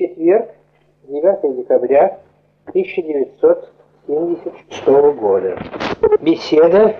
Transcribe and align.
четверг, 0.00 0.50
9 1.04 1.56
декабря 1.56 2.18
1976 2.68 4.86
года. 5.18 5.58
Беседа 6.20 6.96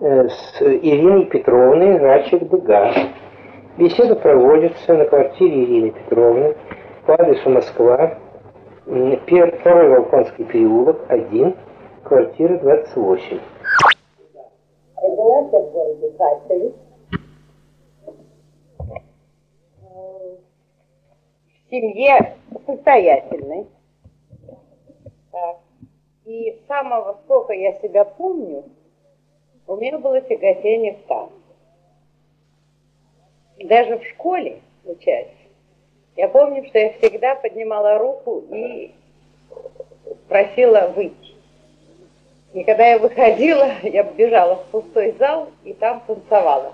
э, 0.00 0.28
с 0.28 0.62
Ириной 0.62 1.26
Петровной 1.26 1.98
Рачек-Дега. 1.98 2.92
Беседа 3.78 4.14
проводится 4.14 4.94
на 4.94 5.06
квартире 5.06 5.64
Ирины 5.64 5.90
Петровны 5.90 6.54
по 7.06 7.14
адресу 7.14 7.50
Москва, 7.50 8.20
второй 8.84 9.88
Волконский 9.88 10.44
переулок, 10.44 11.00
1, 11.08 11.56
квартира 12.04 12.58
28. 12.58 13.40
Родилась 14.96 15.52
я 15.52 15.58
в 15.58 15.72
городе 15.72 16.12
Харькове. 16.16 16.72
В 21.63 21.63
семье 21.74 22.36
состоятельной. 22.66 23.66
И 26.24 26.52
с 26.52 26.66
самого 26.68 27.18
сколько 27.24 27.52
я 27.52 27.72
себя 27.80 28.04
помню, 28.04 28.64
у 29.66 29.76
меня 29.76 29.98
было 29.98 30.20
тяготение 30.20 30.94
к 30.94 31.06
танцу. 31.06 31.32
Даже 33.58 33.98
в 33.98 34.06
школе, 34.06 34.60
учась, 34.84 35.28
я 36.16 36.28
помню, 36.28 36.64
что 36.66 36.78
я 36.78 36.92
всегда 36.94 37.34
поднимала 37.34 37.98
руку 37.98 38.44
и 38.50 38.94
просила 40.28 40.92
выйти. 40.94 41.34
И 42.52 42.62
когда 42.62 42.86
я 42.86 42.98
выходила, 42.98 43.68
я 43.82 44.04
бежала 44.04 44.56
в 44.56 44.64
пустой 44.66 45.12
зал 45.18 45.48
и 45.64 45.72
там 45.74 46.02
танцевала. 46.06 46.72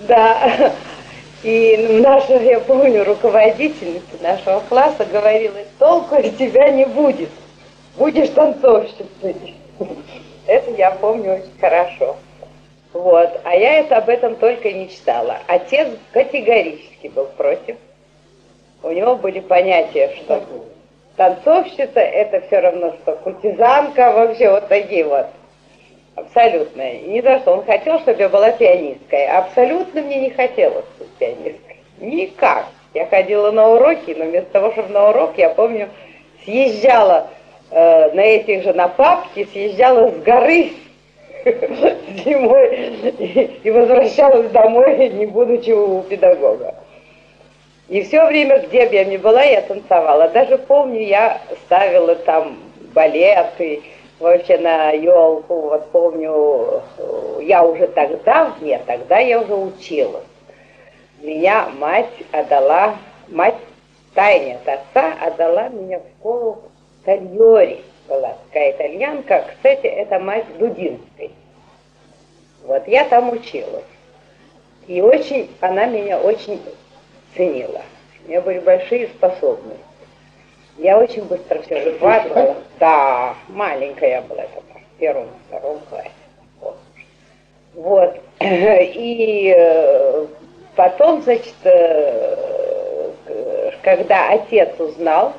Да. 0.00 0.72
И 1.42 2.00
наша, 2.02 2.36
я 2.42 2.60
помню, 2.60 3.04
руководительница 3.04 4.22
нашего 4.22 4.60
класса 4.60 5.04
говорила, 5.04 5.58
толку 5.78 6.16
из 6.16 6.36
тебя 6.36 6.70
не 6.70 6.86
будет. 6.86 7.28
Будешь 7.96 8.30
танцовщицей. 8.30 9.54
Это 10.46 10.70
я 10.72 10.92
помню 10.92 11.34
очень 11.34 11.60
хорошо. 11.60 12.16
Вот. 12.94 13.40
А 13.44 13.54
я 13.54 13.80
это 13.80 13.98
об 13.98 14.08
этом 14.08 14.36
только 14.36 14.72
мечтала. 14.72 15.38
Отец 15.46 15.88
категорически 16.12 17.08
был 17.08 17.26
против. 17.36 17.76
У 18.82 18.90
него 18.90 19.16
были 19.16 19.40
понятия, 19.40 20.14
что 20.16 20.42
танцовщица 21.16 22.00
это 22.00 22.46
все 22.46 22.60
равно, 22.60 22.94
что 23.02 23.16
куртизанка, 23.16 24.12
вообще 24.12 24.50
вот 24.50 24.68
такие 24.68 25.04
вот. 25.04 25.26
Абсолютно. 26.16 26.92
Не 27.06 27.20
за 27.22 27.40
что. 27.40 27.52
Он 27.54 27.64
хотел, 27.64 27.98
чтобы 28.00 28.20
я 28.20 28.28
была 28.28 28.52
пианисткой. 28.52 29.26
Абсолютно 29.26 30.02
мне 30.02 30.20
не 30.20 30.30
хотелось 30.30 30.84
быть 30.98 31.10
пианисткой. 31.18 31.76
Никак. 31.98 32.66
Я 32.94 33.06
ходила 33.06 33.50
на 33.50 33.68
уроки, 33.70 34.14
но 34.16 34.24
вместо 34.24 34.50
того, 34.52 34.72
чтобы 34.72 34.90
на 34.90 35.10
урок, 35.10 35.32
я 35.36 35.50
помню, 35.50 35.88
съезжала 36.44 37.28
э, 37.70 38.12
на 38.12 38.20
этих 38.20 38.62
же, 38.62 38.72
на 38.72 38.86
папки, 38.86 39.48
съезжала 39.52 40.10
с 40.10 40.16
горы 40.18 40.70
зимой 42.24 42.92
и, 43.18 43.60
и 43.64 43.70
возвращалась 43.72 44.48
домой, 44.50 45.08
не 45.08 45.26
будучи 45.26 45.70
у 45.70 46.02
педагога. 46.02 46.76
И 47.88 48.02
все 48.02 48.24
время, 48.26 48.60
где 48.60 48.86
бы 48.86 48.94
я 48.94 49.04
ни 49.04 49.16
была, 49.16 49.42
я 49.42 49.60
танцевала. 49.62 50.28
Даже 50.28 50.56
помню, 50.56 51.00
я 51.00 51.40
ставила 51.66 52.14
там 52.14 52.58
балеты, 52.94 53.82
вообще 54.18 54.58
на 54.58 54.90
елку, 54.90 55.60
вот 55.62 55.90
помню, 55.90 56.82
я 57.42 57.64
уже 57.64 57.86
тогда, 57.88 58.54
нет, 58.60 58.82
тогда 58.86 59.18
я 59.18 59.40
уже 59.40 59.54
училась. 59.54 60.24
Меня 61.20 61.68
мать 61.78 62.10
отдала, 62.32 62.96
мать 63.28 63.56
тайне 64.14 64.56
от 64.56 64.68
отца 64.68 65.14
отдала 65.20 65.68
меня 65.68 65.98
в 66.00 66.18
школу 66.18 66.62
Тальори. 67.04 67.80
Была 68.08 68.36
такая 68.46 68.72
итальянка, 68.72 69.44
кстати, 69.48 69.86
это 69.86 70.18
мать 70.18 70.44
Дудинской. 70.58 71.30
Вот 72.64 72.86
я 72.86 73.04
там 73.04 73.30
училась. 73.30 73.84
И 74.86 75.00
очень, 75.00 75.50
она 75.60 75.86
меня 75.86 76.20
очень 76.20 76.60
ценила. 77.34 77.80
У 78.24 78.28
меня 78.28 78.42
были 78.42 78.58
большие 78.58 79.08
способности. 79.08 79.93
Я 80.78 80.98
очень 80.98 81.24
быстро 81.24 81.62
все 81.62 81.94
схватывала. 81.96 82.56
Да, 82.80 83.34
маленькая 83.48 84.10
я 84.10 84.22
была 84.22 84.42
тогда, 84.42 84.80
в 84.80 84.98
первом, 84.98 85.28
втором 85.48 85.78
классе. 85.88 86.10
Вот. 86.60 86.76
вот. 87.74 88.20
И 88.40 89.54
э, 89.56 90.26
потом, 90.74 91.22
значит, 91.22 91.54
э, 91.64 93.10
когда 93.82 94.30
отец 94.30 94.78
узнал, 94.78 95.34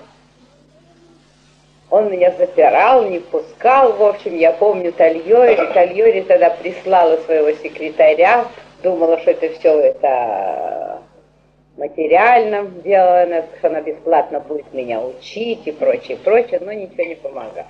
он 1.90 2.12
меня 2.12 2.32
запирал, 2.38 3.06
не 3.10 3.20
пускал. 3.20 3.94
В 3.94 4.04
общем, 4.04 4.38
я 4.38 4.52
помню 4.54 4.94
Тальори. 4.94 5.56
Тальори 5.74 6.22
тогда 6.22 6.50
прислала 6.50 7.18
своего 7.26 7.52
секретаря. 7.52 8.46
Думала, 8.84 9.20
что 9.20 9.32
это 9.32 9.50
все 9.60 9.80
это 9.80 10.95
материально 11.78 12.66
сделано, 12.80 13.46
что 13.58 13.68
она 13.68 13.82
бесплатно 13.82 14.40
будет 14.40 14.72
меня 14.74 15.02
учить 15.02 15.66
и 15.66 15.72
прочее, 15.72 16.18
прочее, 16.18 16.60
но 16.62 16.72
ничего 16.72 17.04
не 17.04 17.16
помогало. 17.16 17.68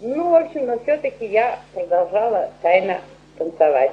Ну, 0.00 0.30
в 0.30 0.34
общем, 0.34 0.66
но 0.66 0.78
все-таки 0.80 1.26
я 1.26 1.58
продолжала 1.74 2.50
тайно 2.60 3.00
танцевать. 3.38 3.92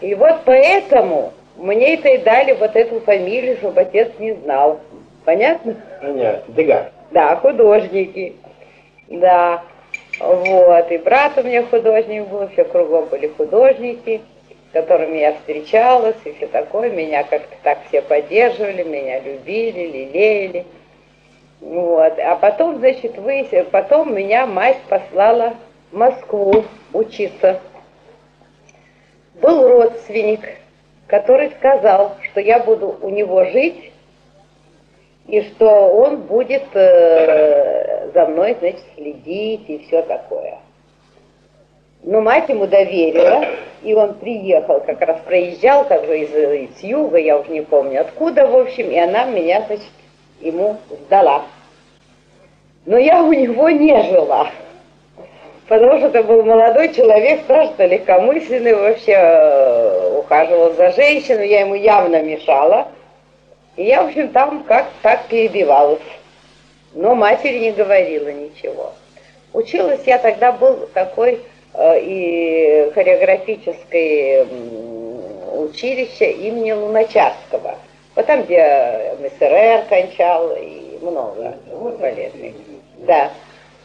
И 0.00 0.14
вот 0.14 0.40
поэтому 0.44 1.32
мне 1.56 1.94
это 1.94 2.08
и 2.08 2.18
дали 2.18 2.52
вот 2.52 2.74
эту 2.76 3.00
фамилию, 3.00 3.56
чтобы 3.58 3.80
отец 3.80 4.10
не 4.18 4.32
знал. 4.32 4.80
Понятно? 5.24 5.76
Понятно. 6.00 6.54
Дега. 6.54 6.92
Да, 7.10 7.36
художники. 7.36 8.36
Да. 9.08 9.62
Вот. 10.20 10.90
И 10.90 10.98
брат 10.98 11.36
у 11.36 11.42
меня 11.42 11.64
художник 11.64 12.26
был, 12.28 12.48
все 12.48 12.64
кругом 12.64 13.06
были 13.06 13.28
художники 13.28 14.22
которыми 14.72 15.18
я 15.18 15.34
встречалась, 15.34 16.16
и 16.24 16.32
все 16.32 16.46
такое. 16.46 16.90
Меня 16.90 17.24
как-то 17.24 17.56
так 17.62 17.78
все 17.88 18.02
поддерживали, 18.02 18.82
меня 18.82 19.20
любили, 19.20 19.86
лелеяли. 19.86 20.66
Вот. 21.60 22.18
А 22.18 22.36
потом, 22.36 22.78
значит, 22.78 23.16
вы, 23.18 23.46
потом 23.70 24.14
меня 24.14 24.46
мать 24.46 24.78
послала 24.88 25.54
в 25.90 25.96
Москву 25.96 26.64
учиться. 26.92 27.60
Был 29.40 29.68
родственник, 29.68 30.40
который 31.06 31.50
сказал, 31.52 32.16
что 32.22 32.40
я 32.40 32.58
буду 32.60 32.98
у 33.00 33.08
него 33.08 33.44
жить, 33.44 33.92
и 35.26 35.42
что 35.42 35.66
он 35.66 36.22
будет 36.22 36.64
э, 36.74 38.10
за 38.12 38.26
мной, 38.26 38.56
значит, 38.58 38.82
следить 38.96 39.68
и 39.68 39.78
все 39.86 40.02
такое. 40.02 40.58
Но 42.08 42.22
мать 42.22 42.48
ему 42.48 42.66
доверила, 42.66 43.44
и 43.82 43.92
он 43.92 44.14
приехал, 44.14 44.80
как 44.80 44.98
раз 45.02 45.20
проезжал, 45.26 45.84
как 45.84 46.06
бы 46.06 46.16
из, 46.20 46.30
из 46.34 46.82
юга, 46.82 47.18
я 47.18 47.36
уже 47.36 47.50
не 47.50 47.60
помню 47.60 48.00
откуда, 48.00 48.46
в 48.46 48.56
общем, 48.56 48.90
и 48.90 48.98
она 48.98 49.26
меня, 49.26 49.62
значит, 49.66 49.84
ему 50.40 50.78
сдала. 50.88 51.42
Но 52.86 52.96
я 52.96 53.22
у 53.22 53.30
него 53.34 53.68
не 53.68 53.94
жила, 54.04 54.50
потому 55.68 55.98
что 55.98 56.06
это 56.06 56.22
был 56.22 56.44
молодой 56.44 56.94
человек, 56.94 57.42
страшно 57.42 57.84
легкомысленный, 57.84 58.72
вообще 58.72 59.12
э, 59.12 60.18
ухаживал 60.18 60.72
за 60.76 60.92
женщиной, 60.92 61.50
я 61.50 61.60
ему 61.60 61.74
явно 61.74 62.22
мешала. 62.22 62.88
И 63.76 63.84
я, 63.84 64.02
в 64.02 64.06
общем, 64.06 64.28
там 64.30 64.64
как 64.64 64.86
так 65.02 65.26
перебивалась. 65.26 66.00
Но 66.94 67.14
матери 67.14 67.58
не 67.58 67.72
говорила 67.72 68.28
ничего. 68.28 68.94
Училась 69.52 70.04
я 70.06 70.16
тогда, 70.16 70.52
был 70.52 70.88
такой 70.94 71.42
и 71.80 72.90
хореографическое 72.94 74.46
училище 75.54 76.32
имени 76.32 76.72
Луначарского. 76.72 77.76
Вот 78.14 78.26
там, 78.26 78.42
где 78.42 79.14
МСРР 79.20 79.84
кончал, 79.88 80.50
и 80.56 80.98
много 81.00 81.56
балетных. 82.00 82.54
Да, 82.98 83.30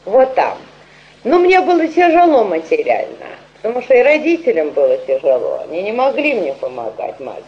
вот 0.06 0.34
там. 0.34 0.58
Но 1.24 1.40
мне 1.40 1.62
было 1.62 1.88
тяжело 1.88 2.44
материально, 2.44 3.28
потому 3.62 3.82
что 3.82 3.94
и 3.94 4.02
родителям 4.02 4.72
было 4.72 4.98
тяжело. 4.98 5.62
Они 5.64 5.84
не 5.84 5.92
могли 5.92 6.34
мне 6.34 6.54
помогать, 6.54 7.20
мать, 7.20 7.44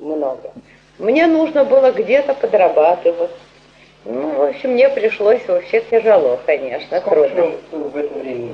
много. 0.00 0.52
Мне 0.98 1.26
нужно 1.26 1.64
было 1.64 1.90
где-то 1.90 2.34
подрабатывать. 2.34 3.30
Ну, 4.04 4.30
в 4.34 4.42
общем, 4.42 4.72
мне 4.72 4.88
пришлось 4.88 5.46
вообще 5.46 5.80
тяжело, 5.90 6.38
конечно, 6.44 7.00
Сколько 7.00 7.28
трудно. 7.30 7.56
в 7.70 7.96
это 7.96 8.18
время 8.18 8.50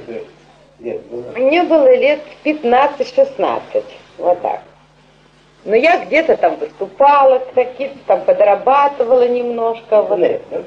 лет 0.80 1.02
было? 1.06 1.32
Мне 1.36 1.62
было 1.62 1.94
лет 1.94 2.20
15-16, 2.44 3.84
вот 4.19 4.42
так. 4.42 4.62
Но 5.64 5.75
я 5.76 6.04
где-то 6.04 6.36
там 6.36 6.56
выступала, 6.56 7.40
какие-то 7.54 7.98
там 8.06 8.22
подрабатывала 8.22 9.28
немножко. 9.28 10.02
Вот. 10.02 10.19
НЭФ, 10.19 10.40
да? 10.50 10.62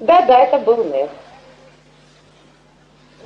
Да, 0.00 0.22
да, 0.22 0.44
это 0.44 0.58
был 0.58 0.84
НЭФ. 0.84 1.10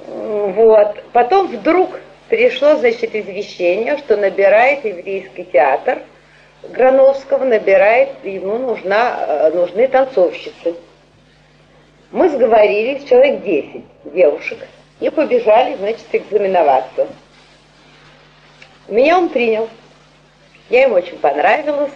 Вот. 0.07 1.03
Потом 1.13 1.49
вдруг 1.49 2.01
пришло, 2.29 2.77
значит, 2.77 3.15
извещение, 3.15 3.99
что 3.99 4.17
набирает 4.17 4.85
еврейский 4.85 5.45
театр 5.45 6.03
Грановского, 6.63 7.45
набирает, 7.45 8.11
ему 8.23 8.59
нужна, 8.59 9.25
э, 9.27 9.51
нужны 9.53 9.89
танцовщицы. 9.89 10.75
Мы 12.11 12.29
сговорились, 12.29 13.05
человек 13.05 13.43
10 13.43 13.83
девушек, 14.05 14.59
и 15.01 15.09
побежали, 15.11 15.77
значит, 15.77 16.07
экзаменоваться. 16.13 17.09
Меня 18.89 19.19
он 19.19 19.29
принял. 19.29 19.69
Я 20.69 20.83
ему 20.83 20.97
очень 20.97 21.19
понравилась. 21.19 21.93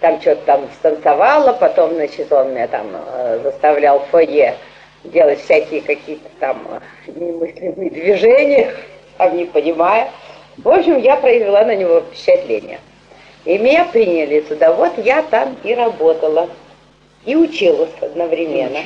Там 0.00 0.20
что-то 0.20 0.42
там 0.46 0.68
станцевала, 0.78 1.52
потом, 1.52 1.94
значит, 1.94 2.32
он 2.32 2.52
меня 2.52 2.66
там 2.68 2.86
э, 2.94 3.40
заставлял 3.42 4.00
в 4.00 4.06
фойе 4.06 4.56
делать 5.04 5.40
всякие 5.40 5.82
какие-то 5.82 6.28
там 6.38 6.66
э, 7.06 7.10
немыслимые 7.10 7.90
движения, 7.90 8.74
там 9.18 9.36
не 9.36 9.44
понимая. 9.44 10.10
В 10.56 10.68
общем, 10.68 10.98
я 10.98 11.16
произвела 11.16 11.64
на 11.64 11.76
него 11.76 12.00
впечатление. 12.00 12.80
И 13.44 13.58
меня 13.58 13.84
приняли 13.84 14.40
туда. 14.40 14.72
Вот 14.72 14.96
я 14.98 15.22
там 15.22 15.56
и 15.62 15.74
работала. 15.74 16.48
И 17.26 17.36
училась 17.36 17.90
одновременно. 18.00 18.78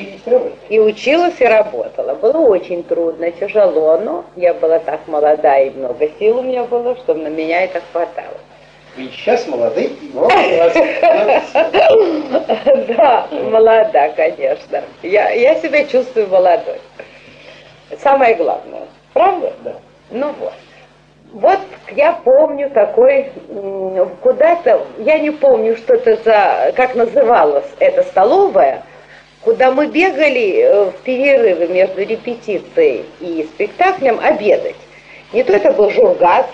И 0.69 0.81
училась, 0.81 1.41
и 1.41 1.45
работала. 1.45 2.15
Было 2.15 2.39
очень 2.39 2.83
трудно, 2.83 3.31
тяжело, 3.31 3.97
но 3.99 4.25
я 4.35 4.55
была 4.55 4.81
так 4.81 5.07
молода, 5.07 5.57
и 5.61 5.71
много 5.71 6.09
сил 6.19 6.39
у 6.39 6.43
меня 6.43 6.65
было, 6.65 6.97
что 6.97 7.15
на 7.15 7.29
меня 7.29 7.63
это 7.63 7.81
хватало. 7.93 8.37
Ведь 8.97 9.13
сейчас 9.13 9.47
молодые, 9.47 9.91
но 10.13 10.29
Да, 12.97 13.29
молода, 13.31 14.09
конечно. 14.11 14.83
Я, 15.03 15.31
я 15.31 15.55
себя 15.57 15.85
чувствую 15.85 16.29
молодой. 16.29 16.81
Самое 18.01 18.35
главное. 18.35 18.83
Правда? 19.13 19.53
Да. 19.63 19.75
Ну 20.11 20.33
вот. 20.41 20.53
Вот 21.35 21.59
я 21.91 22.13
помню 22.13 22.71
такой, 22.71 23.33
куда-то, 24.23 24.87
я 24.99 25.19
не 25.19 25.33
помню, 25.33 25.77
что 25.77 25.95
это 25.95 26.17
за, 26.23 26.73
как 26.77 26.95
называлась 26.95 27.67
эта 27.81 28.05
столовая, 28.05 28.85
куда 29.41 29.73
мы 29.73 29.89
бегали 29.89 30.61
э, 30.61 30.85
в 30.91 30.93
перерывы 31.03 31.67
между 31.67 32.03
репетицией 32.03 33.05
и 33.19 33.49
спектаклем 33.53 34.21
обедать. 34.23 34.77
Не 35.33 35.43
то 35.43 35.55
это 35.55 35.73
был 35.73 35.91
Жургас, 35.91 36.47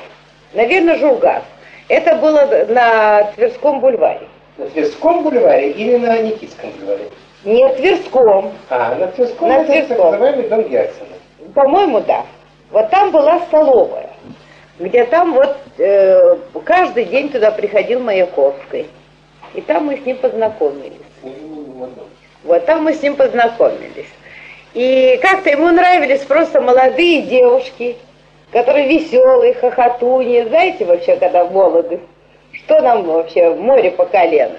наверное, 0.55 0.97
Жургас. 0.97 1.43
Это 1.89 2.15
было 2.15 2.47
на 2.69 3.25
Тверском 3.35 3.81
бульваре. 3.81 4.29
На 4.57 4.65
Тверском 4.65 5.25
бульваре 5.25 5.73
или 5.73 5.99
на 5.99 6.23
Никитском 6.23 6.71
бульваре? 6.71 7.11
Не 7.45 7.69
Тверском. 7.75 8.53
А, 8.71 8.95
на 8.95 9.09
Тверском 9.09 9.47
На 9.47 9.59
это 9.59 9.73
Тверском. 9.73 9.97
так 9.99 10.11
называемый 10.13 10.49
дом 10.49 10.63
Герцена. 10.63 11.07
По-моему, 11.55 12.01
да. 12.01 12.25
Вот 12.71 12.89
там 12.89 13.11
была 13.11 13.41
столовая, 13.41 14.09
где 14.81 15.05
там 15.05 15.35
вот 15.35 15.57
э, 15.79 16.37
каждый 16.65 17.05
день 17.05 17.29
туда 17.29 17.51
приходил 17.51 18.01
Маяковский. 18.01 18.89
И 19.55 19.61
там 19.61 19.87
мы 19.87 19.99
с 19.99 20.07
ним 20.07 20.17
познакомились. 20.17 20.97
Вот 22.45 22.65
там 22.65 22.85
мы 22.85 22.95
с 22.95 23.03
ним 23.03 23.17
познакомились. 23.17 24.09
И 24.73 25.19
как-то 25.21 25.51
ему 25.51 25.69
нравились 25.69 26.23
просто 26.23 26.63
молодые 26.63 27.23
девушки, 27.23 27.97
которые 28.53 28.89
веселые, 28.89 29.55
хохотуньи. 29.55 30.45
Знаете, 30.45 30.87
вообще, 30.87 31.17
когда 31.17 31.45
молоды, 31.45 32.01
что 32.53 32.81
нам 32.81 33.05
вообще 33.05 33.51
море 33.51 33.91
по 33.91 34.07
колено. 34.07 34.57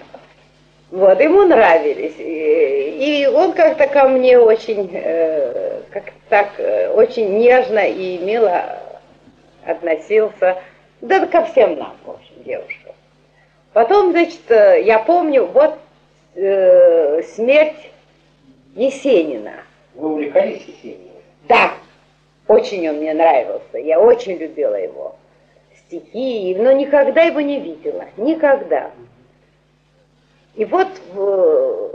Вот, 0.92 1.20
ему 1.20 1.44
нравились. 1.44 2.16
И, 2.20 3.24
и 3.24 3.28
он 3.28 3.54
как-то 3.54 3.88
ко 3.88 4.08
мне 4.08 4.38
очень, 4.38 4.92
э, 4.94 5.82
как 5.90 6.04
так, 6.30 6.50
э, 6.58 6.90
очень 6.90 7.40
нежно 7.40 7.80
и 7.80 8.20
мило 8.20 8.81
относился. 9.66 10.58
Да 11.02 11.26
ко 11.26 11.46
всем 11.46 11.78
нам, 11.78 11.96
в 12.06 12.12
общем, 12.12 12.44
девушкам. 12.44 12.94
Потом, 13.74 14.12
значит, 14.12 14.50
э, 14.50 14.84
я 14.84 15.00
помню, 15.00 15.46
вот 15.46 15.78
э, 16.36 17.24
смерть 17.24 17.92
Есенина. 18.76 19.64
Вы 19.96 20.14
увлекались 20.14 20.64
Есениным? 20.64 21.12
Да, 21.48 21.74
очень 22.48 22.88
он 22.90 22.98
мне 22.98 23.14
нравился, 23.14 23.78
я 23.78 24.00
очень 24.00 24.38
любила 24.38 24.76
его 24.76 25.16
стихи, 25.76 26.56
но 26.58 26.72
никогда 26.72 27.24
его 27.24 27.42
не 27.42 27.60
видела, 27.60 28.06
никогда. 28.18 28.92
И 30.56 30.66
вот 30.66 30.88
э, 31.16 31.90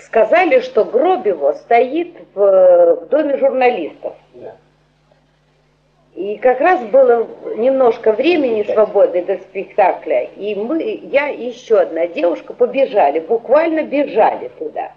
сказали, 0.00 0.60
что 0.60 0.84
гроб 0.84 1.26
его 1.26 1.52
стоит 1.54 2.14
в, 2.34 2.96
в 3.02 3.08
доме 3.08 3.36
журналистов. 3.36 4.14
И 6.20 6.36
как 6.36 6.60
раз 6.60 6.84
было 6.84 7.26
немножко 7.56 8.12
времени 8.12 8.62
свободы 8.64 9.24
до 9.24 9.38
спектакля, 9.38 10.24
и 10.36 10.54
мы, 10.54 10.82
я 11.04 11.30
и 11.30 11.46
еще 11.46 11.78
одна 11.78 12.08
девушка 12.08 12.52
побежали, 12.52 13.20
буквально 13.20 13.84
бежали 13.84 14.48
туда. 14.58 14.92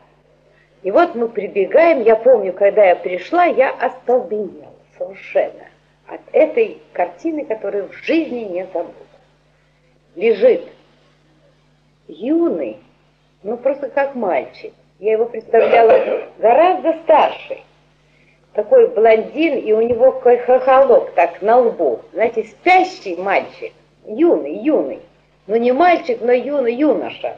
И 0.81 0.91
вот 0.91 1.15
мы 1.15 1.29
прибегаем, 1.29 2.03
я 2.03 2.17
помню, 2.17 2.51
когда 2.51 2.83
я 2.83 2.97
пришла, 2.97 3.45
я 3.45 3.69
остолбенела 3.69 4.73
совершенно 4.97 5.63
от 6.07 6.19
этой 6.33 6.79
картины, 6.91 7.45
которую 7.45 7.87
в 7.87 7.93
жизни 8.03 8.39
не 8.39 8.65
забуду. 8.73 8.93
Лежит 10.15 10.63
юный, 12.09 12.79
ну 13.43 13.55
просто 13.55 13.87
как 13.87 14.13
мальчик. 14.13 14.73
Я 14.99 15.13
его 15.13 15.23
представляла 15.27 16.27
гораздо 16.37 16.97
старше. 17.03 17.59
Такой 18.53 18.88
блондин, 18.88 19.57
и 19.57 19.71
у 19.71 19.81
него 19.81 20.11
хохолок 20.11 21.11
так 21.15 21.41
на 21.41 21.57
лбу. 21.57 22.01
Знаете, 22.13 22.44
спящий 22.44 23.15
мальчик, 23.15 23.73
юный, 24.05 24.57
юный. 24.57 25.00
Ну 25.47 25.55
не 25.55 25.71
мальчик, 25.71 26.19
но 26.21 26.31
юный 26.31 26.75
юноша. 26.75 27.38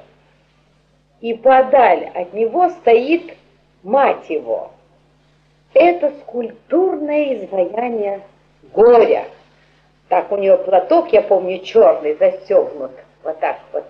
И 1.21 1.33
подаль 1.33 2.11
от 2.13 2.33
него 2.33 2.69
стоит 2.69 3.33
мать 3.81 4.29
его. 4.29 4.71
Это 5.73 6.11
скульптурное 6.21 7.45
изваяние 7.45 8.21
горя. 8.73 9.25
Так 10.09 10.31
у 10.31 10.37
нее 10.37 10.57
платок, 10.57 11.13
я 11.13 11.21
помню, 11.21 11.59
черный, 11.59 12.15
застегнут. 12.15 12.91
Вот 13.23 13.39
так 13.39 13.57
вот 13.71 13.85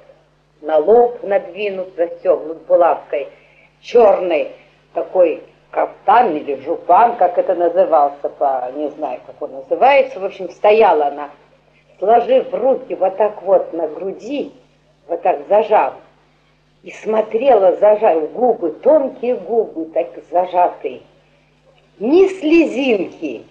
на 0.62 0.78
лоб 0.78 1.24
надвинут, 1.24 1.96
застегнут 1.96 2.66
булавкой. 2.68 3.28
Черный 3.82 4.52
такой 4.94 5.44
кафтан 5.76 6.38
или 6.38 6.56
жупан, 6.62 7.18
как 7.18 7.38
это 7.38 7.54
назывался, 7.54 8.30
по, 8.30 8.72
не 8.74 8.90
знаю, 8.92 9.20
как 9.28 9.42
он 9.42 9.52
называется. 9.52 10.22
В 10.22 10.26
общем, 10.26 10.50
стояла 10.50 11.08
она, 11.08 11.30
сложив 12.00 12.54
руки 12.54 12.96
вот 12.96 13.18
так 13.18 13.42
вот 13.42 13.74
на 13.74 13.86
груди, 13.90 14.54
вот 15.10 15.22
так 15.22 15.42
зажав, 15.50 15.96
и 16.82 16.92
смотрела, 16.92 17.76
зажав 17.76 18.32
губы, 18.32 18.72
тонкие 18.72 19.36
губы, 19.36 19.86
так 19.88 20.08
зажатые, 20.32 21.02
ни 22.00 22.26
слезинки, 22.28 23.44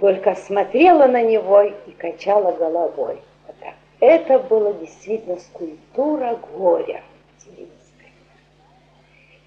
только 0.00 0.34
смотрела 0.34 1.06
на 1.06 1.22
него 1.22 1.62
и 1.62 1.90
качала 1.96 2.50
головой. 2.52 3.20
Вот 3.46 3.56
так. 3.60 3.74
Это 4.00 4.40
была 4.40 4.72
действительно 4.72 5.38
скульптура 5.38 6.38
горя. 6.56 7.02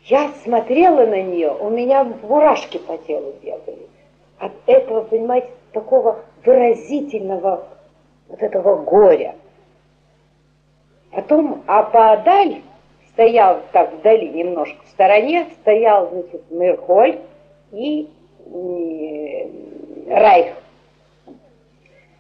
Я 0.06 0.32
смотрела 0.44 1.06
на 1.06 1.22
нее, 1.22 1.52
у 1.52 1.70
меня 1.70 2.04
мурашки 2.04 2.78
по 2.80 2.98
телу 2.98 3.34
бегали. 3.42 3.88
От 4.40 4.54
этого, 4.66 5.04
понимаете, 5.04 5.50
такого 5.72 6.20
выразительного 6.44 7.68
вот 8.28 8.42
этого 8.42 8.78
горя. 8.78 9.36
Потом, 11.12 11.64
а 11.68 11.84
поодаль 11.84 12.62
стоял 13.10 13.62
так 13.72 13.94
вдали, 13.94 14.30
немножко 14.30 14.82
в 14.86 14.90
стороне, 14.90 15.48
стоял, 15.62 16.10
значит, 16.10 16.50
Мирхоль 16.50 17.20
и 17.72 18.10
Райх. 20.10 20.56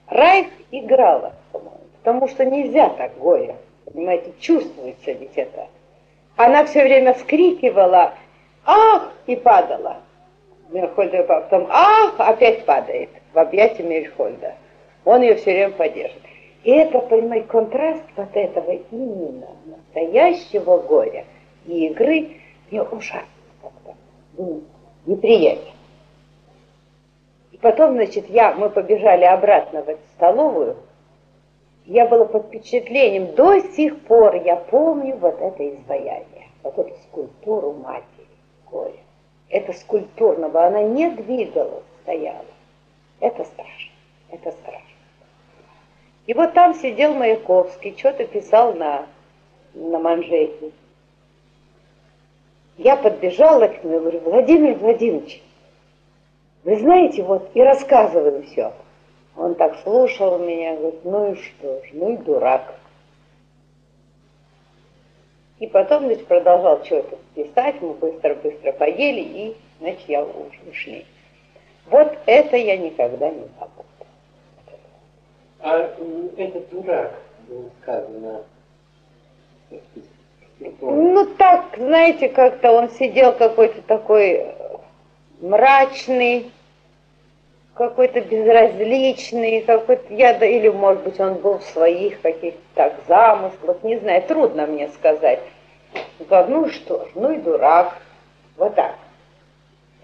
Райх 0.07 0.47
играла, 0.71 1.33
потому 1.51 2.27
что 2.27 2.45
нельзя 2.45 2.89
так 2.89 3.17
горе, 3.17 3.55
понимаете, 3.85 4.33
чувствуется 4.39 5.13
ведь 5.13 5.35
это. 5.35 5.67
Она 6.43 6.65
все 6.65 6.81
время 6.81 7.13
вскрикивала 7.13 8.15
«Ах!» 8.65 9.13
и 9.27 9.35
падала. 9.35 9.97
Мирхольда 10.71 11.21
потом 11.21 11.67
«Ах!» 11.69 12.15
опять 12.17 12.65
падает 12.65 13.11
в 13.31 13.37
объятия 13.37 13.83
Мирхольда. 13.83 14.55
Он 15.05 15.21
ее 15.21 15.35
все 15.35 15.51
время 15.51 15.73
поддерживает. 15.73 16.23
И 16.63 16.71
это, 16.71 16.97
понимаете, 16.97 17.45
контраст 17.45 18.01
вот 18.15 18.29
этого 18.33 18.71
именно 18.89 19.49
настоящего 19.67 20.79
горя 20.79 21.25
и 21.67 21.85
игры 21.85 22.31
мне 22.71 22.81
ужасно 22.81 23.21
как-то 23.61 23.95
неприятен. 25.05 25.75
И 27.51 27.57
потом, 27.57 27.91
значит, 27.93 28.27
я, 28.31 28.53
мы 28.53 28.71
побежали 28.71 29.25
обратно 29.25 29.83
в 29.83 29.89
эту 29.89 30.01
столовую. 30.15 30.77
Я 31.91 32.05
была 32.05 32.23
под 32.23 32.45
впечатлением. 32.45 33.35
До 33.35 33.59
сих 33.59 33.99
пор 34.05 34.35
я 34.35 34.55
помню 34.55 35.17
вот 35.17 35.41
это 35.41 35.75
изваяние, 35.75 36.47
вот 36.63 36.79
эту 36.79 36.95
скульптуру 37.01 37.73
матери 37.73 38.27
горя. 38.65 38.93
Это 39.49 39.73
скульптурного, 39.73 40.67
она 40.67 40.83
не 40.83 41.09
двигалась, 41.09 41.83
стояла. 42.03 42.45
Это 43.19 43.43
страшно. 43.43 43.91
Это 44.29 44.51
страшно. 44.51 44.87
И 46.27 46.33
вот 46.33 46.53
там 46.53 46.75
сидел 46.75 47.13
Маяковский, 47.13 47.93
что-то 47.97 48.25
писал 48.25 48.71
на, 48.71 49.05
на 49.73 49.99
манжете. 49.99 50.71
Я 52.77 52.95
подбежала 52.95 53.67
к 53.67 53.83
нему 53.83 53.97
и 53.97 53.99
говорю, 53.99 54.19
Владимир 54.21 54.75
Владимирович, 54.75 55.43
вы 56.63 56.77
знаете, 56.77 57.21
вот, 57.21 57.51
и 57.53 57.61
рассказываю 57.61 58.43
все. 58.43 58.71
Он 59.41 59.55
так 59.55 59.75
слушал 59.79 60.37
меня, 60.37 60.75
говорит, 60.75 61.03
ну 61.03 61.33
и 61.33 61.35
что 61.35 61.83
ж, 61.83 61.89
ну 61.93 62.13
и 62.13 62.17
дурак. 62.17 62.75
И 65.57 65.65
потом, 65.65 66.05
значит, 66.05 66.27
продолжал 66.27 66.85
что-то 66.85 67.17
писать, 67.33 67.81
мы 67.81 67.93
быстро-быстро 67.93 68.71
поели, 68.73 69.21
и, 69.21 69.57
значит, 69.79 70.07
я 70.07 70.23
ушли. 70.23 71.07
Вот 71.87 72.15
это 72.27 72.55
я 72.55 72.77
никогда 72.77 73.29
не 73.31 73.47
забуду. 73.59 73.87
А 75.59 75.89
этот 76.37 76.69
дурак, 76.69 77.15
сказано, 77.81 78.43
ну 80.81 81.25
так, 81.37 81.77
знаете, 81.77 82.29
как-то 82.29 82.73
он 82.73 82.91
сидел 82.91 83.33
какой-то 83.33 83.81
такой 83.81 84.53
мрачный, 85.39 86.51
какой-то 87.73 88.21
безразличный, 88.21 89.61
какой-то, 89.61 90.13
я, 90.13 90.37
да, 90.37 90.45
или, 90.45 90.69
может 90.69 91.03
быть, 91.03 91.19
он 91.19 91.35
был 91.35 91.59
в 91.59 91.63
своих 91.63 92.21
каких-то 92.21 92.59
так 92.75 92.93
замыслах, 93.07 93.83
не 93.83 93.97
знаю, 93.97 94.23
трудно 94.23 94.67
мне 94.67 94.89
сказать. 94.89 95.39
Ну 96.29 96.69
что 96.69 97.05
ж, 97.05 97.09
ну 97.15 97.31
и 97.31 97.37
дурак, 97.37 97.97
вот 98.57 98.75
так. 98.75 98.95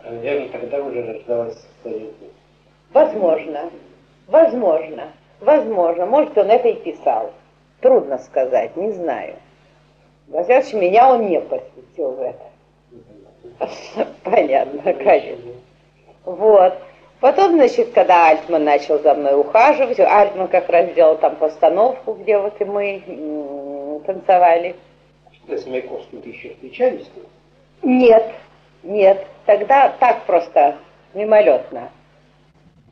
А, 0.04 0.12
наверное, 0.12 0.50
тогда 0.50 0.82
уже 0.82 1.04
рождалась. 1.06 1.68
Возможно, 2.92 3.70
возможно, 4.28 5.12
возможно, 5.40 6.06
может, 6.06 6.38
он 6.38 6.50
это 6.50 6.70
и 6.70 6.74
писал. 6.74 7.32
Трудно 7.82 8.18
сказать, 8.18 8.76
не 8.76 8.92
знаю. 8.92 9.36
Во 10.28 10.44
всяком 10.44 10.82
меня 10.82 11.14
он 11.14 11.28
не 11.28 11.40
посвятил 11.40 12.12
в 12.12 12.22
это. 12.22 14.08
Понятно, 14.24 14.94
конечно. 14.94 15.52
Вот. 16.26 16.74
Потом, 17.20 17.54
значит, 17.54 17.94
когда 17.94 18.30
Альтман 18.30 18.64
начал 18.64 19.00
за 19.00 19.16
мной 19.16 19.40
ухаживать, 19.40 20.00
Альтман 20.00 20.48
как 20.50 20.70
раз 20.70 20.92
сделал 20.92 21.18
там 21.18 21.36
постановку, 21.38 22.14
где 22.14 22.38
вот 22.38 22.62
и 22.62 22.66
мы 22.66 24.02
танцевали. 24.06 24.76
Что 25.32 25.58
с 25.58 25.66
Маяковским 25.66 26.22
ты 26.22 26.30
еще 26.30 26.50
встречались? 26.52 27.10
Нет, 27.82 28.32
нет, 28.84 29.26
тогда 29.46 29.90
так 30.00 30.24
просто, 30.26 30.76
мимолетно. 31.14 31.90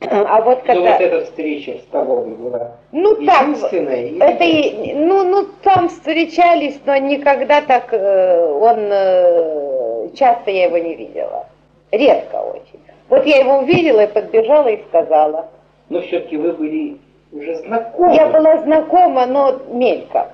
А 0.00 0.42
вот 0.42 0.62
когда... 0.62 0.74
Ну 0.74 0.90
вот 0.90 1.00
эта 1.00 1.24
встреча 1.24 1.78
с 1.78 1.86
тобой 1.90 2.26
была 2.26 2.72
ну, 2.92 3.18
единственная? 3.18 4.12
Это, 4.20 4.44
и, 4.44 4.92
ну, 4.92 5.24
ну, 5.24 5.46
там 5.62 5.88
встречались, 5.88 6.78
но 6.84 6.96
никогда 6.96 7.62
так, 7.62 7.92
э, 7.92 8.44
он, 8.44 8.88
э, 8.90 10.08
часто 10.14 10.50
я 10.50 10.64
его 10.64 10.78
не 10.78 10.96
видела. 10.96 11.46
Редко 11.92 12.36
очень. 12.36 12.85
Вот 13.08 13.24
я 13.24 13.38
его 13.38 13.58
увидела 13.58 14.04
и 14.04 14.12
подбежала 14.12 14.68
и 14.68 14.82
сказала. 14.88 15.48
Но 15.88 16.00
все-таки 16.00 16.36
вы 16.36 16.52
были 16.52 16.98
уже 17.32 17.56
знакомы. 17.56 18.14
Я 18.14 18.28
была 18.28 18.58
знакома, 18.58 19.26
но 19.26 19.60
мельком, 19.68 20.26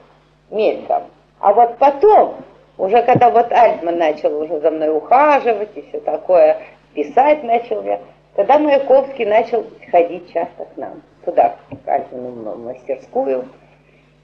мельком. 0.50 1.02
А 1.40 1.52
вот 1.52 1.76
потом, 1.78 2.36
уже 2.78 3.02
когда 3.02 3.30
вот 3.30 3.52
Альтман 3.52 3.98
начал 3.98 4.40
уже 4.40 4.60
за 4.60 4.70
мной 4.70 4.96
ухаживать 4.96 5.70
и 5.74 5.82
все 5.88 6.00
такое, 6.00 6.58
писать 6.94 7.42
начал 7.42 7.82
я, 7.82 8.00
тогда 8.36 8.58
Маяковский 8.58 9.26
начал 9.26 9.66
ходить 9.90 10.32
часто 10.32 10.64
к 10.64 10.76
нам, 10.76 11.02
туда, 11.24 11.56
к 11.84 11.88
Альтману 11.88 12.52
в 12.52 12.64
мастерскую. 12.64 13.48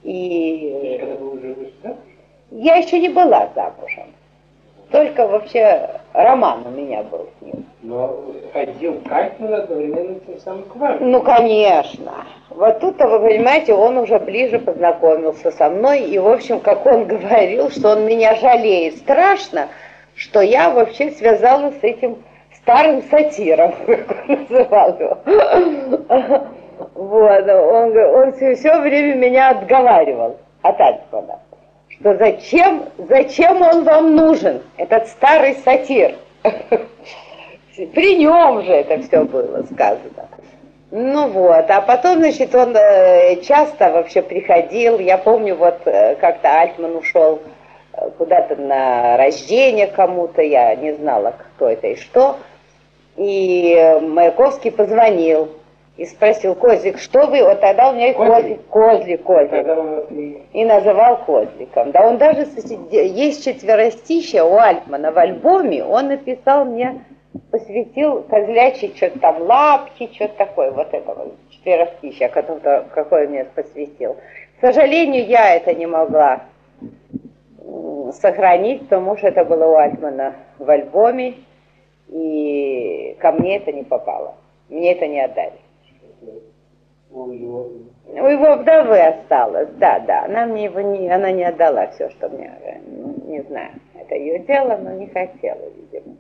И... 0.05 0.97
Когда 1.01 1.17
вы 1.17 1.31
уже 1.33 1.55
вышли, 1.55 1.97
Я 2.51 2.77
еще 2.77 2.99
не 3.01 3.09
была 3.09 3.49
замужем. 3.55 4.07
Только 4.91 5.27
вообще 5.27 6.01
роман 6.15 6.67
у 6.67 6.71
меня 6.71 7.03
был 7.03 7.29
с 7.39 7.45
ним. 7.45 7.67
Но 7.83 8.25
ходил 8.53 9.01
Кайтман 9.07 9.53
одновременно 9.53 10.19
тем 10.21 10.39
самым 10.39 10.63
к 10.65 10.77
вам. 10.77 11.11
Ну, 11.11 11.23
конечно. 11.23 12.13
Вот 12.51 12.81
тут-то, 12.81 13.07
вы 13.07 13.21
понимаете, 13.21 13.75
он 13.75 13.99
уже 13.99 14.19
ближе 14.19 14.59
познакомился 14.59 15.51
со 15.51 15.69
мной, 15.69 16.01
и, 16.01 16.19
в 16.19 16.27
общем, 16.27 16.61
как 16.61 16.87
он 16.87 17.05
говорил, 17.07 17.71
что 17.71 17.93
он 17.93 18.07
меня 18.07 18.35
жалеет 18.37 18.97
страшно, 18.97 19.69
что 20.15 20.41
я 20.41 20.71
вообще 20.71 21.11
связалась 21.11 21.79
с 21.81 21.85
этим 21.85 22.25
старым 22.57 23.03
сатиром, 23.03 23.75
как 23.87 24.25
он 24.29 24.47
называл 24.49 24.99
его. 24.99 26.47
Вот, 26.95 27.49
он, 27.49 27.97
он 27.97 28.33
все, 28.35 28.55
все 28.55 28.81
время 28.81 29.15
меня 29.15 29.51
отговаривал 29.51 30.37
от 30.63 30.81
Альфона 30.81 31.41
что 32.01 32.17
зачем, 32.17 32.85
зачем 33.09 33.63
он 33.63 33.85
вам 33.85 34.15
нужен, 34.15 34.63
этот 34.77 35.09
старый 35.09 35.55
сатир. 35.65 36.15
При 36.43 38.17
нем 38.17 38.63
же 38.63 38.73
это 38.73 39.03
все 39.03 39.25
было 39.25 39.63
сказано. 39.65 40.29
Ну 40.91 41.29
вот, 41.29 41.71
а 41.71 41.81
потом, 41.83 42.19
значит, 42.19 42.55
он 42.55 42.75
э, 42.75 43.43
часто 43.43 43.93
вообще 43.93 44.23
приходил. 44.23 44.99
Я 44.99 45.19
помню, 45.19 45.55
вот 45.55 45.81
э, 45.85 46.17
как-то 46.17 46.61
Альтман 46.61 46.97
ушел 46.97 47.41
э, 47.93 48.11
куда-то 48.17 48.57
на 48.57 49.19
рождение 49.19 49.87
кому-то, 49.87 50.41
я 50.41 50.75
не 50.77 50.95
знала, 50.95 51.35
кто 51.57 51.69
это 51.69 51.89
и 51.89 51.97
что. 51.97 52.39
И 53.17 53.99
Маяковский 54.01 54.71
позвонил 54.71 55.51
и 55.99 56.07
спросил, 56.07 56.55
Козлик, 56.55 56.99
что 56.99 57.27
вы? 57.27 57.43
Вот 57.43 57.61
тогда 57.61 57.91
у 57.91 57.95
меня 57.95 58.11
и 58.11 58.15
Козлик, 58.15 58.69
Козлик, 58.69 59.25
Козлик. 59.25 60.43
И 60.53 60.65
называл 60.65 61.25
Козликом. 61.25 61.91
Да 61.91 62.07
он 62.07 62.19
даже, 62.19 62.47
есть 62.93 63.45
четверостище 63.45 64.45
у 64.45 64.57
Альтмана 64.57 65.11
в 65.11 65.19
альбоме, 65.19 65.85
он 65.85 66.07
написал 66.07 66.65
мне, 66.67 67.05
посвятил 67.51 68.23
козлячий 68.23 68.95
что-то 68.95 69.19
там 69.19 69.43
лапки, 69.43 70.09
что-то 70.15 70.37
такое, 70.37 70.71
вот 70.71 70.87
это 70.93 71.15
вот 71.15 71.35
четверостище, 71.51 72.29
которое, 72.29 72.85
какое 72.95 73.27
мне 73.27 73.45
посвятил. 73.45 74.17
К 74.61 74.67
сожалению, 74.67 75.27
я 75.27 75.57
это 75.57 75.75
не 75.75 75.87
могла 75.87 76.43
сохранить, 78.13 78.83
потому 78.83 79.17
что 79.17 79.27
это 79.27 79.45
было 79.45 79.67
у 79.67 79.75
Альтмана 79.75 80.37
в 80.61 80.71
альбоме, 80.71 81.35
и 82.07 83.17
ко 83.19 83.33
мне 83.33 83.57
это 83.57 83.73
не 83.73 83.83
попало. 83.83 84.37
Мне 84.69 84.93
это 84.93 85.09
не 85.09 85.21
отдали 85.21 85.59
у 87.11 87.31
его... 87.31 87.69
У 88.07 88.27
его 88.27 88.57
вдовы 88.57 89.01
осталось, 89.01 89.69
да, 89.79 90.01
да. 90.01 90.25
Она 90.25 90.47
мне 90.47 90.65
его 90.65 90.81
не, 90.81 91.09
она 91.09 91.31
не 91.31 91.45
отдала 91.45 91.89
все, 91.89 92.09
что 92.11 92.29
мне, 92.29 92.51
ну, 92.87 93.15
не 93.27 93.43
знаю, 93.43 93.73
это 93.95 94.15
ее 94.15 94.39
дело, 94.41 94.79
но 94.79 94.93
не 94.93 95.07
хотела, 95.07 95.61
видимо. 95.77 96.17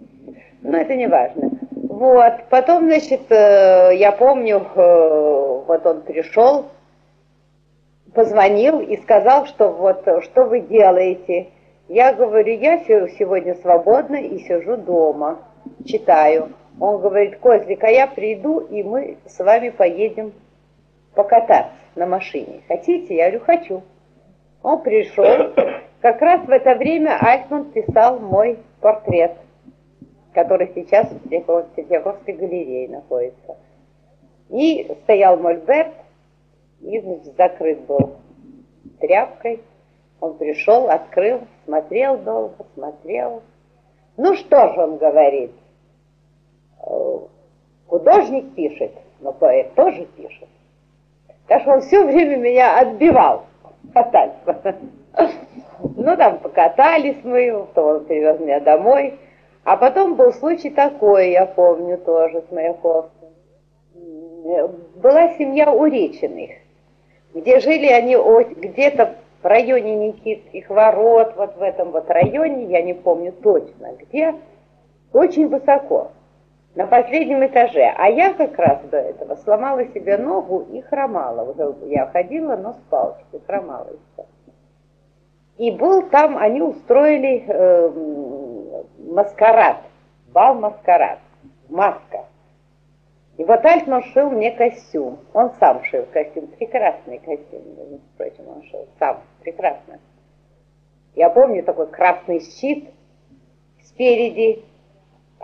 Но 0.62 0.76
это 0.76 0.94
не 0.94 1.06
важно. 1.06 1.50
Вот, 1.70 2.34
потом, 2.50 2.84
значит, 2.84 3.22
э, 3.30 3.90
я 3.94 4.12
помню, 4.12 4.58
э, 4.74 5.62
вот 5.66 5.86
он 5.86 6.02
пришел, 6.02 6.66
позвонил 8.14 8.80
и 8.80 8.96
сказал, 8.98 9.46
что 9.46 9.70
вот, 9.70 10.06
что 10.22 10.44
вы 10.44 10.60
делаете. 10.60 11.48
Я 11.88 12.12
говорю, 12.12 12.54
я 12.58 12.78
сегодня 12.84 13.54
свободна 13.54 14.16
и 14.16 14.38
сижу 14.40 14.76
дома, 14.76 15.38
читаю. 15.86 16.50
Он 16.80 17.00
говорит, 17.00 17.38
Козлик, 17.38 17.82
а 17.82 17.90
я 17.90 18.06
приду, 18.06 18.61
и 18.61 18.82
мы 18.82 19.18
с 19.26 19.38
вами 19.38 19.70
поедем 19.70 20.32
покататься 21.14 21.73
на 21.97 22.06
машине. 22.06 22.62
Хотите? 22.68 23.16
Я 23.16 23.30
говорю, 23.30 23.44
хочу. 23.44 23.82
Он 24.62 24.82
пришел. 24.82 25.52
Как 26.00 26.20
раз 26.20 26.47
в 26.47 26.50
это 26.50 26.76
время 26.76 27.18
Альтман 27.20 27.73
писал 27.73 28.20
мой 28.20 28.58
портрет, 28.80 29.37
который 30.32 30.70
сейчас 30.75 31.11
в 31.11 31.28
Третьяковской 31.28 32.35
галерее 32.35 32.88
находится. 32.88 33.56
И 34.50 34.88
стоял 35.02 35.37
мольберт, 35.37 35.94
и 36.80 37.00
закрыт 37.37 37.80
был 37.87 38.16
тряпкой. 39.00 39.61
Он 40.20 40.37
пришел, 40.37 40.88
открыл, 40.88 41.40
смотрел 41.64 42.18
долго, 42.18 42.64
смотрел. 42.75 43.42
Ну 44.16 44.35
что 44.35 44.73
же 44.73 44.80
он 44.80 44.99
говорит? 44.99 45.52
Э, 46.87 47.18
художник 47.87 48.54
пишет, 48.54 48.92
но 49.20 49.32
поэт 49.32 49.75
тоже 49.75 50.06
пишет. 50.16 50.49
Так 51.47 51.62
что 51.62 51.73
он 51.73 51.80
все 51.80 52.04
время 52.04 52.37
меня 52.37 52.78
отбивал 52.78 53.47
кататься. 53.92 54.76
Ну, 55.97 56.16
там 56.16 56.38
покатались 56.38 57.23
мы, 57.23 57.66
то 57.73 57.82
он 57.82 58.04
привез 58.04 58.40
меня 58.40 58.58
домой. 58.58 59.16
А 59.62 59.76
потом 59.76 60.16
был 60.16 60.32
случай 60.32 60.70
такой, 60.70 61.30
я 61.30 61.47
помню 61.47 61.99
тоже 61.99 62.42
с 62.42 62.50
Маяковским. 62.50 63.28
Была 64.97 65.35
семья 65.35 65.70
Уречиных, 65.70 66.50
где 67.35 67.61
жили 67.61 67.87
они 67.87 68.16
где-то 68.61 69.16
в 69.42 69.47
районе 69.47 69.94
Никитских 70.08 70.68
ворот, 70.68 71.35
вот 71.37 71.56
в 71.56 71.62
этом 71.62 71.92
вот 71.92 72.11
районе, 72.11 72.64
я 72.64 72.82
не 72.82 72.94
помню 72.94 73.32
точно 73.32 73.92
где, 74.00 74.35
очень 75.12 75.49
высоко. 75.49 76.12
На 76.78 76.87
последнем 76.87 77.44
этаже. 77.44 77.92
А 77.97 78.08
я 78.08 78.32
как 78.35 78.56
раз 78.56 78.80
до 78.85 78.99
этого 78.99 79.35
сломала 79.35 79.85
себе 79.87 80.16
ногу 80.16 80.64
и 80.73 80.80
хромала. 80.80 81.42
Уже 81.42 81.75
я 81.87 82.06
ходила, 82.06 82.54
но 82.54 82.75
с 82.75 82.76
палочкой, 82.88 83.40
хромала 83.44 83.88
еще. 83.88 84.28
И 85.56 85.73
был 85.73 86.08
там, 86.08 86.38
они 86.38 86.62
устроили 86.62 87.44
э, 87.49 87.90
маскарад, 89.11 89.78
бал-маскарад, 90.32 91.18
маска. 91.68 92.26
И 93.38 93.44
вот 93.44 93.64
Альтман 93.64 94.04
шил 94.04 94.30
мне 94.30 94.52
костюм. 94.52 95.18
Он 95.32 95.50
сам 95.58 95.82
шил 95.82 96.06
костюм, 96.12 96.47
прекрасный 96.47 97.18
костюм, 97.18 97.62
между 97.76 98.00
прочим, 98.16 98.49
он 98.49 98.62
шил 98.62 98.87
сам, 99.00 99.18
прекрасно. 99.40 99.99
Я 101.16 101.28
помню 101.30 101.64
такой 101.64 101.88
красный 101.88 102.38
щит 102.38 102.88
спереди, 103.82 104.64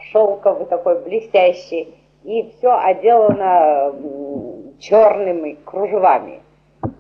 шелковый 0.00 0.66
такой 0.66 1.00
блестящий, 1.02 1.94
и 2.24 2.50
все 2.50 2.76
отделано 2.78 3.94
черными 4.78 5.58
кружевами. 5.64 6.40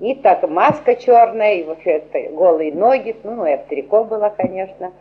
И 0.00 0.14
так 0.14 0.48
маска 0.48 0.96
черная, 0.96 1.54
и 1.54 1.64
вообще 1.64 1.90
это 1.92 2.32
голые 2.34 2.72
ноги, 2.72 3.16
ну, 3.22 3.34
ну, 3.36 3.46
я 3.46 3.58
в 3.58 3.66
трико 3.66 4.04
была, 4.04 4.30
конечно. 4.30 4.92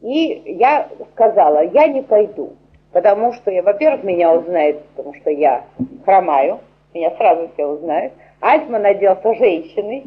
И 0.00 0.42
я 0.58 0.88
сказала, 1.12 1.64
я 1.64 1.88
не 1.88 2.02
пойду, 2.02 2.54
потому 2.92 3.32
что, 3.32 3.50
я, 3.50 3.62
во-первых, 3.62 4.04
меня 4.04 4.32
узнают, 4.32 4.84
потому 4.94 5.14
что 5.14 5.30
я 5.30 5.64
хромаю, 6.04 6.60
меня 6.92 7.10
сразу 7.16 7.48
все 7.54 7.66
узнают. 7.66 8.12
Альтман 8.40 8.84
оделся 8.84 9.34
женщиной, 9.34 10.06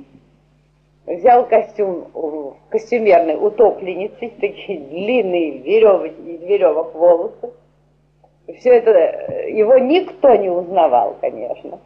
взял 1.09 1.45
костюм 1.45 2.55
костюмерной 2.69 3.35
утопленницы, 3.35 4.31
такие 4.39 4.79
длинные 4.79 5.57
веревки, 5.57 6.35
из 6.35 6.41
веревок 6.41 6.93
волосы. 6.93 7.51
Все 8.59 8.77
это, 8.77 8.91
его 9.47 9.77
никто 9.77 10.35
не 10.35 10.49
узнавал, 10.49 11.15
конечно. 11.19 11.79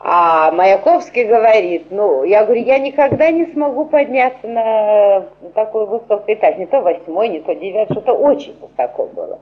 А 0.00 0.52
Маяковский 0.52 1.24
говорит, 1.24 1.86
ну, 1.90 2.22
я 2.22 2.44
говорю, 2.44 2.62
я 2.62 2.78
никогда 2.78 3.30
не 3.30 3.46
смогу 3.46 3.86
подняться 3.86 4.46
на 4.46 5.26
такой 5.54 5.86
высокий 5.86 6.34
этаж, 6.34 6.56
не 6.56 6.66
то 6.66 6.80
восьмой, 6.80 7.28
не 7.28 7.40
то 7.40 7.54
девятый, 7.54 7.94
что-то 7.94 8.12
очень 8.12 8.56
высоко 8.60 9.06
было. 9.06 9.40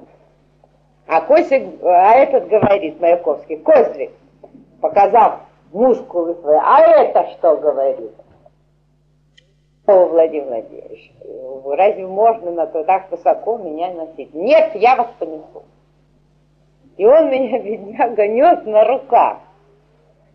А 1.06 1.20
Костик, 1.20 1.62
а 1.82 2.14
этот 2.14 2.48
говорит, 2.48 3.00
Маяковский, 3.00 3.58
Костик, 3.58 4.10
показав 4.80 5.40
мускулы 5.72 6.34
свои, 6.36 6.58
а 6.60 6.80
это 6.80 7.28
что 7.32 7.56
говорит? 7.58 8.12
О, 9.86 10.06
Владимир 10.06 10.46
Владимирович, 10.46 11.12
разве 11.64 12.06
можно 12.06 12.50
на 12.50 12.66
то 12.66 12.82
так 12.82 13.10
высоко 13.10 13.56
меня 13.56 13.92
носить? 13.92 14.34
Нет, 14.34 14.72
я 14.74 14.96
вас 14.96 15.08
понесу. 15.18 15.62
И 16.96 17.06
он 17.06 17.30
меня, 17.30 17.58
бедняга, 17.62 18.26
нес 18.26 18.64
на 18.64 18.84
руках. 18.84 19.38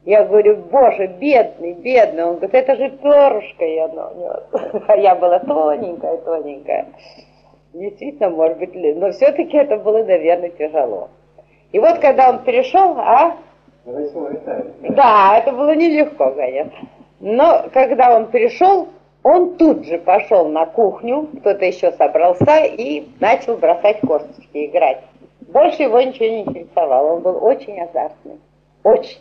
Я 0.05 0.23
говорю, 0.23 0.57
боже, 0.71 1.07
бедный, 1.07 1.73
бедный. 1.73 2.23
Он 2.23 2.35
говорит, 2.37 2.55
это 2.55 2.75
же 2.75 2.89
перышко 2.91 3.65
я 3.65 3.87
нес. 3.87 4.83
А 4.87 4.95
я 4.95 5.15
была 5.15 5.39
тоненькая, 5.39 6.17
тоненькая. 6.17 6.87
Действительно, 7.73 8.29
может 8.29 8.57
быть, 8.57 8.73
но 8.73 9.11
все-таки 9.11 9.57
это 9.57 9.77
было, 9.77 10.03
наверное, 10.03 10.49
тяжело. 10.49 11.09
И 11.71 11.79
вот 11.79 11.99
когда 11.99 12.29
он 12.29 12.39
перешел, 12.43 12.95
а? 12.97 13.37
Да, 14.89 15.37
это 15.37 15.51
было 15.51 15.75
нелегко, 15.75 16.31
конечно. 16.31 16.87
Но 17.19 17.65
когда 17.71 18.15
он 18.15 18.27
перешел, 18.27 18.87
он 19.23 19.57
тут 19.57 19.85
же 19.85 19.99
пошел 19.99 20.47
на 20.47 20.65
кухню, 20.65 21.29
кто-то 21.39 21.65
еще 21.65 21.91
собрался 21.91 22.63
и 22.63 23.07
начал 23.19 23.57
бросать 23.57 23.99
косточки, 24.01 24.65
играть. 24.65 25.03
Больше 25.41 25.83
его 25.83 26.01
ничего 26.01 26.25
не 26.25 26.41
интересовало, 26.41 27.15
он 27.15 27.21
был 27.21 27.43
очень 27.43 27.79
азартный, 27.79 28.39
очень. 28.83 29.19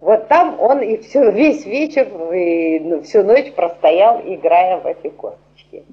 Вот 0.00 0.26
там 0.26 0.58
он 0.60 0.80
и 0.80 0.96
все, 0.96 1.30
весь 1.30 1.64
вечер, 1.64 2.08
и 2.32 2.80
ну, 2.80 3.02
всю 3.02 3.22
ночь 3.22 3.52
простоял, 3.52 4.20
играя 4.24 4.78
в 4.78 4.86
эти 4.86 5.10
косточки. 5.10 5.84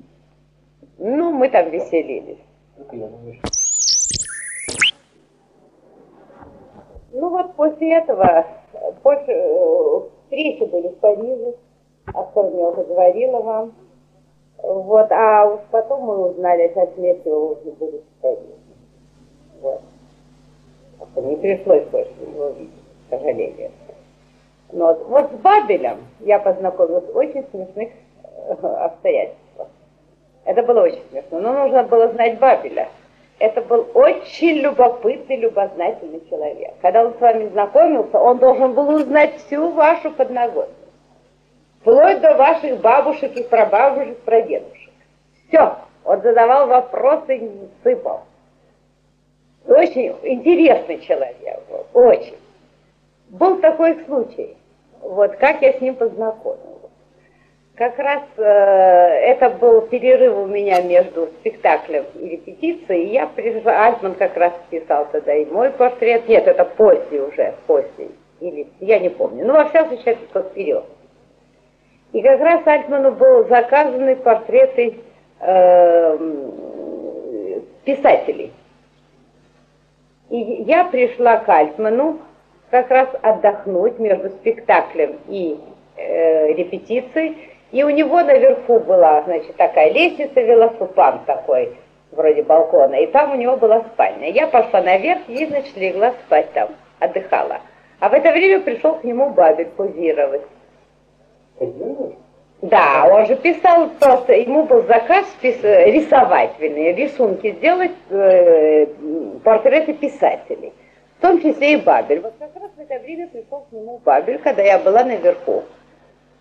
Ну, 0.98 1.32
мы 1.32 1.50
там 1.50 1.70
веселились. 1.70 2.40
Ну 7.12 7.30
вот 7.30 7.56
после 7.56 7.98
этого, 7.98 8.48
после, 9.04 9.36
э, 9.36 10.00
встречи 10.24 10.64
были 10.64 10.88
в 10.88 10.96
Париже, 10.98 11.54
о 12.14 12.52
я 12.54 12.68
уже 12.68 12.84
говорила 12.84 13.40
вам. 13.40 13.74
Вот, 14.62 15.12
а 15.12 15.46
уж 15.46 15.62
потом 15.72 16.02
мы 16.04 16.30
узнали 16.30 16.68
о 16.68 16.88
смерти 16.96 17.28
его 17.28 17.52
уже 17.52 17.72
в 17.72 18.22
Париже. 18.22 18.42
Вот. 19.62 19.82
Не 21.16 21.36
пришлось 21.38 21.84
больше 21.86 22.12
его 22.22 22.50
видеть, 22.50 22.74
к 23.08 23.10
сожалению. 23.10 23.72
Но 24.72 24.88
вот, 24.88 25.08
вот 25.08 25.32
с 25.32 25.42
Бабелем 25.42 25.98
я 26.20 26.40
познакомилась 26.40 27.06
в 27.12 27.16
очень 27.16 27.46
смешных 27.52 27.90
э, 28.36 28.68
обстоятельствах. 28.68 29.68
Это 30.46 30.62
было 30.64 30.82
очень 30.82 31.04
смешно. 31.10 31.40
Но 31.40 31.54
нужно 31.54 31.84
было 31.84 32.10
знать 32.10 32.38
Бабеля. 32.40 32.90
Это 33.40 33.62
был 33.62 33.88
очень 33.94 34.58
любопытный, 34.58 35.38
любознательный 35.38 36.22
человек. 36.30 36.74
Когда 36.82 37.06
он 37.06 37.14
с 37.14 37.22
вами 37.22 37.48
знакомился, 37.48 38.20
он 38.20 38.38
должен 38.38 38.74
был 38.74 38.90
узнать 38.90 39.38
всю 39.38 39.72
вашу 39.72 40.12
подноготную 40.12 40.79
вплоть 41.82 42.22
до 42.22 42.36
ваших 42.36 42.80
бабушек 42.82 43.36
и 43.36 43.44
прабабушек, 43.44 44.18
прадедушек. 44.20 44.92
Все, 45.48 45.76
он 46.04 46.22
задавал 46.22 46.68
вопросы 46.68 47.38
и 47.38 47.52
сыпал. 47.84 48.24
Очень 49.68 50.16
интересный 50.24 51.00
человек 51.02 51.62
был, 51.70 51.86
очень. 51.94 52.38
Был 53.30 53.60
такой 53.60 54.04
случай, 54.06 54.58
вот 55.02 55.36
как 55.36 55.62
я 55.62 55.74
с 55.74 55.82
ним 55.82 55.96
познакомилась. 55.96 56.66
Как 57.76 57.98
раз 57.98 58.24
э, 58.36 58.42
это 58.44 59.52
был 59.52 59.82
перерыв 59.82 60.36
у 60.36 60.48
меня 60.48 60.82
между 60.82 61.28
спектаклем 61.40 62.04
и 62.16 62.30
репетицией, 62.30 63.06
и 63.06 63.14
я 63.14 63.28
пришла, 63.28 63.86
Альтман 63.86 64.16
как 64.16 64.36
раз 64.36 64.52
писал 64.70 65.08
тогда 65.12 65.34
и 65.34 65.46
мой 65.46 65.70
портрет, 65.70 66.28
нет, 66.28 66.46
это 66.48 66.66
после 66.66 67.22
уже, 67.22 67.54
после, 67.68 68.10
или 68.42 68.68
я 68.82 69.00
не 69.00 69.10
помню, 69.10 69.46
ну 69.46 69.54
во 69.54 69.66
всяком 69.70 69.96
случае 69.96 70.18
это 70.34 70.44
вперед. 70.44 70.84
И 72.12 72.22
как 72.22 72.40
раз 72.40 72.66
Альтману 72.66 73.12
был 73.12 73.48
заказаны 73.48 74.16
портреты 74.16 74.98
э, 75.40 76.18
писателей. 77.86 78.52
И 80.30 80.38
я 80.64 80.86
пришла 80.86 81.38
к 81.38 81.50
Альтману 81.50 82.20
как 82.72 82.90
раз 82.90 83.10
отдохнуть 83.22 84.00
между 84.00 84.30
спектаклем 84.30 85.20
и 85.28 85.60
э, 85.98 86.54
репетицией. 86.54 87.38
И 87.72 87.84
у 87.84 87.90
него 87.90 88.22
наверху 88.22 88.80
была, 88.80 89.22
значит, 89.24 89.56
такая 89.56 89.92
лестница, 89.92 90.42
велосипед 90.42 91.26
такой, 91.28 91.78
вроде 92.12 92.42
балкона, 92.42 92.96
и 92.96 93.08
там 93.08 93.34
у 93.34 93.36
него 93.36 93.58
была 93.58 93.82
спальня. 93.82 94.32
Я 94.32 94.48
пошла 94.48 94.82
наверх 94.82 95.22
и, 95.28 95.46
значит, 95.46 95.78
легла 95.78 96.14
спать 96.26 96.52
там, 96.54 96.70
отдыхала. 97.00 97.60
А 98.00 98.10
в 98.10 98.14
это 98.14 98.32
время 98.32 98.62
пришел 98.62 98.96
к 98.96 99.04
нему 99.04 99.30
Бабель 99.30 99.68
позировать. 99.68 100.42
Да, 102.62 103.08
он 103.10 103.26
же 103.26 103.36
писал 103.38 103.90
просто, 104.00 104.34
ему 104.34 104.64
был 104.64 104.84
заказ 104.84 105.26
пис, 105.42 105.64
рисовать, 105.64 106.52
вернее, 106.60 106.94
рисунки 106.94 107.54
сделать, 107.54 107.94
э, 108.10 108.86
портреты 109.46 109.94
писателей, 109.94 110.74
в 111.18 111.22
том 111.22 111.42
числе 111.42 111.74
и 111.74 111.78
Бабель. 111.78 112.20
Вот 112.20 112.34
как 112.38 112.54
раз 112.62 112.72
в 112.76 112.80
это 112.82 113.00
время 113.00 113.28
пришел 113.28 113.66
к 113.70 113.72
нему 113.72 114.02
Бабель, 114.04 114.40
когда 114.40 114.62
я 114.62 114.78
была 114.78 115.06
наверху 115.06 115.64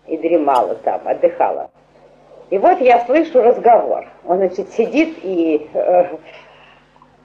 и 0.07 0.17
дремала 0.17 0.75
там, 0.75 1.01
отдыхала. 1.05 1.69
И 2.49 2.57
вот 2.57 2.81
я 2.81 3.05
слышу 3.05 3.41
разговор. 3.41 4.05
Он, 4.25 4.37
значит, 4.37 4.69
сидит 4.71 5.19
и 5.23 5.69
э, 5.73 6.05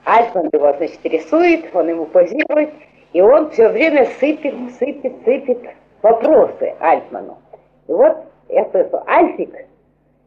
Альтман 0.05 0.49
его, 0.53 0.71
значит, 0.77 1.03
рисует, 1.03 1.75
он 1.75 1.89
ему 1.89 2.05
позирует, 2.05 2.69
и 3.11 3.21
он 3.21 3.49
все 3.49 3.69
время 3.69 4.07
сыпет, 4.19 4.53
сыпет, 4.79 5.13
сыпет 5.25 5.59
вопросы 6.01 6.75
Альтману. 6.79 7.39
И 7.87 7.91
вот 7.91 8.17
слышу, 8.71 9.03
Альфик, 9.07 9.53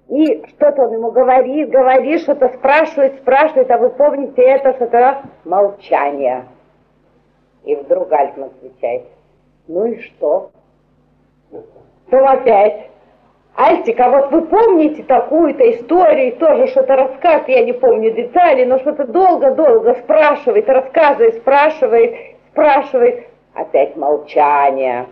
и 0.09 0.43
что-то 0.49 0.85
он 0.85 0.95
ему 0.95 1.11
говорит, 1.11 1.71
говорит, 1.71 2.23
что-то 2.23 2.49
спрашивает, 2.57 3.17
спрашивает, 3.17 3.71
а 3.71 3.79
вы 3.79 3.91
помните 3.91 4.43
это, 4.43 4.73
что-то 4.75 5.23
молчание. 5.45 6.47
И 7.65 7.77
вдруг 7.77 8.11
Альфман 8.13 8.51
отвечает, 8.51 9.05
ну 9.67 9.85
и 9.85 10.01
что? 10.01 10.51
Ну 11.51 12.25
опять. 12.25 12.91
Альтик, 13.55 13.99
а 13.99 14.09
вот 14.09 14.31
вы 14.31 14.43
помните 14.43 15.03
такую-то 15.03 15.69
историю, 15.73 16.37
тоже 16.37 16.69
что-то 16.69 16.95
рассказывает, 16.95 17.49
я 17.49 17.65
не 17.65 17.73
помню 17.73 18.13
детали, 18.13 18.65
но 18.65 18.79
что-то 18.79 19.05
долго-долго 19.05 19.95
спрашивает, 19.97 20.69
рассказывает, 20.69 21.35
спрашивает, 21.39 22.37
спрашивает. 22.53 23.27
Опять 23.55 23.97
молчание. 23.97 25.07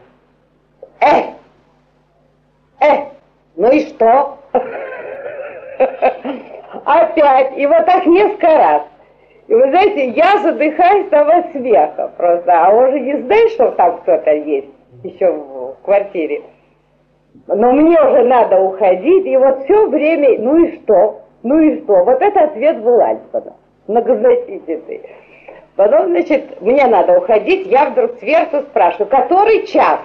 Эх! 1.01 1.35
Э, 2.81 3.07
ну 3.57 3.71
и 3.71 3.81
что? 3.87 4.39
Опять. 6.85 7.57
И 7.57 7.67
вот 7.67 7.87
так 7.87 8.07
несколько 8.07 8.47
раз. 8.47 8.83
И 9.49 9.55
вы 9.55 9.71
знаете, 9.71 10.09
я 10.11 10.39
задыхаюсь 10.43 11.13
от 11.13 11.53
смеха 11.53 12.13
просто, 12.17 12.53
а 12.53 12.71
он 12.71 12.91
же 12.93 13.01
не 13.01 13.17
знает, 13.23 13.51
что 13.51 13.71
там 13.73 13.99
кто-то 13.99 14.31
есть 14.33 14.69
еще 15.05 15.31
в 15.31 15.77
квартире. 15.85 16.43
Но 17.47 17.73
мне 17.73 18.01
уже 18.01 18.25
надо 18.25 18.61
уходить, 18.61 19.27
и 19.27 19.37
вот 19.37 19.65
все 19.65 19.89
время, 19.89 20.41
ну 20.41 20.65
и 20.65 20.81
что? 20.81 21.23
Ну 21.43 21.61
и 21.61 21.83
что? 21.83 22.05
Вот 22.05 22.21
это 22.21 22.45
ответ 22.45 22.83
был 22.83 23.01
Альфана, 23.01 23.55
многозначительный. 23.87 25.03
Потом, 25.77 26.09
значит, 26.09 26.61
мне 26.61 26.87
надо 26.87 27.19
уходить, 27.19 27.67
я 27.67 27.91
вдруг 27.91 28.19
сверху 28.19 28.63
спрашиваю, 28.63 29.09
который 29.09 29.67
час? 29.67 30.01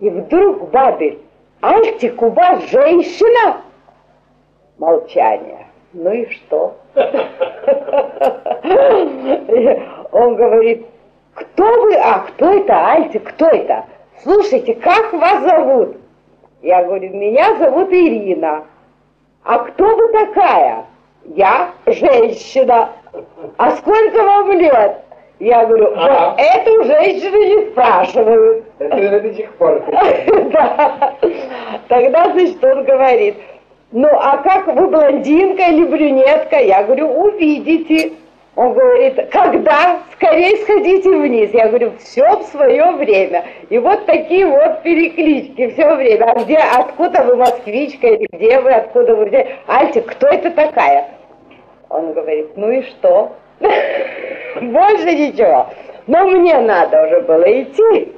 И 0.00 0.10
вдруг 0.10 0.70
Бабель, 0.70 1.18
Альтик, 1.64 2.20
у 2.20 2.28
вас 2.28 2.62
женщина? 2.64 3.62
Молчание. 4.76 5.66
Ну 5.94 6.12
и 6.12 6.28
что? 6.28 6.76
Он 10.12 10.36
говорит, 10.36 10.86
кто 11.32 11.64
вы? 11.64 11.94
А, 11.94 12.18
кто 12.18 12.52
это, 12.52 12.90
Альтик, 12.90 13.30
кто 13.30 13.46
это? 13.46 13.86
Слушайте, 14.22 14.74
как 14.74 15.14
вас 15.14 15.42
зовут? 15.42 15.96
Я 16.60 16.84
говорю, 16.84 17.14
меня 17.14 17.56
зовут 17.56 17.90
Ирина. 17.90 18.64
А 19.44 19.58
кто 19.60 19.96
вы 19.96 20.12
такая? 20.12 20.84
Я 21.24 21.70
женщина. 21.86 22.90
А 23.56 23.70
сколько 23.70 24.22
вам 24.22 24.52
лет? 24.52 25.03
Я 25.40 25.66
говорю, 25.66 25.94
вот 25.96 26.38
эту 26.38 26.84
женщину 26.84 27.42
не 27.42 27.70
спрашивают. 27.70 28.64
Это 28.78 29.20
до 29.20 29.34
сих 29.34 29.52
пор. 29.54 29.82
Да. 30.52 31.14
Тогда, 31.88 32.30
значит, 32.32 32.62
он 32.64 32.84
говорит, 32.84 33.34
ну 33.90 34.08
а 34.12 34.38
как 34.38 34.66
вы 34.68 34.88
блондинка 34.88 35.64
или 35.64 35.84
брюнетка? 35.84 36.58
Я 36.60 36.84
говорю, 36.84 37.08
увидите. 37.08 38.12
Он 38.56 38.72
говорит, 38.72 39.30
когда? 39.32 40.00
Скорее 40.12 40.56
сходите 40.58 41.10
вниз. 41.10 41.50
Я 41.52 41.68
говорю, 41.68 41.92
все 41.98 42.38
в 42.38 42.42
свое 42.44 42.92
время. 42.92 43.44
И 43.68 43.78
вот 43.78 44.06
такие 44.06 44.46
вот 44.46 44.82
переклички 44.82 45.70
все 45.70 45.96
время. 45.96 46.24
А 46.24 46.40
где, 46.44 46.58
откуда 46.58 47.24
вы 47.24 47.36
москвичка 47.36 48.06
или 48.06 48.28
где 48.30 48.60
вы, 48.60 48.70
откуда 48.70 49.16
вы 49.16 49.24
взяли? 49.24 49.56
Альтик, 49.66 50.06
кто 50.06 50.28
это 50.28 50.50
такая? 50.50 51.08
Он 51.88 52.12
говорит, 52.12 52.56
ну 52.56 52.70
и 52.70 52.82
что? 52.82 53.32
Больше 54.60 55.12
ничего. 55.14 55.68
Но 56.06 56.24
мне 56.24 56.58
надо 56.60 57.06
уже 57.06 57.20
было 57.20 57.62
идти. 57.62 58.12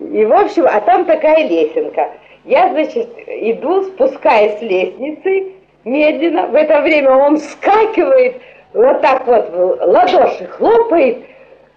И, 0.00 0.24
в 0.24 0.32
общем, 0.32 0.66
а 0.66 0.80
там 0.80 1.04
такая 1.04 1.46
лесенка. 1.46 2.10
Я, 2.44 2.68
значит, 2.70 3.08
иду, 3.26 3.82
спускаясь 3.82 4.58
с 4.58 4.62
лестницы, 4.62 5.52
медленно. 5.84 6.46
В 6.46 6.54
это 6.54 6.80
время 6.80 7.10
он 7.10 7.36
вскакивает, 7.38 8.36
вот 8.72 9.00
так 9.02 9.26
вот 9.26 9.50
ладоши 9.80 10.46
хлопает, 10.46 11.18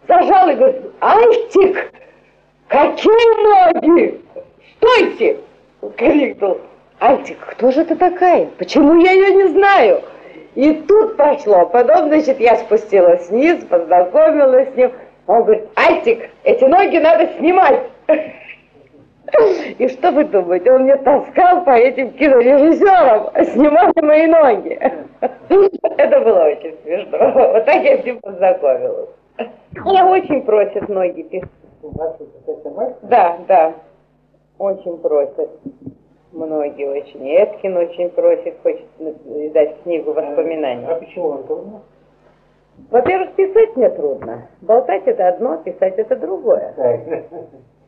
зажал 0.08 0.50
и 0.50 0.56
говорит, 0.56 0.82
Альтик, 1.00 1.92
какие 2.68 3.74
ноги! 3.74 4.22
Стойте! 4.78 5.38
крикнул. 5.98 6.60
Альтик, 7.00 7.38
кто 7.52 7.72
же 7.72 7.82
это 7.82 7.96
такая? 7.96 8.48
Почему 8.58 9.00
я 9.00 9.12
ее 9.12 9.34
не 9.36 9.48
знаю? 9.48 10.02
И 10.56 10.74
тут 10.88 11.16
пошло. 11.18 11.66
Потом, 11.68 12.08
значит, 12.08 12.40
я 12.40 12.56
спустилась 12.58 13.30
вниз, 13.30 13.64
познакомилась 13.66 14.74
с 14.74 14.76
ним. 14.76 14.92
Он 15.28 15.44
говорит, 15.44 15.70
Альтик, 15.76 16.30
эти 16.44 16.64
ноги 16.64 16.98
надо 16.98 17.28
снимать. 17.38 17.82
И 19.78 19.88
что 19.90 20.12
вы 20.12 20.24
думаете, 20.26 20.72
он 20.72 20.84
мне 20.84 20.96
таскал 20.98 21.64
по 21.64 21.70
этим 21.70 22.12
кинорежиссерам, 22.14 23.30
снимали 23.54 24.02
мои 24.02 24.26
ноги. 24.26 24.80
Это 25.20 26.20
было 26.22 26.46
очень 26.46 26.76
смешно. 26.84 27.32
Вот 27.54 27.66
так 27.66 27.84
я 27.84 28.02
с 28.02 28.06
ним 28.06 28.20
познакомилась. 28.22 29.10
Меня 29.86 30.08
очень 30.08 30.42
просят 30.42 30.90
ноги 30.90 31.22
писать. 31.24 31.50
Да, 33.04 33.38
да, 33.48 33.74
очень 34.58 34.98
просят. 34.98 35.50
Многие 36.32 36.88
очень. 36.88 37.28
Эткин 37.28 37.78
очень 37.78 38.10
просит, 38.10 38.56
хочет 38.62 38.86
издать 39.00 39.82
книгу 39.84 40.14
воспоминаний. 40.14 40.86
А 40.88 40.96
почему 40.96 41.30
он 41.30 41.44
трудно? 41.44 41.82
Во-первых, 42.92 43.34
писать 43.34 43.76
мне 43.76 43.90
трудно. 43.90 44.48
Болтать 44.62 45.08
это 45.08 45.28
одно, 45.28 45.58
писать 45.58 45.98
это 45.98 46.16
другое. 46.16 46.74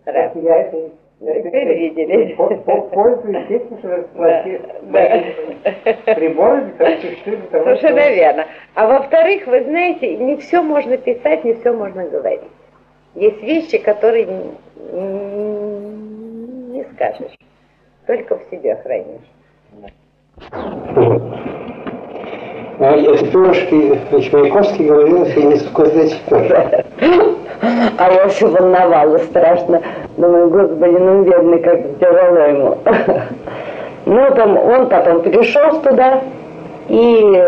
Так. 0.05 0.35
Я 0.35 0.57
это 0.57 0.91
Теперь 1.21 1.77
видели. 1.77 2.35
Пользуюсь 2.35 3.49
этим, 3.49 3.77
что 3.77 3.89
приборы, 6.15 6.73
существуют 6.99 7.41
для 7.41 7.49
того, 7.49 7.63
Совершенно 7.65 8.09
верно. 8.09 8.45
А 8.73 8.87
во-вторых, 8.87 9.45
вы 9.45 9.63
знаете, 9.65 10.17
не 10.17 10.37
все 10.37 10.63
можно 10.63 10.97
писать, 10.97 11.43
не 11.43 11.53
все 11.53 11.73
можно 11.73 12.05
говорить. 12.05 12.41
Есть 13.13 13.43
вещи, 13.43 13.77
которые 13.77 14.25
не 16.71 16.83
скажешь, 16.95 17.35
только 18.07 18.37
в 18.37 18.41
себе 18.51 18.75
хранишь. 18.83 19.31
А 22.79 22.97
Пюшки, 23.31 23.99
Чайковский 24.21 24.87
говорил, 24.87 25.25
что 25.27 25.41
не 25.41 25.55
сколько 25.57 26.83
А 27.97 28.11
я 28.11 28.27
все 28.29 28.47
волновалась 28.47 29.23
страшно. 29.25 29.81
Думаю, 30.17 30.49
господи, 30.49 30.97
ну 30.97 31.23
бедный, 31.23 31.59
как 31.59 31.99
тяжело 31.99 32.39
ему. 32.39 32.77
Ну, 34.05 34.31
там, 34.35 34.57
он 34.57 34.89
потом 34.89 35.21
пришел 35.21 35.79
туда 35.81 36.23
и 36.89 37.43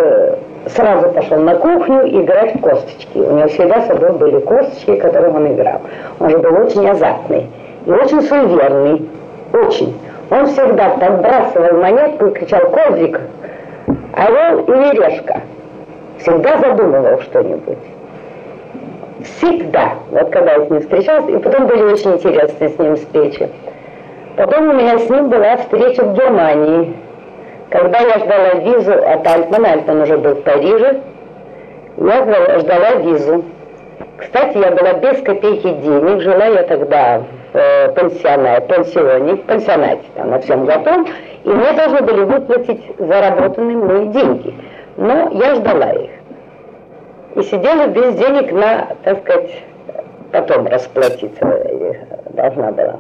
сразу 0.68 1.10
пошел 1.10 1.40
на 1.40 1.56
кухню 1.56 2.08
играть 2.22 2.56
в 2.56 2.62
косточки. 2.62 3.18
У 3.18 3.32
него 3.36 3.48
всегда 3.48 3.82
с 3.82 3.88
собой 3.88 4.12
были 4.14 4.40
косточки, 4.40 4.98
которым 4.98 5.36
он 5.38 5.54
играл. 5.54 5.82
Он 6.20 6.30
же 6.30 6.38
был 6.38 6.54
очень 6.64 6.88
азартный 6.88 7.50
и 7.86 7.92
очень 7.92 8.22
суеверный. 8.22 9.10
Очень. 9.52 9.94
Он 10.34 10.48
всегда 10.48 10.90
подбрасывал 10.90 11.80
монетку 11.80 12.26
и 12.28 12.34
кричал 12.34 12.62
«Козлик!» 12.72 13.22
орел 14.14 14.60
или 14.62 14.96
решка. 14.96 15.42
Всегда 16.18 16.58
задумывал 16.58 17.22
что-нибудь. 17.22 17.78
Всегда. 19.24 19.94
Вот 20.10 20.32
когда 20.32 20.54
я 20.54 20.66
с 20.66 20.70
ним 20.72 20.82
встречалась, 20.82 21.30
и 21.30 21.38
потом 21.38 21.68
были 21.68 21.84
очень 21.84 22.14
интересные 22.14 22.70
с 22.70 22.80
ним 22.80 22.96
встречи. 22.96 23.48
Потом 24.36 24.70
у 24.70 24.74
меня 24.74 24.98
с 24.98 25.08
ним 25.08 25.30
была 25.30 25.58
встреча 25.58 26.04
в 26.04 26.16
Германии. 26.16 26.96
Когда 27.70 28.00
я 28.00 28.18
ждала 28.18 28.54
визу 28.56 28.94
от 28.94 29.28
Альтмана, 29.28 29.72
Альтман 29.74 30.02
уже 30.02 30.18
был 30.18 30.34
в 30.34 30.42
Париже, 30.42 31.02
я 31.98 32.60
ждала 32.60 32.96
визу. 32.96 33.46
Кстати, 34.18 34.58
я 34.58 34.72
была 34.72 34.94
без 34.94 35.22
копейки 35.22 35.70
денег, 35.70 36.22
жила 36.22 36.46
я 36.46 36.64
тогда 36.64 37.22
э, 37.54 37.90
пансионате, 37.90 38.68
пансионе, 38.68 39.36
пансионате, 39.38 40.04
там, 40.16 40.32
на 40.32 40.40
всем 40.40 40.66
готовом, 40.66 41.08
и 41.44 41.50
мне 41.50 41.72
должны 41.74 42.02
были 42.02 42.22
выплатить 42.24 42.84
заработанные 42.98 43.78
мной 43.78 44.08
деньги. 44.08 44.54
Но 44.98 45.30
я 45.32 45.56
ждала 45.56 45.92
их. 45.92 46.12
И 47.36 47.42
сидела 47.44 47.88
без 47.88 48.16
денег 48.16 48.52
на, 48.52 48.96
так 49.04 49.22
сказать, 49.22 49.64
потом 50.32 50.68
расплатиться 50.68 51.64
должна 52.30 52.72
была. 52.72 53.00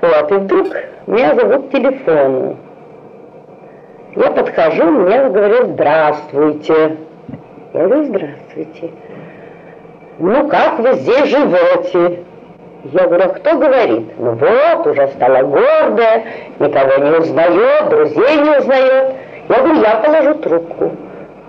Вот, 0.00 0.32
и 0.32 0.34
вдруг 0.34 0.68
меня 1.06 1.34
зовут 1.34 1.70
телефон. 1.70 2.56
Я 4.16 4.30
подхожу, 4.30 4.84
мне 4.84 5.28
говорят, 5.28 5.68
здравствуйте. 5.68 6.96
Я 7.74 7.86
говорю, 7.86 8.04
здравствуйте. 8.04 8.90
Ну, 10.18 10.48
как 10.48 10.80
вы 10.80 10.94
здесь 10.94 11.28
живете? 11.28 12.24
Я 12.84 13.06
говорю, 13.06 13.24
а 13.24 13.28
кто 13.28 13.56
говорит? 13.56 14.18
Ну 14.18 14.32
вот, 14.32 14.86
уже 14.86 15.08
стала 15.08 15.42
гордая, 15.42 16.24
никого 16.58 17.04
не 17.04 17.18
узнает, 17.18 17.88
друзей 17.90 18.36
не 18.36 18.58
узнает. 18.58 19.14
Я 19.48 19.58
говорю, 19.58 19.80
я 19.82 19.96
положу 19.96 20.34
трубку. 20.36 20.92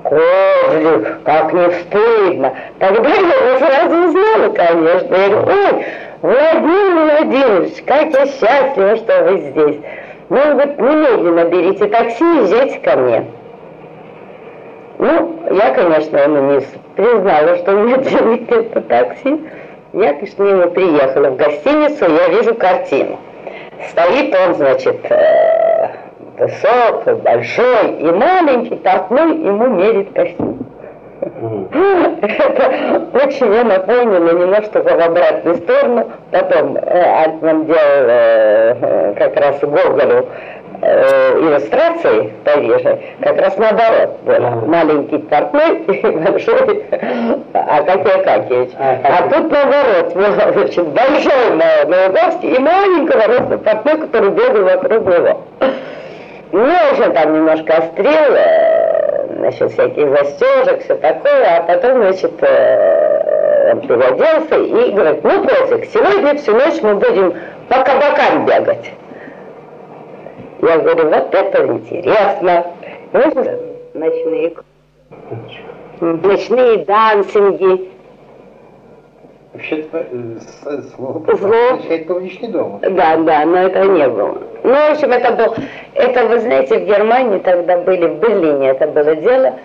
Козлик, 0.04 1.24
как 1.24 1.54
не 1.54 1.72
стыдно. 1.72 2.54
Тогда 2.80 3.10
я 3.10 3.16
его 3.16 3.60
сразу 3.60 3.96
узнала, 4.08 4.54
конечно. 4.54 5.16
Я 5.16 5.30
говорю, 5.30 5.48
ой, 5.48 5.86
Владимир 6.22 7.04
Владимирович, 7.04 7.84
как 7.86 8.14
я 8.14 8.26
счастлива, 8.26 8.96
что 8.98 9.24
вы 9.24 9.38
здесь. 9.38 9.78
Ну, 10.30 10.56
вот 10.56 10.80
немедленно 10.80 11.46
берите 11.46 11.88
такси 11.88 12.24
и 12.24 12.38
езжайте 12.42 12.80
ко 12.80 12.98
мне. 12.98 13.26
Ну, 14.98 15.40
я, 15.52 15.74
конечно, 15.74 16.18
ему 16.18 16.54
не 16.54 16.62
признала, 16.96 17.58
что 17.58 17.74
у 17.74 17.80
меня 17.80 17.98
денег 17.98 18.50
нет 18.50 18.76
на 18.76 18.82
такси. 18.82 19.40
Я 19.94 20.14
к 20.14 20.22
нему 20.40 20.72
приехала 20.72 21.32
в 21.32 21.36
гостиницу, 21.36 22.06
я 22.10 22.30
вижу 22.30 22.56
картину. 22.56 23.20
Стоит 23.90 24.34
он, 24.34 24.56
значит, 24.56 25.00
э, 25.10 25.90
высокий, 26.38 27.22
большой, 27.22 28.00
и 28.00 28.12
маленький 28.12 28.76
портной 28.76 29.38
ему 29.40 29.68
мерит 29.68 30.14
костюм. 30.14 30.61
Это 31.22 33.10
очень 33.14 33.46
мне 33.46 33.64
напомнило 33.64 34.32
немножко 34.32 34.82
в 34.82 34.88
обратную 34.88 35.58
сторону. 35.58 36.12
Потом 36.32 36.78
э, 36.78 37.24
Альтман 37.26 37.66
делал 37.66 37.80
э, 37.80 39.14
как 39.18 39.36
раз 39.36 39.60
Гоголю 39.60 40.28
э, 40.82 41.40
иллюстрации 41.40 42.30
в 42.30 42.44
Париже, 42.44 43.00
как 43.22 43.40
раз 43.40 43.56
наоборот 43.58 44.20
был. 44.24 44.68
Маленький 44.68 45.20
портной 45.20 45.78
и 45.88 46.10
большой 46.18 46.86
Акакий 47.54 48.14
Акакевич. 48.14 48.72
А 48.80 49.30
тут 49.30 49.52
наоборот, 49.52 50.14
значит, 50.56 50.88
большой 50.88 51.56
Науковский 51.88 52.56
и 52.56 52.60
маленького 52.60 53.28
роста 53.28 53.58
портной, 53.60 53.98
который 54.00 54.32
бегал 54.32 54.64
вокруг 54.64 55.06
него. 55.06 55.42
Ну, 56.52 56.66
общем, 56.92 57.14
там 57.14 57.34
немножко 57.34 57.78
острел, 57.78 58.36
значит, 59.42 59.72
всяких 59.72 60.10
застежек, 60.10 60.84
все 60.84 60.96
такое, 60.96 61.58
а 61.58 61.64
потом, 61.64 61.98
значит, 62.04 62.32
э, 62.42 63.76
переоделся 63.82 64.56
и 64.56 64.92
говорит, 64.92 65.24
ну, 65.24 65.44
Котик, 65.44 65.86
сегодня 65.92 66.36
всю 66.36 66.54
ночь 66.54 66.82
мы 66.82 66.96
будем 66.96 67.34
по 67.68 67.84
кабакам 67.84 68.46
бегать. 68.46 68.92
Я 70.62 70.78
говорю, 70.78 71.10
вот 71.10 71.34
это 71.34 71.66
интересно. 71.66 72.66
Ночные, 73.94 74.54
ночные 76.00 76.78
дансинги, 76.86 77.90
Вообще-то 79.54 79.98
э, 79.98 80.38
слово 80.96 81.26
Слово. 81.38 81.74
означает 81.74 82.08
публичный 82.08 82.48
дом. 82.48 82.80
Да, 82.82 83.18
да, 83.18 83.46
но 83.46 83.58
это 83.58 83.84
не 83.84 84.08
было. 84.08 84.38
Ну, 84.64 84.74
в 84.74 84.92
общем, 84.92 85.12
это 85.12 85.34
был, 85.34 85.56
это, 85.94 86.26
вы 86.28 86.40
знаете, 86.40 86.80
в 86.80 86.86
Германии 86.86 87.40
тогда 87.40 87.80
были, 87.80 88.08
в 88.08 88.20
Берлине 88.20 88.70
это 88.70 88.88
было 88.88 89.14
дело, 89.16 89.56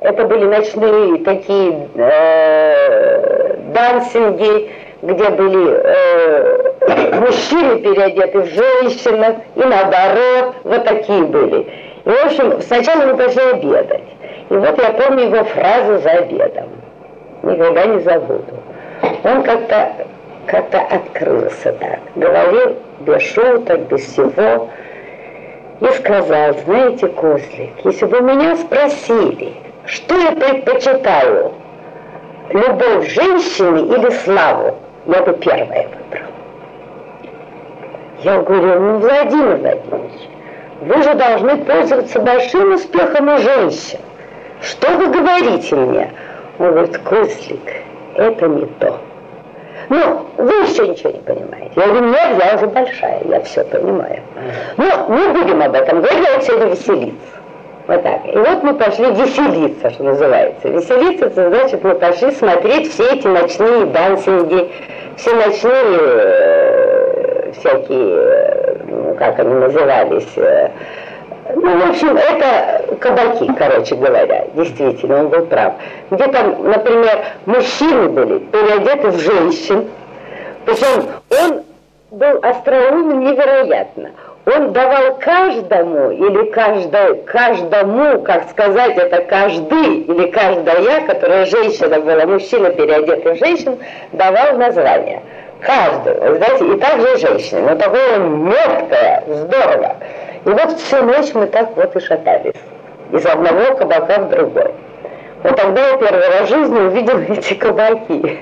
это 0.00 0.24
были 0.24 0.46
ночные 0.46 1.18
такие 1.24 1.88
э, 1.94 3.56
дансинги, 3.74 4.70
где 5.02 5.28
были 5.28 5.74
э, 5.74 7.20
мужчины 7.20 7.80
переодеты 7.80 8.40
в 8.40 8.46
женщинах, 8.46 9.36
и 9.56 9.60
наоборот, 9.60 10.54
вот 10.64 10.84
такие 10.84 11.22
были. 11.22 11.70
И, 12.06 12.08
в 12.08 12.24
общем, 12.24 12.62
сначала 12.62 13.12
мы 13.12 13.16
пошли 13.18 13.42
обедать. 13.42 14.04
И 14.48 14.54
вот 14.54 14.82
я 14.82 14.90
помню 14.92 15.26
его 15.26 15.44
фразу 15.44 15.98
за 15.98 16.10
обедом. 16.12 16.70
Никогда 17.42 17.84
не 17.84 18.00
забуду 18.00 18.63
он 19.24 19.42
как-то 19.42 20.06
как-то 20.46 20.80
открылся 20.80 21.72
так, 21.72 22.00
говорил 22.14 22.76
без 23.00 23.22
шуток, 23.22 23.80
без 23.88 24.02
всего, 24.02 24.68
и 25.80 25.86
сказал, 25.94 26.54
знаете, 26.64 27.08
Козлик, 27.08 27.72
если 27.84 28.06
бы 28.06 28.20
меня 28.20 28.56
спросили, 28.56 29.54
что 29.86 30.14
я 30.14 30.32
предпочитаю, 30.32 31.52
любовь 32.50 33.08
женщины 33.08 33.94
или 33.94 34.10
славу, 34.10 34.76
я 35.06 35.22
бы 35.22 35.32
первое 35.34 35.88
выбрал. 35.88 36.30
Я 38.22 38.40
говорю, 38.40 38.80
ну, 38.80 38.98
Владимир 38.98 39.56
Владимирович, 39.56 40.12
вы 40.80 41.02
же 41.02 41.14
должны 41.14 41.56
пользоваться 41.58 42.20
большим 42.20 42.74
успехом 42.74 43.28
у 43.28 43.38
женщин. 43.38 43.98
Что 44.62 44.90
вы 44.96 45.08
говорите 45.08 45.74
мне? 45.74 46.10
Он 46.58 46.70
говорит, 46.70 46.98
Козлик, 46.98 47.82
это 48.14 48.46
не 48.48 48.66
то. 48.78 48.98
Ну, 49.88 50.26
вы 50.38 50.52
еще 50.64 50.88
ничего 50.88 51.10
не 51.10 51.18
понимаете. 51.20 51.72
Я 51.76 51.86
говорю, 51.88 52.06
нет, 52.06 52.42
я 52.42 52.56
уже 52.56 52.66
большая, 52.68 53.20
я 53.24 53.40
все 53.42 53.64
понимаю. 53.64 54.22
Но 54.76 54.84
не 55.08 55.32
будем 55.32 55.62
об 55.62 55.74
этом 55.74 56.00
говорить, 56.00 56.26
я 56.26 56.40
сегодня 56.40 56.68
веселиться. 56.68 57.34
Вот 57.86 58.02
так. 58.02 58.20
И 58.24 58.36
вот 58.36 58.62
мы 58.62 58.74
пошли 58.74 59.10
веселиться, 59.10 59.90
что 59.90 60.04
называется. 60.04 60.68
Веселиться, 60.68 61.26
это 61.26 61.50
значит, 61.50 61.84
мы 61.84 61.94
пошли 61.96 62.30
смотреть 62.30 62.90
все 62.90 63.10
эти 63.10 63.26
ночные 63.26 63.84
дансинги, 63.86 64.70
все 65.16 65.34
ночные 65.34 65.98
э, 66.00 67.52
всякие, 67.58 68.16
э, 68.16 68.76
ну, 68.88 69.14
как 69.16 69.38
они 69.38 69.52
назывались, 69.52 70.32
э, 70.36 70.70
ну, 71.54 71.78
в 71.78 71.90
общем, 71.90 72.16
это 72.16 72.96
кабаки, 73.00 73.50
короче 73.58 73.94
говоря, 73.96 74.46
действительно, 74.54 75.20
он 75.20 75.28
был 75.28 75.44
прав. 75.46 75.74
Где 76.10 76.26
там, 76.28 76.70
например, 76.70 77.24
мужчины 77.46 78.08
были 78.08 78.38
переодеты 78.38 79.08
в 79.08 79.18
женщин, 79.18 79.88
причем 80.64 81.04
он 81.30 81.62
был 82.10 82.38
остроумен 82.42 83.20
невероятно. 83.20 84.10
Он 84.46 84.72
давал 84.72 85.16
каждому 85.20 86.10
или 86.10 86.50
каждой, 86.50 87.22
каждому, 87.24 88.22
как 88.22 88.50
сказать, 88.50 88.96
это 88.96 89.22
каждый 89.22 90.00
или 90.00 90.30
каждая, 90.30 91.06
которая 91.06 91.46
женщина 91.46 91.98
была, 92.00 92.26
мужчина 92.26 92.70
переодетый 92.70 93.34
в 93.34 93.38
женщину, 93.38 93.78
давал 94.12 94.58
название. 94.58 95.22
Каждую, 95.60 96.36
знаете, 96.36 96.74
и 96.74 96.78
также 96.78 97.16
женщина, 97.16 97.70
но 97.70 97.76
такое 97.76 98.18
меткое, 98.18 99.24
здорово. 99.26 99.96
И 100.44 100.48
вот 100.50 100.78
всю 100.78 101.02
ночь 101.02 101.32
мы 101.32 101.46
так 101.46 101.74
вот 101.74 101.96
и 101.96 102.00
шатались. 102.00 102.54
Из 103.12 103.24
одного 103.24 103.76
кабака 103.76 104.20
в 104.20 104.28
другой. 104.28 104.72
Вот 105.42 105.56
тогда 105.56 105.88
я 105.88 105.96
первый 105.96 106.28
раз 106.28 106.48
в 106.48 106.48
жизни 106.48 106.78
увидела 106.80 107.20
эти 107.28 107.54
кабаки. 107.54 108.40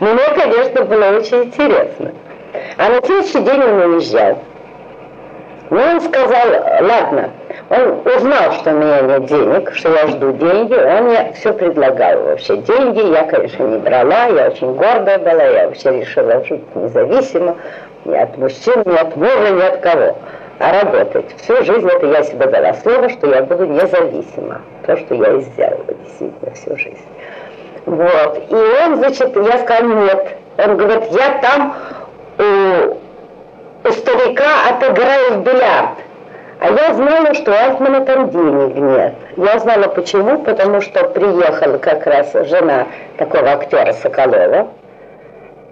Мне, 0.00 0.24
конечно, 0.34 0.84
было 0.84 1.18
очень 1.18 1.44
интересно. 1.44 2.12
А 2.78 2.88
на 2.88 3.02
следующий 3.02 3.40
день 3.40 3.62
он 3.62 3.92
уезжал. 3.92 4.38
Ну, 5.68 5.78
он 5.78 6.00
сказал, 6.00 6.48
ладно, 6.80 7.30
он 7.68 8.00
узнал, 8.04 8.52
что 8.54 8.70
у 8.70 8.78
меня 8.78 9.02
нет 9.02 9.26
денег, 9.26 9.72
что 9.72 9.90
я 9.90 10.08
жду 10.08 10.32
деньги, 10.32 10.74
он 10.74 11.04
мне 11.04 11.32
все 11.34 11.52
предлагал 11.52 12.22
вообще. 12.22 12.56
Деньги 12.56 13.12
я, 13.12 13.22
конечно, 13.24 13.62
не 13.64 13.78
брала, 13.78 14.24
я 14.24 14.48
очень 14.48 14.74
гордая 14.74 15.18
была, 15.18 15.44
я 15.44 15.68
вообще 15.68 16.00
решила 16.00 16.44
жить 16.44 16.64
независимо, 16.74 17.56
ни 18.04 18.16
от 18.16 18.36
мужчин, 18.36 18.82
ни 18.84 18.96
от 18.96 19.14
мужа, 19.14 19.50
ни 19.50 19.62
от 19.62 19.76
кого 19.80 20.16
а 20.60 20.72
работать. 20.82 21.34
Всю 21.38 21.56
жизнь 21.64 21.88
это 21.88 22.06
я 22.06 22.22
себе 22.22 22.46
дала 22.46 22.74
слово, 22.74 23.08
что 23.08 23.28
я 23.28 23.42
буду 23.42 23.64
независима. 23.64 24.60
То, 24.86 24.96
что 24.98 25.14
я 25.14 25.32
и 25.32 25.40
сделала 25.40 25.86
действительно 26.04 26.54
всю 26.54 26.76
жизнь. 26.76 27.06
Вот. 27.86 28.42
И 28.50 28.54
он, 28.54 28.96
значит, 28.96 29.34
я 29.34 29.58
сказала, 29.58 29.88
нет. 29.88 30.36
Он 30.58 30.76
говорит, 30.76 31.04
я 31.12 31.38
там 31.38 31.76
у, 32.38 33.88
у 33.88 33.92
старика 33.92 34.68
отыграю 34.68 35.38
в 35.38 35.44
бильярд. 35.44 35.98
А 36.60 36.70
я 36.70 36.92
знала, 36.92 37.32
что 37.32 37.52
у 37.52 37.54
Альтмана 37.54 38.04
там 38.04 38.28
денег 38.28 38.76
нет. 38.76 39.14
Я 39.38 39.58
знала 39.60 39.88
почему, 39.88 40.40
потому 40.40 40.82
что 40.82 41.04
приехала 41.08 41.78
как 41.78 42.06
раз 42.06 42.34
жена 42.34 42.86
такого 43.16 43.52
актера 43.52 43.94
Соколова, 43.94 44.68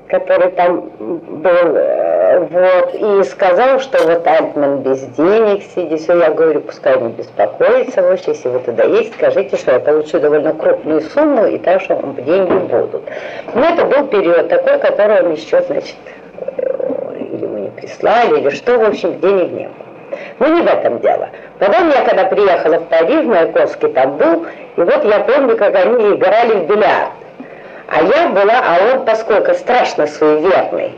который 0.09 0.51
там 0.53 0.91
был, 0.99 1.77
э, 1.77 2.39
вот, 2.51 2.95
и 2.95 3.23
сказал, 3.25 3.79
что 3.81 4.03
вот 4.07 4.27
Альтман 4.27 4.79
без 4.79 5.03
денег 5.03 5.63
сидит, 5.75 6.01
все, 6.01 6.19
я 6.19 6.31
говорю, 6.31 6.63
пускай 6.63 6.99
не 7.01 7.11
беспокоится 7.11 8.03
вообще, 8.03 8.33
если 8.33 8.49
вы 8.49 8.61
туда 8.61 8.85
есть, 8.85 9.15
скажите, 9.15 9.57
что 9.57 9.73
я 9.73 9.81
получу 9.81 10.19
довольно 10.19 10.55
крупную 10.55 11.03
сумму, 11.03 11.47
и 11.47 11.59
так 11.59 11.83
что 11.83 11.97
деньги 12.19 12.53
будут. 12.53 13.03
Но 13.55 13.65
это 13.65 13.85
был 13.85 14.07
период 14.09 14.49
такой, 14.49 14.79
который 14.79 15.23
он 15.23 15.33
еще, 15.33 15.61
значит, 15.63 15.97
э, 16.57 17.17
или 17.19 17.47
мы 17.47 17.61
не 17.61 17.71
прислали, 17.71 18.41
или 18.41 18.51
что, 18.51 18.79
в 18.79 18.89
общем, 18.89 19.21
денег 19.21 19.53
не 19.53 19.65
было. 19.67 19.89
Но 20.39 20.49
не 20.49 20.63
в 20.63 20.67
этом 20.67 21.01
дело. 21.01 21.29
Потом 21.59 21.91
я, 21.91 22.03
когда 22.03 22.25
приехала 22.25 22.79
в 22.79 22.89
Париж, 22.89 23.27
Маяковский 23.27 23.89
там 23.89 24.17
был, 24.17 24.47
и 24.77 24.81
вот 24.81 25.05
я 25.05 25.21
помню, 25.21 25.57
как 25.57 25.75
они 25.75 26.15
играли 26.15 26.65
в 26.65 26.67
бильярд. 26.67 27.11
А 27.89 28.03
я 28.03 28.29
была, 28.29 28.61
а 28.63 28.93
он, 28.93 29.07
поскольку 29.07 29.55
страшно 29.55 30.07
суеверный, 30.07 30.93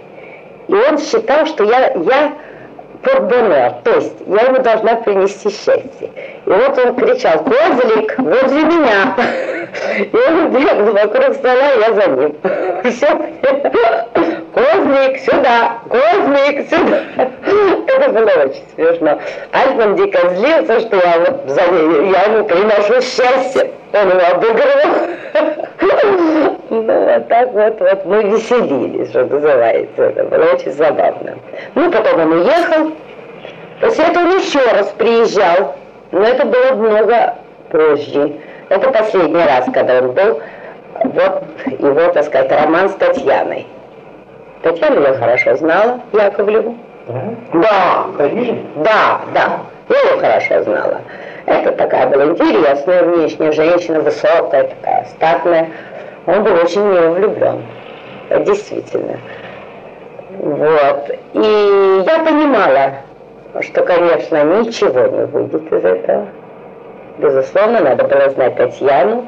и 0.67 0.75
он 0.75 0.99
считал, 0.99 1.47
что 1.47 1.63
я, 1.63 1.93
я 1.93 2.33
подбонер, 3.03 3.75
то 3.85 3.95
есть 3.95 4.15
я 4.27 4.43
ему 4.43 4.63
должна 4.63 4.97
принести 4.97 5.51
счастье. 5.51 6.11
И 6.47 6.51
вот 6.51 6.79
он 6.79 6.95
кричал, 6.95 7.45
козлик, 7.45 8.19
возле 8.19 8.63
меня. 8.65 9.15
И 9.99 10.17
он 10.29 10.51
бегал 10.51 10.93
вокруг 10.93 11.35
стола, 11.37 11.73
я 11.79 11.93
за 11.93 12.07
ним. 12.09 12.37
Все. 12.85 13.07
Козлик, 14.53 15.19
сюда, 15.21 15.79
козлик, 15.89 16.69
сюда. 16.69 17.01
Это 17.87 18.13
было 18.13 18.45
очень 18.45 18.65
смешно. 18.75 19.19
Альтман 19.53 19.97
дико 19.97 20.29
злился, 20.31 20.81
что 20.81 20.97
я 20.97 21.19
вот 21.21 21.49
за 21.49 21.67
ним, 21.69 22.13
я 22.13 22.23
ему 22.25 22.45
приношу 22.45 23.01
счастье. 23.01 23.71
Он 23.93 24.09
его 24.09 24.21
обыгрывал. 24.33 25.11
Ну, 26.71 26.83
вот 26.83 27.29
так 27.29 27.53
вот, 27.53 27.81
вот 27.81 28.07
мы 28.07 28.23
веселились, 28.25 29.09
что 29.11 29.25
называется. 29.25 30.03
Это 30.03 30.25
было 30.25 30.53
очень 30.53 30.73
забавно. 30.73 31.37
Ну, 31.75 31.91
потом 31.91 32.21
он 32.21 32.33
уехал. 32.33 32.90
После 33.81 34.05
этого 34.05 34.25
он 34.25 34.39
еще 34.39 34.61
раз 34.73 34.89
приезжал. 34.99 35.77
Но 36.13 36.23
это 36.23 36.45
было 36.45 36.73
много 36.73 37.35
позже. 37.71 38.41
Это 38.69 38.91
последний 38.91 39.43
раз, 39.45 39.67
когда 39.73 39.99
он 39.99 40.13
был. 40.13 40.41
Вот 41.05 41.45
его, 41.67 42.13
так 42.13 42.25
сказать, 42.25 42.51
роман 42.51 42.89
с 42.89 42.95
Татьяной. 42.95 43.67
Татьяну 44.63 45.01
я 45.03 45.15
хорошо 45.15 45.57
знала, 45.57 46.01
Яковлеву. 46.13 46.77
Да. 47.55 48.07
Да, 48.77 49.21
да. 49.33 49.61
Я 49.89 50.01
его 50.11 50.21
хорошо 50.21 50.63
знала. 50.63 51.01
Это 51.47 51.73
такая 51.73 52.07
была 52.09 52.27
интересная 52.27 53.03
внешняя 53.05 53.53
женщина, 53.53 54.01
высокая, 54.01 54.65
такая 54.65 55.07
статная. 55.17 55.71
Он 56.27 56.43
был 56.45 56.55
очень 56.55 56.83
в 56.83 56.93
нее 56.93 57.11
влюблен. 57.11 57.63
Действительно. 58.31 59.19
Вот. 60.39 61.11
И 61.33 62.05
я 62.07 62.19
понимала, 62.21 62.93
что, 63.61 63.83
конечно, 63.83 64.45
ничего 64.45 65.07
не 65.07 65.27
выйдет 65.27 65.73
из 65.73 65.85
этого. 65.85 66.29
Безусловно, 67.19 67.81
надо 67.81 68.05
было 68.05 68.31
знать 68.31 68.57
Татьяну, 68.57 69.27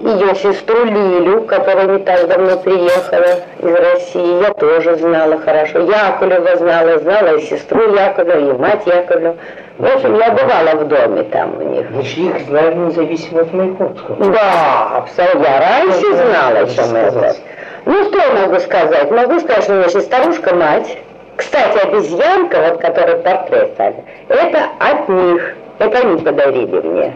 ее 0.00 0.34
сестру 0.36 0.84
Лилю, 0.84 1.42
которая 1.42 1.86
не 1.86 1.98
так 2.04 2.28
давно 2.28 2.56
приехала 2.58 3.40
из 3.58 3.74
России, 3.74 4.42
я 4.42 4.54
тоже 4.54 4.96
знала 4.96 5.38
хорошо. 5.38 5.80
Яковлева 5.80 6.56
знала, 6.56 6.98
знала 7.00 7.36
и 7.36 7.40
сестру 7.42 7.80
Яковлеву, 7.94 8.50
и 8.50 8.58
мать 8.58 8.86
Яковлеву. 8.86 9.36
В 9.78 9.84
общем, 9.84 10.16
я 10.16 10.30
бывала 10.30 10.76
в 10.76 10.88
доме 10.88 11.24
там 11.24 11.58
у 11.58 11.62
них. 11.62 11.86
Же 12.04 12.20
их 12.20 12.46
знали 12.46 12.74
независимо 12.74 13.40
от 13.42 13.52
Маяковского. 13.52 14.32
Да, 14.32 14.98
абсолютно. 14.98 15.42
Я 15.42 15.60
раньше 15.60 16.14
знала, 16.14 16.68
чем 16.68 16.96
это. 16.96 17.36
Ну, 17.84 18.04
что 18.04 18.18
я 18.18 18.46
могу 18.46 18.60
сказать? 18.60 19.10
Могу 19.10 19.40
сказать, 19.40 19.64
что 19.64 19.82
значит 19.82 20.02
старушка 20.02 20.54
мать. 20.54 20.98
Кстати, 21.38 21.78
обезьянка, 21.78 22.60
вот 22.60 22.80
который 22.80 23.18
портрет 23.18 23.70
стали, 23.74 24.04
это 24.28 24.58
от 24.80 25.08
них. 25.08 25.54
Это 25.78 25.98
они 25.98 26.20
подарили 26.20 26.80
мне. 26.80 27.14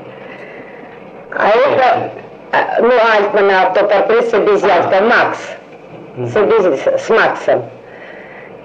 А 1.33 1.49
это, 1.49 2.11
а, 2.53 2.81
ну, 2.81 2.93
Альтмана 2.93 3.63
автопортрет 3.63 4.31
с 4.31 4.35
обезьянкой, 4.35 5.01
Макс. 5.01 5.39
С, 6.19 6.37
обез... 6.37 6.87
с 6.87 7.11
Максом. 7.11 7.65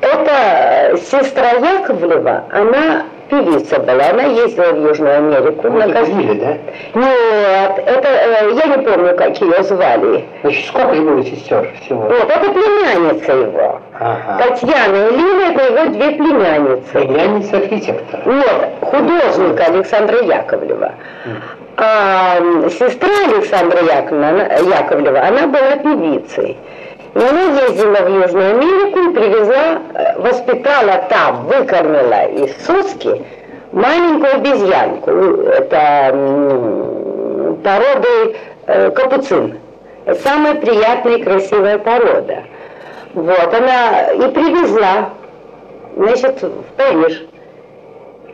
Это 0.02 0.98
сестра 0.98 1.52
Яковлева, 1.54 2.44
она 2.52 3.06
певица 3.30 3.80
была, 3.80 4.10
она 4.12 4.24
ездила 4.24 4.72
в 4.72 4.88
Южную 4.88 5.18
Америку. 5.18 5.70
Вы 5.70 5.86
на 5.86 6.02
любили, 6.02 6.40
да? 6.40 6.58
Нет, 7.00 7.84
это, 7.86 8.08
э, 8.08 8.52
я 8.54 8.78
не 8.78 8.84
помню, 8.84 9.16
как 9.16 9.42
ее 9.42 9.64
звали. 9.64 10.26
Значит, 10.42 10.68
сколько 10.68 10.94
ему 10.94 11.24
сестер 11.24 11.74
всего? 11.82 12.02
Вот, 12.02 12.30
это 12.30 12.52
племянница 12.52 13.34
его. 13.34 13.82
Ага. 14.00 14.44
Татьяна 14.44 15.08
и 15.08 15.12
Лина, 15.18 15.52
это 15.52 15.64
его 15.64 15.92
две 15.94 16.12
племянницы. 16.12 16.92
Племянница 16.94 17.58
архитектора. 17.58 18.22
Нет, 18.26 18.70
художника 18.82 19.66
Александра 19.66 20.22
Яковлева. 20.22 20.94
А 21.78 22.38
сестра 22.70 23.10
Александра 23.28 23.82
Яковлева, 23.82 25.20
она 25.20 25.48
была 25.48 25.76
певицей. 25.78 26.58
И 27.16 27.20
она 27.20 27.42
ездила 27.62 27.96
в 27.96 28.10
Южную 28.10 28.56
Америку 28.56 29.00
и 29.00 29.14
привезла, 29.14 29.82
э, 29.94 30.20
воспитала 30.20 31.06
там, 31.10 31.46
выкормила 31.48 32.28
из 32.28 32.66
соски 32.66 33.24
маленькую 33.72 34.36
обезьянку. 34.36 35.12
Это 35.12 36.10
м, 36.14 37.58
породы 37.64 38.36
э, 38.68 38.92
капуцин. 38.92 39.58
Это 40.06 40.22
самая 40.22 40.56
приятная 40.56 41.18
и 41.18 41.24
красивая 41.24 41.78
порода. 41.80 42.44
Вот, 43.14 43.54
она 43.54 44.12
и 44.12 44.32
привезла, 44.32 45.10
значит, 45.96 46.42
в 46.42 46.64
Париж. 46.78 47.26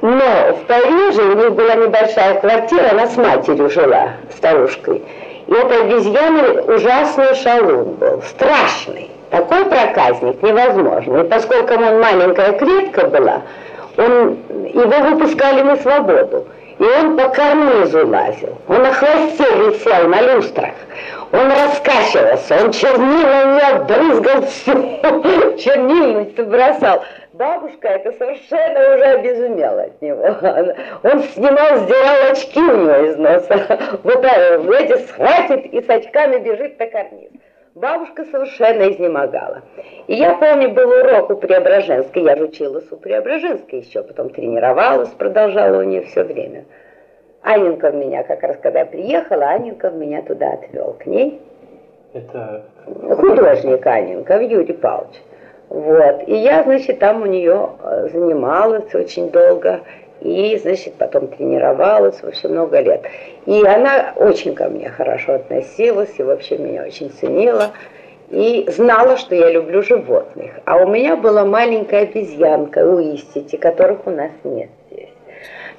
Но 0.02 0.54
в 0.54 0.66
Париже 0.68 1.22
у 1.22 1.36
них 1.36 1.54
была 1.54 1.76
небольшая 1.76 2.40
квартира, 2.42 2.90
она 2.92 3.08
с 3.08 3.16
матерью 3.16 3.70
жила, 3.70 4.10
старушкой. 4.36 5.02
И 5.48 5.54
этой 5.54 5.82
обезьяны 5.82 6.62
ужасный 6.62 7.36
шалун 7.36 7.96
был, 7.96 8.22
страшный. 8.30 9.10
Такой 9.30 9.66
проказник 9.66 10.42
невозможный. 10.42 11.22
И 11.22 11.28
поскольку 11.28 11.74
он 11.74 12.00
маленькая 12.00 12.54
клетка 12.54 13.08
была, 13.08 13.42
он, 13.98 14.38
его 14.50 15.10
выпускали 15.10 15.62
на 15.64 15.76
свободу. 15.78 16.46
И 16.84 16.86
он 16.86 17.16
по 17.16 17.30
карнизу 17.30 18.06
лазил. 18.06 18.58
Он 18.68 18.84
на 18.84 18.92
хвосте 18.92 19.46
висел 19.46 20.10
на 20.10 20.22
люстрах. 20.22 20.74
Он 21.32 21.50
раскачивался, 21.50 22.62
он 22.62 22.72
чернилами 22.74 23.86
брызгал 23.86 24.42
все, 24.48 24.74
чернильницу 25.60 26.46
бросал. 26.46 27.02
Бабушка 27.32 27.88
это 27.88 28.12
совершенно 28.12 28.96
уже 28.96 29.04
обезумела 29.06 29.84
от 29.84 30.02
него. 30.02 30.24
Он 31.04 31.24
снимал, 31.24 31.78
сдирал 31.78 32.32
очки 32.32 32.60
у 32.60 32.76
него 32.76 33.08
из 33.08 33.18
носа. 33.18 33.80
Вот 34.04 34.24
вот 34.24 34.76
эти 34.76 34.98
схватит 35.08 35.66
и 35.66 35.82
с 35.82 35.90
очками 35.90 36.38
бежит 36.38 36.78
на 36.78 36.86
карниз. 36.86 37.32
Бабушка 37.76 38.24
совершенно 38.26 38.92
изнемогала. 38.92 39.64
И 40.06 40.14
я 40.14 40.36
помню, 40.36 40.70
был 40.70 40.90
урок 40.90 41.32
у 41.32 41.36
Преображенской, 41.36 42.22
я 42.22 42.36
же 42.36 42.44
училась 42.44 42.86
у 42.92 42.98
Преображенской 42.98 43.80
еще, 43.80 44.04
потом 44.04 44.30
тренировалась, 44.30 45.10
продолжала 45.10 45.80
у 45.80 45.84
нее 45.84 46.04
все 46.04 46.24
время. 46.24 46.66
Анинков 47.42 47.96
меня, 47.96 48.24
как 48.24 48.44
раз 48.44 48.58
когда 48.62 48.82
я 48.82 48.86
приехала, 48.86 49.46
Анинков 49.48 49.94
меня 49.96 50.22
туда 50.22 50.52
отвел 50.54 50.96
к 51.00 51.08
ней 51.08 51.42
Это 52.14 52.64
художник 53.16 53.86
Анинков 53.88 54.42
Юрий 54.44 54.74
Павлович. 54.74 55.16
Вот. 55.70 56.28
И 56.28 56.36
я, 56.36 56.62
значит, 56.62 57.00
там 57.00 57.24
у 57.24 57.26
нее 57.26 57.72
э, 57.82 58.10
занималась 58.14 58.94
очень 58.94 59.32
долго. 59.32 59.82
И, 60.24 60.58
значит, 60.58 60.94
потом 60.94 61.28
тренировалась 61.28 62.24
вообще 62.24 62.48
много 62.48 62.80
лет. 62.80 63.02
И 63.46 63.62
она 63.66 64.14
очень 64.16 64.56
ко 64.56 64.70
мне 64.70 64.90
хорошо 64.90 65.34
относилась 65.34 66.14
и 66.18 66.24
вообще 66.24 66.58
меня 66.58 66.84
очень 66.84 67.10
ценила. 67.10 67.72
И 68.30 68.66
знала, 68.70 69.18
что 69.18 69.36
я 69.36 69.52
люблю 69.52 69.84
животных. 69.84 70.52
А 70.64 70.78
у 70.78 70.88
меня 70.88 71.18
была 71.18 71.44
маленькая 71.44 72.04
обезьянка 72.04 72.80
у 72.88 73.00
Истити, 73.02 73.58
которых 73.58 74.08
у 74.08 74.12
нас 74.12 74.32
нет 74.46 74.70
здесь. 74.90 75.10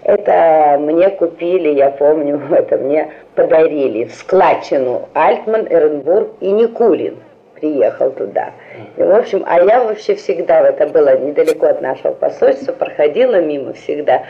Это 0.02 0.76
мне 0.78 1.08
купили, 1.08 1.70
я 1.70 1.90
помню, 1.90 2.38
это 2.50 2.76
мне 2.76 3.12
подарили 3.34 4.04
в 4.04 4.14
складчину 4.14 5.08
Альтман, 5.14 5.66
Эренбург 5.70 6.28
и 6.40 6.50
Никулин 6.50 7.16
приехал 7.64 8.10
туда. 8.10 8.52
И, 8.96 9.02
в 9.02 9.10
общем, 9.10 9.42
а 9.46 9.60
я 9.62 9.82
вообще 9.82 10.14
всегда, 10.14 10.68
это 10.68 10.86
было 10.86 11.18
недалеко 11.18 11.66
от 11.66 11.80
нашего 11.80 12.12
посольства, 12.12 12.72
проходила 12.72 13.40
мимо 13.40 13.72
всегда. 13.72 14.22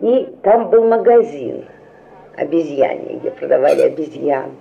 И 0.00 0.28
там 0.42 0.70
был 0.70 0.88
магазин 0.88 1.66
обезьяний, 2.36 3.18
где 3.20 3.30
продавали 3.30 3.82
обезьян. 3.82 4.56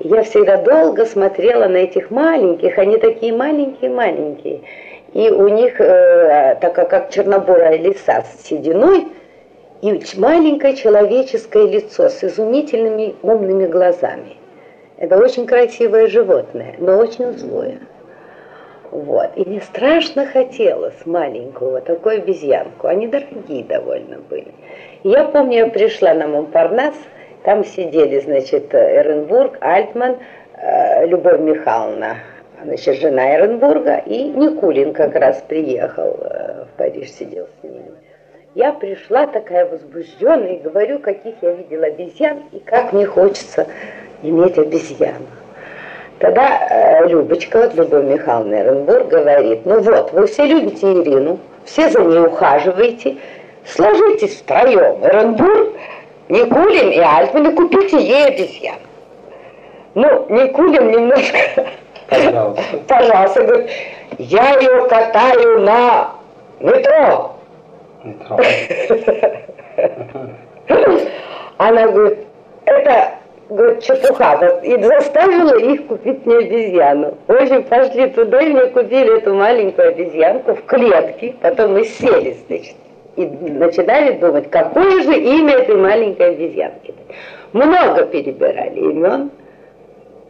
И 0.00 0.08
я 0.08 0.22
всегда 0.22 0.58
долго 0.58 1.06
смотрела 1.06 1.66
на 1.66 1.78
этих 1.78 2.10
маленьких, 2.10 2.78
они 2.78 2.98
такие 2.98 3.32
маленькие-маленькие. 3.32 4.60
И 5.14 5.30
у 5.30 5.48
них, 5.48 5.80
э, 5.80 6.56
такая 6.60 6.86
как 6.86 7.10
чернобурая 7.10 7.76
лиса 7.78 8.22
с 8.22 8.46
сединой, 8.46 9.06
и 9.80 10.00
маленькое 10.16 10.76
человеческое 10.76 11.66
лицо 11.66 12.08
с 12.08 12.22
изумительными 12.22 13.14
умными 13.22 13.66
глазами. 13.66 14.41
Это 14.96 15.18
очень 15.18 15.46
красивое 15.46 16.06
животное, 16.06 16.74
но 16.78 16.98
очень 16.98 17.32
злое. 17.32 17.78
Вот. 18.90 19.30
И 19.36 19.48
мне 19.48 19.60
страшно 19.62 20.26
хотелось 20.26 21.06
маленькую 21.06 21.72
вот 21.72 21.84
такую 21.84 22.16
обезьянку. 22.18 22.88
Они 22.88 23.06
дорогие 23.06 23.64
довольно 23.64 24.18
были. 24.18 24.52
Я 25.02 25.24
помню, 25.24 25.58
я 25.58 25.66
пришла 25.66 26.12
на 26.12 26.28
Монпарнас, 26.28 26.94
там 27.42 27.64
сидели, 27.64 28.20
значит, 28.20 28.74
Эренбург, 28.74 29.56
Альтман, 29.60 30.18
э, 30.54 31.06
Любовь 31.06 31.40
Михайловна, 31.40 32.18
значит, 32.62 33.00
жена 33.00 33.34
Эренбурга, 33.34 33.96
и 33.96 34.24
Никулин 34.24 34.92
как 34.92 35.16
раз 35.16 35.42
приехал 35.48 36.18
э, 36.20 36.64
в 36.66 36.76
Париж, 36.76 37.10
сидел 37.10 37.48
с 37.60 37.64
ними. 37.64 37.92
Я 38.54 38.72
пришла 38.72 39.26
такая 39.26 39.64
возбужденная 39.64 40.56
и 40.56 40.60
говорю, 40.60 40.98
каких 40.98 41.34
я 41.40 41.52
видела 41.52 41.86
обезьян, 41.86 42.42
и 42.52 42.58
как 42.58 42.92
мне 42.92 43.06
хочется 43.06 43.66
иметь 44.22 44.58
обезьяну. 44.58 45.26
Тогда 46.18 46.68
э, 46.70 47.08
Любочка, 47.08 47.62
вот 47.62 47.74
Любовь 47.74 48.04
Михайловна 48.04 48.54
Эренбург, 48.54 49.08
говорит, 49.08 49.66
ну 49.66 49.80
вот, 49.80 50.12
вы 50.12 50.26
все 50.26 50.44
любите 50.46 50.92
Ирину, 50.92 51.38
все 51.64 51.90
за 51.90 52.00
ней 52.00 52.20
ухаживаете, 52.20 53.16
сложитесь 53.66 54.36
втроем, 54.36 55.04
Эренбург, 55.04 55.72
Никулин 56.28 56.90
и 56.90 56.98
Альтман, 56.98 57.50
и 57.50 57.54
купите 57.54 57.98
ей 57.98 58.26
обезьян. 58.26 58.78
Ну, 59.94 60.26
Никулин 60.28 60.90
немножко, 60.90 61.66
Пожалуйста. 62.08 62.62
пожалуйста, 62.88 63.44
говорит, 63.44 63.70
я 64.18 64.58
ее 64.60 64.88
катаю 64.88 65.60
на 65.60 66.10
метро. 66.60 67.36
Метро. 68.04 68.38
Она 71.58 71.88
говорит, 71.88 72.18
это 72.64 73.10
чепуха. 73.80 74.38
Вот, 74.40 74.64
И 74.64 74.82
заставила 74.82 75.58
их 75.58 75.86
купить 75.86 76.24
мне 76.26 76.38
обезьяну. 76.38 77.16
В 77.26 77.32
общем, 77.32 77.62
пошли 77.64 78.08
туда 78.08 78.40
и 78.40 78.52
мне 78.52 78.66
купили 78.66 79.18
эту 79.18 79.34
маленькую 79.34 79.88
обезьянку 79.88 80.54
в 80.54 80.64
клетке. 80.64 81.34
Потом 81.40 81.72
мы 81.72 81.84
сели, 81.84 82.36
значит, 82.46 82.76
и 83.16 83.26
начинали 83.26 84.12
думать, 84.12 84.50
какое 84.50 85.02
же 85.02 85.18
имя 85.18 85.54
этой 85.54 85.76
маленькой 85.76 86.30
обезьянки. 86.30 86.94
Много 87.52 88.06
перебирали 88.06 88.78
имен. 88.78 89.30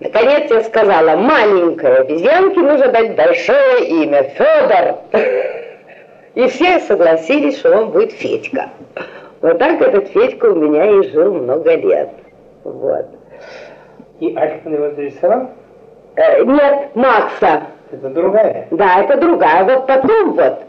Наконец 0.00 0.50
я 0.50 0.62
сказала, 0.62 1.16
маленькой 1.16 1.98
обезьянке 1.98 2.60
нужно 2.60 2.88
дать 2.88 3.14
большое 3.14 3.86
имя, 3.86 4.24
Федор. 4.24 4.96
И 6.34 6.46
все 6.48 6.80
согласились, 6.80 7.58
что 7.58 7.76
он 7.76 7.90
будет 7.90 8.12
Федька. 8.12 8.70
Вот 9.42 9.58
так 9.58 9.80
этот 9.80 10.08
Федька 10.08 10.46
у 10.46 10.54
меня 10.54 10.84
и 10.86 11.08
жил 11.10 11.34
много 11.34 11.74
лет. 11.74 12.08
Вот. 12.64 13.06
И 14.20 14.34
Альтман 14.36 14.74
его 14.74 14.90
зарисовал? 14.90 15.50
Э, 16.16 16.44
нет, 16.44 16.94
Макса. 16.94 17.62
Это 17.90 18.08
другая? 18.08 18.66
Да, 18.70 19.00
это 19.00 19.16
другая. 19.18 19.64
Вот 19.64 19.86
потом 19.86 20.34
вот, 20.34 20.62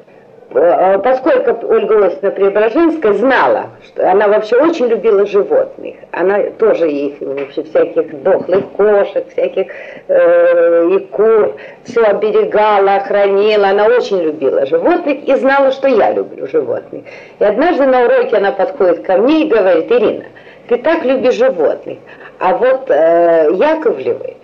э, 0.55 0.99
поскольку 0.99 1.67
Ольга 1.67 2.05
Осиповна 2.07 2.31
Преображенская 2.31 3.13
знала, 3.13 3.69
что 3.83 4.09
она 4.09 4.27
вообще 4.27 4.57
очень 4.57 4.87
любила 4.87 5.25
животных, 5.25 5.95
она 6.11 6.39
тоже 6.57 6.89
их, 6.89 7.21
вообще 7.21 7.63
всяких 7.63 8.23
дохлых 8.23 8.71
кошек, 8.71 9.25
всяких 9.29 9.67
э, 10.07 10.89
и 10.95 10.99
кур, 11.07 11.55
все 11.83 12.01
оберегала, 12.03 12.99
хранила, 13.01 13.69
она 13.69 13.85
очень 13.85 14.21
любила 14.21 14.65
животных 14.65 15.27
и 15.27 15.35
знала, 15.35 15.71
что 15.71 15.87
я 15.87 16.11
люблю 16.11 16.47
животных. 16.47 17.03
И 17.39 17.43
однажды 17.43 17.85
на 17.85 18.05
уроке 18.05 18.37
она 18.37 18.51
подходит 18.51 19.05
ко 19.05 19.17
мне 19.17 19.45
и 19.45 19.49
говорит, 19.49 19.91
Ирина, 19.91 20.25
ты 20.68 20.78
так 20.78 21.03
любишь 21.03 21.36
животных, 21.36 21.99
а 22.39 22.55
вот 22.55 22.89
э, 22.89 23.49
Яковлевы, 23.51 24.36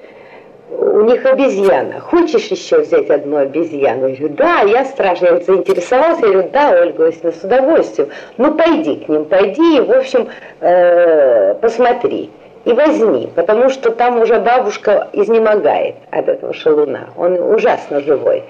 у 0.70 1.02
них 1.02 1.26
обезьяна. 1.26 2.00
Хочешь 2.00 2.48
еще 2.48 2.80
взять 2.80 3.10
одну 3.10 3.38
обезьяну? 3.38 4.08
Я 4.08 4.16
говорю, 4.16 4.36
да, 4.36 4.62
я 4.62 4.86
страшно. 4.86 5.26
Я 5.26 5.40
заинтересовался, 5.40 6.26
я 6.26 6.32
говорю, 6.32 6.50
да, 6.52 6.72
Ольга 6.72 7.02
Васильевна, 7.02 7.32
с 7.32 7.44
удовольствием. 7.44 8.10
Ну, 8.38 8.54
пойди 8.54 8.98
к 8.98 9.10
ним, 9.10 9.26
пойди 9.26 9.78
и, 9.78 9.82
в 9.82 9.92
общем, 9.92 10.30
э, 10.60 11.56
посмотри. 11.56 12.30
И 12.66 12.74
возьми, 12.74 13.30
потому 13.36 13.70
что 13.70 13.90
там 13.90 14.22
уже 14.22 14.40
бабушка 14.40 15.08
изнемогает 15.14 15.96
от 16.12 16.28
этого 16.28 16.54
шалуна. 16.54 17.10
Он 17.18 17.40
ужасно 17.40 18.02
живой. 18.02 18.44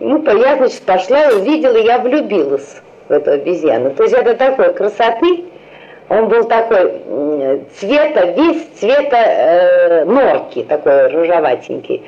Ну, 0.00 0.22
я, 0.24 0.56
значит, 0.56 0.82
пошла, 0.82 1.28
увидела, 1.34 1.76
я 1.76 1.98
влюбилась 1.98 2.82
в 3.08 3.12
эту 3.12 3.32
обезьяну. 3.32 3.90
То 3.92 4.02
есть 4.02 4.14
это 4.14 4.34
такой 4.34 4.74
красоты, 4.74 5.44
он 6.08 6.28
был 6.28 6.44
такой 6.44 7.02
цвета, 7.76 8.26
весь 8.26 8.66
цвета 8.78 9.16
э, 9.16 10.04
норки, 10.04 10.62
такой 10.64 11.08
рыжеватенький. 11.08 12.04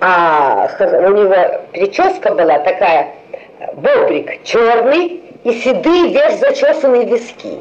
А 0.00 0.68
у 0.80 1.08
него 1.10 1.60
прическа 1.72 2.34
была 2.34 2.58
такая, 2.60 3.08
бобрик 3.74 4.42
черный 4.42 5.22
и 5.44 5.52
седые 5.52 6.08
вверх 6.08 6.34
зачесанные 6.34 7.04
виски. 7.04 7.58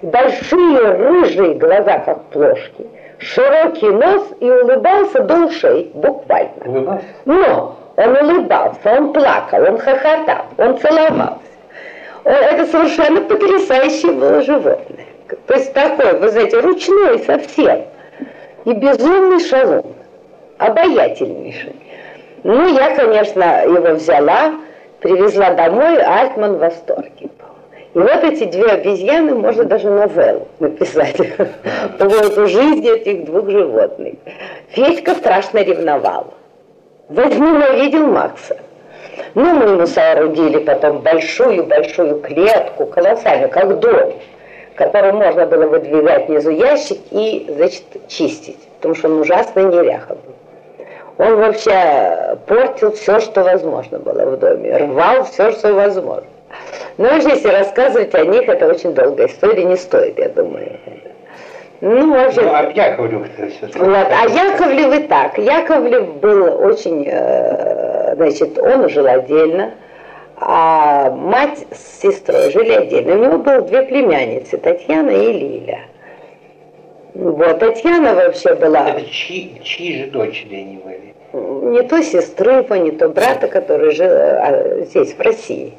Большие 0.00 0.92
рыжие 0.92 1.54
глаза, 1.54 1.98
как 1.98 2.22
плошки. 2.26 2.86
Широкий 3.18 3.88
нос 3.88 4.28
и 4.40 4.48
улыбался 4.48 5.22
до 5.22 5.46
ушей, 5.46 5.90
буквально. 5.92 6.52
Улыбался? 6.64 7.04
Но 7.24 7.76
он 7.96 8.16
улыбался, 8.16 8.78
он 8.84 9.12
плакал, 9.12 9.62
он 9.64 9.78
хохотал, 9.78 10.44
он 10.56 10.78
целовался. 10.78 11.40
Это 12.24 12.66
совершенно 12.66 13.22
потрясающее 13.22 14.12
было 14.12 14.42
животное. 14.42 15.07
То 15.48 15.54
есть 15.54 15.72
такой, 15.72 16.12
вы 16.18 16.28
знаете, 16.28 16.60
ручной 16.60 17.20
совсем. 17.20 17.86
И 18.66 18.72
безумный 18.74 19.40
шалун. 19.40 19.94
Обаятельнейший. 20.58 21.74
Ну, 22.44 22.68
я, 22.76 22.94
конечно, 22.94 23.64
его 23.64 23.94
взяла, 23.94 24.52
привезла 25.00 25.54
домой, 25.54 26.02
Альтман 26.02 26.56
в 26.56 26.58
восторге 26.58 27.30
И 27.94 27.98
вот 27.98 28.24
эти 28.24 28.44
две 28.44 28.66
обезьяны, 28.66 29.36
можно 29.36 29.64
даже 29.64 29.88
новеллу 29.88 30.48
написать 30.58 31.16
по 31.98 32.04
поводу 32.04 32.46
жизни 32.46 32.94
этих 32.94 33.24
двух 33.24 33.48
животных. 33.48 34.14
Федька 34.68 35.14
страшно 35.14 35.62
ревновал. 35.62 36.34
Возненавидел 37.08 38.06
Макса. 38.06 38.58
Ну, 39.34 39.54
мы 39.54 39.64
ему 39.64 39.86
соорудили 39.86 40.58
потом 40.58 40.98
большую-большую 40.98 42.20
клетку, 42.20 42.84
колоссальную, 42.84 43.48
как 43.48 43.78
дом 43.80 44.12
который 44.78 45.12
можно 45.12 45.44
было 45.44 45.66
выдвигать 45.66 46.28
внизу 46.28 46.50
ящик 46.50 46.98
и, 47.10 47.46
значит, 47.48 47.82
чистить, 48.06 48.60
потому 48.76 48.94
что 48.94 49.08
он 49.08 49.20
ужасно 49.20 49.60
неряха 49.60 50.14
был. 50.14 51.26
Он 51.26 51.36
вообще 51.36 52.38
портил 52.46 52.92
все, 52.92 53.18
что 53.18 53.42
возможно 53.42 53.98
было 53.98 54.24
в 54.24 54.38
доме, 54.38 54.76
рвал 54.76 55.24
все, 55.24 55.50
что 55.50 55.74
возможно. 55.74 56.28
Но 56.96 57.08
вообще, 57.08 57.30
если 57.30 57.48
рассказывать 57.48 58.14
о 58.14 58.24
них, 58.24 58.48
это 58.48 58.68
очень 58.68 58.94
долгая 58.94 59.26
история, 59.26 59.64
не 59.64 59.76
стоит, 59.76 60.16
я 60.16 60.28
думаю. 60.28 60.78
Ну, 61.80 62.12
вообще... 62.12 62.42
Ну, 62.42 62.54
а 62.54 62.62
Яковлев 62.72 63.26
все 63.34 63.66
Вот, 63.78 64.06
а 64.10 64.28
Яковлев 64.28 64.94
и 64.94 65.02
так. 65.08 65.38
Яковлев 65.38 66.14
был 66.20 66.64
очень, 66.64 67.04
э, 67.08 68.14
значит, 68.14 68.58
он 68.58 68.88
жил 68.88 69.06
отдельно, 69.06 69.72
а 70.40 71.10
мать 71.10 71.66
с 71.70 72.00
сестрой 72.02 72.50
жили 72.50 72.72
отдельно. 72.72 73.14
У 73.14 73.18
него 73.18 73.38
было 73.38 73.60
две 73.62 73.82
племянницы, 73.82 74.58
Татьяна 74.58 75.10
и 75.10 75.32
Лиля. 75.32 75.80
Вот, 77.14 77.58
Татьяна 77.58 78.14
вообще 78.14 78.54
была... 78.54 78.90
Это 78.90 79.04
чьи, 79.10 79.60
чьи 79.62 80.04
же 80.04 80.10
дочери 80.10 80.56
они 80.56 80.76
были? 80.76 81.14
Не 81.32 81.82
то 81.82 82.02
сестры 82.02 82.64
не 82.78 82.92
то 82.92 83.08
брата, 83.08 83.48
который 83.48 83.90
жил 83.90 84.08
а, 84.10 84.80
здесь, 84.84 85.14
в 85.14 85.20
России. 85.20 85.74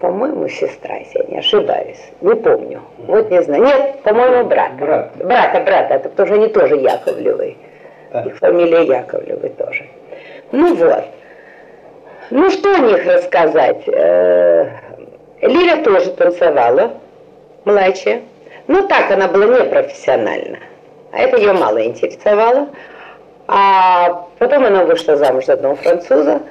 По-моему, 0.00 0.48
сестра, 0.48 0.96
если 0.96 1.18
я 1.18 1.24
не 1.26 1.38
ошибаюсь. 1.38 2.00
Не 2.22 2.34
помню. 2.34 2.80
Вот 3.06 3.30
не 3.30 3.42
знаю. 3.42 3.62
Нет, 3.62 4.00
по-моему, 4.02 4.48
брат. 4.48 4.74
Брат. 4.76 5.12
Брата, 5.16 5.60
брата. 5.60 5.94
Это 5.94 6.08
тоже 6.08 6.38
не 6.38 6.48
тоже 6.48 6.76
Яковлевый. 6.76 7.58
Да. 8.10 8.22
Их 8.22 8.38
фамилия 8.38 8.82
Яковлевый 8.82 9.50
тоже. 9.50 9.84
Ну 10.52 10.74
вот. 10.74 11.04
Ну, 12.30 12.48
что 12.48 12.72
о 12.74 12.78
них 12.78 13.04
рассказать? 13.06 13.82
Э, 13.88 14.70
Лиля 15.42 15.82
тоже 15.82 16.10
танцевала, 16.12 16.92
младшая. 17.64 18.22
Но 18.68 18.82
так 18.82 19.10
она 19.10 19.26
была 19.26 19.46
непрофессиональна. 19.46 20.58
А 21.10 21.18
это 21.18 21.38
ее 21.38 21.52
мало 21.52 21.84
интересовало. 21.84 22.68
А 23.48 24.28
потом 24.38 24.64
она 24.64 24.84
вышла 24.84 25.16
замуж 25.16 25.46
за 25.46 25.54
одного 25.54 25.74
француза. 25.74 26.42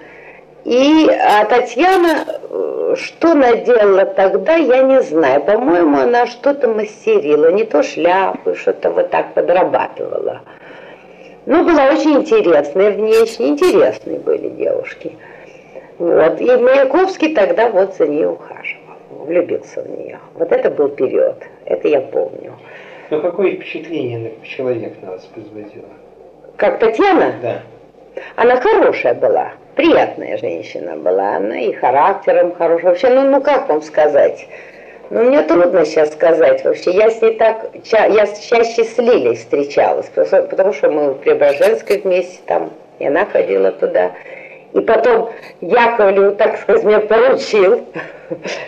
И 0.65 1.09
а 1.09 1.45
Татьяна, 1.45 2.25
э, 2.27 2.95
что 2.97 3.33
наделала 3.33 4.03
тогда, 4.03 4.55
я 4.55 4.83
не 4.83 5.01
знаю. 5.01 5.41
По-моему, 5.41 5.97
она 5.99 6.27
что-то 6.27 6.67
мастерила, 6.67 7.51
не 7.51 7.63
то 7.63 7.83
шляпы, 7.83 8.53
что-то 8.55 8.89
вот 8.89 9.11
так 9.11 9.33
подрабатывала. 9.33 10.41
Ну, 11.45 11.63
была 11.63 11.85
очень 11.85 12.17
интересная 12.17 12.91
внешне, 12.91 13.47
интересные 13.47 14.19
были 14.19 14.49
девушки. 14.49 15.15
Вот. 15.99 16.39
И 16.39 16.45
Маяковский 16.45 17.35
тогда 17.35 17.69
вот 17.69 17.95
за 17.95 18.07
ней 18.07 18.25
ухаживал, 18.25 18.95
влюбился 19.09 19.81
в 19.83 19.89
нее. 19.89 20.19
Вот 20.35 20.51
это 20.51 20.71
был 20.71 20.87
период, 20.89 21.43
это 21.65 21.87
я 21.89 21.99
помню. 21.99 22.53
Ну 23.09 23.21
какое 23.21 23.55
впечатление 23.55 24.33
человек 24.43 24.93
на 25.01 25.11
вас 25.11 25.25
производила? 25.25 25.89
Как 26.55 26.79
Татьяна? 26.79 27.35
Да. 27.41 27.61
Она 28.35 28.57
хорошая 28.61 29.13
была, 29.13 29.51
приятная 29.75 30.37
женщина 30.37 30.95
была, 30.95 31.35
она 31.35 31.59
и 31.59 31.73
характером 31.73 32.55
хорошая. 32.55 32.91
Вообще, 32.91 33.09
ну, 33.09 33.29
ну 33.29 33.41
как 33.41 33.67
вам 33.67 33.81
сказать? 33.81 34.47
Ну, 35.09 35.23
мне 35.23 35.41
трудно 35.41 35.85
сейчас 35.85 36.13
сказать 36.13 36.63
вообще. 36.63 36.91
Я 36.91 37.09
с 37.09 37.21
ней 37.21 37.35
так, 37.35 37.71
я 37.91 38.27
чаще 38.27 38.83
с 38.83 38.97
Лилей 38.97 39.35
встречалась, 39.35 40.09
потому 40.13 40.71
что 40.71 40.91
мы 40.91 41.11
в 41.11 41.15
Преображенской 41.15 41.99
вместе 41.99 42.39
там, 42.45 42.71
и 42.99 43.07
она 43.07 43.25
ходила 43.25 43.71
туда. 43.71 44.11
И 44.73 44.81
потом 44.81 45.29
Яковлев, 45.61 46.37
так 46.37 46.59
сказать, 46.59 46.83
мне 46.83 46.99
поручил 46.99 47.85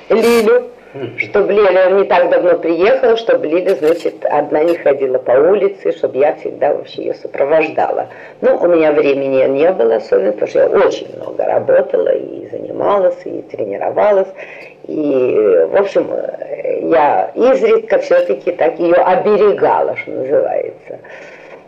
Лилю, 0.10 0.70
чтобы 1.18 1.54
Лиля 1.54 1.92
не 1.92 2.04
так 2.06 2.30
давно 2.30 2.58
приехала, 2.58 3.16
чтобы 3.16 3.48
Лиля, 3.48 3.76
значит, 3.76 4.26
одна 4.26 4.64
не 4.64 4.76
ходила 4.76 5.20
по 5.20 5.32
улице, 5.32 5.92
чтобы 5.94 6.18
я 6.18 6.36
всегда 6.36 6.74
вообще 6.74 7.04
ее 7.04 7.14
сопровождала. 7.14 8.08
Ну, 8.42 8.58
у 8.58 8.68
меня 8.68 8.92
времени 8.92 9.48
не 9.48 9.72
было 9.72 9.96
особенно, 9.96 10.34
потому 10.34 10.50
что 10.50 10.60
я 10.60 10.68
очень 10.68 11.16
много 11.16 11.46
работала 11.46 12.10
и 12.10 12.50
занималась, 12.50 13.20
и 13.26 13.42
тренировалась. 13.44 14.28
И, 14.88 15.68
в 15.72 15.76
общем, 15.80 16.10
я 16.90 17.32
изредка 17.36 18.00
все-таки 18.00 18.52
так 18.52 18.80
ее 18.80 18.96
оберегала, 18.96 19.96
что 19.96 20.12
называется. 20.12 21.00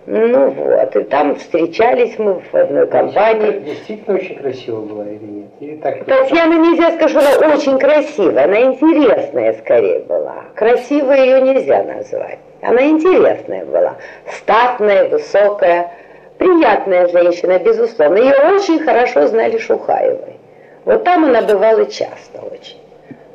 Ну 0.05 0.49
вот, 0.49 0.95
и 0.95 1.03
там 1.03 1.35
встречались 1.35 2.19
мы 2.19 2.41
в 2.41 2.53
одной 2.53 2.87
компании. 2.87 3.59
Действительно 3.59 4.17
очень 4.17 4.37
красиво 4.37 4.81
была 4.81 5.05
или 5.05 5.23
нет? 5.23 5.49
Или 5.61 5.75
так 5.77 6.03
Татьяна 6.03 6.55
нельзя 6.59 6.91
сказать, 6.91 7.09
что 7.09 7.19
она 7.45 7.55
очень 7.55 7.79
красивая, 7.79 8.43
она 8.43 8.61
интересная 8.63 9.53
скорее 9.53 9.99
была. 9.99 10.43
Красивой 10.55 11.19
ее 11.19 11.41
нельзя 11.41 11.83
назвать. 11.83 12.39
Она 12.61 12.85
интересная 12.85 13.65
была, 13.65 13.95
статная, 14.27 15.07
высокая, 15.07 15.91
приятная 16.37 17.07
женщина, 17.07 17.59
безусловно. 17.59 18.17
Ее 18.17 18.55
очень 18.55 18.79
хорошо 18.79 19.27
знали 19.27 19.57
Шухаевой. 19.57 20.37
Вот 20.83 21.05
там 21.05 21.23
она 21.25 21.41
бывала 21.41 21.85
часто 21.85 22.41
очень. 22.41 22.81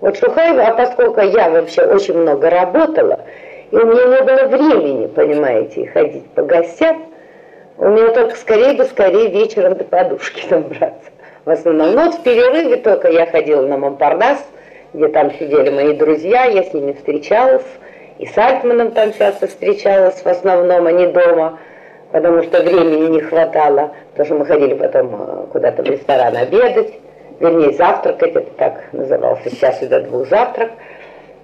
Вот 0.01 0.19
Шухаева, 0.19 0.63
а 0.67 0.75
поскольку 0.75 1.21
я 1.21 1.49
вообще 1.49 1.83
очень 1.83 2.19
много 2.19 2.51
работала, 2.51 3.21
и 3.71 3.77
у 3.77 3.87
меня 3.87 4.05
не 4.07 4.23
было 4.23 4.49
времени, 4.49 5.07
понимаете, 5.07 5.87
ходить 5.89 6.31
по 6.31 6.43
гостям. 6.43 7.07
У 7.77 7.89
меня 7.89 8.11
только 8.11 8.35
скорее 8.37 8.75
бы 8.75 8.85
скорее 8.85 9.29
вечером 9.31 9.77
до 9.77 9.85
подушки 9.85 10.47
добраться. 10.51 11.11
В 11.45 11.51
основном. 11.51 11.95
Но 11.95 12.05
вот 12.05 12.15
в 12.15 12.23
перерыве 12.23 12.77
только 12.77 13.09
я 13.11 13.27
ходила 13.27 13.63
на 13.67 13.77
Монпардас, 13.77 14.45
где 14.93 15.09
там 15.09 15.31
сидели 15.33 15.71
мои 15.71 15.95
друзья, 15.95 16.45
я 16.45 16.63
с 16.63 16.73
ними 16.73 16.93
встречалась, 16.93 17.67
и 18.19 18.27
с 18.27 18.37
Альтманом 18.37 18.93
там 18.93 19.13
часто 19.13 19.47
встречалась, 19.47 20.21
в 20.23 20.27
основном, 20.27 20.87
а 20.87 20.93
не 20.93 21.07
дома, 21.07 21.59
потому 22.11 22.43
что 22.43 22.63
времени 22.63 23.09
не 23.09 23.21
хватало, 23.21 23.93
потому 24.11 24.27
что 24.27 24.35
мы 24.37 24.47
ходили 24.47 24.75
потом 24.75 25.15
э, 25.15 25.47
куда-то 25.53 25.83
в 25.83 25.87
ресторан 25.87 26.37
обедать, 26.37 26.93
вернее, 27.39 27.73
завтракать, 27.73 28.35
это 28.35 28.51
так 28.57 28.93
назывался, 28.93 29.51
сейчас 29.51 29.79
до 29.81 30.01
двух 30.01 30.29
завтрак. 30.29 30.71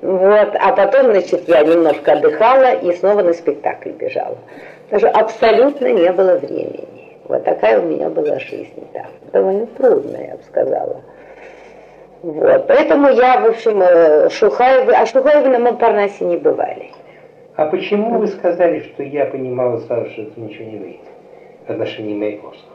Вот, 0.04 0.54
а 0.60 0.72
потом, 0.72 1.12
значит, 1.12 1.48
я 1.48 1.62
немножко 1.62 2.12
отдыхала 2.12 2.74
и 2.74 2.92
снова 2.92 3.22
на 3.22 3.32
спектакль 3.32 3.88
бежала. 3.92 4.36
Даже 4.90 5.08
абсолютно 5.08 5.90
не 5.90 6.12
было 6.12 6.36
времени. 6.36 7.16
Вот 7.26 7.42
такая 7.44 7.80
у 7.80 7.84
меня 7.84 8.10
была 8.10 8.38
жизнь, 8.38 8.86
да. 8.92 9.06
Довольно 9.32 9.64
трудная, 9.64 10.26
я 10.26 10.36
бы 10.36 10.42
сказала. 10.42 11.00
Вот, 12.20 12.66
поэтому 12.66 13.08
я, 13.08 13.40
в 13.40 13.46
общем, 13.46 13.80
э, 13.80 14.28
Шухаевы, 14.28 14.92
а 14.92 15.06
Шухаевы 15.06 15.48
на 15.48 15.58
Монпарнасе 15.58 16.26
не 16.26 16.36
бывали. 16.36 16.90
А 17.56 17.64
почему 17.64 18.18
вы 18.18 18.26
сказали, 18.26 18.80
что 18.80 19.02
я 19.02 19.24
понимала 19.24 19.78
сразу, 19.78 20.10
что 20.10 20.20
это 20.20 20.38
ничего 20.38 20.64
не 20.66 20.76
выйдет 20.76 21.00
в 21.66 21.70
отношении 21.70 22.14
Маяковского? 22.14 22.74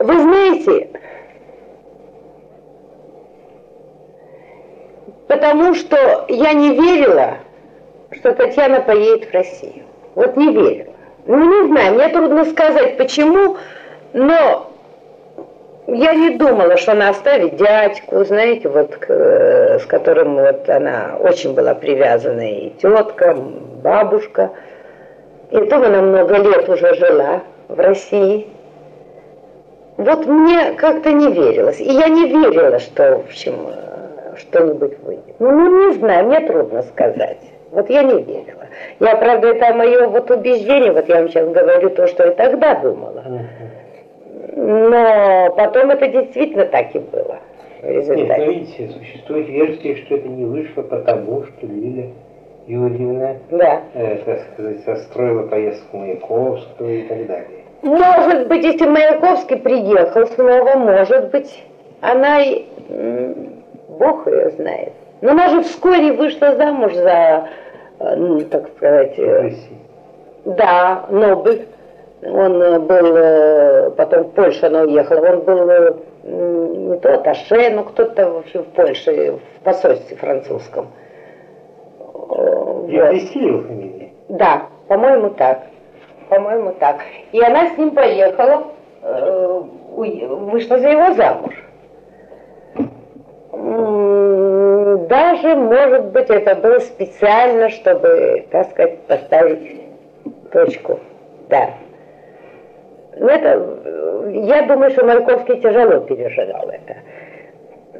Вы 0.00 0.18
знаете, 0.20 0.88
потому 5.28 5.74
что 5.74 6.26
я 6.28 6.52
не 6.52 6.74
верила, 6.74 7.38
что 8.12 8.32
Татьяна 8.32 8.80
поедет 8.80 9.28
в 9.28 9.34
Россию. 9.34 9.84
Вот 10.14 10.36
не 10.36 10.52
верила. 10.52 10.92
Ну, 11.26 11.62
не 11.62 11.68
знаю, 11.68 11.94
мне 11.94 12.08
трудно 12.08 12.44
сказать, 12.44 12.96
почему, 12.98 13.56
но 14.12 14.70
я 15.86 16.14
не 16.14 16.30
думала, 16.30 16.76
что 16.76 16.92
она 16.92 17.10
оставит 17.10 17.56
дядьку, 17.56 18.24
знаете, 18.24 18.68
вот 18.68 18.96
к, 18.96 19.10
с 19.80 19.86
которым 19.86 20.36
вот 20.36 20.68
она 20.68 21.16
очень 21.18 21.54
была 21.54 21.74
привязана, 21.74 22.40
и 22.40 22.70
тетка, 22.70 23.34
бабушка. 23.82 24.50
И 25.50 25.58
то 25.58 25.76
она 25.76 26.00
много 26.00 26.36
лет 26.38 26.68
уже 26.68 26.94
жила 26.94 27.42
в 27.68 27.78
России. 27.78 28.48
Вот 29.96 30.26
мне 30.26 30.72
как-то 30.72 31.12
не 31.12 31.30
верилось. 31.30 31.80
И 31.80 31.92
я 31.92 32.08
не 32.08 32.28
верила, 32.28 32.78
что, 32.80 33.18
в 33.18 33.20
общем, 33.26 33.54
что-нибудь 34.36 34.98
выйдет. 35.02 35.36
Ну, 35.38 35.50
ну, 35.50 35.88
не 35.88 35.94
знаю, 35.94 36.26
мне 36.26 36.40
трудно 36.40 36.82
сказать. 36.82 37.40
Вот 37.70 37.90
я 37.90 38.02
не 38.02 38.22
верила. 38.22 38.66
Я, 39.00 39.16
правда, 39.16 39.48
это 39.48 39.74
мое 39.74 40.06
вот 40.06 40.30
убеждение, 40.30 40.92
вот 40.92 41.08
я 41.08 41.16
вам 41.16 41.28
сейчас 41.28 41.48
говорю 41.48 41.90
то, 41.90 42.06
что 42.06 42.26
я 42.26 42.30
тогда 42.32 42.76
думала. 42.76 43.24
Но 44.56 45.54
потом 45.56 45.90
это 45.90 46.06
действительно 46.06 46.66
так 46.66 46.94
и 46.94 47.00
было. 47.00 47.38
В 47.82 47.88
результате. 47.88 48.22
Нет, 48.24 48.38
ну, 48.38 48.52
видите, 48.52 48.88
существует 48.88 49.48
версия, 49.48 49.96
что 49.96 50.14
это 50.14 50.28
не 50.28 50.44
вышло 50.44 50.82
потому, 50.82 51.44
что 51.44 51.66
Лиля 51.66 52.12
Юрьевна, 52.66 53.36
да. 53.50 53.82
э, 53.92 54.16
так 54.24 54.40
сказать, 54.52 54.86
расстроила 54.86 55.46
поездку 55.48 55.98
Маяковского 55.98 56.88
и 56.88 57.02
так 57.02 57.26
далее. 57.26 57.64
Может 57.82 58.48
быть, 58.48 58.64
если 58.64 58.86
Маяковский 58.86 59.58
приехал 59.58 60.26
снова, 60.28 60.76
может 60.76 61.30
быть, 61.30 61.62
она 62.00 62.42
и... 62.42 62.64
Бог 63.98 64.26
ее 64.26 64.50
знает. 64.50 64.92
Но 65.20 65.30
она 65.30 65.48
же 65.48 65.62
вскоре 65.62 66.12
вышла 66.12 66.54
замуж 66.54 66.92
за, 66.94 67.48
э, 67.98 68.16
ну, 68.16 68.40
так 68.42 68.68
сказать... 68.76 69.18
Э, 69.18 69.50
да, 70.44 71.06
Нобель. 71.08 71.66
Он 72.22 72.62
э, 72.62 72.78
был, 72.78 73.92
потом 73.92 74.24
в 74.24 74.30
Польшу 74.32 74.66
она 74.66 74.82
уехала, 74.82 75.30
он 75.30 75.40
был 75.40 76.00
не 76.24 76.98
то 76.98 77.22
Аше, 77.24 77.70
но 77.70 77.84
кто-то 77.84 78.30
вообще 78.30 78.60
в 78.60 78.66
Польше, 78.66 79.32
в 79.32 79.64
посольстве 79.64 80.16
французском. 80.16 80.88
Я 82.88 83.12
вот. 83.12 83.14
его 83.14 83.62
фамилия? 83.62 84.10
Да, 84.28 84.66
по-моему 84.88 85.30
так. 85.30 85.62
По-моему 86.28 86.74
так. 86.78 87.00
И 87.32 87.40
она 87.42 87.68
с 87.68 87.78
ним 87.78 87.90
поехала, 87.92 88.64
вышла 89.92 90.78
за 90.78 90.88
его 90.88 91.14
замуж. 91.14 91.63
Даже, 95.08 95.54
может 95.56 96.06
быть, 96.06 96.30
это 96.30 96.54
было 96.56 96.78
специально, 96.78 97.68
чтобы, 97.70 98.46
так 98.50 98.70
сказать, 98.70 99.00
поставить 99.02 99.82
точку. 100.52 100.98
Да. 101.48 101.70
Но 103.16 103.28
это, 103.28 104.30
я 104.30 104.62
думаю, 104.62 104.90
что 104.90 105.04
Маяковский 105.04 105.60
тяжело 105.60 106.00
переживал 106.00 106.68
это. 106.68 106.96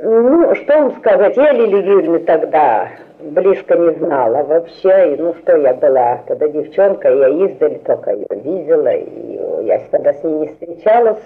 Ну, 0.03 0.55
что 0.55 0.75
вам 0.75 0.93
сказать, 0.97 1.37
я 1.37 1.53
Лили 1.53 1.77
Юрьевны 1.77 2.19
тогда 2.21 2.89
близко 3.21 3.77
не 3.77 3.95
знала 3.95 4.43
вообще, 4.43 5.15
и 5.15 5.17
ну 5.17 5.35
что 5.35 5.57
я 5.57 5.75
была 5.75 6.21
тогда 6.27 6.49
девчонка, 6.49 7.09
я 7.09 7.29
издали 7.29 7.79
только 7.79 8.13
ее 8.13 8.27
видела, 8.31 8.93
и 8.93 9.67
я 9.67 9.81
тогда 9.91 10.13
с 10.13 10.23
ней 10.23 10.35
не 10.35 10.47
встречалась. 10.49 11.23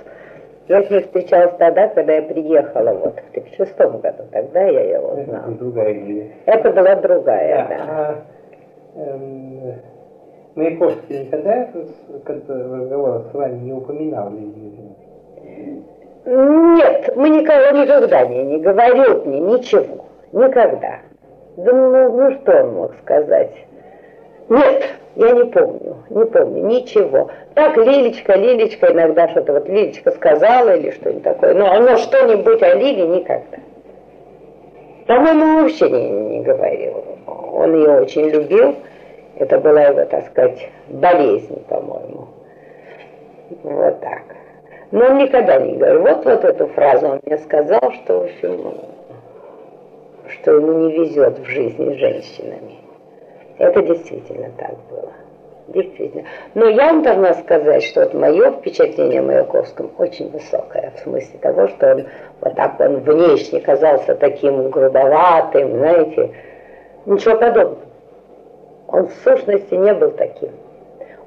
Я 0.68 0.82
с 0.82 0.90
ней 0.90 1.00
встречалась 1.02 1.56
тогда, 1.58 1.88
когда 1.88 2.12
я 2.12 2.22
приехала, 2.22 2.92
вот, 2.92 3.14
в 3.18 3.32
2006 3.32 3.78
году, 3.78 4.24
тогда 4.30 4.62
я 4.64 4.82
ее 4.82 4.98
узнала. 5.00 5.44
Это 5.46 5.50
другая 5.52 5.92
Лилия. 5.94 6.30
Это 6.44 6.72
была 6.72 6.94
другая, 6.96 7.68
да. 7.68 7.76
да. 7.76 8.24
А, 8.96 9.00
эм, 9.00 9.74
Маяковский 10.54 11.24
никогда, 11.24 11.68
когда 12.24 12.54
разговор 12.54 13.22
с 13.30 13.34
вами, 13.34 13.58
не 13.60 13.72
упоминал 13.72 14.30
Лилию 14.30 14.94
Нет, 16.26 17.16
мы 17.16 17.30
никогда, 17.30 17.72
никогда 17.72 18.26
не, 18.26 18.42
не 18.44 18.58
говорил 18.58 19.24
мне 19.24 19.40
ничего. 19.40 20.04
Никогда. 20.32 20.98
Да 21.56 21.72
ну, 21.72 22.12
ну 22.12 22.30
что 22.42 22.64
он 22.64 22.74
мог 22.74 22.94
сказать? 23.02 23.52
Нет, 24.48 24.84
я 25.16 25.32
не 25.32 25.44
помню, 25.44 25.96
не 26.10 26.24
помню, 26.24 26.66
ничего. 26.66 27.30
Так 27.54 27.76
Лилечка, 27.76 28.34
Лилечка, 28.34 28.92
иногда 28.92 29.28
что-то 29.28 29.54
вот 29.54 29.68
Лилечка 29.68 30.10
сказала 30.12 30.76
или 30.76 30.90
что-нибудь 30.90 31.22
такое, 31.22 31.54
но, 31.54 31.80
но 31.80 31.96
что-нибудь 31.96 32.62
о 32.62 32.74
Лиле 32.74 33.06
никогда. 33.06 33.58
По-моему, 35.06 35.62
вообще 35.62 35.90
не, 35.90 36.10
не 36.10 36.42
говорил. 36.42 37.04
Он 37.26 37.74
ее 37.74 38.00
очень 38.00 38.28
любил, 38.28 38.76
это 39.36 39.58
была 39.58 39.82
его, 39.82 40.04
так 40.04 40.26
сказать, 40.26 40.68
болезнь, 40.88 41.62
по-моему. 41.68 42.28
Вот 43.62 44.00
так. 44.00 44.22
Но 44.90 45.06
он 45.06 45.18
никогда 45.18 45.58
не 45.58 45.76
говорил. 45.76 46.02
Вот, 46.02 46.24
вот 46.24 46.44
эту 46.44 46.66
фразу 46.68 47.06
он 47.06 47.20
мне 47.24 47.38
сказал, 47.38 47.92
что, 47.92 48.20
в 48.20 48.24
общем, 48.24 48.74
что 50.28 50.52
ему 50.52 50.72
не 50.72 50.92
везет 50.92 51.38
в 51.38 51.44
жизни 51.44 51.94
с 51.94 51.96
женщинами. 51.96 52.87
Это 53.58 53.82
действительно 53.82 54.50
так 54.56 54.74
было. 54.90 55.12
Действительно. 55.68 56.24
Но 56.54 56.66
я 56.68 56.86
вам 56.86 57.02
должна 57.02 57.34
сказать, 57.34 57.82
что 57.82 58.00
вот 58.00 58.14
мое 58.14 58.52
впечатление 58.52 59.20
о 59.20 59.24
Маяковском 59.24 59.90
очень 59.98 60.30
высокое, 60.30 60.92
в 60.96 61.00
смысле 61.00 61.38
того, 61.40 61.68
что 61.68 61.94
он 61.94 62.06
вот 62.40 62.54
так 62.54 62.80
он 62.80 63.00
внешне 63.00 63.60
казался 63.60 64.14
таким 64.14 64.70
грубоватым, 64.70 65.76
знаете, 65.76 66.30
ничего 67.04 67.36
подобного. 67.36 67.78
Он 68.86 69.08
в 69.08 69.12
сущности 69.22 69.74
не 69.74 69.92
был 69.92 70.12
таким. 70.12 70.50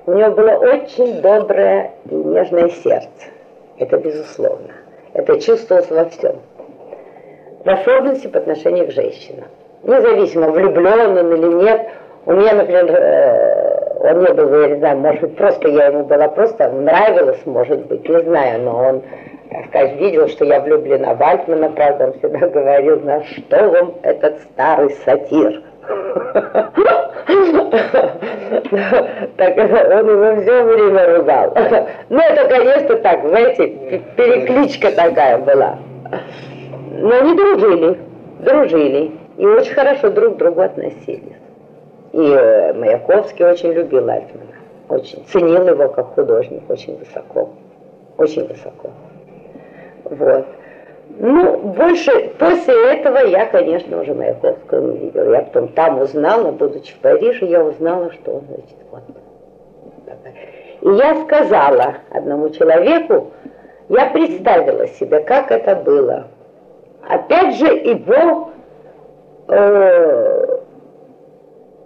У 0.08 0.14
него 0.14 0.32
было 0.32 0.54
очень 0.54 1.22
доброе 1.22 1.92
и 2.10 2.16
нежное 2.16 2.70
сердце. 2.70 3.30
Это 3.78 3.98
безусловно. 3.98 4.74
Это 5.14 5.40
чувствовалось 5.40 5.92
во 5.92 6.06
всем. 6.06 6.38
В 7.64 7.70
особенности 7.70 8.26
по 8.26 8.40
отношению 8.40 8.88
к 8.88 8.92
женщинам. 8.92 9.46
Независимо, 9.84 10.50
влюблен 10.50 11.18
он 11.18 11.34
или 11.34 11.64
нет, 11.64 11.90
у 12.26 12.34
меня, 12.34 12.54
например, 12.54 12.86
э, 12.90 13.82
он 14.02 14.20
не 14.24 14.34
был, 14.34 14.62
я 14.62 14.68
не 14.70 14.76
знаю, 14.78 14.98
может 15.00 15.22
быть, 15.22 15.38
просто 15.38 15.68
я 15.70 15.88
ему 15.88 16.04
была 16.06 16.28
просто 16.28 16.70
нравилась, 16.70 17.40
может 17.46 17.88
быть, 17.88 18.08
не 18.08 18.22
знаю, 18.22 18.62
но 18.62 18.78
он, 18.78 19.02
так 19.50 19.66
сказать, 19.68 19.96
видел, 19.98 20.28
что 20.28 20.46
я 20.46 20.60
влюблена 20.60 21.16
в 21.16 21.22
Альтмана, 21.22 21.70
правда, 21.70 22.08
он 22.08 22.14
всегда 22.14 22.48
говорил, 22.50 23.00
на 23.02 23.24
что 23.24 23.70
вам 23.70 23.96
этот 24.04 24.42
старый 24.42 24.92
сатир? 25.06 25.64
Так 29.38 29.58
он 29.58 30.10
его 30.10 30.42
все 30.42 30.64
время 30.64 31.18
ругал. 31.18 31.54
Ну, 32.10 32.20
это, 32.20 32.48
конечно, 32.48 32.96
так, 32.98 33.28
знаете, 33.28 34.02
перекличка 34.16 34.92
такая 34.92 35.38
была. 35.40 35.78
Но 36.92 37.18
они 37.18 37.36
дружили, 37.36 37.98
дружили 38.40 39.12
и 39.38 39.46
очень 39.46 39.74
хорошо 39.74 40.10
друг 40.10 40.36
к 40.36 40.38
другу 40.38 40.62
относились. 40.62 41.42
И 42.14 42.20
э, 42.20 42.74
Маяковский 42.74 43.46
очень 43.46 43.72
любил 43.72 44.10
Альтмана, 44.10 44.56
очень 44.90 45.26
ценил 45.28 45.68
его 45.68 45.90
как 45.90 46.14
художник 46.14 46.70
очень 46.70 46.98
высоко, 46.98 47.50
очень 48.18 48.48
высоко. 48.48 48.90
Вот. 50.04 50.46
Ну, 51.20 51.58
больше 51.58 52.32
после 52.40 52.94
этого 52.94 53.18
я, 53.18 53.46
конечно, 53.46 54.02
уже 54.02 54.14
Маяковского 54.14 54.92
не 54.92 54.98
видела. 54.98 55.34
Я 55.34 55.42
потом 55.44 55.70
там 55.70 56.02
узнала, 56.02 56.52
будучи 56.52 56.94
в 56.94 57.00
Париже, 57.00 57.46
я 57.46 57.64
узнала, 57.64 58.12
что 58.14 58.32
он, 58.36 58.44
значит, 58.48 58.78
вот. 58.92 59.04
И 60.82 60.90
я 60.90 61.24
сказала 61.24 61.96
одному 62.10 62.50
человеку, 62.50 63.32
я 63.90 64.10
представила 64.10 64.88
себе, 64.88 65.20
как 65.20 65.52
это 65.52 65.76
было 65.76 66.28
опять 67.08 67.56
же 67.56 67.68
его 67.68 68.52
э, 69.48 70.58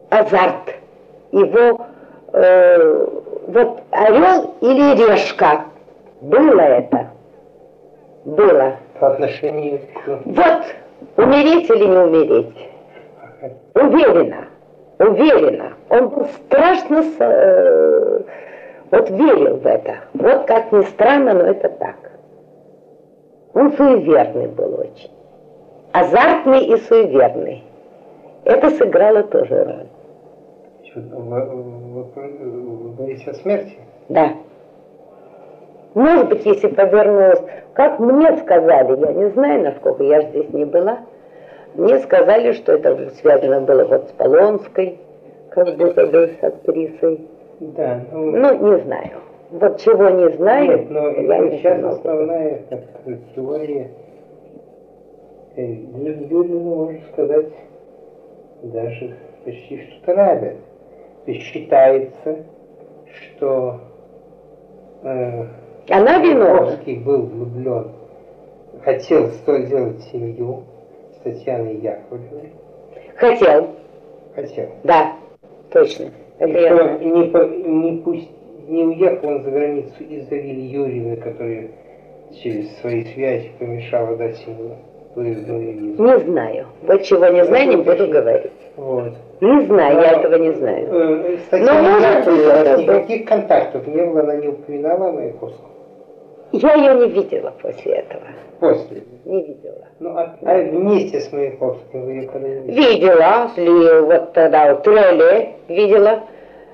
азарт, 0.09 0.75
его 1.31 1.85
э, 2.33 3.07
вот 3.47 3.81
орел 3.91 4.55
или 4.61 4.95
решка. 4.95 5.65
Было 6.21 6.61
это. 6.61 7.09
Было. 8.25 8.77
По 8.99 9.13
отношению 9.13 9.79
к... 9.79 10.07
Вот, 10.25 10.63
умереть 11.17 11.69
или 11.69 11.85
не 11.85 11.97
умереть. 11.97 12.69
Уверенно, 13.73 14.45
уверенно. 14.99 15.73
Он 15.89 16.09
был 16.09 16.25
страшно, 16.25 17.03
э, 17.19 18.21
вот 18.91 19.09
верил 19.09 19.57
в 19.57 19.67
это. 19.67 19.95
Вот 20.13 20.45
как 20.45 20.71
ни 20.71 20.81
странно, 20.83 21.33
но 21.33 21.43
это 21.43 21.69
так. 21.69 21.95
Он 23.53 23.71
суеверный 23.73 24.47
был 24.47 24.79
очень. 24.79 25.11
Азартный 25.91 26.65
и 26.65 26.77
суеверный. 26.77 27.63
Это 28.43 28.69
сыграло 28.71 29.23
тоже 29.23 29.63
роль. 29.63 29.87
Говорите 32.97 33.31
о 33.31 33.33
смерти? 33.33 33.77
Да. 34.09 34.33
Может 35.93 36.29
быть, 36.29 36.45
если 36.45 36.67
повернулась, 36.67 37.41
как 37.73 37.99
мне 37.99 38.37
сказали, 38.37 38.99
я 38.99 39.13
не 39.13 39.29
знаю, 39.31 39.63
насколько 39.63 40.03
я 40.03 40.21
же 40.21 40.29
здесь 40.29 40.49
не 40.53 40.65
была, 40.65 40.99
мне 41.75 41.99
сказали, 41.99 42.53
что 42.53 42.73
это 42.73 43.09
связано 43.15 43.61
было 43.61 43.85
вот 43.85 44.09
с 44.09 44.11
Полонской, 44.13 44.99
как 45.49 45.75
будто 45.77 46.07
бы 46.07 46.31
с 46.39 46.43
актрисой. 46.43 47.27
Да. 47.59 48.01
Ну, 48.11 48.31
ну 48.31 48.71
не 48.71 48.81
знаю. 48.83 49.11
Вот 49.51 49.79
чего 49.79 50.09
не 50.09 50.29
знаю. 50.31 50.79
Нет, 50.79 50.89
но 50.89 51.09
я 51.09 51.39
не 51.39 51.57
сейчас 51.57 51.79
знаю. 51.79 51.95
основная 51.95 52.61
как, 52.69 52.79
теория 53.35 53.91
э, 55.55 55.65
Юрьевна, 55.65 56.75
можно 56.75 56.99
сказать, 57.13 57.53
даже 58.63 59.15
почти 59.43 59.81
что 59.81 60.05
травят. 60.05 60.55
Считается, 61.27 62.45
что 63.11 63.79
э, 65.03 65.45
она 65.89 66.19
виновна. 66.19 66.77
был 67.03 67.21
влюблен, 67.23 67.91
хотел 68.83 69.27
сделать 69.27 70.01
семью 70.11 70.63
с 71.15 71.23
Татьяной 71.23 71.77
Яковлевной. 71.77 72.51
Хотел. 73.15 73.69
Хотел. 74.35 74.69
Да, 74.83 75.13
точно. 75.71 76.11
Это 76.39 76.57
и 76.57 76.67
что 76.67 76.97
не, 76.99 77.91
не, 77.91 78.01
пусть, 78.01 78.29
не 78.67 78.83
уехал 78.83 79.29
он 79.29 79.43
за 79.43 79.51
границу 79.51 80.03
из-за 80.03 80.35
Лили 80.35 80.61
Юрьевны, 80.61 81.17
которая 81.17 81.69
через 82.43 82.75
свои 82.79 83.05
связи 83.05 83.51
помешала 83.57 84.17
дать 84.17 84.45
ему 84.45 84.75
выездную 85.15 85.73
визу. 85.73 86.03
Не 86.03 86.19
знаю. 86.19 86.67
Вот 86.81 87.03
чего 87.03 87.27
не 87.27 87.45
знаю, 87.45 87.69
не 87.69 87.77
буду 87.77 88.07
говорить. 88.07 88.51
Вот. 88.77 89.13
Не 89.41 89.65
знаю, 89.65 89.95
Но, 89.95 90.01
я 90.01 90.11
этого 90.11 90.35
не 90.35 90.51
знаю. 90.53 90.87
Э, 90.91 91.37
Но 91.51 91.73
может 91.73 92.25
быть, 92.25 92.87
никаких 92.87 93.27
контактов 93.27 93.87
не 93.87 94.03
было, 94.03 94.21
она 94.21 94.35
не 94.35 94.47
упоминала 94.49 95.11
Маяковского. 95.11 95.69
Я 96.51 96.73
ее 96.73 96.93
не 96.95 97.09
видела 97.09 97.53
после 97.61 97.93
этого. 97.93 98.23
После? 98.59 99.03
Не 99.25 99.41
видела. 99.43 99.87
Ну, 99.99 100.09
а, 100.17 100.35
а 100.41 100.57
вместе 100.57 101.19
с 101.19 101.31
Маяковским 101.31 102.05
вы 102.05 102.11
ее 102.13 102.27
когда 102.27 102.47
видели? 102.47 102.71
Видела, 102.71 103.49
ли, 103.55 104.01
вот 104.01 104.33
тогда 104.33 104.73
вот 104.73 104.83
Треле 104.83 105.55
видела. 105.67 106.23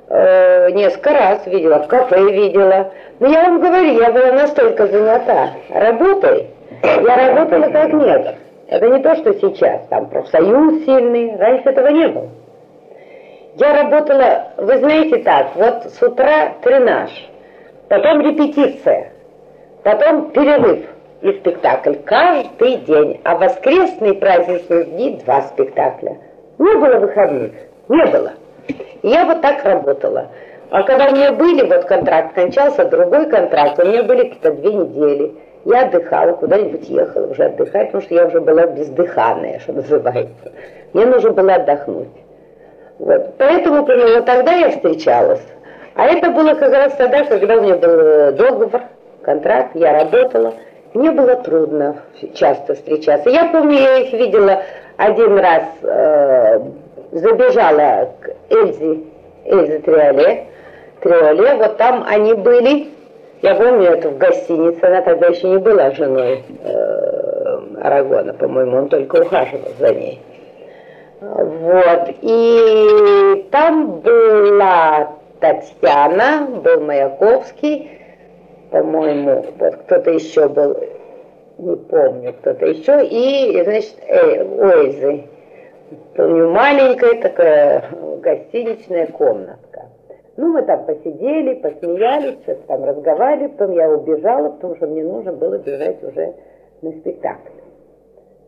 Э, 0.09 0.69
несколько 0.71 1.11
раз 1.11 1.47
видела, 1.47 1.83
в 1.83 1.87
кафе 1.87 2.31
видела. 2.31 2.91
Но 3.19 3.27
я 3.27 3.43
вам 3.43 3.61
говорю, 3.61 3.97
я 3.97 4.11
была 4.11 4.33
настолько 4.33 4.87
занята 4.87 5.51
работой. 5.69 6.47
Я 6.83 7.33
работала 7.33 7.71
как 7.71 7.93
нет. 7.93 8.35
Это 8.71 8.87
не 8.87 9.03
то, 9.03 9.15
что 9.15 9.33
сейчас. 9.33 9.85
Там 9.89 10.07
профсоюз 10.07 10.85
сильный. 10.85 11.35
Раньше 11.35 11.69
этого 11.69 11.87
не 11.87 12.07
было. 12.07 12.29
Я 13.57 13.83
работала, 13.83 14.53
вы 14.57 14.77
знаете 14.77 15.17
так, 15.23 15.55
вот 15.55 15.91
с 15.91 16.01
утра 16.01 16.53
тренаж, 16.63 17.09
потом 17.89 18.21
репетиция, 18.21 19.11
потом 19.83 20.31
перерыв 20.31 20.85
и 21.21 21.33
спектакль 21.33 21.95
каждый 22.05 22.77
день, 22.77 23.19
а 23.25 23.35
воскресные 23.35 24.13
праздничные 24.13 24.85
дни 24.85 25.19
два 25.25 25.41
спектакля. 25.41 26.17
Не 26.59 26.75
было 26.77 26.99
выходных, 26.99 27.51
не 27.89 28.05
было. 28.05 28.31
И 29.01 29.09
я 29.09 29.25
вот 29.25 29.41
так 29.41 29.65
работала. 29.65 30.29
А 30.69 30.83
когда 30.83 31.09
у 31.09 31.11
меня 31.11 31.33
были, 31.33 31.67
вот 31.67 31.83
контракт 31.83 32.33
кончался, 32.33 32.85
другой 32.85 33.29
контракт, 33.29 33.77
у 33.79 33.85
меня 33.85 34.03
были 34.03 34.29
какие-то 34.29 34.53
две 34.53 34.73
недели. 34.73 35.33
Я 35.65 35.83
отдыхала, 35.85 36.33
куда-нибудь 36.33 36.89
ехала 36.89 37.27
уже 37.27 37.43
отдыхать, 37.43 37.87
потому 37.87 38.03
что 38.03 38.15
я 38.15 38.25
уже 38.25 38.41
была 38.41 38.65
бездыханная, 38.65 39.59
что 39.59 39.73
называется. 39.73 40.51
Мне 40.93 41.05
нужно 41.05 41.31
было 41.31 41.55
отдохнуть. 41.55 42.09
Вот. 42.97 43.35
Поэтому 43.37 43.85
примерно 43.85 44.21
тогда 44.23 44.53
я 44.53 44.71
встречалась. 44.71 45.41
А 45.95 46.05
это 46.05 46.31
было 46.31 46.53
как 46.55 46.71
раз 46.71 46.93
тогда, 46.93 47.23
когда 47.25 47.55
у 47.57 47.61
меня 47.61 47.75
был 47.75 47.89
э, 47.89 48.31
договор, 48.31 48.81
контракт, 49.23 49.75
я 49.75 49.93
работала. 49.93 50.53
Мне 50.93 51.11
было 51.11 51.35
трудно 51.35 51.97
часто 52.33 52.75
встречаться. 52.75 53.29
Я 53.29 53.45
помню, 53.45 53.77
я 53.77 53.97
их 53.99 54.13
видела 54.13 54.63
один 54.97 55.37
раз, 55.37 55.63
э, 55.83 56.59
забежала 57.11 58.11
к 58.19 58.29
Эльзе, 58.49 58.99
Эльзе 59.45 59.79
Триоле, 59.79 60.45
Триоле, 61.01 61.55
вот 61.55 61.77
там 61.77 62.05
они 62.07 62.33
были, 62.33 62.89
я 63.41 63.55
помню 63.55 63.89
это 63.89 64.09
в 64.09 64.17
гостинице, 64.17 64.83
она 64.83 65.01
тогда 65.01 65.27
еще 65.27 65.49
не 65.49 65.57
была 65.57 65.91
женой 65.91 66.43
э, 66.63 67.59
Арагона, 67.81 68.33
по-моему, 68.33 68.77
он 68.77 68.89
только 68.89 69.17
ухаживал 69.17 69.71
за 69.79 69.93
ней. 69.93 70.21
Вот. 71.21 72.09
И 72.21 73.47
там 73.51 73.99
была 73.99 75.13
Татьяна, 75.39 76.47
был 76.63 76.81
Маяковский, 76.81 77.89
по-моему, 78.71 79.45
вот 79.59 79.75
кто-то 79.75 80.11
еще 80.11 80.47
был, 80.47 80.77
не 81.57 81.75
помню, 81.75 82.33
кто-то 82.33 82.65
еще, 82.65 83.05
и, 83.05 83.63
значит, 83.63 83.95
э. 84.07 85.23
Помню, 86.15 86.49
маленькая 86.51 87.21
такая 87.21 87.83
гостиничная 88.21 89.07
комнатка. 89.07 89.60
Ну, 90.37 90.47
мы 90.47 90.61
там 90.63 90.85
посидели, 90.85 91.55
посмеялись, 91.55 92.39
что-то 92.43 92.61
там 92.67 92.83
разговаривали, 92.85 93.47
потом 93.47 93.71
я 93.71 93.89
убежала, 93.89 94.49
потому 94.49 94.75
что 94.77 94.87
мне 94.87 95.03
нужно 95.03 95.33
было 95.33 95.57
бежать 95.57 96.01
уже 96.03 96.33
на 96.81 96.91
спектакль. 96.91 97.51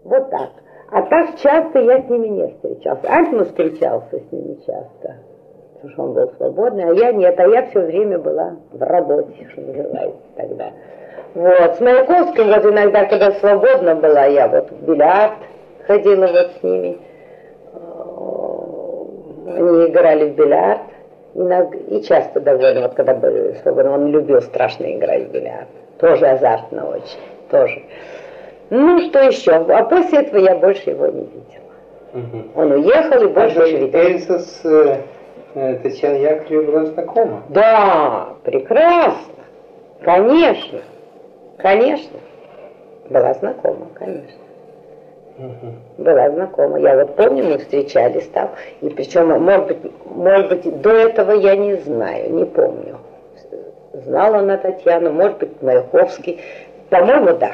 Вот 0.05 0.29
так. 0.29 0.49
А 0.91 1.01
так 1.03 1.35
часто 1.37 1.79
я 1.79 2.01
с 2.01 2.09
ними 2.09 2.27
не 2.27 2.47
встречался. 2.47 3.07
Альтман 3.07 3.45
встречался 3.45 4.19
с 4.19 4.31
ними 4.31 4.55
часто, 4.65 5.15
потому 5.73 5.93
что 5.93 6.03
он 6.03 6.13
был 6.13 6.31
свободный, 6.37 6.83
а 6.83 6.93
я 6.93 7.11
нет, 7.11 7.37
а 7.39 7.47
я 7.47 7.67
все 7.67 7.81
время 7.81 8.19
была 8.19 8.57
в 8.71 8.81
работе, 8.81 9.33
что 9.51 9.61
называется 9.61 10.21
тогда. 10.35 10.71
Вот, 11.33 11.75
с 11.75 11.79
Маяковским 11.81 12.47
вот 12.47 12.65
иногда, 12.65 13.05
когда 13.05 13.31
свободно 13.31 13.95
была, 13.95 14.25
я 14.25 14.47
вот 14.47 14.69
в 14.69 14.85
бильярд 14.85 15.33
ходила 15.87 16.27
вот 16.27 16.51
с 16.59 16.63
ними. 16.63 16.99
Они 19.47 19.85
играли 19.87 20.29
в 20.29 20.35
бильярд. 20.35 20.81
И 21.35 22.03
часто 22.03 22.39
довольно, 22.39 22.81
вот 22.81 22.93
когда 22.93 23.19
свободны, 23.61 23.89
он 23.89 24.11
любил 24.11 24.41
страшно 24.41 24.95
играть 24.95 25.29
в 25.29 25.31
бильярд. 25.31 25.67
Тоже 25.99 26.27
азартно 26.27 26.89
очень, 26.89 27.19
тоже. 27.49 27.81
Ну, 28.69 28.99
что 29.09 29.19
еще? 29.19 29.51
А 29.53 29.83
после 29.83 30.19
этого 30.19 30.37
я 30.37 30.55
больше 30.55 30.91
его 30.91 31.07
не 31.07 31.21
видела. 31.21 31.63
Угу. 32.13 32.61
Он 32.61 32.71
уехал 32.73 33.23
и 33.23 33.27
больше 33.27 33.59
а 33.59 33.65
не 33.65 33.77
видела. 33.77 34.01
Эльза 34.01 34.39
с 34.39 34.65
э, 34.65 34.97
э 35.55 35.75
Татьяной 35.77 36.21
Яковлевой 36.21 36.65
была 36.65 36.85
знакома? 36.85 37.43
Да, 37.49 38.29
прекрасно. 38.43 39.43
Конечно. 40.03 40.81
Конечно. 41.57 42.19
Была 43.09 43.33
знакома, 43.33 43.87
конечно. 43.95 44.42
Угу. 45.37 46.03
Была 46.03 46.29
знакома. 46.29 46.79
Я 46.79 46.95
вот 46.95 47.15
помню, 47.15 47.43
мы 47.43 47.57
встречались 47.57 48.27
там. 48.27 48.51
И 48.81 48.89
причем, 48.89 49.29
может 49.41 49.67
быть, 49.67 49.91
может 50.05 50.49
быть, 50.49 50.81
до 50.81 50.91
этого 50.91 51.31
я 51.31 51.55
не 51.55 51.75
знаю, 51.77 52.33
не 52.33 52.45
помню. 52.45 52.97
Знала 53.93 54.39
она 54.39 54.57
Татьяну, 54.57 55.11
может 55.11 55.37
быть, 55.39 55.61
Маяковский. 55.61 56.41
По-моему, 56.89 57.37
да. 57.37 57.53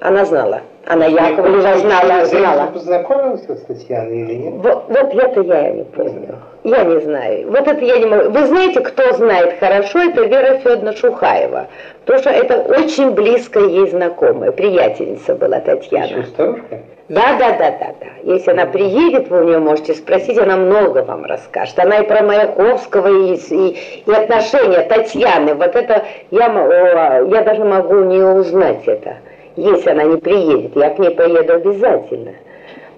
Она 0.00 0.24
знала. 0.24 0.60
Она 0.88 1.06
Яковлева 1.06 1.78
знала, 1.78 2.24
знала. 2.26 2.70
познакомился 2.72 3.56
с 3.56 3.60
Татьяной 3.62 4.20
или 4.20 4.34
нет? 4.34 4.54
Вот, 4.58 4.84
вот 4.88 5.14
это 5.14 5.40
я 5.40 5.70
не 5.70 5.82
помню. 5.82 6.36
Я 6.62 6.84
не 6.84 7.00
знаю. 7.00 7.50
Вот 7.50 7.66
это 7.66 7.84
я 7.84 7.98
не 7.98 8.06
могу. 8.06 8.30
Вы 8.30 8.46
знаете, 8.46 8.80
кто 8.80 9.12
знает 9.14 9.58
хорошо, 9.58 9.98
это 9.98 10.22
Вера 10.22 10.58
Федоровна 10.58 10.94
Шухаева. 10.94 11.66
Потому 12.04 12.22
что 12.22 12.30
это 12.30 12.58
очень 12.60 13.12
близкая 13.12 13.64
ей 13.64 13.88
знакомая, 13.88 14.52
приятельница 14.52 15.34
была 15.34 15.58
Татьяна. 15.58 16.06
Еще 16.06 16.24
старушка? 16.26 16.78
Да, 17.08 17.36
да, 17.38 17.52
да, 17.52 17.70
да, 17.70 17.94
да. 18.00 18.06
Если 18.22 18.50
она 18.50 18.66
приедет, 18.66 19.28
вы 19.28 19.42
у 19.42 19.44
нее 19.44 19.58
можете 19.58 19.94
спросить, 19.94 20.38
она 20.38 20.56
много 20.56 21.02
вам 21.04 21.24
расскажет. 21.24 21.78
Она 21.78 21.98
и 21.98 22.06
про 22.06 22.22
Маяковского, 22.22 23.08
и, 23.08 23.36
и, 23.36 23.78
и 24.06 24.12
отношения 24.12 24.82
Татьяны. 24.82 25.54
Вот 25.54 25.74
это 25.74 26.04
я, 26.30 26.46
я 26.46 27.42
даже 27.42 27.64
могу 27.64 28.04
не 28.04 28.20
узнать 28.20 28.86
это. 28.86 29.18
Если 29.56 29.88
она 29.90 30.04
не 30.04 30.18
приедет, 30.18 30.76
я 30.76 30.90
к 30.90 30.98
ней 30.98 31.10
поеду 31.10 31.54
обязательно. 31.54 32.32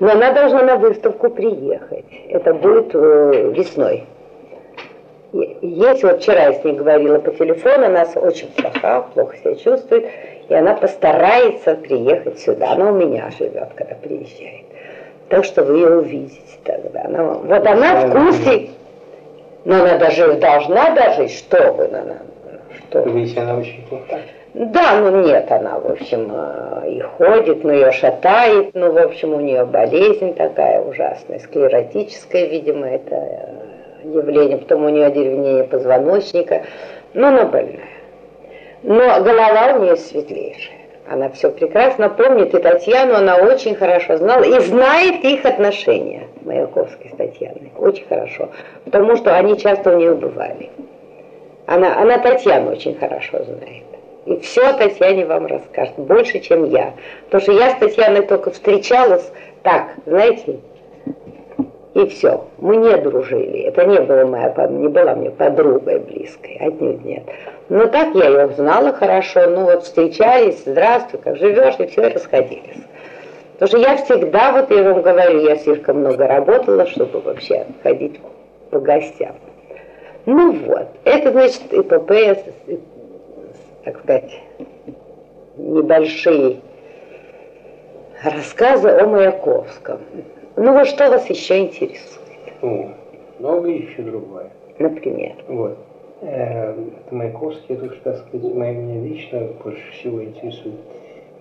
Но 0.00 0.10
она 0.10 0.32
должна 0.32 0.62
на 0.62 0.76
выставку 0.76 1.30
приехать. 1.30 2.04
Это 2.28 2.52
будет 2.54 2.94
э, 2.94 3.52
весной. 3.56 4.04
Есть, 5.32 6.02
вот 6.02 6.20
вчера 6.20 6.46
я 6.46 6.52
с 6.54 6.64
ней 6.64 6.74
говорила 6.74 7.18
по 7.18 7.30
телефону, 7.32 7.86
она 7.86 8.06
очень 8.16 8.48
плоха, 8.52 9.02
плохо 9.14 9.36
себя 9.36 9.54
чувствует, 9.56 10.08
и 10.48 10.54
она 10.54 10.74
постарается 10.74 11.74
приехать 11.74 12.38
сюда. 12.40 12.72
Она 12.72 12.90
у 12.90 12.94
меня 12.94 13.30
живет, 13.38 13.68
когда 13.74 13.94
приезжает. 13.94 14.64
Так 15.28 15.44
что 15.44 15.62
вы 15.62 15.76
ее 15.76 15.98
увидите 15.98 16.40
тогда. 16.64 17.02
Она, 17.04 17.24
вот 17.24 17.66
она 17.66 18.06
в 18.06 18.10
курсе, 18.10 18.70
но 19.64 19.82
она 19.82 19.98
даже 19.98 20.34
должна 20.34 20.94
даже, 20.94 21.28
что 21.28 21.72
вы, 21.72 21.84
она, 21.84 22.18
что? 22.88 23.00
Видите, 23.00 23.40
она 23.40 23.58
очень 23.58 23.84
плоха. 23.88 24.18
Да, 24.54 24.98
ну 25.00 25.24
нет, 25.24 25.50
она, 25.52 25.78
в 25.78 25.86
общем, 25.86 26.32
э, 26.32 26.90
и 26.90 27.00
ходит, 27.00 27.64
но 27.64 27.72
ее 27.72 27.92
шатает, 27.92 28.70
ну, 28.74 28.90
в 28.92 28.96
общем, 28.96 29.34
у 29.34 29.40
нее 29.40 29.66
болезнь 29.66 30.34
такая 30.34 30.80
ужасная, 30.80 31.38
склеротическая, 31.38 32.46
видимо, 32.46 32.88
это 32.88 33.14
э, 33.14 34.08
явление, 34.08 34.56
потом 34.56 34.86
у 34.86 34.88
нее 34.88 35.06
одеревнение 35.06 35.64
позвоночника, 35.64 36.62
но 37.12 37.28
она 37.28 37.44
больная. 37.44 37.88
Но 38.82 39.22
голова 39.22 39.74
у 39.76 39.82
нее 39.82 39.96
светлейшая. 39.96 40.78
Она 41.10 41.28
все 41.30 41.50
прекрасно 41.50 42.08
помнит, 42.08 42.54
и 42.54 42.58
Татьяну 42.58 43.14
она 43.14 43.36
очень 43.36 43.74
хорошо 43.74 44.16
знала, 44.16 44.44
и 44.44 44.58
знает 44.60 45.24
их 45.24 45.44
отношения, 45.44 46.28
Маяковской 46.42 47.10
с 47.12 47.16
Татьяной, 47.16 47.72
очень 47.76 48.06
хорошо, 48.06 48.48
потому 48.84 49.16
что 49.16 49.36
они 49.36 49.58
часто 49.58 49.94
у 49.94 49.98
нее 49.98 50.14
бывали. 50.14 50.70
Она, 51.66 52.00
она 52.00 52.18
Татьяну 52.18 52.72
очень 52.72 52.94
хорошо 52.98 53.44
знает. 53.44 53.97
И 54.28 54.40
все 54.40 54.74
Татьяне 54.74 55.24
вам 55.24 55.46
расскажет, 55.46 55.94
больше, 55.96 56.40
чем 56.40 56.64
я. 56.64 56.92
Потому 57.24 57.40
что 57.40 57.52
я 57.52 57.70
с 57.70 57.78
Татьяной 57.78 58.26
только 58.26 58.50
встречалась 58.50 59.32
так, 59.62 59.88
знаете, 60.04 60.58
и 61.94 62.06
все. 62.08 62.44
Мы 62.58 62.76
не 62.76 62.94
дружили. 62.98 63.62
Это 63.62 63.86
не, 63.86 63.98
была 64.00 64.26
моя, 64.26 64.54
не 64.68 64.88
была 64.88 65.14
мне 65.14 65.30
подругой 65.30 66.00
близкой, 66.00 66.58
отнюдь 66.60 67.02
нет. 67.06 67.22
Но 67.70 67.86
так 67.86 68.14
я 68.14 68.28
ее 68.28 68.48
знала 68.48 68.92
хорошо, 68.92 69.48
ну 69.48 69.62
вот 69.64 69.84
встречались, 69.84 70.62
здравствуй, 70.66 71.20
как 71.24 71.38
живешь, 71.38 71.76
и 71.78 71.86
все, 71.86 72.08
и 72.08 72.12
расходились. 72.12 72.84
Потому 73.54 73.68
что 73.68 73.78
я 73.78 73.96
всегда, 73.96 74.52
вот 74.52 74.70
я 74.70 74.92
вам 74.92 75.00
говорю, 75.00 75.40
я 75.40 75.56
слишком 75.56 76.00
много 76.00 76.26
работала, 76.26 76.84
чтобы 76.84 77.20
вообще 77.20 77.64
ходить 77.82 78.20
по 78.70 78.78
гостям. 78.78 79.36
Ну 80.26 80.52
вот, 80.52 80.88
это 81.04 81.32
значит 81.32 81.72
ИПП, 81.72 82.12
так 83.88 84.02
сказать, 84.02 84.40
небольшие 85.56 86.56
рассказы 88.22 88.90
о 88.90 89.06
Маяковском. 89.06 90.00
Ну 90.56 90.72
вот 90.74 90.88
что 90.88 91.08
вас 91.08 91.28
еще 91.30 91.60
интересует? 91.60 92.20
О, 92.60 92.90
много 93.38 93.68
еще 93.68 94.02
другое. 94.02 94.50
Например? 94.78 95.36
Вот. 95.48 95.78
Э, 96.20 96.74
Маяковский, 97.10 97.76
это 97.76 97.88
так 97.88 98.18
сказать, 98.18 98.42
меня 98.42 99.02
лично 99.02 99.48
больше 99.62 99.90
всего 99.92 100.22
интересует. 100.22 100.74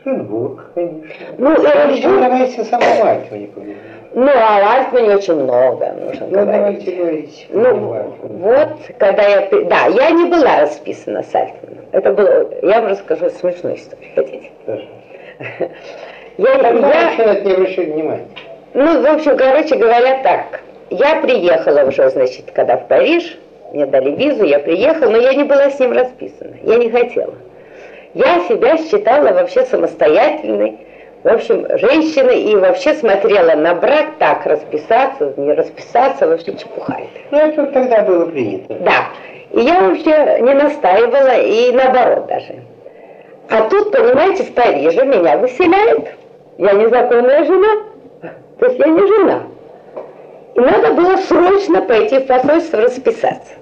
Петербург, 0.08 0.72
конечно. 0.74 1.26
Ну, 1.38 1.52
Оренбург... 1.52 2.22
Давайте 2.22 2.64
сам 2.64 2.82
о 2.82 3.10
Альтмане 3.10 3.48
поговорим. 3.48 3.78
Ну, 4.14 4.30
о 4.30 4.74
Альтмане 4.74 5.16
очень 5.16 5.36
много 5.36 5.94
нужно 6.00 6.28
ну, 6.28 6.32
говорить. 6.32 6.54
давайте 6.54 6.92
говорить. 6.92 7.48
Ну, 7.50 8.06
вот, 8.22 8.70
когда 8.98 9.24
я... 9.24 9.50
Да, 9.66 9.86
я 9.88 10.12
не 10.12 10.26
была 10.30 10.62
расписана 10.62 11.24
с 11.24 11.36
Альтманом. 11.36 11.86
Это 11.92 12.14
было... 12.14 12.48
Я 12.62 12.82
вам 12.82 12.92
расскажу 12.92 13.30
смешную 13.30 13.76
историю. 13.76 14.12
Хотите? 14.16 14.52
Даже. 14.66 14.88
Я, 16.38 16.56
Тогда 16.60 17.12
я... 17.12 17.58
вообще 17.58 17.82
внимания. 17.82 18.28
Ну, 18.76 19.02
в 19.02 19.06
общем, 19.08 19.36
короче 19.38 19.76
говоря, 19.76 20.22
так. 20.22 20.62
Я 20.92 21.20
приехала 21.20 21.88
уже, 21.88 22.12
значит, 22.12 22.52
когда 22.54 22.78
в 22.78 22.88
Париж, 22.88 23.40
мне 23.74 23.88
дали 23.88 24.12
визу, 24.12 24.44
я 24.44 24.60
приехала, 24.60 25.10
но 25.10 25.18
я 25.18 25.34
не 25.34 25.46
была 25.46 25.72
с 25.72 25.80
ним 25.80 25.94
расписана. 25.94 26.54
Я 26.62 26.78
не 26.78 26.92
хотела. 26.92 27.34
Я 28.18 28.40
себя 28.48 28.78
считала 28.78 29.32
вообще 29.32 29.64
самостоятельной, 29.66 30.80
в 31.24 31.28
общем, 31.28 31.68
женщиной 31.78 32.42
и 32.42 32.56
вообще 32.56 32.96
смотрела 32.96 33.54
на 33.56 33.76
брак 33.76 34.14
так, 34.18 34.44
расписаться, 34.48 35.36
не 35.38 35.54
расписаться, 35.54 36.28
вообще 36.28 36.56
чепуха. 36.56 36.98
Ну, 37.30 37.38
это 37.38 37.62
вот 37.62 37.74
тогда 37.74 38.02
было 38.02 38.26
принято. 38.26 38.74
Да. 38.74 39.10
И 39.52 39.60
я 39.60 39.82
вообще 39.82 40.40
не 40.42 40.56
настаивала, 40.56 41.40
и 41.42 41.72
наоборот 41.74 42.26
даже. 42.26 42.56
А 43.50 43.70
тут, 43.70 43.92
понимаете, 43.92 44.46
в 44.46 44.54
Париже 44.56 45.06
меня 45.06 45.38
выселяют. 45.38 46.08
Я 46.58 46.74
незаконная 46.74 47.46
жена. 47.46 47.84
То 48.60 48.66
есть 48.66 48.80
я 48.80 48.88
не 48.88 49.08
жена. 49.08 49.44
И 50.56 50.60
надо 50.60 50.94
было 50.94 51.18
срочно 51.18 51.84
пойти 51.84 52.18
в 52.18 52.26
посольство 52.26 52.82
расписаться. 52.82 53.54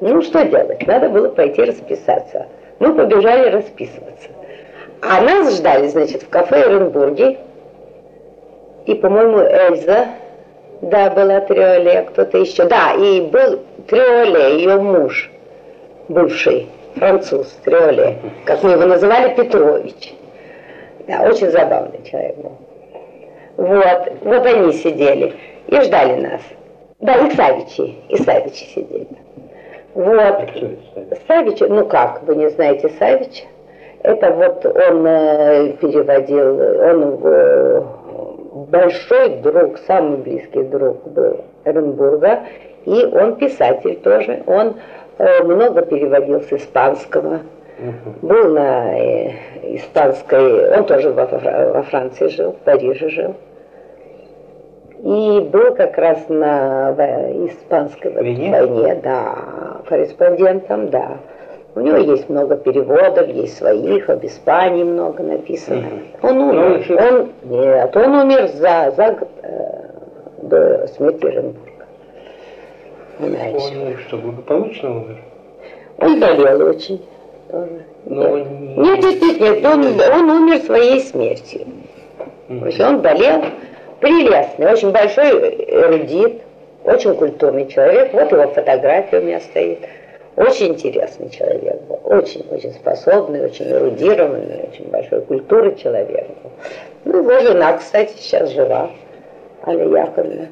Ну, 0.00 0.22
что 0.22 0.44
делать? 0.44 0.86
Надо 0.86 1.08
было 1.08 1.30
пойти 1.30 1.64
расписаться. 1.64 2.46
Мы 2.80 2.94
побежали 2.94 3.50
расписываться. 3.50 4.28
А 5.02 5.20
нас 5.20 5.56
ждали, 5.56 5.86
значит, 5.88 6.22
в 6.22 6.28
кафе 6.28 6.62
Эренбурге. 6.62 7.38
И, 8.86 8.94
по-моему, 8.94 9.38
Эльза, 9.38 10.08
да, 10.80 11.10
была 11.10 11.40
Триоле, 11.40 12.06
кто-то 12.08 12.38
еще. 12.38 12.64
Да, 12.64 12.94
и 12.94 13.20
был 13.20 13.60
Триоле, 13.86 14.58
ее 14.58 14.80
муж, 14.80 15.30
бывший 16.08 16.68
француз 16.96 17.48
Триоле, 17.64 18.16
как 18.46 18.62
мы 18.62 18.72
его 18.72 18.86
называли, 18.86 19.34
Петрович. 19.34 20.14
Да, 21.06 21.22
очень 21.22 21.50
забавный 21.50 22.00
человек 22.10 22.36
был. 22.38 22.56
Вот, 23.58 24.12
вот 24.22 24.46
они 24.46 24.72
сидели 24.72 25.34
и 25.66 25.80
ждали 25.82 26.20
нас. 26.20 26.40
Да, 27.00 27.14
и 27.26 27.30
Савичи, 27.34 27.94
и 28.08 28.16
Савичи 28.16 28.64
сидели. 28.74 29.06
Вот. 29.94 30.50
Савич, 31.26 31.60
ну 31.60 31.86
как, 31.86 32.22
вы 32.22 32.36
не 32.36 32.50
знаете 32.50 32.90
Савича? 32.98 33.44
Это 34.02 34.30
вот 34.30 34.64
он 34.64 35.06
э, 35.06 35.72
переводил, 35.72 36.58
он 36.80 37.20
э, 37.22 37.82
большой 38.70 39.28
друг, 39.40 39.78
самый 39.86 40.18
близкий 40.18 40.62
друг 40.62 41.06
был 41.08 41.44
Эренбурга, 41.64 42.40
и 42.86 43.04
он 43.04 43.36
писатель 43.36 43.96
тоже. 43.96 44.42
Он 44.46 44.76
э, 45.18 45.42
много 45.42 45.82
переводил 45.82 46.40
с 46.40 46.52
испанского. 46.52 47.40
Был 48.20 48.52
на 48.52 48.94
испанской, 49.62 50.76
он 50.76 50.84
тоже 50.84 51.12
во 51.12 51.82
Франции 51.82 52.28
жил, 52.28 52.52
в 52.52 52.58
Париже 52.58 53.08
жил. 53.08 53.34
И 55.02 55.40
был 55.50 55.74
как 55.74 55.96
раз 55.96 56.28
на 56.28 56.92
испанской 57.46 58.12
Войне? 58.12 58.50
войне, 58.50 59.00
да, 59.02 59.80
корреспондентом, 59.88 60.90
да. 60.90 61.18
У 61.74 61.80
него 61.80 61.96
есть 61.98 62.28
много 62.28 62.56
переводов, 62.56 63.28
есть 63.28 63.56
своих, 63.56 64.10
об 64.10 64.24
Испании 64.26 64.82
много 64.84 65.22
написано. 65.22 65.84
Он 66.22 66.38
умер, 66.38 66.84
Ну, 66.88 66.96
он, 66.96 67.32
нет, 67.44 67.96
он 67.96 68.14
умер 68.14 68.48
за, 68.54 68.92
за 68.96 69.12
год 69.12 69.28
э, 69.42 69.88
до 70.42 70.86
смерти 70.88 71.26
Оренбурга. 71.26 71.70
Иначе. 73.20 73.56
Он 73.56 73.96
что, 74.06 74.16
благополучно 74.18 74.90
умер? 74.90 75.16
Он 75.98 76.20
болел 76.20 76.66
очень. 76.68 77.00
тоже. 77.50 77.80
Но 78.06 78.36
Нет. 78.38 78.46
не- 78.50 78.76
Нет, 78.76 79.02
нет, 79.02 79.22
нет, 79.22 79.40
нет, 79.40 79.64
он, 79.64 80.00
он 80.12 80.30
умер 80.42 80.58
своей 80.62 81.00
смертью. 81.00 81.60
То 82.48 82.66
есть 82.66 82.80
он 82.80 83.00
болел, 83.00 83.42
прелестный, 84.00 84.72
очень 84.72 84.90
большой 84.90 85.30
эрудит, 85.68 86.42
очень 86.84 87.14
культурный 87.14 87.66
человек. 87.68 88.12
Вот 88.12 88.32
его 88.32 88.48
фотография 88.48 89.18
у 89.18 89.22
меня 89.22 89.40
стоит. 89.40 89.80
Очень 90.36 90.68
интересный 90.68 91.28
человек 91.28 91.80
был, 91.82 92.00
очень-очень 92.04 92.72
способный, 92.72 93.44
очень 93.44 93.70
эрудированный, 93.70 94.68
очень 94.72 94.88
большой 94.88 95.20
культуры 95.22 95.74
человек 95.74 96.26
был. 96.42 96.50
Ну, 97.04 97.18
его 97.18 97.40
жена, 97.40 97.76
кстати, 97.76 98.12
сейчас 98.16 98.50
жива, 98.50 98.90
Аля 99.66 99.84
Яковлевна. 99.84 100.46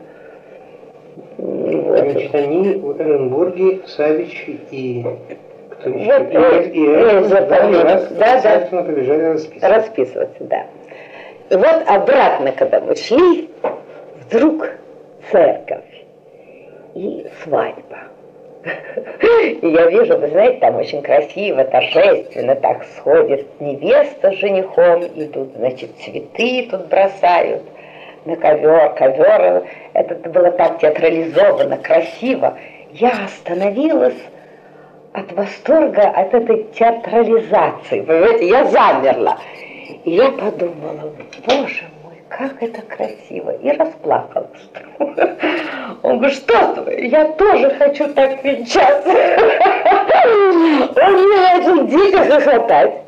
Вот. 1.38 1.98
Значит, 1.98 2.34
они 2.34 2.74
в 2.74 3.00
Эренбурге, 3.00 3.80
Савич 3.86 4.44
и 4.70 5.06
кто 5.70 5.90
еще? 5.90 6.18
Вот, 6.18 6.30
и, 6.30 6.36
э, 6.36 6.70
и, 6.70 6.86
э, 6.86 7.20
и 7.20 7.24
запомнил. 7.24 7.82
раз, 7.82 8.08
Да, 8.08 8.16
да. 8.18 8.32
обязательно 8.34 8.82
побежали 8.82 9.22
расписываться. 9.22 9.68
расписываться, 9.68 10.44
да. 10.44 10.62
И 10.62 10.77
вот 11.50 11.82
обратно, 11.86 12.52
когда 12.52 12.80
мы 12.80 12.94
шли, 12.96 13.50
вдруг 14.20 14.68
церковь 15.30 15.84
и 16.94 17.26
свадьба. 17.42 17.98
И 19.22 19.66
я 19.66 19.86
вижу, 19.86 20.18
вы 20.18 20.28
знаете, 20.28 20.58
там 20.58 20.76
очень 20.76 21.02
красиво, 21.02 21.64
торжественно 21.64 22.54
так 22.56 22.84
сходит 22.96 23.46
невеста 23.60 24.32
с 24.32 24.34
женихом, 24.34 25.02
и 25.02 25.26
тут, 25.26 25.54
значит, 25.56 25.90
цветы 25.98 26.68
тут 26.70 26.88
бросают 26.88 27.62
на 28.24 28.36
ковер, 28.36 28.94
ковер, 28.94 29.64
это 29.94 30.28
было 30.28 30.50
так 30.50 30.78
театрализовано, 30.80 31.78
красиво. 31.78 32.58
Я 32.92 33.12
остановилась 33.24 34.18
от 35.12 35.32
восторга 35.32 36.08
от 36.08 36.34
этой 36.34 36.64
театрализации. 36.74 38.00
Понимаете, 38.02 38.48
я 38.48 38.64
замерла. 38.64 39.38
И 40.04 40.10
я 40.10 40.30
подумала, 40.30 41.12
боже 41.46 41.84
мой, 42.02 42.22
как 42.28 42.62
это 42.62 42.82
красиво. 42.82 43.50
И 43.56 43.70
расплакалась. 43.70 44.68
Он 46.02 46.18
говорит, 46.18 46.36
что? 46.36 46.90
Я 46.90 47.24
тоже 47.32 47.70
хочу 47.70 48.12
так 48.12 48.44
венчаться. 48.44 49.08
Он 51.00 51.12
мне 51.12 51.40
начал 51.40 51.86
дико 51.86 52.24
хохотать. 52.24 53.07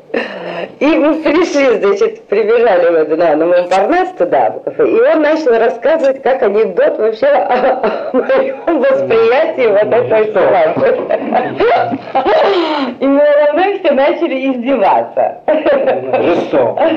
И 0.79 0.85
мы 0.85 1.15
пришли, 1.21 1.79
значит, 1.79 2.27
прибежали 2.27 2.89
вот 2.89 3.17
на, 3.17 3.35
на 3.35 3.45
Монпарнас 3.45 4.09
туда, 4.17 4.55
и 4.77 4.81
он 4.81 5.21
начал 5.21 5.57
рассказывать, 5.57 6.21
как 6.21 6.43
анекдот 6.43 6.97
вообще 6.97 7.27
о, 7.27 8.11
о 8.11 8.13
моем 8.13 8.79
восприятии 8.79 9.67
вот 9.67 9.93
этой 9.93 10.31
свадьбы. 10.33 10.87
И 12.99 13.07
мы 13.07 13.23
мной 13.53 13.79
все 13.79 13.91
начали 13.91 14.51
издеваться. 14.51 15.41
Жестоко. 16.21 16.89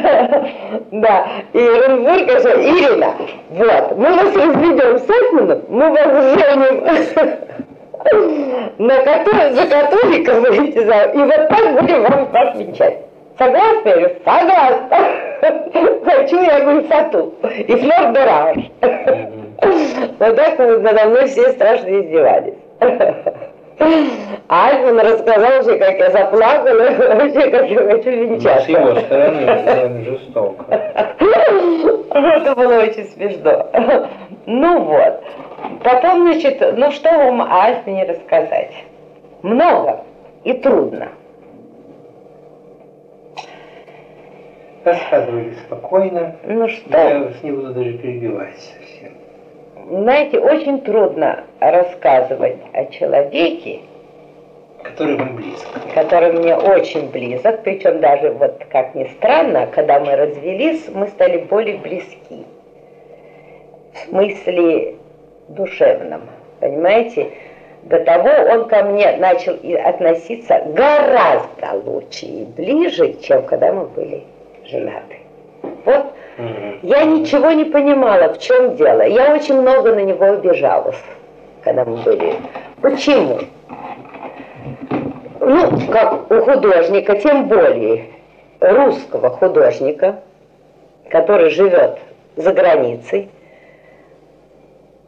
Да, 0.90 1.26
и 1.52 1.58
Оренбург 1.58 2.26
говорит, 2.26 2.46
Ирина, 2.46 3.14
вот, 3.50 3.96
мы 3.96 4.10
вас 4.10 4.34
разведем 4.34 4.98
с 4.98 5.08
Эдмоном, 5.08 5.62
мы 5.68 5.90
вас 5.90 6.38
женим 6.38 6.84
на 8.78 8.98
который, 9.02 9.52
за 9.52 9.66
католика 9.66 10.34
выйти 10.34 10.78
за... 10.84 11.04
И 11.04 11.18
вот 11.18 11.48
так 11.48 11.80
будем 11.80 12.02
вам 12.02 12.26
вас 12.30 12.56
венчать. 12.56 12.98
Согласны? 13.38 13.88
Я 13.88 13.96
говорю, 13.96 14.10
согласна. 14.24 14.98
Хочу 16.04 16.40
я 16.42 16.64
высоту. 16.64 17.34
И 17.66 17.74
флер 17.76 18.12
дораж. 18.12 18.56
Вот 20.18 20.36
так 20.36 20.58
надо 20.58 21.04
мной 21.08 21.26
все 21.26 21.50
страшно 21.52 21.88
издевались. 22.00 22.54
А 24.48 24.68
Альман 24.68 25.00
рассказал 25.00 25.50
вообще, 25.50 25.76
как 25.78 25.98
я 25.98 26.10
заплакала, 26.10 26.90
вообще, 27.14 27.50
как 27.50 27.68
я 27.68 27.78
хочу 27.78 28.10
венчаться. 28.10 28.66
С 28.66 28.68
его 28.68 28.94
стороны, 29.00 30.04
жестоко. 30.04 30.64
Это 32.10 32.54
было 32.54 32.82
очень 32.82 33.06
смешно. 33.08 33.66
Ну 34.46 34.80
вот. 34.80 35.24
Потом, 35.82 36.22
значит, 36.32 36.60
ну 36.76 36.90
что 36.90 37.10
вам 37.10 37.40
о 37.42 37.62
Альфине 37.64 38.04
рассказать? 38.04 38.72
Много 39.42 40.04
и 40.44 40.52
трудно. 40.54 41.08
Рассказывали 44.84 45.54
спокойно. 45.66 46.36
Ну 46.44 46.68
что? 46.68 46.98
Я 46.98 47.18
вас 47.20 47.42
не 47.42 47.52
буду 47.52 47.72
даже 47.72 47.92
перебивать 47.94 48.58
совсем. 48.58 49.12
Знаете, 49.88 50.38
очень 50.38 50.80
трудно 50.82 51.44
рассказывать 51.60 52.56
о 52.72 52.84
человеке, 52.86 53.80
Который 54.82 55.16
вам 55.16 55.36
близко. 55.36 55.80
который 55.94 56.32
мне 56.32 56.54
очень 56.56 57.10
близок, 57.10 57.62
причем 57.62 58.00
даже 58.00 58.30
вот 58.32 58.62
как 58.70 58.94
ни 58.94 59.04
странно, 59.04 59.66
когда 59.66 60.00
мы 60.00 60.14
развелись, 60.16 60.88
мы 60.94 61.08
стали 61.08 61.38
более 61.38 61.78
близки. 61.78 62.44
В 63.94 63.98
смысле 64.10 64.96
душевном, 65.48 66.22
понимаете? 66.60 67.30
До 67.84 67.98
того 68.00 68.30
он 68.50 68.68
ко 68.68 68.82
мне 68.82 69.16
начал 69.18 69.58
относиться 69.84 70.62
гораздо 70.68 71.72
лучше 71.84 72.24
и 72.24 72.44
ближе, 72.44 73.14
чем 73.20 73.42
когда 73.44 73.72
мы 73.72 73.84
были 73.86 74.22
женаты. 74.64 75.18
Вот 75.84 76.06
Мгм. 76.38 76.78
я 76.82 77.04
ничего 77.04 77.50
не 77.52 77.64
понимала, 77.64 78.32
в 78.32 78.38
чем 78.38 78.74
дело. 78.76 79.02
Я 79.02 79.34
очень 79.34 79.60
много 79.60 79.94
на 79.94 80.00
него 80.00 80.24
обижалась, 80.24 81.00
когда 81.62 81.84
мы 81.84 81.98
были. 81.98 82.36
Почему? 82.80 83.38
Ну, 85.40 85.70
как 85.92 86.30
у 86.30 86.40
художника, 86.40 87.16
тем 87.18 87.48
более 87.48 88.06
русского 88.60 89.28
художника, 89.30 90.20
который 91.10 91.50
живет 91.50 91.98
за 92.36 92.52
границей, 92.52 93.28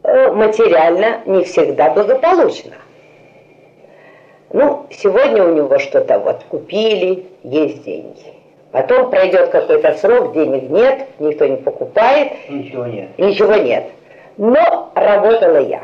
материально 0.07 1.19
не 1.25 1.43
всегда 1.43 1.89
благополучно. 1.91 2.73
Ну, 4.53 4.85
сегодня 4.89 5.43
у 5.43 5.53
него 5.53 5.77
что-то 5.79 6.19
вот 6.19 6.43
купили, 6.49 7.25
есть 7.43 7.83
деньги. 7.83 8.33
Потом 8.71 9.09
пройдет 9.09 9.49
какой-то 9.49 9.93
срок, 9.95 10.33
денег 10.33 10.69
нет, 10.69 11.07
никто 11.19 11.45
не 11.45 11.57
покупает, 11.57 12.31
Ничего 12.49 12.85
нет. 12.85 13.09
ничего 13.17 13.55
нет. 13.55 13.85
Но 14.37 14.91
работала 14.95 15.57
я. 15.57 15.83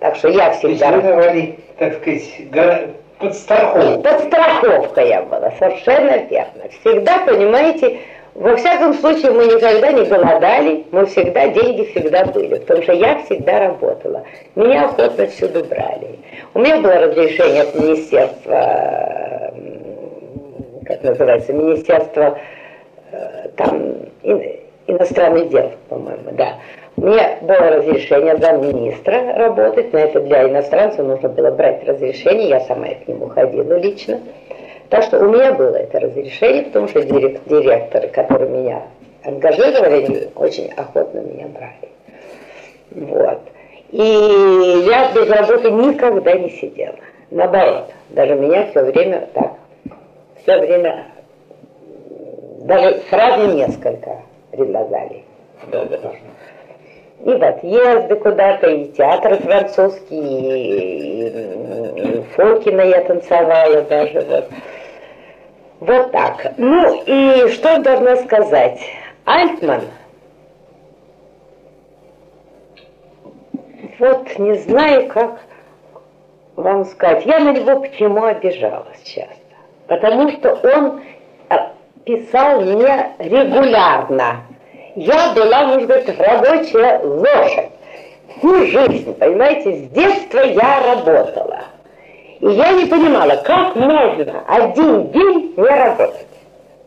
Так 0.00 0.16
что 0.16 0.28
я 0.28 0.54
То 0.54 0.68
есть 0.68 0.80
всегда... 0.80 0.90
вы 0.96 1.02
давали, 1.02 1.58
так 1.78 1.94
сказать, 1.94 2.90
подстраховку. 3.18 4.02
Подстраховка 4.02 5.00
я 5.02 5.22
была, 5.22 5.52
совершенно 5.58 6.16
верно. 6.24 6.64
Всегда, 6.80 7.18
понимаете, 7.26 7.98
во 8.34 8.56
всяком 8.56 8.94
случае 8.94 9.30
мы 9.30 9.44
никогда 9.46 9.92
не 9.92 10.04
голодали, 10.04 10.84
мы 10.90 11.06
всегда, 11.06 11.48
деньги 11.48 11.84
всегда 11.84 12.24
были, 12.24 12.58
потому 12.58 12.82
что 12.82 12.92
я 12.92 13.18
всегда 13.24 13.68
работала. 13.68 14.24
Меня 14.56 14.86
охотно 14.86 15.26
всюду 15.28 15.64
брали. 15.64 16.18
У 16.52 16.58
меня 16.58 16.80
было 16.80 16.94
разрешение 16.94 17.62
от 17.62 17.74
министерства, 17.74 19.54
как 20.84 21.02
называется, 21.02 21.52
министерства 21.52 22.38
э, 23.12 23.48
там 23.56 23.92
ин- 24.24 24.56
иностранных 24.88 25.48
дел, 25.50 25.70
по-моему, 25.88 26.32
да. 26.32 26.54
Мне 26.96 27.38
было 27.40 27.70
разрешение 27.70 28.36
замминистра 28.36 29.36
работать, 29.36 29.92
но 29.92 29.98
это 29.98 30.20
для 30.20 30.48
иностранцев 30.48 31.04
нужно 31.04 31.28
было 31.28 31.50
брать 31.50 31.86
разрешение, 31.86 32.48
я 32.50 32.60
сама 32.60 32.86
к 32.88 33.08
нему 33.08 33.28
ходила 33.28 33.78
лично. 33.78 34.20
Так 34.94 35.02
что 35.02 35.18
у 35.18 35.28
меня 35.28 35.52
было 35.54 35.74
это 35.74 35.98
разрешение, 35.98 36.62
потому 36.62 36.86
что 36.86 37.00
дирек- 37.00 37.40
директоры, 37.46 38.06
которые 38.10 38.48
меня 38.48 38.82
ангажировали, 39.24 40.04
они 40.04 40.28
очень 40.36 40.70
охотно 40.70 41.18
меня 41.18 41.46
брали. 41.48 41.90
Вот. 42.92 43.40
И 43.90 44.84
я 44.86 45.10
без 45.12 45.28
работы 45.28 45.72
никогда 45.72 46.34
не 46.34 46.48
сидела. 46.48 46.94
Наоборот, 47.32 47.90
даже 48.10 48.36
меня 48.36 48.68
все 48.68 48.84
время 48.84 49.26
так, 49.34 49.54
все 50.44 50.60
время, 50.60 51.08
даже 52.60 53.00
сразу 53.10 53.52
несколько 53.52 54.18
предлагали. 54.52 55.24
И 57.24 57.30
в 57.30 57.42
отъезды 57.42 58.14
куда-то, 58.14 58.70
и 58.70 58.92
театры 58.92 59.38
французские, 59.38 60.68
и, 60.68 62.18
и 62.18 62.22
Фокина 62.36 62.82
я 62.82 63.00
танцевала 63.00 63.82
даже. 63.82 64.20
Вот. 64.20 64.48
Вот 65.80 66.12
так. 66.12 66.54
Ну 66.56 67.02
и 67.04 67.48
что 67.48 67.70
я 67.70 67.78
должна 67.78 68.16
сказать? 68.16 68.80
Альтман, 69.24 69.82
вот 73.98 74.38
не 74.38 74.54
знаю, 74.54 75.08
как 75.08 75.40
вам 76.56 76.84
сказать, 76.84 77.24
я 77.26 77.40
на 77.40 77.52
него 77.52 77.80
почему 77.80 78.24
обижалась 78.24 79.02
часто. 79.04 79.34
Потому 79.86 80.30
что 80.30 80.54
он 80.54 81.02
а, 81.48 81.72
писал 82.04 82.60
мне 82.60 83.10
регулярно. 83.18 84.42
Я 84.94 85.32
была, 85.34 85.66
может 85.66 85.88
быть, 85.88 86.08
рабочая 86.18 87.00
лошадь. 87.00 87.70
Всю 88.36 88.66
жизнь, 88.66 89.14
понимаете, 89.14 89.72
с 89.72 89.88
детства 89.90 90.40
я 90.40 90.94
работала. 90.94 91.64
И 92.44 92.50
я 92.50 92.72
не 92.72 92.84
понимала, 92.84 93.36
как 93.36 93.74
можно 93.74 94.44
один 94.46 95.10
день 95.12 95.54
не 95.56 95.64
работать. 95.64 96.26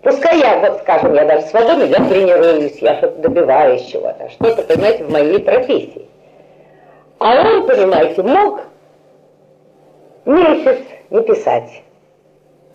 Пускай 0.04 0.38
я, 0.38 0.60
вот 0.60 0.82
скажем, 0.82 1.16
я 1.16 1.26
даже 1.26 1.48
свободна, 1.48 1.82
я 1.82 1.98
тренируюсь, 2.08 2.78
я 2.78 2.96
что-то 2.98 3.22
добиваюсь 3.24 3.82
чего-то, 3.86 4.30
что-то, 4.30 4.62
понимаете, 4.62 5.06
в 5.06 5.12
моей 5.12 5.40
профессии. 5.40 6.08
А 7.18 7.42
он, 7.42 7.66
понимаете, 7.66 8.22
мог 8.22 8.62
месяц 10.26 10.78
не 11.10 11.22
писать. 11.24 11.82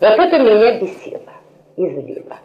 Вот 0.01 0.19
это 0.19 0.39
меня 0.39 0.79
бесило 0.79 1.31
и 1.77 1.87
злило. 1.87 2.35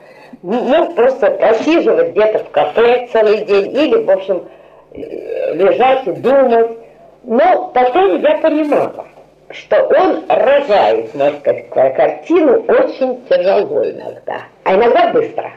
Мог 0.42 0.94
просто 0.94 1.32
просиживать 1.32 2.10
где-то 2.12 2.44
в 2.44 2.50
кафе 2.50 3.08
целый 3.12 3.44
день 3.44 3.76
или, 3.76 4.04
в 4.04 4.08
общем, 4.08 4.44
э, 4.92 5.54
лежать 5.54 6.06
и 6.06 6.12
думать. 6.12 6.78
Но 7.24 7.72
потом 7.74 8.20
я 8.20 8.38
понимала, 8.38 9.04
что 9.50 9.82
он 9.82 10.24
рожает, 10.28 11.14
можно 11.14 11.38
сказать, 11.38 11.70
картину 11.70 12.64
очень 12.68 13.24
тяжело 13.28 13.84
иногда, 13.84 14.42
а 14.64 14.74
иногда 14.74 15.12
быстро. 15.12 15.52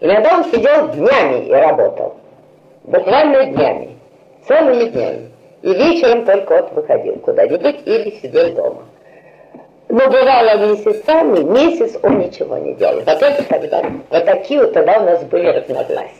Иногда 0.00 0.38
он 0.38 0.44
сидел 0.44 0.88
днями 0.88 1.46
и 1.46 1.52
работал, 1.52 2.16
буквально 2.84 3.46
днями, 3.46 3.96
целыми 4.46 4.84
днями. 4.90 5.30
И 5.62 5.74
вечером 5.74 6.24
только 6.24 6.56
вот 6.56 6.72
выходил 6.72 7.16
куда-нибудь 7.16 7.82
или 7.84 8.10
сидел 8.22 8.54
дома. 8.54 8.82
Но 9.88 10.06
бывало 10.06 10.56
месяцами, 10.68 11.40
месяц 11.40 11.98
он 12.02 12.18
ничего 12.20 12.56
не 12.58 12.74
делал. 12.74 13.00
Вот 13.00 13.22
это 13.22 13.42
тогда, 13.42 13.82
вот 14.08 14.24
такие 14.24 14.60
вот 14.60 14.72
тогда 14.72 15.00
у 15.00 15.04
нас 15.04 15.22
были 15.24 15.48
разногласия. 15.48 16.14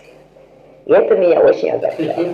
И 0.87 0.93
это 0.93 1.17
меня 1.17 1.41
очень 1.41 1.71
огорчало. 1.71 2.27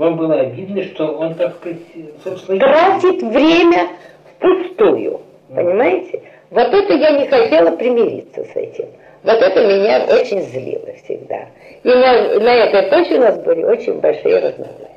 Вам 0.00 0.16
было 0.16 0.40
обидно, 0.40 0.82
что 0.82 1.08
он, 1.08 1.34
так 1.34 1.56
сказать, 1.56 1.76
собственно, 2.24 2.58
Тратит 2.58 3.22
время 3.22 3.88
впустую. 4.34 5.20
Понимаете? 5.54 6.22
Вот 6.48 6.68
это 6.68 6.94
я 6.94 7.18
не 7.18 7.26
хотела 7.26 7.76
примириться 7.76 8.42
с 8.42 8.56
этим. 8.56 8.86
Вот 9.22 9.36
это 9.36 9.60
меня 9.60 10.06
очень 10.10 10.40
злило 10.40 10.88
всегда. 11.04 11.48
И 11.82 11.88
на, 11.88 12.40
на 12.40 12.54
этой 12.56 12.88
почве 12.88 13.18
у 13.18 13.20
нас 13.20 13.38
были 13.40 13.62
очень 13.62 14.00
большие 14.00 14.38
разногласия. 14.38 14.88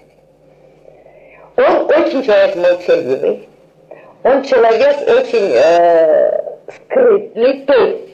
Он 1.57 1.85
очень 1.91 2.23
человек 2.23 2.55
молчаливый, 2.55 3.49
он 4.23 4.43
человек 4.43 4.95
очень 5.01 5.51
э, 5.53 6.55
скрытный, 6.77 7.65
то 7.65 7.73
есть 7.73 8.12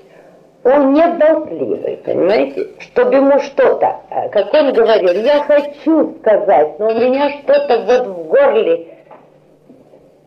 он 0.63 0.93
не 0.93 1.07
болтливый, 1.07 1.97
понимаете? 2.03 2.67
Чтобы 2.79 3.15
ему 3.15 3.39
что-то, 3.39 4.01
э, 4.09 4.29
как 4.29 4.53
он 4.53 4.73
говорил, 4.73 5.23
я 5.23 5.43
хочу 5.43 6.15
сказать, 6.19 6.79
но 6.79 6.87
у 6.87 6.93
меня 6.93 7.29
что-то 7.39 7.85
вот 7.85 8.07
в 8.07 8.27
горле 8.27 8.87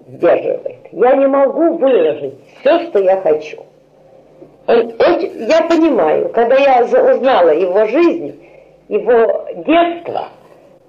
сдерживает. 0.06 0.86
Я 0.92 1.16
не 1.16 1.26
могу 1.26 1.76
выложить 1.76 2.34
все, 2.60 2.80
что 2.88 2.98
я 3.00 3.20
хочу. 3.20 3.58
Он 4.66 4.92
очень, 4.98 5.46
я 5.48 5.62
понимаю, 5.68 6.30
когда 6.30 6.56
я 6.56 6.82
узнала 6.82 7.50
его 7.50 7.84
жизнь, 7.86 8.42
его 8.88 9.46
детство, 9.66 10.28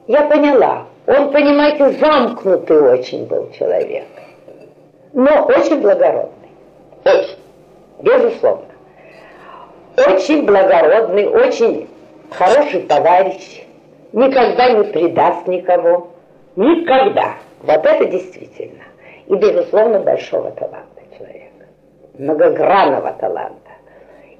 я 0.07 0.21
поняла, 0.23 0.85
он, 1.07 1.31
понимаете, 1.31 1.91
замкнутый 1.99 2.81
очень 2.93 3.25
был 3.25 3.49
человек, 3.51 4.05
но 5.11 5.45
очень 5.45 5.81
благородный, 5.81 6.49
очень, 7.03 7.37
безусловно. 8.01 8.72
Очень 9.95 10.45
благородный, 10.45 11.27
очень 11.27 11.87
хороший 12.31 12.81
товарищ, 12.81 13.63
никогда 14.11 14.69
не 14.71 14.83
предаст 14.85 15.47
никого, 15.47 16.07
никогда. 16.55 17.35
Вот 17.61 17.85
это 17.85 18.05
действительно. 18.05 18.83
И, 19.27 19.35
безусловно, 19.35 19.99
большого 19.99 20.51
таланта 20.51 21.01
человека, 21.17 21.67
многогранного 22.17 23.13
таланта. 23.13 23.71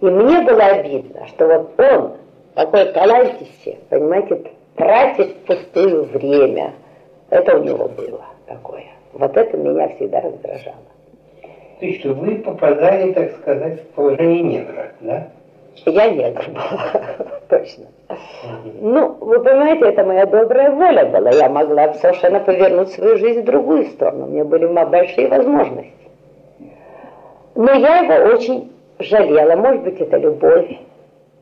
И 0.02 0.06
мне 0.06 0.42
было 0.42 0.66
обидно, 0.66 1.28
что 1.28 1.48
вот 1.48 1.80
он, 1.80 2.14
такой 2.56 2.86
талантище, 2.92 3.78
понимаете, 3.90 4.52
тратит 4.76 5.46
пустую 5.46 6.06
время. 6.06 6.74
Это 7.30 7.58
у 7.58 7.64
него 7.64 7.88
было 7.88 8.26
такое. 8.48 8.86
Вот 9.14 9.38
это 9.38 9.56
меня 9.56 9.88
всегда 9.90 10.22
раздражало. 10.22 10.76
То 11.80 11.86
есть 11.86 12.04
вы 12.06 12.36
попадали, 12.40 13.14
так 13.14 13.32
сказать, 13.38 13.82
в 13.82 13.88
положение 13.94 14.62
негра, 14.62 14.92
да? 15.00 15.28
Я 15.86 16.10
негр 16.10 16.44
была, 16.50 17.18
точно. 17.50 17.86
Ну, 18.82 19.18
вы 19.20 19.40
понимаете, 19.44 19.86
это 19.86 20.04
моя 20.04 20.26
добрая 20.26 20.72
воля 20.72 21.06
была. 21.06 21.32
Я 21.32 21.50
могла 21.50 21.94
совершенно 21.94 22.40
повернуть 22.40 22.92
свою 22.92 23.18
жизнь 23.18 23.42
в 23.42 23.46
другую 23.46 23.86
сторону. 23.88 24.26
У 24.26 24.30
меня 24.30 24.46
были 24.46 24.68
большие 24.68 25.28
возможности. 25.28 25.94
Но 27.56 27.72
я 27.74 28.00
его 28.00 28.34
очень 28.34 28.72
жалела. 29.00 29.56
Может 29.56 29.84
быть, 29.84 30.00
это 30.00 30.18
любовь. 30.18 30.78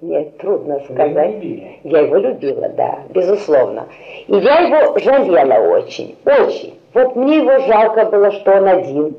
Мне 0.02 0.32
трудно 0.40 0.80
сказать. 0.80 1.36
Я 1.84 2.00
его 2.00 2.16
любила, 2.18 2.70
да, 2.70 3.00
безусловно. 3.10 3.88
И 4.28 4.36
я 4.36 4.60
его 4.60 4.98
жалела 4.98 5.78
очень, 5.78 6.16
очень. 6.26 6.80
Вот 6.94 7.16
мне 7.16 7.38
его 7.38 7.60
жалко 7.60 8.06
было, 8.06 8.32
что 8.32 8.52
он 8.54 8.68
один 8.68 9.16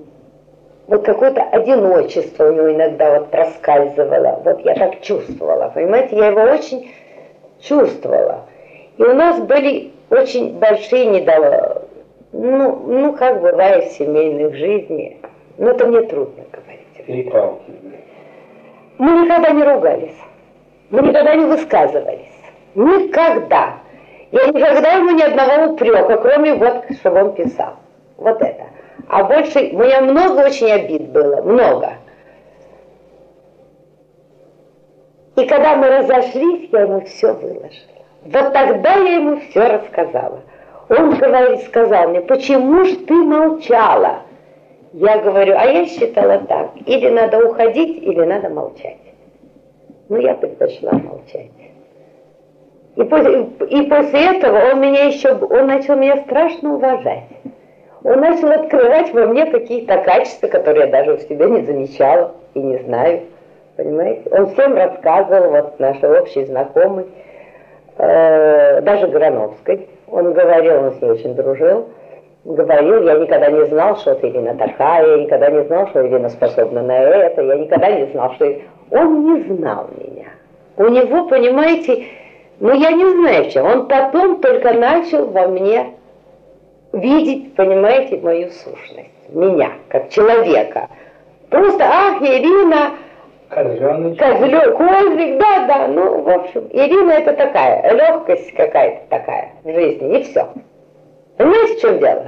вот 0.86 1.04
какое-то 1.04 1.42
одиночество 1.42 2.50
у 2.50 2.52
него 2.52 2.72
иногда 2.72 3.18
вот 3.18 3.30
проскальзывало. 3.30 4.42
Вот 4.44 4.60
я 4.64 4.74
так 4.74 5.00
чувствовала, 5.00 5.70
понимаете, 5.74 6.16
я 6.16 6.28
его 6.28 6.42
очень 6.42 6.90
чувствовала. 7.60 8.46
И 8.98 9.02
у 9.02 9.14
нас 9.14 9.40
были 9.40 9.92
очень 10.10 10.58
большие 10.58 11.06
недовольства. 11.06 11.82
Ну, 12.32 12.76
ну, 12.86 13.12
как 13.12 13.40
бывает 13.40 13.84
в 13.84 13.92
семейных 13.92 14.54
жизнях. 14.54 15.18
Но 15.58 15.70
это 15.70 15.86
мне 15.86 16.02
трудно 16.02 16.44
говорить. 16.50 17.06
Перепалки. 17.06 17.72
Мы 18.98 19.24
никогда 19.24 19.50
не 19.50 19.62
ругались. 19.64 20.16
Мы 20.90 21.02
никогда 21.02 21.34
не 21.34 21.44
высказывались. 21.44 22.32
Никогда. 22.74 23.74
Я 24.30 24.46
никогда 24.46 24.92
ему 24.92 25.10
ни 25.10 25.22
одного 25.22 25.72
упрека, 25.72 26.16
кроме 26.18 26.54
вот, 26.54 26.84
чтобы 27.00 27.22
он 27.22 27.34
писал. 27.34 27.74
Вот 28.16 28.40
это. 28.40 28.64
А 29.08 29.24
больше, 29.24 29.70
у 29.72 29.78
меня 29.78 30.00
много 30.00 30.46
очень 30.46 30.70
обид 30.70 31.10
было, 31.10 31.42
много. 31.42 31.94
И 35.36 35.46
когда 35.46 35.76
мы 35.76 35.88
разошлись, 35.88 36.68
я 36.72 36.80
ему 36.80 37.00
все 37.02 37.32
выложила. 37.32 37.92
Вот 38.22 38.52
тогда 38.52 38.94
я 38.94 39.16
ему 39.16 39.40
все 39.40 39.66
рассказала. 39.66 40.40
Он 40.88 41.14
говорит, 41.14 41.62
сказал 41.64 42.08
мне, 42.08 42.20
почему 42.20 42.84
ж 42.84 42.96
ты 43.06 43.14
молчала? 43.14 44.20
Я 44.92 45.18
говорю, 45.18 45.54
а 45.56 45.64
я 45.64 45.86
считала 45.86 46.38
так, 46.40 46.72
или 46.86 47.08
надо 47.08 47.46
уходить, 47.46 48.02
или 48.02 48.24
надо 48.24 48.50
молчать. 48.50 48.98
Ну, 50.10 50.18
я 50.18 50.34
предпочла 50.34 50.92
молчать. 50.92 51.50
И 52.96 53.02
после, 53.04 53.44
и 53.70 53.82
после 53.82 54.36
этого 54.36 54.72
он 54.72 54.80
меня 54.82 55.04
еще, 55.04 55.32
он 55.34 55.66
начал 55.66 55.96
меня 55.96 56.18
страшно 56.18 56.74
уважать 56.74 57.24
он 58.04 58.20
начал 58.20 58.50
открывать 58.50 59.12
во 59.12 59.26
мне 59.26 59.46
какие-то 59.46 59.98
качества, 59.98 60.48
которые 60.48 60.86
я 60.86 60.92
даже 60.92 61.16
в 61.16 61.22
себе 61.22 61.46
не 61.46 61.62
замечала 61.62 62.32
и 62.54 62.60
не 62.60 62.78
знаю. 62.78 63.22
Понимаете? 63.76 64.22
Он 64.30 64.48
всем 64.48 64.74
рассказывал, 64.74 65.50
вот 65.50 65.80
наш 65.80 66.02
общий 66.02 66.44
знакомый, 66.44 67.06
э, 67.98 68.80
даже 68.82 69.06
Грановской. 69.06 69.88
Он 70.08 70.32
говорил, 70.32 70.84
он 70.84 70.92
с 70.92 71.00
ней 71.00 71.10
очень 71.10 71.34
дружил, 71.34 71.88
говорил, 72.44 73.02
я 73.04 73.14
никогда 73.14 73.50
не 73.50 73.64
знал, 73.66 73.96
что 73.96 74.14
ты 74.16 74.28
Ирина 74.28 74.54
такая, 74.56 75.06
я 75.06 75.22
никогда 75.22 75.50
не 75.50 75.64
знал, 75.64 75.88
что 75.88 76.06
Ирина 76.06 76.28
способна 76.28 76.82
на 76.82 76.98
это, 76.98 77.42
я 77.42 77.54
никогда 77.56 77.90
не 77.90 78.06
знал, 78.06 78.32
что... 78.34 78.52
Он 78.90 79.24
не 79.24 79.42
знал 79.44 79.88
меня. 79.96 80.26
У 80.76 80.86
него, 80.88 81.26
понимаете, 81.28 82.04
ну 82.60 82.74
я 82.74 82.92
не 82.92 83.08
знаю 83.08 83.44
в 83.44 83.50
чем, 83.50 83.64
он 83.64 83.88
потом 83.88 84.40
только 84.42 84.74
начал 84.74 85.26
во 85.28 85.46
мне 85.46 85.94
видеть, 86.92 87.54
понимаете, 87.54 88.18
мою 88.18 88.50
сущность, 88.50 89.28
меня, 89.28 89.72
как 89.88 90.10
человека. 90.10 90.88
Просто, 91.50 91.84
ах, 91.84 92.22
Ирина, 92.22 92.92
Козленочек. 93.48 94.18
Козлё, 94.18 94.76
козлик, 94.76 95.38
да, 95.38 95.66
да, 95.66 95.88
ну, 95.88 96.22
в 96.22 96.28
общем, 96.28 96.68
Ирина 96.72 97.12
это 97.12 97.34
такая, 97.34 97.92
легкость 97.92 98.52
какая-то 98.54 99.02
такая 99.10 99.50
в 99.62 99.72
жизни, 99.72 100.18
и 100.18 100.22
все. 100.22 100.48
Понимаете, 101.36 101.74
в 101.74 101.80
чем 101.80 101.98
дело? 101.98 102.24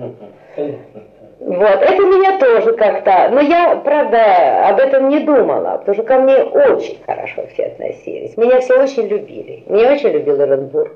Вот, 1.40 1.82
это 1.82 2.02
меня 2.02 2.38
тоже 2.38 2.72
как-то, 2.72 3.28
но 3.30 3.40
я, 3.40 3.76
правда, 3.76 4.68
об 4.68 4.78
этом 4.80 5.08
не 5.08 5.20
думала, 5.20 5.78
потому 5.78 5.94
что 5.94 6.02
ко 6.04 6.18
мне 6.18 6.36
очень 6.36 6.98
хорошо 7.04 7.44
все 7.52 7.64
относились. 7.64 8.36
Меня 8.36 8.60
все 8.60 8.82
очень 8.82 9.08
любили. 9.08 9.62
Меня 9.66 9.92
очень 9.92 10.10
любил 10.10 10.40
Эренбург. 10.40 10.92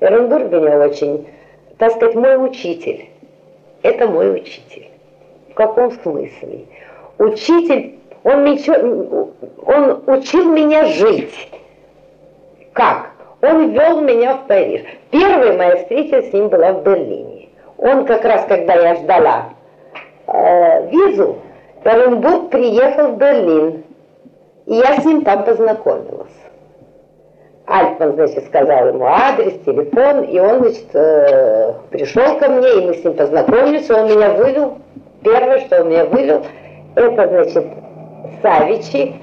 Эренбург 0.00 0.52
меня 0.52 0.78
очень 0.78 1.26
так 1.80 1.92
сказать, 1.92 2.14
мой 2.14 2.36
учитель. 2.46 3.08
Это 3.82 4.06
мой 4.06 4.34
учитель. 4.34 4.90
В 5.48 5.54
каком 5.54 5.90
смысле? 5.90 6.66
Учитель, 7.16 7.98
он, 8.22 8.44
мечо, 8.44 8.74
он 9.64 10.02
учил 10.06 10.52
меня 10.52 10.84
жить. 10.84 11.50
Как? 12.74 13.12
Он 13.40 13.70
вел 13.70 14.02
меня 14.02 14.34
в 14.34 14.46
Париж. 14.46 14.82
Первая 15.10 15.56
моя 15.56 15.76
встреча 15.76 16.20
с 16.20 16.32
ним 16.34 16.48
была 16.48 16.74
в 16.74 16.82
Берлине. 16.82 17.48
Он 17.78 18.04
как 18.04 18.26
раз, 18.26 18.44
когда 18.44 18.74
я 18.74 18.96
ждала 18.96 19.54
э, 20.26 20.90
визу, 20.90 21.38
Оренбург 21.82 22.50
приехал 22.50 23.12
в 23.12 23.16
Берлин. 23.16 23.84
И 24.66 24.74
я 24.74 25.00
с 25.00 25.04
ним 25.06 25.24
там 25.24 25.44
познакомилась. 25.44 26.39
Альтман, 27.70 28.14
значит, 28.14 28.46
сказал 28.46 28.88
ему 28.88 29.04
адрес, 29.04 29.54
телефон, 29.64 30.24
и 30.24 30.40
он, 30.40 30.58
значит, 30.58 30.88
э, 30.92 31.74
пришел 31.90 32.36
ко 32.38 32.48
мне, 32.48 32.68
и 32.68 32.86
мы 32.86 32.94
с 32.94 33.04
ним 33.04 33.14
познакомились, 33.14 33.88
он 33.90 34.06
меня 34.06 34.30
вывел, 34.30 34.78
первое, 35.22 35.60
что 35.60 35.82
он 35.82 35.90
меня 35.90 36.04
вывел, 36.06 36.44
это, 36.96 37.28
значит, 37.28 37.66
Савичи, 38.42 39.14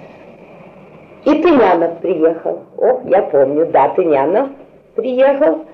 и 1.26 1.42
Тынянов 1.42 1.98
приехал. 2.00 2.62
О, 2.78 3.02
я 3.04 3.24
помню, 3.24 3.66
да, 3.66 3.90
Тынянов 3.90 4.48
приехал, 4.96 5.66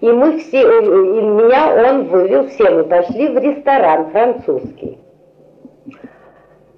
и 0.00 0.10
мы 0.10 0.38
все, 0.40 0.62
э, 0.62 0.82
и 0.82 1.22
меня 1.22 1.90
он 1.90 2.08
вывел, 2.08 2.48
все 2.48 2.70
мы 2.70 2.82
пошли 2.84 3.28
в 3.28 3.38
ресторан 3.38 4.10
французский. 4.10 4.98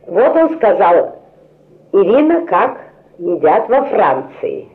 Вот 0.06 0.36
он 0.36 0.56
сказал, 0.56 1.16
Ирина, 1.92 2.46
как 2.46 2.76
едят 3.16 3.66
во 3.70 3.84
Франции. 3.84 4.68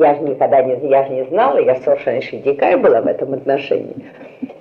Я 0.00 0.14
же 0.16 0.22
никогда 0.22 0.62
не, 0.62 0.74
я 0.88 1.04
же 1.04 1.12
не 1.12 1.24
знала, 1.26 1.58
я 1.58 1.76
совершенно 1.76 2.20
дикая 2.20 2.76
была 2.76 3.00
в 3.00 3.06
этом 3.06 3.34
отношении. 3.34 3.94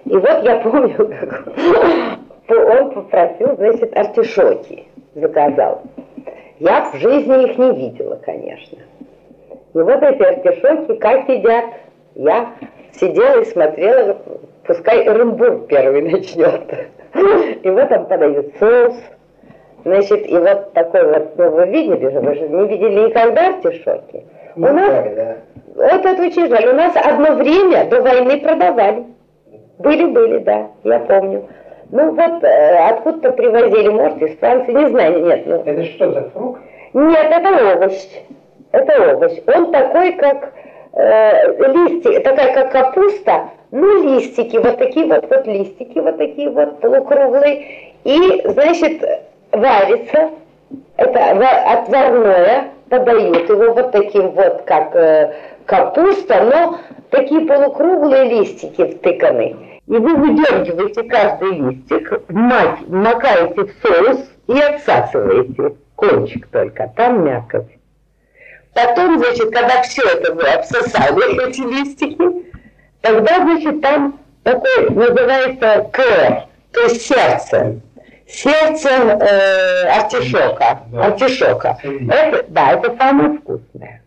И 0.05 0.15
вот 0.15 0.43
я 0.43 0.57
помню, 0.57 0.95
как 0.95 1.47
он 2.79 2.91
попросил, 2.91 3.55
значит, 3.55 3.97
артишоки 3.97 4.86
заказал. 5.15 5.81
Я 6.59 6.91
в 6.91 6.97
жизни 6.97 7.49
их 7.49 7.57
не 7.57 7.71
видела, 7.71 8.15
конечно. 8.23 8.77
И 9.73 9.77
вот 9.77 10.03
эти 10.03 10.21
артишоки 10.21 10.99
как 10.99 11.27
едят? 11.27 11.65
Я 12.13 12.51
сидела 12.93 13.41
и 13.41 13.45
смотрела, 13.45 14.17
пускай 14.67 15.03
Оренбург 15.03 15.67
первый 15.67 16.03
начнет. 16.03 16.61
И 17.63 17.69
вот 17.69 17.89
там 17.89 18.05
подают 18.05 18.53
соус, 18.59 18.95
Значит, 19.86 20.29
и 20.29 20.38
вот 20.38 20.71
такой 20.71 21.05
вот, 21.05 21.38
ну 21.38 21.49
вы 21.49 21.65
видели 21.65 22.09
же, 22.09 22.19
вы 22.21 22.36
же 22.36 22.47
не 22.47 22.67
видели 22.67 23.07
никогда 23.07 23.49
артишоки. 23.49 24.23
У 24.56 24.62
нас, 24.62 25.06
да. 25.16 25.38
вот 25.76 26.06
это 26.06 26.22
очень 26.22 26.47
жаль, 26.47 26.68
у 26.68 26.74
нас 26.74 26.95
одно 26.95 27.36
время 27.36 27.86
до 27.86 28.01
войны 28.01 28.39
продавали. 28.39 29.06
Были-были, 29.80 30.39
да, 30.39 30.68
я 30.84 30.99
помню. 30.99 31.45
Ну 31.91 32.12
вот, 32.12 32.43
э, 32.43 32.89
откуда-то 32.89 33.32
привозили, 33.32 33.89
может, 33.89 34.22
из 34.22 34.38
Франции, 34.38 34.72
не 34.72 34.89
знаю, 34.89 35.26
нет, 35.26 35.43
ну, 35.45 35.64
Это 35.66 35.84
что 35.86 36.12
за 36.12 36.30
фрукт? 36.30 36.62
нет, 36.93 37.28
это 37.32 37.76
овощ. 37.76 38.08
Это 38.72 39.14
овощ. 39.14 39.34
Он 39.47 39.72
такой, 39.72 40.14
как 40.14 40.54
э, 40.93 41.68
листья, 41.68 42.20
такая, 42.22 42.54
как 42.54 42.72
капуста, 42.72 43.49
ну, 43.72 44.04
листики, 44.04 44.58
вот 44.58 44.78
такие 44.78 45.08
вот, 45.08 45.28
вот 45.30 45.47
листики, 45.47 45.99
вот 45.99 46.18
такие 46.18 46.49
вот 46.49 46.80
полукруглые. 46.80 47.93
И, 48.04 48.41
значит, 48.45 49.04
варится, 49.51 50.30
это 51.04 51.36
ва- 51.36 51.72
отварное, 51.74 52.72
подают 52.89 53.49
его 53.49 53.74
вот 53.74 53.91
таким 53.91 54.32
вот, 54.32 54.64
как 54.66 54.95
э, 54.95 55.34
капуста, 55.66 56.43
но 56.43 56.80
такие 57.10 57.41
полукруглые 57.41 58.26
листики 58.26 58.95
втыканы. 58.95 59.82
И 59.86 59.91
вы 59.91 60.16
выдергиваете 60.16 61.04
каждый 61.04 61.60
листик, 61.60 62.22
мать, 62.30 62.80
макаете 62.88 63.64
в 63.64 63.72
соус 63.82 64.20
и 64.47 64.60
отсасываете 64.60 65.76
кончик 65.95 66.47
только, 66.47 66.91
там 66.95 67.26
мякоть. 67.26 67.68
Потом, 68.74 69.20
значит, 69.20 69.51
когда 69.51 69.82
все 69.84 70.01
это 70.04 70.34
вы 70.34 70.43
обсосали, 70.43 71.47
эти 71.47 71.62
листики, 71.62 72.51
тогда, 73.01 73.39
значит, 73.41 73.82
там 73.82 74.20
такой 74.43 74.89
называется 74.89 75.89
кэр, 75.91 76.43
то 76.72 76.82
есть 76.82 77.01
сердце. 77.01 77.80
Сердце 78.34 78.89
э, 78.89 79.88
артишока. 79.89 80.79
Да. 80.91 81.05
Артишока. 81.05 81.77
Это, 81.84 82.45
да, 82.47 82.71
это 82.73 82.95
самое 82.97 83.38
вкусное. 83.38 84.01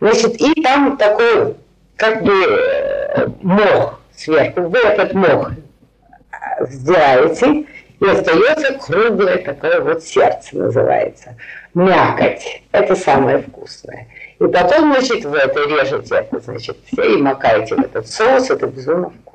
Значит, 0.00 0.40
и 0.40 0.62
там 0.62 0.96
такой, 0.96 1.56
как 1.96 2.22
бы, 2.22 2.32
э, 2.32 3.26
мох 3.42 4.00
сверху. 4.14 4.62
Вы 4.62 4.78
этот 4.78 5.12
мох 5.12 5.50
э, 5.50 6.66
сдираете, 6.66 7.64
и 8.00 8.06
остается 8.06 8.74
круглое 8.74 9.38
такое 9.38 9.80
вот 9.80 10.04
сердце 10.04 10.56
называется. 10.56 11.34
Мякоть. 11.74 12.62
Это 12.70 12.94
самое 12.94 13.38
вкусное. 13.38 14.06
И 14.38 14.46
потом, 14.46 14.92
значит, 14.92 15.24
вы 15.24 15.36
это 15.36 15.64
режете, 15.64 16.14
это, 16.14 16.38
значит, 16.38 16.76
все 16.86 17.14
и 17.14 17.20
макаете 17.20 17.74
в 17.74 17.80
этот 17.80 18.08
соус, 18.08 18.50
это 18.50 18.68
безумно 18.68 19.10
вкусно. 19.10 19.27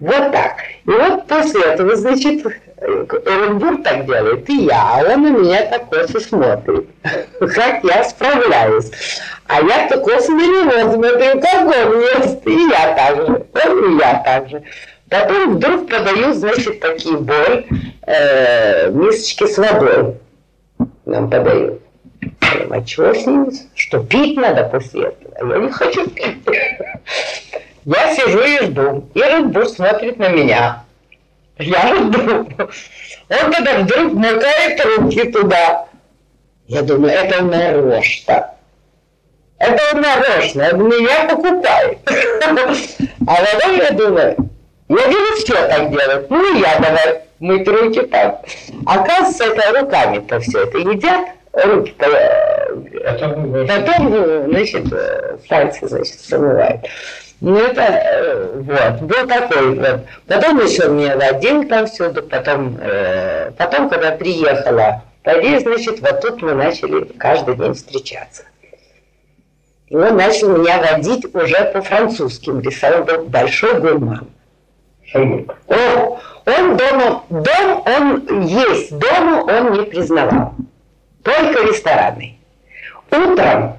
Вот 0.00 0.32
так. 0.32 0.58
И 0.86 0.90
вот 0.90 1.26
после 1.26 1.60
этого, 1.62 1.96
значит, 1.96 2.46
Эренбург 2.80 3.82
так 3.82 4.06
делает, 4.06 4.48
и 4.48 4.66
я, 4.66 5.00
а 5.00 5.12
он 5.12 5.22
на 5.22 5.28
меня 5.30 5.66
так 5.66 5.88
косо 5.88 6.20
смотрит, 6.20 6.88
как 7.40 7.82
я 7.82 8.04
справляюсь. 8.04 8.90
А 9.48 9.60
я 9.60 9.88
так 9.88 10.04
косо 10.04 10.32
на 10.32 10.46
него 10.46 10.92
смотрю, 10.92 11.40
как 11.40 11.64
он 11.64 12.00
ест, 12.00 12.46
и 12.46 12.68
я 12.68 12.94
так 12.94 13.16
же, 13.26 13.46
и 13.54 13.98
я 13.98 14.22
так 14.24 14.48
же. 14.48 14.62
Потом 15.10 15.56
вдруг 15.56 15.88
подаю, 15.88 16.32
значит, 16.32 16.80
такие 16.80 17.16
бой, 17.16 17.66
э, 18.06 18.90
мисочки 18.90 19.46
с 19.46 19.58
водой 19.58 20.16
нам 21.06 21.30
подают. 21.30 21.80
А 22.70 22.82
чего 22.82 23.14
с 23.14 23.26
ними? 23.26 23.50
Что 23.74 24.04
пить 24.04 24.36
надо 24.36 24.64
после 24.64 25.08
этого? 25.08 25.54
Я 25.54 25.58
не 25.58 25.70
хочу 25.70 26.08
пить. 26.10 26.36
Я 27.88 28.14
сижу 28.14 28.40
и 28.42 28.66
жду. 28.66 29.08
И 29.14 29.18
Редбур 29.18 29.66
смотрит 29.66 30.18
на 30.18 30.28
меня. 30.28 30.84
Я 31.58 31.96
жду. 31.96 32.46
Он 33.30 33.52
тогда 33.52 33.78
вдруг 33.78 34.12
макает 34.12 34.84
руки 34.84 35.24
туда. 35.30 35.86
Я 36.66 36.82
думаю, 36.82 37.14
это 37.14 37.42
нарочно. 37.42 38.50
Это 39.58 39.82
он 39.94 40.02
нарочно, 40.02 40.68
он 40.70 40.84
меня 40.86 41.28
покупает. 41.30 41.98
А 43.26 43.34
потом 43.36 43.76
я 43.76 43.90
думаю, 43.92 44.36
я 44.88 45.06
вижу, 45.06 45.36
все 45.36 45.54
так 45.54 45.90
делают. 45.90 46.30
Ну 46.30 46.56
и 46.56 46.60
я 46.60 46.78
давай 46.78 47.22
мыть 47.40 47.66
руки 47.66 48.02
там. 48.02 48.38
Оказывается, 48.84 49.44
это 49.44 49.80
руками-то 49.80 50.40
все 50.40 50.64
это 50.64 50.78
едят. 50.78 51.28
Руки-то 51.52 52.06
э, 52.06 52.58
Потом 53.66 54.14
э, 54.14 54.46
значит, 54.48 54.92
э, 54.92 55.38
пальцы, 55.48 55.88
значит, 55.88 56.20
смывают. 56.20 56.86
Ну, 57.40 57.56
это, 57.56 57.82
э, 57.82 58.62
вот, 58.62 59.02
был 59.02 59.28
такой 59.28 59.76
вот. 59.76 60.00
Потом 60.26 60.58
еще 60.58 60.88
меня 60.88 61.16
водил 61.16 61.68
там 61.68 61.86
всюду, 61.86 62.22
потом, 62.24 62.76
э, 62.80 63.52
потом, 63.56 63.88
когда 63.88 64.10
приехала 64.12 65.02
в 65.20 65.24
Париж, 65.24 65.62
значит, 65.62 66.00
вот 66.00 66.20
тут 66.20 66.42
мы 66.42 66.54
начали 66.54 67.04
каждый 67.16 67.54
день 67.54 67.74
встречаться. 67.74 68.42
И 69.86 69.94
он 69.94 70.16
начал 70.16 70.56
меня 70.58 70.80
водить 70.80 71.32
уже 71.32 71.64
по 71.72 71.80
французским 71.80 72.60
рисовать, 72.60 73.06
был 73.06 73.24
большой 73.26 73.80
гурман. 73.80 74.26
Шамук. 75.06 75.56
Он, 75.68 76.18
он 76.44 76.76
дома, 76.76 77.22
дом, 77.30 77.84
он 77.86 78.46
есть, 78.46 78.98
дома 78.98 79.44
он 79.48 79.72
не 79.72 79.82
признавал. 79.84 80.54
Только 81.22 81.62
рестораны. 81.62 82.36
Утром 83.10 83.78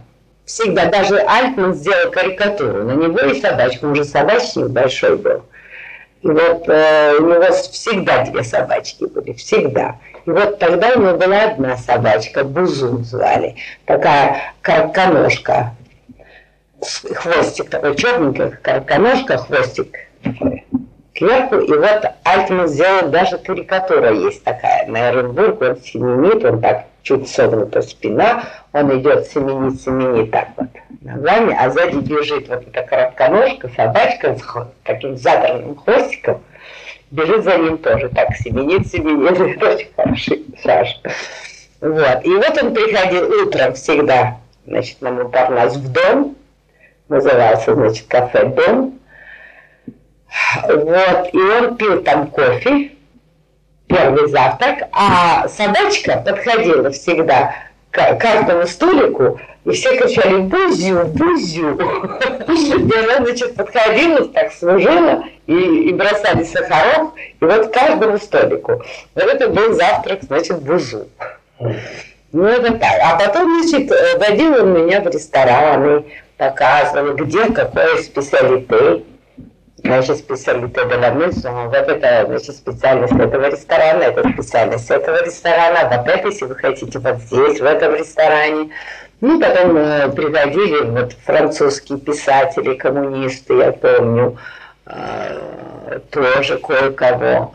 всегда, 0.49 0.85
даже 0.85 1.19
Альтман 1.19 1.75
сделал 1.75 2.09
карикатуру, 2.11 2.83
на 2.83 2.93
него 2.93 3.19
и 3.19 3.39
собачку, 3.39 3.85
он 3.87 3.95
же 3.95 4.03
собачник 4.03 4.69
большой 4.69 5.15
был. 5.17 5.43
И 6.23 6.27
вот 6.27 6.67
э, 6.67 7.13
у 7.19 7.27
него 7.29 7.51
всегда 7.53 8.25
две 8.25 8.43
собачки 8.43 9.05
были, 9.05 9.33
всегда. 9.33 9.97
И 10.25 10.31
вот 10.31 10.57
тогда 10.57 10.93
у 10.95 11.01
него 11.01 11.13
была 11.17 11.43
одна 11.43 11.77
собачка, 11.77 12.43
Бузун 12.43 13.03
звали, 13.03 13.55
такая 13.85 14.53
коротконожка, 14.61 15.75
с- 16.81 17.05
хвостик 17.13 17.69
такой 17.69 17.95
черненький, 17.95 18.49
коротконожка, 18.61 19.37
хвостик 19.37 19.95
кверху. 21.13 21.57
И 21.59 21.73
вот 21.77 22.05
Альтман 22.23 22.67
сделал, 22.67 23.09
даже 23.09 23.37
карикатура 23.37 24.11
есть 24.13 24.43
такая, 24.43 24.87
на 24.87 25.11
Эренбург, 25.11 25.61
он 25.61 25.77
семенит, 25.81 26.43
он 26.43 26.59
так 26.59 26.85
чуть 27.03 27.27
согнута 27.29 27.81
спина, 27.81 28.43
он 28.73 28.99
идет 28.99 29.27
семенит 29.27 30.31
так 30.31 30.49
вот 30.57 30.67
ногами, 31.01 31.55
а 31.57 31.69
сзади 31.69 31.97
бежит 31.97 32.47
вот 32.49 32.67
эта 32.67 32.83
коротконожка, 32.83 33.69
собачка 33.75 34.35
с 34.35 34.67
таким 34.83 35.17
задранным 35.17 35.75
хвостиком, 35.75 36.41
бежит 37.11 37.43
за 37.43 37.57
ним 37.57 37.77
тоже 37.77 38.09
так, 38.09 38.35
семенит, 38.35 38.87
семенит, 38.87 39.39
это 39.39 39.69
очень 39.73 39.87
хороший 39.95 40.45
шаш. 40.61 41.01
Вот, 41.81 42.25
и 42.25 42.35
вот 42.35 42.63
он 42.63 42.73
приходил 42.73 43.47
утром 43.47 43.73
всегда, 43.73 44.37
значит, 44.65 45.01
на 45.01 45.11
Монпарнас 45.11 45.75
в 45.77 45.91
дом, 45.91 46.35
назывался, 47.07 47.73
значит, 47.73 48.05
кафе 48.07 48.45
«Дом», 48.45 48.99
вот, 50.67 51.33
и 51.33 51.37
он 51.37 51.77
пил 51.77 52.03
там 52.03 52.27
кофе, 52.27 52.91
первый 53.89 54.29
завтрак, 54.29 54.87
а 54.93 55.47
собачка 55.49 56.23
подходила 56.25 56.91
всегда 56.91 57.53
к 57.91 58.15
каждому 58.17 58.67
столику, 58.67 59.39
и 59.65 59.71
все 59.71 59.97
кричали 59.97 60.41
«Бузю, 60.41 61.05
Бузю!» 61.05 61.75
И 62.47 62.97
она, 62.97 63.25
значит, 63.25 63.55
подходила, 63.55 64.25
так 64.25 64.53
служила, 64.53 65.23
и, 65.47 65.89
и 65.89 65.93
бросали 65.93 66.43
сахарок, 66.43 67.13
и 67.39 67.45
вот 67.45 67.67
к 67.67 67.73
каждому 67.73 68.17
столику. 68.19 68.81
Вот 69.15 69.23
это 69.23 69.49
был 69.49 69.73
завтрак, 69.73 70.19
значит, 70.21 70.61
Бузу. 70.61 71.07
Ну, 72.31 72.43
это 72.45 72.73
так. 72.73 72.99
А 73.03 73.17
потом, 73.17 73.63
значит, 73.63 73.91
водил 74.19 74.61
он 74.61 74.73
меня 74.73 75.01
в 75.01 75.07
рестораны, 75.07 76.05
показывал, 76.37 77.15
где 77.15 77.45
какое 77.45 77.97
специалите. 77.97 79.03
Значит, 79.83 80.17
специалите 80.17 80.81
de 80.81 80.97
la 80.97 81.11
maison. 81.11 81.67
Вот 81.67 81.75
это, 81.75 82.25
значит, 82.27 82.55
специальность 82.55 83.13
этого 83.13 83.49
ресторана, 83.49 84.03
это 84.03 84.29
специальность 84.29 84.89
этого 84.89 85.23
ресторана. 85.23 85.89
Вот 85.89 86.07
это, 86.07 86.27
если 86.27 86.45
вы 86.45 86.55
хотите, 86.55 86.99
вот 86.99 87.17
здесь, 87.19 87.59
в 87.59 87.65
этом 87.65 87.95
ресторане. 87.95 88.69
Ну, 89.21 89.39
потом 89.39 89.77
э, 89.77 90.09
приходили 90.09 90.81
вот 90.81 91.13
французские 91.25 91.97
писатели, 91.99 92.75
коммунисты, 92.75 93.53
я 93.55 93.71
помню, 93.73 94.37
э, 94.85 95.99
тоже 96.09 96.57
кое-кого. 96.57 97.53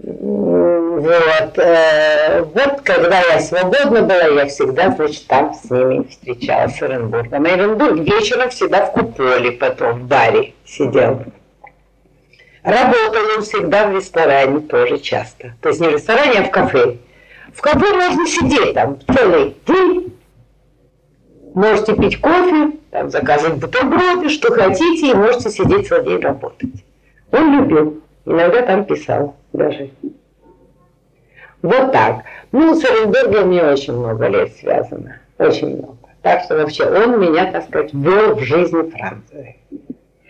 Вот, 0.00 1.58
э, 1.58 2.42
вот 2.42 2.80
когда 2.82 3.20
я 3.20 3.40
свободна 3.40 4.02
была, 4.02 4.42
я 4.42 4.46
всегда, 4.46 4.90
значит, 4.90 5.26
там 5.26 5.54
с 5.54 5.70
ними 5.70 6.08
встречалась 6.08 6.76
с 6.76 6.82
Оренбургом. 6.82 7.44
А 7.44 7.48
Оренбург 7.48 7.98
вечером 7.98 8.50
всегда 8.50 8.86
в 8.86 8.92
куполе 8.92 9.52
потом, 9.52 10.00
в 10.00 10.06
баре 10.06 10.54
сидел. 10.64 11.24
Работал 12.62 13.22
он 13.36 13.42
всегда 13.42 13.88
в 13.88 13.94
ресторане 13.94 14.60
тоже 14.60 14.98
часто. 14.98 15.54
То 15.60 15.68
есть 15.68 15.80
не 15.80 15.88
в 15.88 15.92
ресторане, 15.92 16.40
а 16.40 16.44
в 16.44 16.50
кафе. 16.50 16.96
В 17.54 17.60
кафе 17.60 17.94
можно 17.94 18.26
сидеть 18.26 18.74
там 18.74 18.98
целый 19.14 19.56
день. 19.66 20.14
Можете 21.54 21.94
пить 21.96 22.20
кофе, 22.20 22.72
там 22.90 23.10
заказывать 23.10 23.58
бутерброды, 23.58 24.28
что 24.28 24.52
хотите, 24.52 25.10
и 25.10 25.14
можете 25.14 25.50
сидеть 25.50 25.88
целый 25.88 26.04
день 26.04 26.20
работать. 26.20 26.84
Он 27.32 27.58
любил. 27.58 28.02
Иногда 28.24 28.62
там 28.62 28.84
писал 28.84 29.36
даже. 29.52 29.90
Вот 31.62 31.92
так. 31.92 32.22
Ну, 32.52 32.74
с 32.74 32.84
Оренбургом 32.84 33.48
мне 33.48 33.64
очень 33.64 33.94
много 33.94 34.28
лет 34.28 34.54
связано. 34.56 35.20
Очень 35.38 35.78
много. 35.78 35.96
Так 36.22 36.42
что 36.42 36.56
вообще 36.56 36.84
он 36.84 37.20
меня, 37.20 37.50
так 37.50 37.64
сказать, 37.64 37.92
ввел 37.92 38.34
в 38.34 38.40
жизнь 38.40 38.90
Франции. 38.90 39.56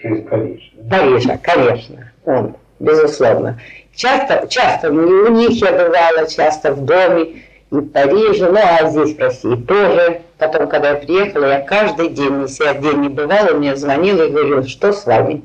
Жизнь 0.01 0.29
Парижа. 0.29 0.71
Парижа, 0.89 1.39
конечно. 1.43 2.13
Он, 2.29 2.57
безусловно. 2.79 3.59
Часто, 3.95 4.47
часто 4.49 4.91
у 4.91 5.29
них 5.29 5.51
я 5.63 5.73
бывала, 5.73 6.29
часто 6.29 6.73
в 6.73 6.85
доме 6.85 7.25
и 7.25 7.75
в 7.75 7.89
Париже, 7.89 8.51
ну 8.51 8.61
а 8.63 8.87
здесь 8.89 9.17
в 9.17 9.19
России 9.19 9.57
тоже. 9.57 10.21
Потом, 10.37 10.69
когда 10.69 10.91
я 10.91 10.97
приехала, 10.97 11.47
я 11.47 11.61
каждый 11.61 12.11
день, 12.11 12.43
если 12.43 12.65
я 12.65 12.75
день 12.75 13.01
не 13.01 13.09
бывала, 13.09 13.55
мне 13.55 13.75
звонила 13.77 14.25
и 14.25 14.31
говорила, 14.31 14.63
что 14.63 14.93
с 14.93 15.07
вами? 15.07 15.43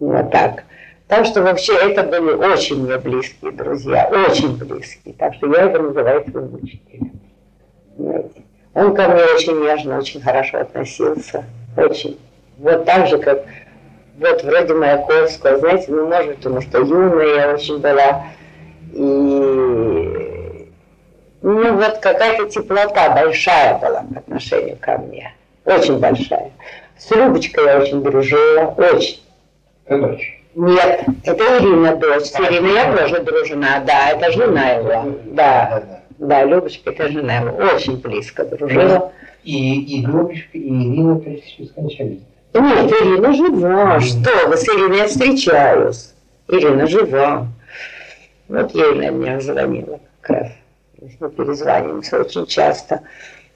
Вот 0.00 0.30
так. 0.30 0.64
Так 1.06 1.26
что 1.26 1.42
вообще 1.42 1.74
это 1.74 2.02
были 2.04 2.32
очень 2.32 2.84
мне 2.84 2.96
близкие 2.96 3.52
друзья, 3.52 4.08
очень 4.10 4.56
близкие. 4.56 5.14
Так 5.18 5.34
что 5.34 5.54
я 5.54 5.64
его 5.64 5.78
называю 5.78 6.24
своим 6.30 6.54
учителем. 6.54 7.20
Он 8.72 8.94
ко 8.94 9.08
мне 9.08 9.22
очень 9.22 9.60
нежно, 9.62 9.98
очень 9.98 10.22
хорошо 10.22 10.60
относился. 10.60 11.44
Очень. 11.76 12.18
Вот 12.56 12.84
так 12.86 13.08
же, 13.08 13.18
как 13.18 13.44
вот 14.18 14.42
вроде 14.44 14.74
Маяковского, 14.74 15.58
знаете, 15.58 15.86
ну, 15.88 16.06
может, 16.06 16.36
потому 16.36 16.60
что 16.60 16.78
юная 16.78 17.34
я 17.36 17.54
очень 17.54 17.78
была. 17.78 18.26
И 18.92 20.42
ну 21.42 21.74
вот 21.76 21.98
какая-то 21.98 22.48
теплота 22.48 23.10
большая 23.10 23.78
была 23.78 24.02
по 24.02 24.20
отношению 24.20 24.76
ко 24.80 24.98
мне. 24.98 25.34
Очень 25.64 25.98
большая. 25.98 26.52
С 26.96 27.10
Любочкой 27.10 27.64
я 27.64 27.78
очень 27.78 28.02
дружила, 28.02 28.74
очень. 28.78 29.20
Дочь. 29.88 30.40
Нет, 30.54 31.04
это 31.24 31.44
Ирина 31.58 31.96
дочь. 31.96 32.26
С 32.26 32.38
Ириной 32.38 32.74
я 32.74 32.96
тоже 32.96 33.22
дружена, 33.22 33.82
да, 33.84 34.10
это 34.10 34.30
жена 34.30 34.70
его. 34.70 35.16
Да, 35.26 35.82
да, 36.18 36.44
Любочка, 36.44 36.90
это 36.90 37.08
жена 37.08 37.38
его. 37.38 37.56
Очень 37.56 37.96
близко 37.96 38.44
дружила. 38.44 39.12
И, 39.42 39.80
и 39.80 40.06
Любочка, 40.06 40.58
и 40.58 40.68
Ирина, 40.68 41.18
то 41.18 41.30
есть, 41.30 41.70
скончались. 41.70 42.20
Нет, 42.54 42.90
Ирина 42.92 43.32
жива. 43.32 44.00
Что 44.00 44.48
вы, 44.48 44.56
с 44.56 44.64
Ириной 44.68 44.98
я 44.98 45.06
встречаюсь. 45.06 46.12
Ирина 46.48 46.86
жива. 46.86 47.46
Вот 48.48 48.74
ей 48.74 48.94
на 48.94 49.10
меня 49.10 49.40
звонила 49.40 50.00
как 50.20 50.36
раз. 50.36 50.48
Мы 51.20 51.30
перезваниваемся 51.30 52.20
очень 52.20 52.46
часто. 52.46 53.00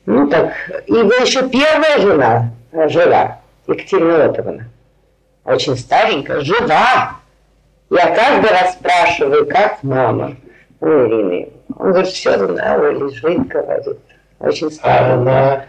Ну 0.07 0.29
так, 0.29 0.53
и 0.87 0.93
вы 0.93 1.15
еще 1.17 1.49
первая 1.49 1.99
жена 2.01 2.51
жила, 2.89 3.41
Екатерина 3.67 4.27
Лотовна. 4.29 4.69
Очень 5.45 5.77
старенькая, 5.77 6.41
жива. 6.41 7.17
Я 7.91 8.15
каждый 8.17 8.51
раз 8.51 8.73
спрашиваю, 8.75 9.47
как 9.47 9.83
мама 9.83 10.37
у 10.81 10.87
Ирины. 10.87 11.49
Он 11.77 11.91
говорит, 11.91 12.09
все 12.09 12.39
знала, 12.39 12.91
лежит, 12.91 13.47
говорит. 13.49 13.99
Очень 14.39 14.69
А 14.69 14.71
старенькая. 14.71 15.15
она, 15.15 15.65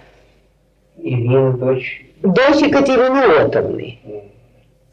Ирина, 0.98 1.52
дочь, 1.54 2.06
Дочь 2.22 2.62
Екатерины 2.62 3.28
Лотовны. 3.28 4.00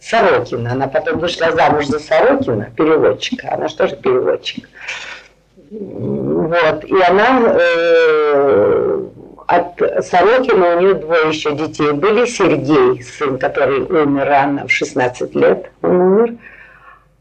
Сорокина. 0.00 0.72
Она 0.72 0.86
потом 0.88 1.18
вышла 1.18 1.50
замуж 1.52 1.86
за 1.86 1.98
Сорокина, 1.98 2.70
переводчика. 2.76 3.54
Она 3.54 3.68
что 3.68 3.86
же 3.86 3.96
переводчик? 3.96 4.68
Вот. 5.70 6.84
И 6.84 7.02
она 7.02 7.40
э, 7.58 9.00
от 9.46 10.04
Сорокина 10.04 10.76
у 10.76 10.80
нее 10.80 10.94
двое 10.94 11.28
еще 11.28 11.54
детей 11.54 11.92
были. 11.92 12.26
Сергей, 12.26 13.02
сын, 13.02 13.38
который 13.38 13.80
умер 13.80 14.26
рано, 14.26 14.66
в 14.66 14.70
16 14.70 15.34
лет 15.34 15.70
он 15.80 15.96
умер. 15.96 16.34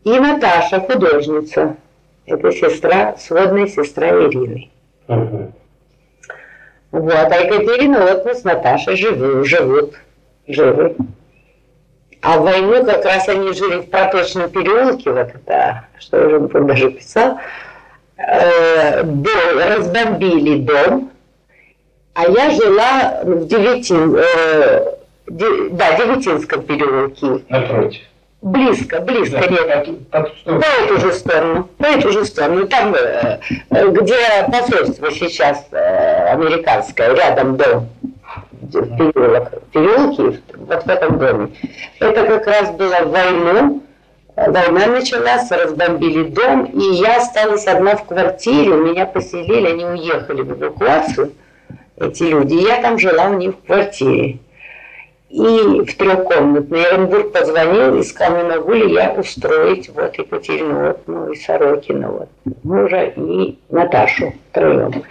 И 0.03 0.19
Наташа, 0.19 0.81
художница. 0.81 1.77
Это 2.25 2.51
сестра, 2.51 3.15
сводная 3.17 3.67
сестра 3.67 4.09
Ирины. 4.09 4.69
Мгм. 5.07 5.53
Вот, 6.93 7.11
а 7.11 7.35
Екатерина 7.37 8.01
вот 8.01 8.23
мы 8.23 8.35
с 8.35 8.43
Наташей 8.43 8.95
живы, 8.95 9.43
живут, 9.45 9.95
живы. 10.47 10.95
А 12.21 12.37
в 12.37 12.43
войну 12.43 12.85
как 12.85 13.03
раз 13.03 13.27
они 13.27 13.51
жили 13.51 13.77
в 13.79 13.89
проточном 13.89 14.47
переулке, 14.51 15.11
вот 15.11 15.27
это, 15.33 15.87
что 15.97 16.23
уже 16.27 16.39
даже 16.63 16.91
писал, 16.91 17.39
э, 18.17 19.01
дом, 19.03 19.57
разбомбили 19.57 20.59
дом, 20.59 21.09
а 22.13 22.27
я 22.27 22.51
жила 22.51 23.21
в 23.23 23.47
Девятин, 23.47 24.15
э, 24.15 24.93
Де- 25.27 25.69
да, 25.71 25.97
Девятинском 25.97 26.61
переулке. 26.61 27.43
напротив. 27.49 28.01
Близко, 28.43 28.99
близко, 28.99 29.41
Да. 30.11 30.27
По 30.43 30.83
эту 30.83 30.99
же 30.99 31.13
сторону, 31.13 31.69
по 31.77 31.85
эту 31.85 32.11
же 32.11 32.25
сторону. 32.25 32.67
Там, 32.67 32.93
э, 32.93 33.39
э, 33.69 33.87
где 33.87 34.17
посольство 34.51 35.09
сейчас 35.11 35.65
э, 35.71 36.25
американское, 36.33 37.13
рядом 37.13 37.55
дом, 37.55 37.87
в 38.63 38.97
переулок, 38.97 39.49
переулки, 39.71 40.41
вот 40.57 40.83
в 40.83 40.89
этом 40.89 41.19
доме. 41.19 41.51
Это 42.01 42.25
как 42.25 42.45
раз 42.47 42.71
было 42.71 42.97
в 43.03 43.11
войну. 43.11 43.81
Война 44.35 44.87
началась, 44.87 45.49
разбомбили 45.49 46.23
дом, 46.23 46.65
и 46.65 46.95
я 46.95 47.19
осталась 47.19 47.65
одна 47.65 47.95
в 47.95 48.05
квартире, 48.05 48.75
меня 48.75 49.05
поселили, 49.05 49.67
они 49.67 49.85
уехали 49.85 50.41
в 50.41 50.51
эвакуацию, 50.51 51.31
эти 51.95 52.23
люди, 52.23 52.55
и 52.55 52.63
я 52.63 52.81
там 52.81 52.99
жила 52.99 53.27
у 53.27 53.35
них 53.35 53.53
в 53.55 53.65
квартире. 53.65 54.39
И 55.33 55.81
в 55.81 55.97
трехкомнатный 55.97 56.85
Оренбург 56.85 57.31
позвонил 57.31 57.97
и 57.97 58.03
сказал, 58.03 58.37
не 58.37 58.43
могу 58.43 58.73
ли 58.73 58.93
я 58.93 59.13
устроить 59.13 59.89
вот 59.89 60.15
Екатерину 60.15 60.85
вот, 60.85 61.07
ну 61.07 61.31
и 61.31 61.35
Сорокина, 61.35 62.11
вот, 62.11 62.29
мужа 62.61 63.05
и 63.15 63.57
Наташу 63.71 64.35
втроем. 64.51 65.03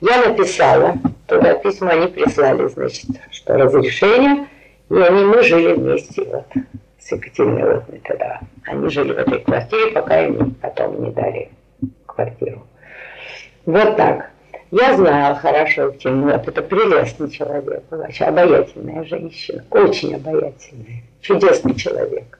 Я 0.00 0.26
написала, 0.26 0.94
туда 1.26 1.52
письма 1.56 1.90
они 1.90 2.06
прислали, 2.06 2.66
значит, 2.68 3.04
что 3.30 3.58
разрешение, 3.58 4.46
и 4.88 4.94
они, 4.94 5.24
мы 5.26 5.42
жили 5.42 5.74
вместе 5.74 6.24
вот 6.24 6.46
с 6.98 7.12
Екатериной 7.12 7.74
Лотной 7.74 8.00
тогда. 8.02 8.40
Они 8.64 8.88
жили 8.88 9.12
в 9.12 9.18
этой 9.18 9.40
квартире, 9.40 9.90
пока 9.90 10.24
им 10.24 10.54
потом 10.54 11.04
не 11.04 11.10
дали 11.10 11.50
квартиру. 12.06 12.66
Вот 13.66 13.94
так. 13.98 14.30
Я 14.70 14.96
знала 14.96 15.34
хорошо 15.36 15.92
вот 15.92 16.48
это 16.48 16.62
прелестный 16.62 17.30
человек, 17.30 17.84
была, 17.88 18.08
обаятельная 18.20 19.04
женщина, 19.04 19.64
очень 19.70 20.16
обаятельная, 20.16 21.02
чудесный 21.20 21.74
человек. 21.74 22.38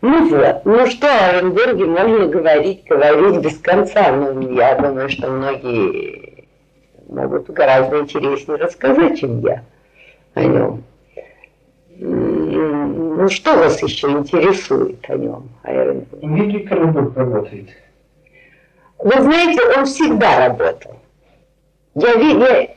Ну 0.00 0.28
вот, 0.28 0.64
ну 0.64 0.86
что 0.86 1.06
о 1.06 1.30
Оренбурге 1.30 1.86
можно 1.86 2.26
говорить, 2.26 2.84
говорить 2.86 3.42
без 3.42 3.58
конца, 3.58 4.12
но 4.12 4.40
я 4.52 4.76
думаю, 4.76 5.08
что 5.08 5.28
многие 5.28 6.44
могут 7.08 7.48
гораздо 7.50 8.00
интереснее 8.00 8.58
рассказать, 8.58 9.18
чем 9.18 9.40
я 9.40 9.64
о 10.34 10.44
нем. 10.44 10.84
Ну 11.96 13.28
что 13.28 13.56
вас 13.56 13.82
еще 13.82 14.08
интересует 14.10 14.98
о 15.08 15.16
нем, 15.16 15.48
о 15.64 15.70
Оренбурге? 15.70 16.60
Коробок 16.60 17.16
работает. 17.16 17.70
Вы 18.98 19.22
знаете, 19.22 19.60
он 19.78 19.84
всегда 19.86 20.46
работал. 20.48 20.97
Я, 21.94 22.12
я- 22.12 22.68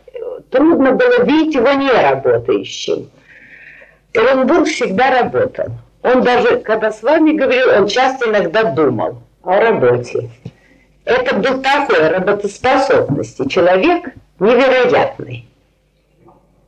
трудно 0.50 0.92
было 0.94 1.24
видеть 1.24 1.56
его 1.56 1.72
не 1.72 1.90
работающим. 1.92 3.10
Оренбург 4.14 4.68
всегда 4.68 5.22
работал. 5.22 5.68
Он 6.04 6.22
даже, 6.24 6.58
когда 6.58 6.92
с 6.92 7.02
вами 7.04 7.32
говорил, 7.32 7.70
он 7.78 7.88
часто 7.88 8.30
иногда 8.30 8.64
думал 8.64 9.22
о 9.44 9.60
работе. 9.60 10.30
Это 11.06 11.36
был 11.36 11.62
такой 11.62 12.10
работоспособности. 12.10 13.48
Человек 13.48 14.14
невероятный. 14.40 15.48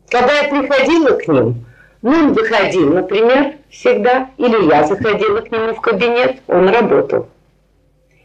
Когда 0.10 0.42
я 0.42 0.50
приходила 0.50 1.18
к 1.18 1.28
ним, 1.28 1.66
ну, 2.02 2.12
он 2.12 2.34
выходил, 2.34 2.94
например, 2.94 3.56
всегда, 3.70 4.30
или 4.38 4.70
я 4.70 4.84
заходила 4.84 5.42
к 5.42 5.52
нему 5.52 5.74
в 5.74 5.82
кабинет, 5.82 6.42
он 6.48 6.70
работал. 6.70 7.28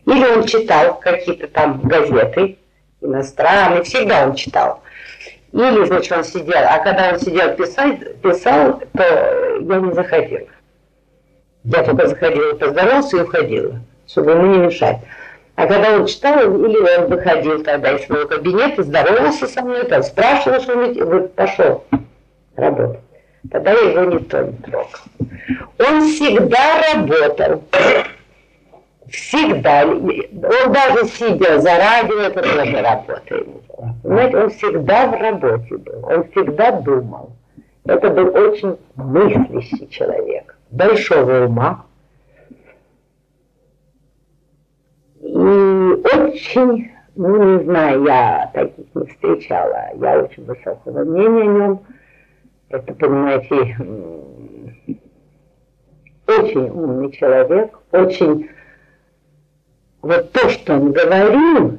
Или 0.05 0.25
он 0.27 0.45
читал 0.45 0.99
какие-то 0.99 1.47
там 1.49 1.81
газеты 1.83 2.59
иностранные, 3.01 3.83
всегда 3.83 4.27
он 4.27 4.35
читал. 4.35 4.83
Или, 5.53 5.85
значит, 5.87 6.13
он 6.13 6.25
сидел, 6.25 6.59
а 6.59 6.79
когда 6.79 7.11
он 7.11 7.21
сидел 7.21 7.55
писать, 7.55 8.21
писал, 8.21 8.83
то 8.93 9.59
я 9.61 9.81
не 9.81 9.93
заходила. 9.93 10.47
Я 11.65 11.83
только 11.83 12.07
заходила, 12.07 12.55
поздоровался 12.55 13.17
и 13.17 13.21
уходила, 13.23 13.81
чтобы 14.07 14.33
ему 14.33 14.47
не 14.47 14.59
мешать. 14.59 14.99
А 15.57 15.67
когда 15.67 15.97
он 15.97 16.07
читал, 16.07 16.39
или 16.39 16.99
он 16.99 17.09
выходил 17.09 17.65
тогда 17.65 17.93
из 17.93 18.07
своего 18.07 18.29
кабинета, 18.29 18.83
здоровался 18.83 19.47
со 19.49 19.63
мной, 19.63 19.85
там, 19.85 20.03
спрашивал 20.03 20.61
что-нибудь, 20.61 20.99
говорит, 20.99 21.33
пошел 21.35 21.85
работать. 22.55 23.01
Тогда 23.51 23.73
его 23.73 24.05
никто 24.05 24.43
не 24.43 24.53
трогал. 24.59 24.87
Он 25.79 26.09
всегда 26.09 26.95
работал. 26.95 27.65
Всегда. 29.11 29.87
Он 29.87 30.73
даже 30.73 31.07
сидя 31.07 31.61
за 31.61 31.77
радио, 31.77 32.21
это 32.21 32.43
тоже 32.43 32.83
работа. 32.83 33.45
Понимаете, 34.03 34.37
он 34.37 34.51
всегда 34.51 35.07
в 35.09 35.21
работе 35.21 35.77
был. 35.77 36.07
Он 36.07 36.25
всегда 36.31 36.73
думал. 36.73 37.31
Это 37.85 38.11
был 38.11 38.35
очень 38.37 38.77
мыслящий 38.97 39.89
человек. 39.89 40.57
Большого 40.71 41.47
ума. 41.47 41.87
И 45.21 45.37
очень, 45.37 46.91
ну 47.17 47.59
не 47.59 47.65
знаю, 47.65 48.05
я 48.05 48.51
таких 48.53 48.87
не 48.95 49.07
встречала, 49.07 49.89
я 49.95 50.19
очень 50.21 50.45
высокого 50.45 51.05
мнения 51.05 51.43
о 51.43 51.47
нем. 51.47 51.81
Это, 52.69 52.93
понимаете, 52.95 53.77
очень 56.27 56.69
умный 56.69 57.11
человек, 57.13 57.79
очень 57.93 58.51
вот 60.03 60.33
то, 60.33 60.49
что 60.49 60.75
он 60.75 60.93
говорил, 60.93 61.79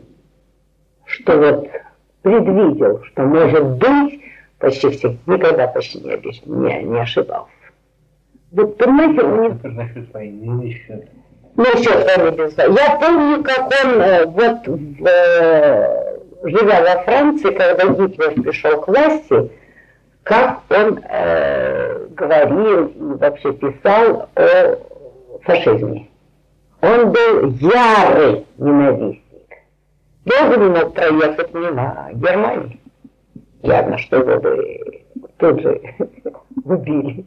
что 1.06 1.38
вот 1.38 1.68
предвидел, 2.22 3.04
что 3.06 3.24
может 3.24 3.66
быть, 3.78 4.22
почти 4.60 4.90
все, 4.90 5.16
никогда 5.26 5.68
почти 5.68 6.00
не, 6.00 6.18
не, 6.46 6.84
не 6.84 7.00
ошибался. 7.00 7.50
Вот 8.52 8.78
понимаете, 8.78 9.22
у 9.22 9.44
него... 9.44 9.60
Насчет 9.64 10.14
войны 10.14 10.64
еще. 10.64 11.08
Насчет 11.56 12.06
войны, 12.06 12.36
безусловно. 12.36 12.80
Я 12.80 13.00
помню, 13.00 13.44
как 13.44 13.72
он 13.84 14.02
э, 14.02 14.26
вот, 14.26 14.68
в, 14.68 15.08
э, 15.08 16.20
живя 16.44 16.82
во 16.82 17.04
Франции, 17.04 17.52
когда 17.52 17.86
Гитлер 17.88 18.42
пришел 18.42 18.82
к 18.82 18.88
власти, 18.88 19.52
как 20.24 20.62
он 20.70 21.00
э, 21.10 22.08
говорил 22.12 22.88
и 22.88 23.18
вообще 23.18 23.54
писал 23.54 24.30
о 24.36 24.78
фашизме. 25.44 26.10
Он 26.82 27.12
был 27.12 27.50
ярый 27.60 28.46
ненавистник. 28.58 29.24
Долго 30.26 30.58
не 30.58 30.70
мог 30.70 30.94
проехать 30.94 31.54
мимо 31.54 32.10
Германии. 32.14 32.80
Явно, 33.64 33.98
что 33.98 34.18
его 34.18 34.40
бы 34.40 35.04
тут 35.38 35.62
же 35.62 35.82
убили. 36.64 37.26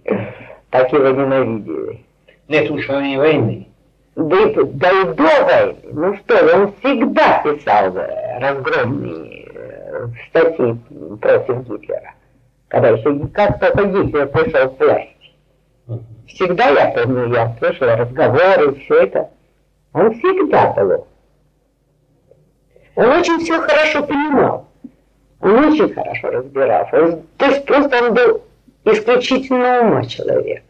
Так 0.70 0.90
его 0.92 1.08
ненавидели. 1.08 2.04
Нет, 2.48 2.70
уж 2.70 2.88
не 2.88 3.18
войны. 3.18 3.68
Да 4.16 4.40
и, 4.40 4.54
да 4.54 4.90
и 4.90 5.04
до 5.14 5.44
войны. 5.44 5.76
Ну 5.92 6.16
что, 6.16 6.56
он 6.56 6.72
всегда 6.80 7.42
писал 7.42 7.94
разгромные 8.40 9.48
э, 9.54 10.06
статьи 10.28 10.78
против 11.20 11.68
Гитлера. 11.68 12.14
Когда 12.68 12.88
еще 12.88 13.28
как 13.28 13.60
только 13.60 13.84
Гитлер 13.84 14.28
пришел 14.28 14.70
к 14.70 14.80
власти. 14.80 15.12
Всегда, 16.26 16.68
я 16.70 16.90
помню, 16.90 17.34
я 17.34 17.54
слышала 17.58 17.96
разговоры, 17.96 18.74
все 18.76 18.94
это. 19.02 19.30
Он 19.92 20.14
всегда 20.14 20.72
был. 20.72 21.06
Он 22.94 23.08
очень 23.08 23.38
все 23.40 23.60
хорошо 23.60 24.06
понимал. 24.06 24.68
Он 25.40 25.64
очень 25.66 25.92
хорошо 25.92 26.30
разбирался. 26.30 27.02
Он, 27.02 27.22
то 27.36 27.46
есть 27.46 27.64
просто 27.64 28.04
он 28.04 28.14
был 28.14 28.42
исключительно 28.84 29.80
ума 29.80 30.04
человек. 30.04 30.62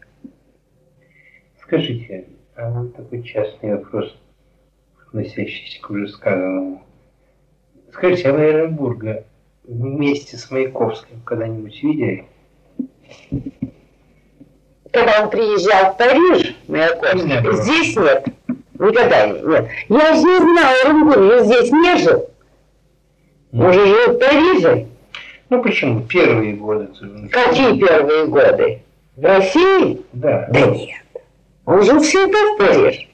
Скажите, 1.61 2.27
а 2.55 2.69
вот 2.69 2.95
такой 2.95 3.23
частный 3.23 3.75
вопрос, 3.75 4.15
относящийся 5.07 5.81
к 5.81 5.89
уже 5.89 6.07
сказанному. 6.09 6.83
Скажите, 7.91 8.29
а 8.29 8.33
вы 8.33 8.39
Эренбурга 8.45 9.25
вместе 9.63 10.37
с 10.37 10.49
Маяковским 10.51 11.21
когда-нибудь 11.21 11.81
видели? 11.83 12.25
Когда 14.91 15.23
он 15.23 15.29
приезжал 15.29 15.93
в 15.93 15.97
Париж, 15.97 16.55
Маяковский, 16.67 17.61
здесь 17.61 17.95
нет. 17.95 18.27
Никогда 18.83 19.27
нет. 19.27 19.69
Я 19.87 20.13
же 20.15 20.21
не 20.21 20.37
знаю 20.39 20.85
Оренбург, 20.85 21.31
я 21.31 21.43
здесь 21.43 21.71
не 21.71 21.97
жил. 21.97 22.29
Он 23.53 23.71
же 23.71 23.85
жил 23.85 24.13
в 24.13 24.19
Париже. 24.19 24.87
Ну 25.49 25.63
почему? 25.63 26.01
Первые 26.01 26.53
годы. 26.55 26.89
Какие 27.31 27.79
первые 27.79 28.25
годы? 28.25 28.81
В 29.15 29.23
России? 29.23 30.01
Да. 30.13 30.47
Да 30.49 30.61
нет. 30.67 31.01
Он 31.65 31.81
жил 31.83 31.99
всегда 32.01 32.37
в 32.37 32.57
Париже. 32.57 33.07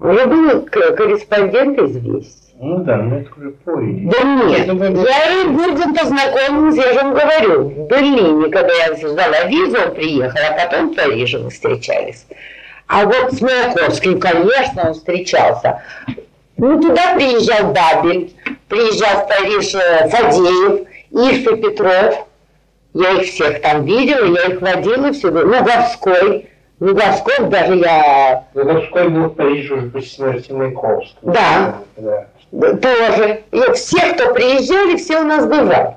Он 0.00 0.18
же 0.18 0.26
был 0.26 0.62
корреспондент 0.62 1.78
известий. 1.78 2.54
Ну 2.58 2.78
да, 2.84 2.96
но 2.96 3.20
это 3.20 3.30
уже 3.38 3.50
позже. 3.52 4.00
Да 4.04 4.22
нет, 4.22 4.66
я 4.66 5.42
Оренбургом 5.42 5.94
познакомилась, 5.94 6.76
я 6.76 6.92
же 6.92 6.98
вам 6.98 7.14
говорю, 7.14 7.68
в 7.68 7.86
Берлине, 7.86 8.50
когда 8.50 8.74
я 8.74 8.94
ждала 8.96 9.44
визу, 9.44 9.78
он 9.78 9.94
приехал, 9.94 10.38
а 10.46 10.66
потом 10.66 10.92
в 10.92 10.96
Париже 10.96 11.38
мы 11.38 11.48
встречались. 11.48 12.26
А 12.90 13.04
вот 13.04 13.32
с 13.32 13.40
Маяковским, 13.40 14.18
конечно, 14.18 14.88
он 14.88 14.94
встречался. 14.94 15.80
Ну, 16.56 16.80
туда 16.80 17.14
приезжал 17.14 17.72
Бабель, 17.72 18.34
приезжал 18.68 19.28
Париж 19.28 19.70
Фадеев, 20.10 20.88
Ильф 21.12 21.52
и 21.52 21.56
Петров. 21.62 22.26
Я 22.92 23.10
их 23.12 23.28
всех 23.28 23.62
там 23.62 23.84
видела, 23.84 24.24
я 24.36 24.46
их 24.46 24.60
водила 24.60 25.12
всюду. 25.12 25.46
Луговской. 25.46 26.50
Луговской 26.80 27.46
даже 27.48 27.76
я... 27.76 28.46
Луговской 28.54 29.08
был 29.08 29.26
в 29.26 29.34
Париже 29.34 29.74
уже 29.74 29.86
после 29.90 30.10
смерти 30.10 30.50
Маяковского. 30.50 31.32
Да. 31.32 31.76
да. 31.96 32.26
Тоже. 32.74 33.44
И 33.52 33.72
все, 33.74 34.14
кто 34.14 34.34
приезжали, 34.34 34.96
все 34.96 35.20
у 35.20 35.24
нас 35.24 35.46
бывали. 35.46 35.94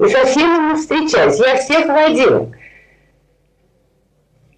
И 0.00 0.08
со 0.08 0.24
всеми 0.24 0.72
мы 0.72 0.76
встречались. 0.76 1.38
Я 1.38 1.56
всех 1.58 1.86
водила. 1.86 2.50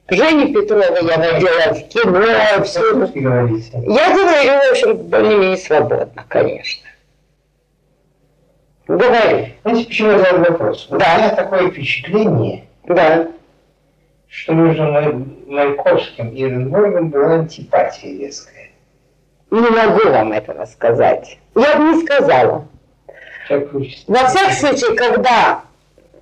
Женю 0.08 0.52
Петрова 0.52 0.84
я 0.84 1.18
водила 1.18 1.74
в 1.74 1.88
кино, 1.88 2.64
всюду. 2.64 3.10
Я 3.14 4.14
говорю, 4.14 4.52
в 4.52 4.70
общем, 4.70 4.96
более-менее 4.96 5.56
свободно, 5.56 6.24
конечно. 6.28 6.88
Говорю. 8.86 9.48
Знаете, 9.64 9.86
почему 9.86 10.10
я 10.12 10.18
задал 10.18 10.38
вопрос? 10.38 10.86
Да. 10.90 10.96
У 10.96 11.18
меня 11.18 11.34
такое 11.34 11.70
впечатление, 11.70 12.66
да. 12.84 13.28
что 14.28 14.52
между 14.52 14.84
Маяковским 15.48 16.30
и 16.30 16.44
Оренбургом 16.44 17.10
была 17.10 17.34
антипатия 17.34 18.16
резкая. 18.16 18.70
Не 19.50 19.70
могу 19.70 20.08
вам 20.08 20.32
этого 20.32 20.66
сказать. 20.66 21.38
Я 21.56 21.76
бы 21.76 21.84
не 21.84 22.02
сказала. 22.04 22.68
Во 23.48 24.26
всяком 24.28 24.52
случае, 24.52 24.96
когда 24.96 25.62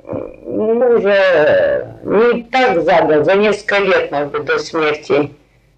ну, 0.07 0.97
уже 0.97 1.97
не 2.05 2.43
так 2.45 2.83
за 2.83 3.25
за 3.25 3.35
несколько 3.35 3.79
лет, 3.79 4.11
может 4.11 4.33
быть, 4.33 4.45
до 4.45 4.59
смерти 4.59 5.35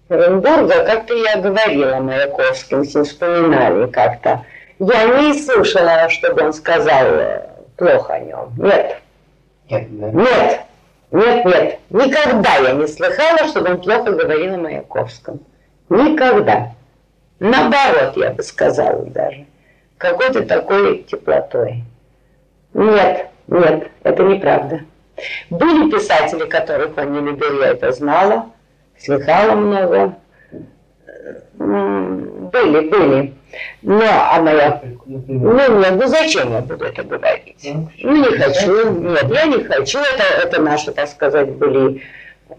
Оренбурга, 0.09 0.85
как-то 0.85 1.13
я 1.13 1.37
говорила 1.37 1.97
Маяковским, 1.97 2.83
с 2.83 2.95
ним 2.95 3.03
вспоминали 3.03 3.89
как-то. 3.91 4.45
Я 4.79 5.05
не 5.05 5.33
слышала, 5.33 6.07
чтобы 6.09 6.43
он 6.43 6.53
сказал 6.53 7.07
плохо 7.77 8.13
о 8.13 8.19
нем. 8.19 8.53
Нет. 8.57 8.97
Нет, 9.69 9.99
да? 9.99 10.11
Нет. 10.11 10.61
Нет, 11.11 11.45
нет. 11.45 11.79
Никогда 11.89 12.55
я 12.55 12.73
не 12.73 12.87
слыхала, 12.87 13.47
чтобы 13.49 13.71
он 13.71 13.81
плохо 13.81 14.11
говорил 14.11 14.55
о 14.55 14.57
Маяковском. 14.57 15.39
Никогда. 15.89 16.73
Наоборот, 17.39 18.17
я 18.17 18.31
бы 18.31 18.43
сказала 18.43 19.05
даже. 19.05 19.45
Какой-то 19.97 20.43
такой 20.43 21.03
теплотой. 21.03 21.83
Нет. 22.73 23.27
Нет, 23.47 23.91
это 24.03 24.23
неправда. 24.23 24.81
Были 25.49 25.89
писатели, 25.89 26.45
которых 26.45 26.97
он 26.97 27.13
не 27.13 27.19
любил, 27.19 27.61
я 27.61 27.69
это 27.69 27.91
знала, 27.91 28.51
слыхала 28.99 29.53
много. 29.53 30.15
Были, 31.57 32.89
были. 32.89 33.33
Но, 33.81 34.05
а 34.05 34.39
моя... 34.41 34.81
Ну, 35.05 35.79
нет, 35.79 35.95
ну 35.95 36.07
зачем 36.07 36.51
я 36.51 36.59
буду 36.61 36.85
это 36.85 37.03
говорить? 37.03 37.67
Ну, 38.03 38.15
не 38.15 38.37
хочу, 38.37 38.91
нет, 38.91 39.25
я 39.29 39.45
не 39.45 39.63
хочу. 39.63 39.99
Это, 39.99 40.23
это 40.43 40.61
наши, 40.61 40.91
так 40.91 41.07
сказать, 41.07 41.49
были... 41.53 42.03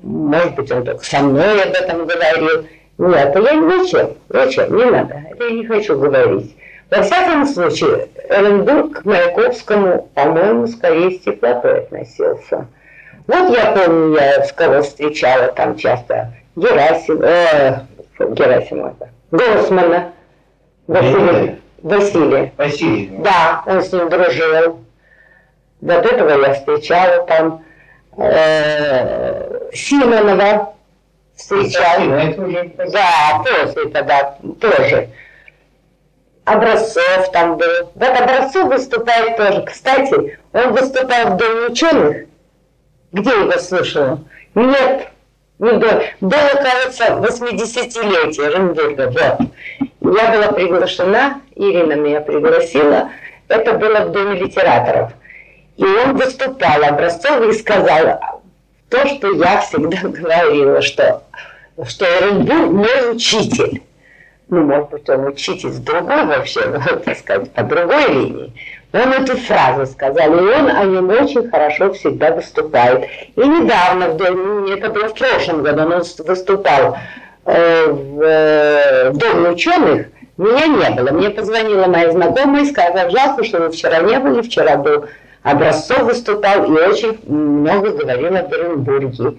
Может 0.02 0.54
быть, 0.54 0.70
он 0.70 0.84
только 0.84 1.04
со 1.04 1.20
мной 1.20 1.62
об 1.62 1.72
этом 1.72 2.06
говорил. 2.06 2.66
Нет, 2.98 3.34
я 3.34 3.78
зачем? 3.78 4.10
Зачем? 4.28 4.76
Не 4.76 4.84
надо. 4.86 5.22
Я 5.38 5.50
не 5.50 5.66
хочу 5.66 5.98
говорить. 5.98 6.56
Во 6.90 7.02
всяком 7.02 7.46
случае, 7.46 8.08
Эренбург 8.30 9.02
к 9.02 9.04
Маяковскому, 9.04 10.08
по-моему, 10.14 10.66
скорее 10.68 11.10
с 11.10 11.20
теплотой 11.20 11.80
относился. 11.80 12.66
Вот 13.26 13.54
я 13.54 13.72
помню, 13.72 14.14
я 14.14 14.42
с 14.42 14.52
кого 14.52 14.82
встречала 14.82 15.48
там 15.52 15.76
часто 15.76 16.32
Герасим, 16.56 17.20
э, 17.22 17.80
Герасима, 18.18 18.96
Госмана, 19.30 20.12
Василия. 20.86 21.58
Василия. 21.82 22.52
Василий. 22.56 23.10
Да, 23.18 23.62
он 23.66 23.82
с 23.82 23.92
ним 23.92 24.08
дружил. 24.08 24.80
Вот 25.82 26.06
этого 26.06 26.42
я 26.42 26.54
встречала 26.54 27.26
там. 27.26 27.64
Э, 28.16 29.70
Симонова 29.74 30.74
встречала. 31.36 32.34
Да, 32.90 33.44
после 33.44 33.90
тогда 33.90 34.38
тоже. 34.58 35.10
Образцов 36.48 37.30
там 37.32 37.56
был. 37.56 37.90
Вот 37.94 38.20
Образцов 38.20 38.64
выступает 38.68 39.36
тоже. 39.36 39.62
Кстати, 39.62 40.38
он 40.52 40.72
выступал 40.72 41.34
в 41.34 41.36
Доме 41.36 41.66
ученых. 41.68 42.26
Где 43.12 43.30
его 43.30 43.58
слышала? 43.58 44.20
Нет, 44.54 45.08
не 45.58 45.72
было. 45.72 46.02
Было, 46.20 46.50
кажется, 46.62 47.04
80-летие 47.04 48.46
Оренбурга. 48.46 49.06
Вот. 49.10 50.16
Я 50.16 50.32
была 50.32 50.52
приглашена, 50.52 51.40
Ирина 51.54 51.94
меня 51.94 52.20
пригласила. 52.20 53.10
Это 53.48 53.74
было 53.74 54.00
в 54.06 54.12
Доме 54.12 54.38
литераторов. 54.40 55.12
И 55.76 55.84
он 55.84 56.16
выступал, 56.16 56.84
Образцов, 56.84 57.40
и 57.42 57.52
сказал 57.52 58.20
то, 58.88 59.06
что 59.06 59.32
я 59.32 59.60
всегда 59.60 59.98
говорила, 60.02 60.82
что, 60.82 61.22
что 61.86 62.06
Оренбург 62.06 62.72
мой 62.72 63.14
учитель. 63.14 63.82
Ну, 64.50 64.64
может 64.64 64.90
быть, 64.90 65.08
он 65.08 65.26
учитель 65.26 65.70
с 65.70 65.78
другой 65.78 66.24
вообще, 66.24 66.60
ну, 66.66 67.00
так 67.04 67.18
сказать, 67.18 67.50
по 67.52 67.62
другой 67.62 68.08
линии, 68.08 68.52
он 68.92 69.12
эту 69.12 69.36
фразу 69.36 69.86
сказал, 69.86 70.32
и 70.34 70.40
он 70.40 70.68
о 70.68 70.84
нем 70.84 71.08
очень 71.10 71.48
хорошо 71.50 71.92
всегда 71.92 72.32
выступает. 72.32 73.04
И 73.36 73.40
недавно, 73.40 74.04
это 74.72 74.90
было 74.90 75.08
в 75.08 75.14
прошлом 75.14 75.62
году, 75.62 75.82
он 75.82 76.02
выступал 76.26 76.96
э, 77.44 77.52
э, 77.54 79.10
в 79.10 79.16
Доме 79.18 79.50
ученых, 79.50 80.06
меня 80.38 80.66
не 80.68 80.90
было. 80.94 81.10
Мне 81.10 81.30
позвонила 81.30 81.86
моя 81.86 82.12
знакомая 82.12 82.62
и 82.62 82.70
сказала, 82.70 83.10
жалко, 83.10 83.44
что 83.44 83.58
вы 83.58 83.70
вчера 83.70 84.00
не 84.00 84.18
были, 84.20 84.40
вчера 84.40 84.76
был 84.76 85.06
Образцов 85.42 86.02
выступал 86.02 86.64
и 86.64 86.78
очень 86.78 87.18
много 87.26 87.90
говорил 87.90 88.34
о 88.36 88.42
Беренбурге. 88.42 89.38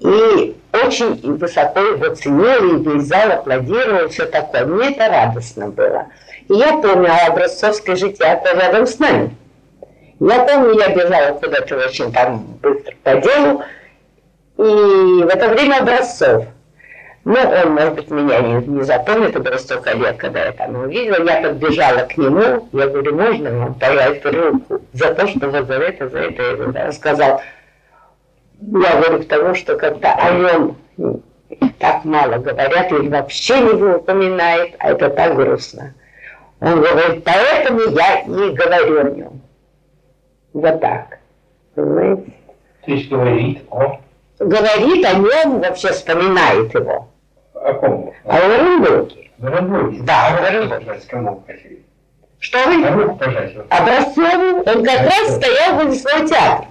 И 0.00 0.56
очень 0.72 1.36
высоко 1.36 1.80
его 1.80 2.14
ценили, 2.14 2.78
и 2.78 2.82
весь 2.82 3.04
зал 3.04 3.32
аплодировал, 3.32 4.08
все 4.08 4.26
такое. 4.26 4.64
Мне 4.64 4.90
это 4.90 5.08
радостно 5.08 5.68
было. 5.68 6.06
И 6.48 6.54
я 6.54 6.78
помню, 6.78 7.08
а 7.10 7.28
Образцовское 7.28 7.96
житие 7.96 8.40
рядом 8.44 8.86
с 8.86 8.98
нами. 8.98 9.36
Я 10.20 10.44
помню, 10.44 10.78
я 10.78 10.94
бежала 10.94 11.38
куда-то 11.38 11.76
очень 11.76 12.12
там 12.12 12.38
быстро 12.62 12.94
по 13.02 13.16
делу, 13.16 13.62
и 14.58 15.24
в 15.24 15.28
это 15.28 15.48
время 15.48 15.80
Образцов. 15.80 16.46
Ну, 17.24 17.36
он, 17.38 17.72
может 17.72 17.94
быть, 17.94 18.10
меня 18.10 18.40
не, 18.40 18.66
не 18.66 18.82
запомнит, 18.82 19.36
столько 19.60 19.92
лет, 19.92 20.16
когда 20.16 20.46
я 20.46 20.52
там 20.52 20.74
увидела. 20.74 21.22
Я 21.22 21.42
подбежала 21.42 22.06
к 22.06 22.16
нему, 22.16 22.68
я 22.72 22.86
говорю, 22.86 23.14
можно 23.14 23.50
вам 23.58 23.74
пожать 23.74 24.24
руку 24.24 24.80
за 24.94 25.14
то, 25.14 25.26
что 25.26 25.48
вы 25.48 25.62
за 25.64 25.74
это, 25.74 26.08
за 26.08 26.18
это, 26.18 26.82
Он 26.86 26.92
сказал, 26.92 27.42
я 28.60 29.00
говорю 29.00 29.22
к 29.22 29.28
тому, 29.28 29.54
что 29.54 29.76
когда 29.76 30.14
о 30.14 30.32
нем 30.32 30.76
так 31.78 32.04
мало 32.04 32.36
говорят 32.36 32.92
или 32.92 33.08
вообще 33.08 33.60
не 33.60 33.72
упоминает, 33.72 34.74
а 34.78 34.90
это 34.90 35.10
так 35.10 35.34
грустно. 35.34 35.94
Он 36.60 36.80
говорит, 36.80 37.24
поэтому 37.24 37.80
я 37.80 38.22
не 38.24 38.54
говорю 38.54 39.00
о 39.00 39.10
нем. 39.10 39.40
Вот 40.52 40.80
так. 40.80 41.18
Понимаете? 41.74 42.32
То 42.84 42.90
есть 42.92 43.08
говорит 43.08 43.62
о... 43.70 43.98
Говорит 44.38 45.06
о 45.06 45.14
нем, 45.14 45.60
вообще 45.60 45.92
вспоминает 45.92 46.74
его. 46.74 47.08
О 47.54 47.72
ком? 47.74 48.12
О 48.24 48.36
Оренбурге. 48.36 49.30
В 49.38 49.46
Оренбурге? 49.46 50.00
Да, 50.02 50.36
в 50.36 50.44
Оренбурге. 50.44 51.00
Кому? 51.08 51.44
Что 52.38 52.58
вы? 52.66 52.84
Образцову. 53.68 54.62
Он 54.66 54.84
как 54.84 55.00
раз 55.00 55.36
стоял 55.36 55.76
возле 55.76 55.94
своего 55.94 56.26
театра. 56.26 56.66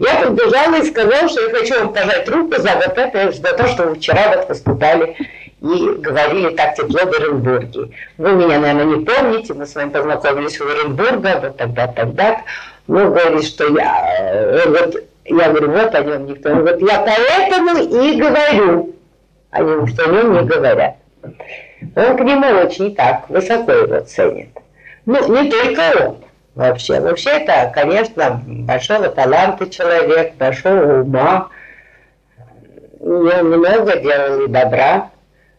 Я 0.00 0.14
подбежала 0.14 0.76
и 0.76 0.84
сказала, 0.84 1.28
что 1.28 1.42
я 1.42 1.50
хочу 1.50 1.78
вам 1.78 1.92
пожать 1.92 2.26
руку 2.30 2.58
за 2.58 2.70
вот 2.74 2.96
это, 2.96 3.32
за 3.32 3.52
то, 3.52 3.66
что 3.66 3.82
вы 3.84 3.96
вчера 3.96 4.34
вот 4.34 4.48
выступали 4.48 5.14
и 5.60 5.90
говорили 5.98 6.56
так 6.56 6.74
тепло 6.74 7.00
в 7.04 7.14
Оренбурге. 7.14 7.90
Вы 8.16 8.32
меня, 8.32 8.60
наверное, 8.60 8.96
не 8.96 9.04
помните, 9.04 9.52
мы 9.52 9.66
с 9.66 9.74
вами 9.74 9.90
познакомились 9.90 10.58
в 10.58 10.66
Оренбурге, 10.66 11.40
вот 11.42 11.56
тогда, 11.58 11.86
тогда. 11.88 12.40
Ну, 12.86 13.10
говорит, 13.10 13.44
что 13.44 13.68
я, 13.76 14.64
вот, 14.68 14.96
я 15.26 15.50
говорю, 15.50 15.70
вот 15.70 15.94
о 15.94 16.02
нем 16.02 16.26
никто. 16.26 16.50
Он 16.50 16.60
говорит, 16.60 16.80
я 16.80 17.06
поэтому 17.06 17.78
и 17.80 18.16
говорю. 18.18 18.96
Они 19.50 19.70
никто 19.70 20.04
о 20.04 20.06
нем 20.06 20.32
не 20.32 20.48
говорят. 20.48 20.96
Он 21.94 22.16
к 22.16 22.20
нему 22.20 22.46
очень 22.58 22.94
так 22.94 23.28
высоко 23.28 23.72
его 23.72 24.00
ценит. 24.00 24.48
Ну, 25.04 25.42
не 25.42 25.50
только 25.50 26.06
он 26.06 26.16
вообще. 26.54 27.00
Вообще 27.00 27.30
это, 27.30 27.70
конечно, 27.74 28.42
большого 28.44 29.08
таланта 29.08 29.68
человек, 29.68 30.34
большого 30.34 31.02
ума. 31.02 31.48
Он 33.00 33.50
много 33.50 33.96
делал 33.98 34.48
добра, 34.48 35.10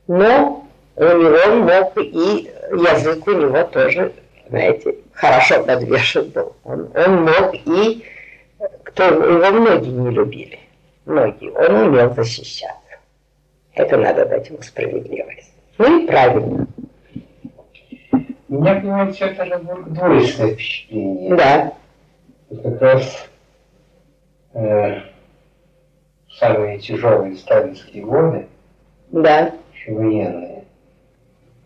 но 0.08 0.66
у 0.96 1.04
него 1.04 1.56
мог 1.64 1.98
и 1.98 2.52
язык 2.72 3.28
у 3.28 3.32
него 3.32 3.64
тоже, 3.64 4.14
знаете, 4.50 4.96
хорошо 5.14 5.64
подвешен 5.64 6.30
был. 6.30 6.56
Он, 6.64 6.90
он 6.96 7.24
мог 7.24 7.56
и, 7.66 8.06
кто 8.84 9.06
его 9.06 9.52
многие 9.52 9.90
не 9.90 10.10
любили, 10.12 10.60
многие, 11.06 11.50
он 11.52 11.88
умел 11.88 12.14
защищаться. 12.14 12.78
Это 13.74 13.98
надо 13.98 14.26
дать 14.26 14.50
ему 14.50 14.62
справедливость. 14.62 15.54
Ну 15.78 16.04
и 16.04 16.08
правильно. 16.08 16.68
Меня, 18.52 18.76
понимаете, 18.82 19.26
это 19.28 19.46
же 19.46 19.60
двоечное 19.60 20.56
впечатление. 20.56 21.36
Да. 21.38 21.74
как 22.50 22.82
раз 22.82 23.30
э, 24.54 25.00
самые 26.30 26.80
тяжелые 26.80 27.38
сталинские 27.38 28.04
годы, 28.04 28.48
да. 29.10 29.54
еще 29.74 29.94
военные, 29.94 30.66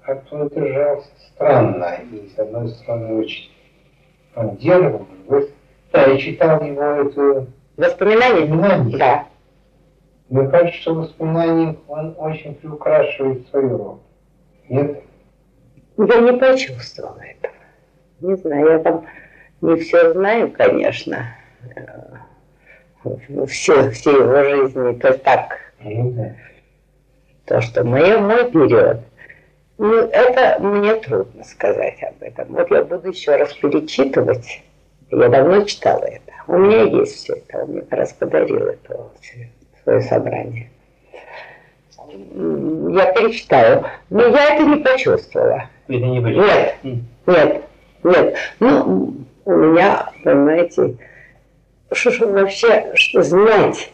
как-то 0.03 0.35
он 0.35 0.49
держался 0.49 1.09
странно. 1.33 2.01
И, 2.11 2.29
с 2.29 2.37
одной 2.37 2.69
стороны, 2.69 3.15
очень 3.15 3.49
поддерживал, 4.35 5.07
да, 5.91 6.05
я 6.05 6.17
читал 6.19 6.63
его 6.63 6.83
эту... 6.83 7.47
Воспоминания? 7.77 8.41
Воспоминания. 8.41 8.97
Да. 8.97 9.27
Мне 10.29 10.47
кажется, 10.49 10.81
что 10.81 10.93
воспоминанием 10.93 11.79
он 11.87 12.13
очень 12.19 12.53
приукрашивает 12.53 13.47
свою 13.49 13.75
роль. 13.75 13.97
Нет? 14.69 15.01
Я 15.97 16.19
не 16.19 16.33
почувствовала 16.37 17.21
этого. 17.21 17.53
Не 18.21 18.35
знаю, 18.35 18.71
я 18.71 18.79
там 18.79 19.05
не 19.61 19.75
все 19.77 20.13
знаю, 20.13 20.51
конечно. 20.51 21.35
Все, 23.47 23.91
все 23.91 24.11
его 24.11 24.43
жизни, 24.43 24.99
то 24.99 25.17
так. 25.17 25.57
То, 27.45 27.61
что 27.61 27.83
мое, 27.83 28.17
мой 28.19 28.51
период. 28.51 29.01
Ну, 29.77 29.93
это 29.93 30.59
мне 30.59 30.95
трудно 30.95 31.43
сказать 31.43 32.01
об 32.01 32.21
этом. 32.21 32.47
Вот 32.49 32.71
я 32.71 32.83
буду 32.83 33.09
еще 33.09 33.35
раз 33.35 33.53
перечитывать. 33.53 34.63
Я 35.11 35.29
давно 35.29 35.63
читала 35.63 36.03
это. 36.03 36.31
У 36.47 36.57
меня 36.57 36.83
есть 36.83 37.15
все 37.15 37.33
это. 37.33 37.63
Он 37.63 37.71
мне 37.71 37.81
как 37.81 37.99
раз 37.99 38.13
подарил 38.13 38.67
это 38.67 39.09
свое 39.83 40.01
собрание. 40.01 40.69
Я 42.07 43.11
перечитаю. 43.13 43.85
Но 44.09 44.23
я 44.27 44.55
это 44.55 44.63
не 44.63 44.77
почувствовала. 44.77 45.69
Это 45.87 46.05
не 46.05 46.19
были? 46.19 46.35
Нет, 46.35 46.75
нет, 47.27 47.63
нет. 48.03 48.35
Ну, 48.59 49.25
у 49.45 49.51
меня, 49.51 50.09
понимаете, 50.23 50.97
что, 51.91 52.11
что 52.11 52.27
вообще 52.27 52.91
что 52.95 53.21
знать 53.21 53.91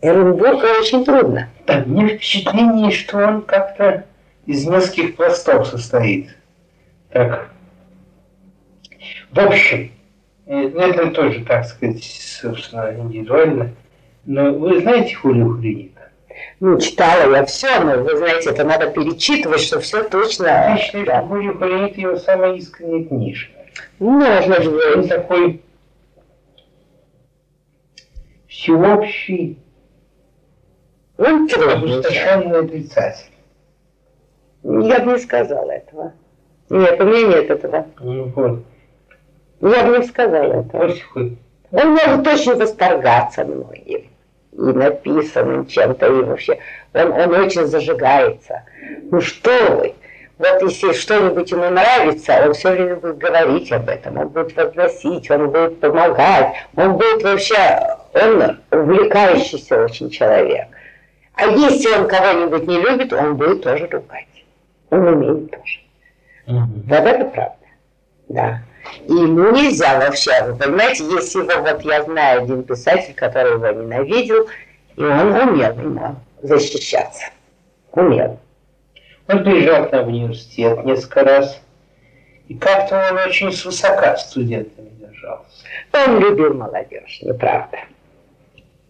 Эренбурга 0.00 0.78
очень 0.80 1.04
трудно. 1.04 1.48
Да, 1.66 1.82
мне 1.84 2.08
впечатление, 2.08 2.90
что 2.90 3.18
он 3.18 3.42
как-то 3.42 4.04
из 4.46 4.66
нескольких 4.66 5.16
пластов 5.16 5.66
состоит. 5.66 6.36
Так. 7.10 7.50
В 9.30 9.38
общем, 9.38 9.90
э, 10.46 10.68
это 10.68 11.10
тоже, 11.10 11.44
так 11.44 11.64
сказать, 11.66 12.02
собственно, 12.04 12.94
индивидуально. 12.96 13.74
Но 14.24 14.52
вы 14.52 14.80
знаете 14.80 15.14
Хулию 15.16 15.54
Хулиника? 15.54 15.97
Ну, 16.60 16.78
читала 16.80 17.36
я 17.36 17.44
все, 17.44 17.78
но 17.80 18.02
вы 18.02 18.16
знаете, 18.16 18.50
это 18.50 18.64
надо 18.64 18.90
перечитывать, 18.90 19.60
что 19.60 19.78
все 19.78 20.02
точно... 20.02 20.72
Отлично, 20.72 21.04
да. 21.04 21.22
Хулию 21.22 21.56
Хулиник 21.56 21.96
его 21.96 22.16
самая 22.16 22.54
искренняя 22.54 23.04
книжка. 23.04 23.52
Можно 24.00 24.60
же. 24.60 24.96
Он 24.96 25.08
такой 25.08 25.62
всеобщий, 28.48 29.58
он 31.16 31.44
опустошенный 31.44 32.58
отрицатель. 32.58 33.30
Я 34.64 35.00
бы 35.00 35.12
не 35.12 35.18
сказала 35.18 35.70
этого. 35.70 36.12
Нет, 36.70 37.00
у 37.00 37.04
меня 37.04 37.28
нет 37.28 37.50
этого. 37.50 37.86
Ну, 38.00 38.24
вот. 38.34 38.64
Я 39.60 39.86
бы 39.86 39.98
не 39.98 40.04
сказала 40.04 40.54
этого. 40.54 40.92
Он 41.70 41.88
может 41.90 42.26
очень 42.26 42.54
восторгаться 42.56 43.44
многим 43.44 44.08
и 44.58 44.60
написанным 44.60 45.66
чем-то, 45.66 46.06
и 46.06 46.22
вообще 46.22 46.58
он, 46.92 47.12
он 47.12 47.34
очень 47.34 47.66
зажигается. 47.66 48.62
Ну 49.10 49.20
что 49.20 49.50
вы, 49.76 49.94
вот 50.38 50.62
если 50.62 50.92
что-нибудь 50.92 51.50
ему 51.50 51.70
нравится, 51.70 52.42
он 52.44 52.54
все 52.54 52.72
время 52.72 52.96
будет 52.96 53.18
говорить 53.18 53.70
об 53.70 53.88
этом, 53.88 54.18
он 54.18 54.28
будет 54.28 54.56
возносить, 54.56 55.30
он 55.30 55.50
будет 55.50 55.80
помогать, 55.80 56.54
он 56.74 56.94
будет 56.94 57.22
вообще, 57.22 57.80
он 58.14 58.58
увлекающийся 58.72 59.84
очень 59.84 60.10
человек. 60.10 60.66
А 61.34 61.46
если 61.46 61.96
он 61.96 62.08
кого-нибудь 62.08 62.66
не 62.66 62.80
любит, 62.80 63.12
он 63.12 63.36
будет 63.36 63.62
тоже 63.62 63.86
ругать. 63.86 64.26
Он 64.90 65.06
умеет 65.06 65.52
тоже. 65.52 65.78
Mm-hmm. 66.48 66.82
Вот 66.86 66.98
это 66.98 67.24
правда. 67.26 67.56
Да. 68.28 68.62
И 69.06 69.12
ему 69.12 69.50
нельзя 69.50 69.98
вообще, 69.98 70.30
вы 70.44 70.56
понимаете, 70.56 71.04
если 71.04 71.40
его, 71.40 71.62
вот 71.62 71.82
я 71.82 72.02
знаю 72.02 72.42
один 72.42 72.62
писатель, 72.62 73.14
который 73.14 73.52
его 73.52 73.68
ненавидел, 73.68 74.48
и 74.96 75.02
он 75.02 75.32
умел 75.32 75.78
ему 75.78 76.16
защищаться. 76.42 77.24
Умел. 77.92 78.38
Он 79.28 79.44
приезжал 79.44 79.88
к 79.88 79.92
нам 79.92 80.04
в 80.06 80.08
университет 80.08 80.84
несколько 80.84 81.24
раз, 81.24 81.60
и 82.48 82.54
как-то 82.54 83.08
он 83.10 83.18
очень 83.28 83.52
свысока 83.52 84.16
студентами 84.16 84.88
держался. 85.00 85.44
Он 85.92 86.18
любил 86.18 86.54
молодежь, 86.54 87.20
неправда. 87.22 87.78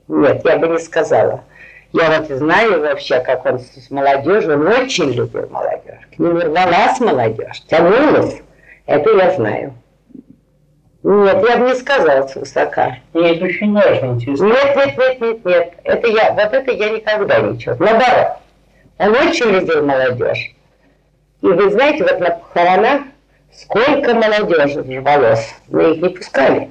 Нет, 0.06 0.42
я 0.44 0.58
бы 0.58 0.68
не 0.68 0.78
сказала. 0.78 1.44
Я 1.92 2.20
вот 2.20 2.28
знаю 2.28 2.80
вообще, 2.80 3.20
как 3.20 3.44
он 3.46 3.58
с 3.58 3.90
молодежью, 3.90 4.54
он 4.54 4.66
очень 4.66 5.10
любил 5.10 5.48
молодежь. 5.48 6.08
К 6.14 6.18
нему 6.18 6.38
рвалась 6.40 7.00
молодежь, 7.00 7.62
тянулась. 7.66 8.42
Это 8.86 9.10
я 9.10 9.34
знаю. 9.34 9.74
Нет, 11.02 11.44
я 11.48 11.56
бы 11.58 11.66
не 11.68 11.74
сказала 11.74 12.26
свысока. 12.26 12.98
Нет, 13.14 13.40
очень 13.40 13.72
важно, 13.72 14.06
интересно. 14.14 14.46
Нет, 14.46 14.76
нет, 14.76 14.98
нет, 14.98 15.20
нет, 15.20 15.44
нет. 15.44 15.72
Это 15.84 16.08
я, 16.08 16.32
вот 16.32 16.52
это 16.52 16.70
я 16.72 16.90
никогда 16.90 17.40
не 17.40 17.58
чувствую. 17.58 17.90
Наоборот, 17.90 18.32
он 18.98 19.10
очень 19.28 19.46
любил 19.50 19.86
молодежь. 19.86 20.54
И 21.40 21.46
вы 21.46 21.70
знаете, 21.70 22.02
вот 22.04 22.18
на 22.18 22.30
похоронах 22.30 23.02
сколько 23.52 24.12
молодежи 24.14 24.82
рвалось. 24.82 25.54
Мы 25.68 25.94
их 25.94 26.02
не 26.02 26.08
пускали. 26.08 26.70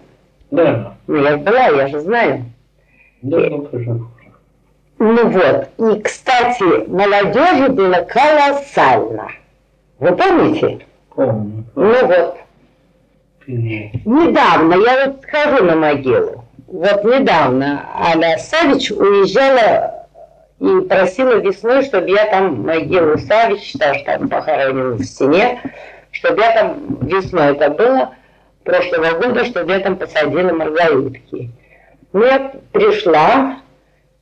Да, 0.52 0.94
Ну, 1.08 1.24
я 1.24 1.38
была, 1.38 1.68
я 1.68 1.88
же 1.88 2.00
знаю. 2.02 2.46
да, 3.22 3.40
да, 3.50 3.58
тоже. 3.70 4.00
Ну 5.00 5.30
вот, 5.30 5.68
и, 5.98 6.02
кстати, 6.02 6.88
молодежи 6.90 7.70
было 7.70 8.06
колоссально. 8.06 9.30
Вы 10.00 10.16
помните? 10.16 10.86
Помню. 11.16 11.64
Ну 11.76 12.08
вот, 12.08 12.38
Недавно, 13.48 14.74
я 14.74 15.06
вот 15.06 15.24
схожу 15.24 15.64
на 15.64 15.76
могилу. 15.76 16.44
Вот 16.68 17.04
недавно 17.06 17.86
Аля 17.96 18.38
Савич 18.38 18.92
уезжала 18.92 20.06
и 20.60 20.82
просила 20.82 21.36
весной, 21.36 21.84
чтобы 21.84 22.10
я 22.10 22.26
там 22.26 22.64
могилу 22.64 23.18
Савич, 23.18 23.74
тоже 23.74 24.04
там 24.06 24.28
похоронен 24.28 24.96
в 24.96 25.04
стене, 25.04 25.62
чтобы 26.12 26.42
я 26.42 26.52
там 26.52 26.98
весной 27.02 27.54
это 27.54 27.70
было, 27.70 28.12
прошлого 28.66 29.18
года, 29.18 29.46
чтобы 29.46 29.72
я 29.72 29.80
там 29.80 29.96
посадила 29.96 30.52
маргаритки. 30.52 31.50
Ну, 32.12 32.26
я 32.26 32.52
пришла, 32.74 33.60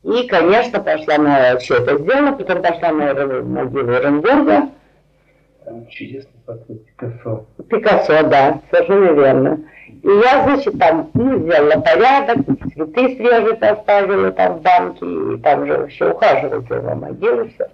и, 0.03 0.27
конечно, 0.27 0.80
пошла 0.80 1.18
на 1.18 1.57
все 1.57 1.77
это 1.77 1.97
сделала, 1.97 2.34
потом 2.34 2.61
пошла 2.61 2.91
на 2.91 3.14
могилу 3.41 3.91
Оренбурга, 3.91 4.69
Там 5.65 5.87
чудесный 5.87 6.39
портрет 6.45 6.85
Пикассо. 6.85 7.45
Пикассо, 7.69 8.23
да, 8.29 8.61
совершенно 8.69 9.11
верно. 9.13 9.59
И 9.87 10.07
я, 10.07 10.43
значит, 10.43 10.77
там 10.77 11.09
ну, 11.15 11.39
сделала 11.39 11.81
порядок, 11.81 12.37
цветы 12.71 13.15
свежие 13.15 13.55
поставила 13.55 14.31
там 14.31 14.59
в 14.59 14.61
банке, 14.61 15.05
и 15.05 15.37
там 15.39 15.65
же 15.65 15.77
вообще 15.77 16.11
ухаживать 16.11 16.67
за 16.67 16.75
его 16.75 16.95
могилу, 16.95 17.47
все. 17.49 17.67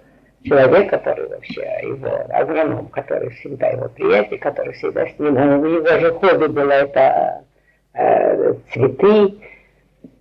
Человек, 0.44 0.90
который 0.90 1.28
вообще, 1.28 1.60
его 1.82 2.08
агроном, 2.30 2.88
который 2.88 3.28
всегда 3.30 3.68
его 3.68 3.88
приятель, 3.90 4.38
который 4.38 4.72
всегда 4.72 5.06
с 5.06 5.18
ним, 5.18 5.36
у 5.36 5.66
него 5.66 5.86
же 5.86 6.12
хобби 6.14 6.46
было 6.46 6.72
это 6.72 7.44
э, 7.92 8.54
цветы. 8.72 9.38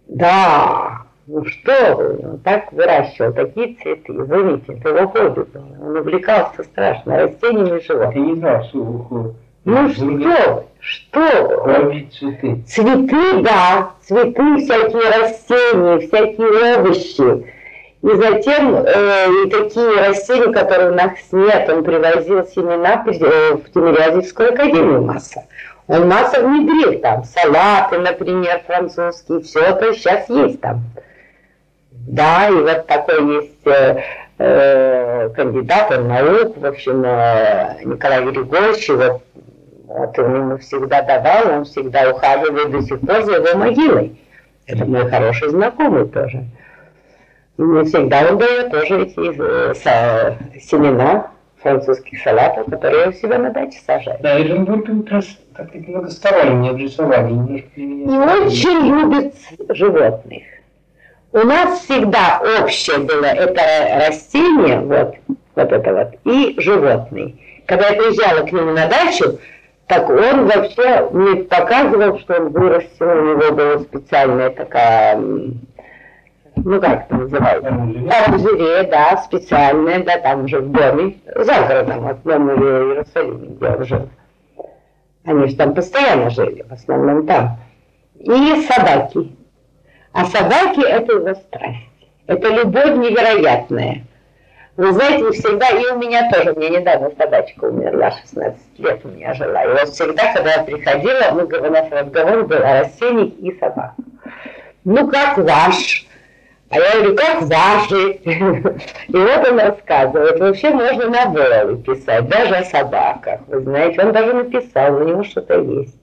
Да, 0.07 1.05
что 1.45 1.95
вы, 1.95 2.29
он 2.29 2.39
так 2.39 2.71
выращивал 2.71 3.33
такие 3.33 3.75
цветы, 3.75 4.13
это 4.13 4.89
его 4.89 5.07
хобби 5.07 5.41
было. 5.41 5.65
Он 5.81 5.97
увлекался 5.97 6.63
страшно 6.63 7.17
растениями 7.17 7.79
и 7.79 7.83
животными. 7.83 8.13
Ты 8.13 8.19
не 8.19 8.35
знал, 8.35 8.63
что 8.63 8.77
уху. 8.79 9.35
Ну 9.63 9.89
что 9.89 10.65
что? 10.81 11.63
Ловить 11.65 12.13
цветы. 12.13 12.63
Цветы, 12.67 13.41
да, 13.43 13.91
цветы, 14.01 14.57
всякие 14.57 15.21
растения, 15.21 15.99
всякие 15.99 16.77
овощи. 16.77 17.53
И 18.01 18.15
затем 18.15 18.75
э, 18.77 19.27
и 19.45 19.49
такие 19.51 20.07
растения, 20.07 20.51
которые 20.51 20.89
у 20.89 20.95
нас 20.95 21.11
нет, 21.31 21.69
он 21.69 21.83
привозил 21.83 22.43
семена 22.47 23.03
э, 23.05 23.53
в 23.53 23.71
Тимирязевскую 23.71 24.53
академию 24.53 25.03
масса. 25.03 25.45
Он 25.87 26.07
масса 26.07 26.41
внедрил 26.41 26.99
там, 26.99 27.23
салаты, 27.23 27.99
например, 27.99 28.61
французские, 28.65 29.41
все 29.41 29.59
это 29.59 29.93
сейчас 29.93 30.27
есть 30.29 30.59
там. 30.61 30.81
Да, 32.07 32.49
и 32.49 32.53
вот 32.53 32.87
такой 32.87 33.35
есть 33.35 33.65
э, 33.67 34.01
э, 34.37 35.29
кандидат 35.35 35.89
наук, 35.91 36.57
в 36.57 36.65
общем, 36.65 37.03
э, 37.05 37.77
Николай 37.85 38.25
Григорьевич, 38.25 38.89
вот, 38.89 39.21
вот 39.85 40.19
он 40.19 40.35
ему 40.35 40.57
всегда 40.57 41.01
давал, 41.03 41.57
он 41.59 41.65
всегда 41.65 42.09
ухаживает 42.11 42.71
до 42.71 42.81
сих 42.81 42.99
пор 43.01 43.23
за 43.23 43.33
его 43.33 43.57
могилой. 43.57 44.19
Это 44.67 44.85
мой 44.85 45.09
хороший 45.09 45.49
знакомый 45.49 46.07
тоже. 46.07 46.45
И 47.57 47.61
всегда 47.85 48.27
он 48.29 48.37
дает 48.37 48.71
тоже 48.71 49.03
эти 49.03 49.19
э, 49.19 49.73
са- 49.73 50.35
семена 50.59 51.27
французских 51.61 52.21
салатов, 52.23 52.65
которые 52.69 53.03
я 53.03 53.09
у 53.09 53.13
себя 53.13 53.37
на 53.37 53.51
даче 53.51 53.79
сажаю. 53.85 54.17
Да, 54.21 54.39
Эренбург 54.41 54.85
как 54.87 55.11
раз 55.11 55.25
так 55.55 55.73
многостороннее 55.75 56.71
обрисовали. 56.71 57.31
Меня 57.75 58.45
очень 58.45 58.87
любит 58.87 59.35
животных. 59.69 60.43
У 61.33 61.39
нас 61.39 61.79
всегда 61.79 62.41
общее 62.61 62.97
было 62.99 63.25
это 63.25 64.05
растение, 64.05 64.81
вот, 64.81 65.15
вот 65.55 65.71
это 65.71 65.93
вот, 65.93 66.09
и 66.25 66.59
животный. 66.59 67.41
Когда 67.65 67.87
я 67.87 67.95
приезжала 67.95 68.45
к 68.45 68.51
нему 68.51 68.71
на 68.71 68.87
дачу, 68.87 69.39
так 69.87 70.09
он 70.09 70.47
вообще 70.47 71.09
мне 71.11 71.43
показывал, 71.43 72.19
что 72.19 72.35
он 72.35 72.49
вырастил, 72.49 73.07
у 73.07 73.37
него 73.37 73.55
была 73.55 73.79
специальная 73.79 74.49
такая, 74.49 75.15
ну 75.15 76.81
как 76.81 77.05
это 77.05 77.15
называется? 77.15 77.69
Оранжерея, 77.69 78.83
да, 78.91 79.17
специальная, 79.23 80.03
да, 80.03 80.17
там 80.17 80.43
уже 80.43 80.59
в 80.59 80.69
доме, 80.69 81.15
за 81.33 81.61
городом, 81.61 82.03
в 82.03 82.07
одном 82.09 82.49
Иерусалиме, 82.51 83.47
где 83.55 83.67
он 83.67 83.85
жил. 83.85 84.09
Они 85.23 85.47
же 85.47 85.55
там 85.55 85.73
постоянно 85.75 86.29
жили, 86.29 86.65
в 86.67 86.73
основном 86.73 87.25
там. 87.25 87.57
И 88.19 88.61
собаки. 88.63 89.40
А 90.13 90.25
собаки– 90.25 90.85
это 90.87 91.13
его 91.13 91.33
страсть. 91.33 91.87
Это 92.27 92.47
любовь 92.49 92.95
невероятная. 92.97 94.03
Вы 94.77 94.93
знаете, 94.93 95.31
всегда, 95.31 95.67
и 95.69 95.85
у 95.91 95.99
меня 95.99 96.31
тоже, 96.31 96.53
у 96.53 96.59
меня 96.59 96.79
недавно 96.79 97.11
собачка 97.17 97.65
умерла, 97.65 98.11
16 98.11 98.79
лет 98.79 99.01
у 99.03 99.09
меня 99.09 99.33
жила. 99.33 99.63
И 99.63 99.67
вот 99.67 99.89
всегда, 99.89 100.33
когда 100.33 100.55
я 100.55 100.63
приходила, 100.63 101.31
мы, 101.33 101.43
у 101.43 101.71
нас 101.71 101.87
разговор 101.91 102.45
был 102.45 102.57
о 102.57 102.79
растениях 102.79 103.33
и 103.39 103.57
собаках. 103.59 104.05
Ну, 104.83 105.07
как 105.09 105.37
ваш? 105.37 106.07
А 106.71 106.79
я 106.79 106.93
говорю, 106.95 107.15
как 107.17 107.41
ваши? 107.41 108.11
И 109.09 109.17
вот 109.17 109.47
он 109.47 109.59
рассказывает. 109.59 110.39
Вообще 110.39 110.69
можно 110.69 111.09
новеллы 111.09 111.77
писать, 111.83 112.29
даже 112.29 112.55
о 112.55 112.63
собаках. 112.63 113.41
Вы 113.47 113.59
знаете, 113.59 114.01
он 114.01 114.13
даже 114.13 114.33
написал, 114.33 114.95
у 114.95 115.03
него 115.03 115.23
что-то 115.23 115.59
есть 115.59 115.99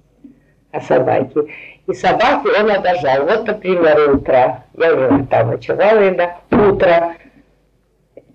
о 0.72 0.80
собаке. 0.82 1.40
И 1.88 1.94
собаки 1.94 2.48
он 2.48 2.70
обожал. 2.70 3.24
Вот, 3.24 3.46
например, 3.46 4.10
утро. 4.10 4.62
Я 4.74 4.94
уже 4.94 5.24
там 5.30 5.50
ночевала 5.50 6.06
иногда. 6.06 6.36
Утро. 6.50 7.14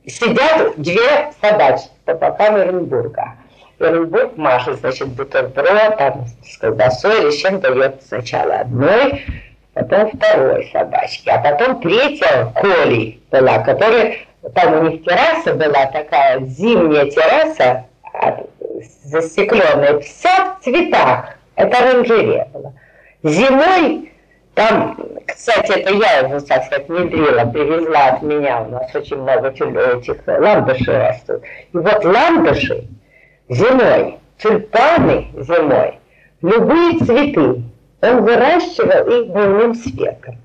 Сидят 0.08 0.74
две 0.78 1.32
собачки 1.40 1.92
по 2.06 2.16
бокам 2.16 2.56
Оренбурга. 2.56 3.36
Оренбург 3.80 4.38
Маша, 4.38 4.74
значит, 4.74 5.08
бутерброд 5.10 5.98
там 5.98 6.26
с 6.44 6.58
колбасой 6.58 7.22
или 7.22 7.32
чем 7.32 7.60
дает 7.60 8.02
сначала 8.04 8.56
одной, 8.56 9.24
потом 9.74 10.12
второй 10.12 10.70
собачке, 10.72 11.32
а 11.32 11.40
потом 11.40 11.82
третья 11.82 12.52
Коли 12.56 13.22
была, 13.32 13.60
которая, 13.60 14.18
там 14.56 14.74
у 14.74 14.90
них 14.90 15.04
терраса 15.04 15.54
была 15.54 15.86
такая, 15.88 16.40
зимняя 16.42 17.06
терраса, 17.06 17.86
а, 18.14 18.44
застекленная, 19.04 20.00
вся 20.00 20.56
в 20.56 20.64
цветах. 20.64 21.38
Это 21.56 21.78
оранжерея. 21.78 22.48
Зимой 23.24 24.12
там, 24.56 24.96
кстати, 25.26 25.80
это 25.80 25.94
я 25.94 26.20
его, 26.20 26.40
так 26.42 26.66
сказать, 26.66 26.88
внедрила, 26.88 27.46
привезла 27.46 28.10
от 28.10 28.22
меня. 28.22 28.62
У 28.62 28.70
нас 28.70 28.94
очень 28.94 29.18
много 29.18 29.50
этих 29.50 30.18
ландышей 30.28 30.96
растут. 30.96 31.42
И 31.74 31.78
вот 31.78 32.06
ландыши 32.06 32.88
зимой, 33.50 34.20
тюльпаны 34.38 35.28
зимой, 35.38 36.00
любые 36.42 37.00
цветы, 37.00 37.64
он 38.02 38.24
выращивал 38.24 39.08
их 39.08 39.32
дневным 39.32 39.74
светом. 39.74 40.38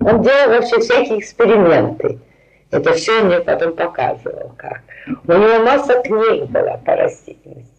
Он 0.00 0.22
делал 0.22 0.50
вообще 0.50 0.78
всякие 0.78 1.18
эксперименты. 1.18 2.20
Это 2.70 2.92
все 2.92 3.22
мне 3.22 3.40
потом 3.40 3.74
показывал, 3.74 4.52
как. 4.56 4.82
У 5.26 5.32
него 5.32 5.64
масса 5.64 6.00
книг 6.02 6.50
была 6.50 6.76
по 6.84 6.94
растительности 6.94 7.75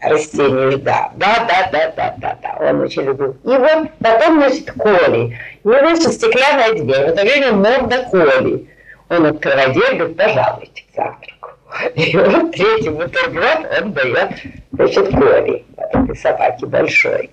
растений, 0.00 0.76
да, 0.76 1.12
да, 1.16 1.46
да, 1.46 1.70
да, 1.72 1.92
да, 1.96 2.14
да, 2.18 2.38
да, 2.42 2.68
он 2.68 2.80
очень 2.80 3.02
любил. 3.02 3.36
И 3.44 3.48
вот 3.48 3.90
потом, 3.98 4.40
значит, 4.40 4.72
Коли, 4.72 5.38
и 5.64 5.68
значит, 5.68 6.12
стеклянная 6.12 6.72
дверь, 6.74 7.06
в 7.06 7.08
это 7.08 7.22
время 7.22 7.52
морда 7.52 8.08
Коли. 8.10 8.68
Он 9.08 9.26
открывает 9.26 9.72
дверь, 9.72 9.96
говорит, 9.96 10.16
пожалуйте 10.16 10.84
к 10.90 10.96
завтраку. 10.96 11.50
И 11.94 12.16
вот 12.16 12.52
третий 12.52 12.90
бутерброд 12.90 13.66
он 13.80 13.92
дает, 13.92 14.30
значит, 14.72 15.10
Коли, 15.10 15.64
вот 15.76 15.94
этой 15.94 16.16
собаке 16.16 16.66
большой. 16.66 17.30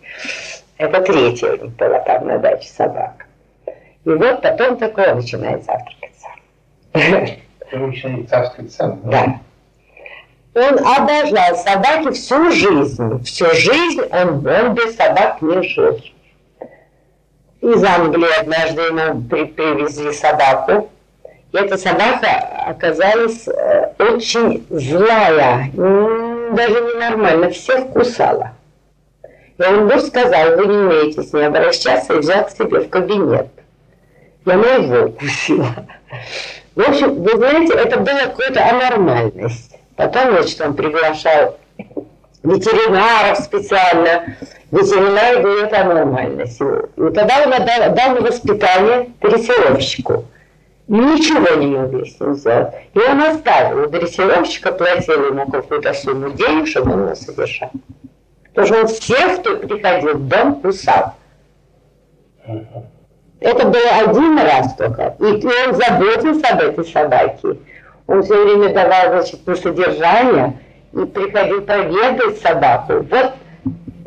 Это 0.77 1.01
третья 1.01 1.53
у 1.53 1.63
них 1.63 1.75
была 1.75 1.99
там 1.99 2.27
на 2.27 2.37
даче 2.39 2.67
собака. 2.69 3.25
И 4.05 4.09
вот 4.09 4.41
потом 4.41 4.77
такое 4.77 5.15
начинает 5.15 5.63
завтракаться. 5.63 6.27
Он 7.71 7.87
начинает 7.87 8.29
царствовать 8.29 8.71
сам. 8.71 8.99
Да. 9.05 9.39
Он 10.55 10.77
обожал 10.85 11.55
собаки 11.57 12.11
всю 12.11 12.51
жизнь. 12.51 13.23
Всю 13.23 13.45
жизнь 13.53 14.01
он, 14.11 14.45
он 14.47 14.73
без 14.75 14.95
собак 14.95 15.41
не 15.41 15.63
жил. 15.67 15.99
Из 17.61 17.83
Англии 17.83 18.39
однажды 18.39 18.81
ему 18.81 19.21
при- 19.23 19.45
привезли 19.45 20.11
собаку. 20.13 20.89
И 21.53 21.57
эта 21.57 21.77
собака 21.77 22.27
оказалась 22.67 23.47
э, 23.47 23.93
очень 23.99 24.65
злая, 24.69 25.71
даже 25.73 26.73
ненормально, 26.81 27.49
всех 27.51 27.89
кусала. 27.89 28.51
И 29.57 29.63
Оренбург 29.63 30.01
сказал, 30.01 30.57
вы 30.57 30.65
не 30.65 30.77
умеете 30.77 31.21
с 31.21 31.31
ней 31.31 31.45
обращаться, 31.45 32.13
и 32.13 32.17
взял 32.17 32.45
к 32.45 32.49
себе 32.51 32.81
в 32.81 32.89
кабинет. 32.89 33.47
И 34.45 34.49
она 34.51 34.67
его 34.73 35.05
укусила. 35.09 35.75
В 36.75 36.81
общем, 36.81 37.21
вы 37.21 37.37
знаете, 37.37 37.73
это 37.75 37.99
была 37.99 38.25
какая-то 38.25 38.67
анормальность. 38.67 39.77
Потом, 39.95 40.31
значит, 40.31 40.59
он 40.61 40.73
приглашал 40.75 41.57
ветеринаров 42.43 43.37
специально. 43.39 44.35
Ветеринар 44.71 45.41
говорит 45.41 45.73
о 45.73 45.83
нормальности. 45.83 46.63
И 46.97 47.13
тогда 47.13 47.43
он 47.45 47.53
отдал, 47.53 47.95
дал 47.95 48.15
на 48.15 48.21
воспитание 48.21 49.11
дрессировщику. 49.21 50.25
Ничего 50.87 51.55
не 51.55 52.07
с 52.07 52.19
ним 52.19 52.35
сделать. 52.35 52.73
И 52.93 52.99
он 52.99 53.21
оставил. 53.21 53.89
Дрессировщика 53.89 54.71
платил 54.73 55.27
ему 55.27 55.49
какую-то 55.49 55.93
сумму 55.93 56.31
денег, 56.31 56.67
чтобы 56.67 56.93
он 56.93 57.03
его 57.05 57.15
содержал. 57.15 57.71
Потому 58.53 58.67
что 58.67 58.79
он 58.81 58.87
всех, 58.87 59.39
кто 59.39 59.57
приходил 59.57 60.15
в 60.15 60.27
дом, 60.27 60.61
кусал. 60.61 61.13
Это 63.39 63.67
было 63.67 63.89
один 64.05 64.37
раз 64.39 64.75
только. 64.75 65.15
И 65.19 65.23
он 65.23 65.75
заботился 65.75 66.47
об 66.49 66.61
этой 66.61 66.85
собаке. 66.85 67.57
Он 68.07 68.21
все 68.23 68.43
время 68.43 68.73
давал, 68.73 69.07
значит, 69.09 69.45
на 69.47 69.55
содержание 69.55 70.59
и 70.93 71.05
приходил 71.05 71.61
проведать 71.61 72.37
собаку. 72.39 73.05
Вот 73.09 73.33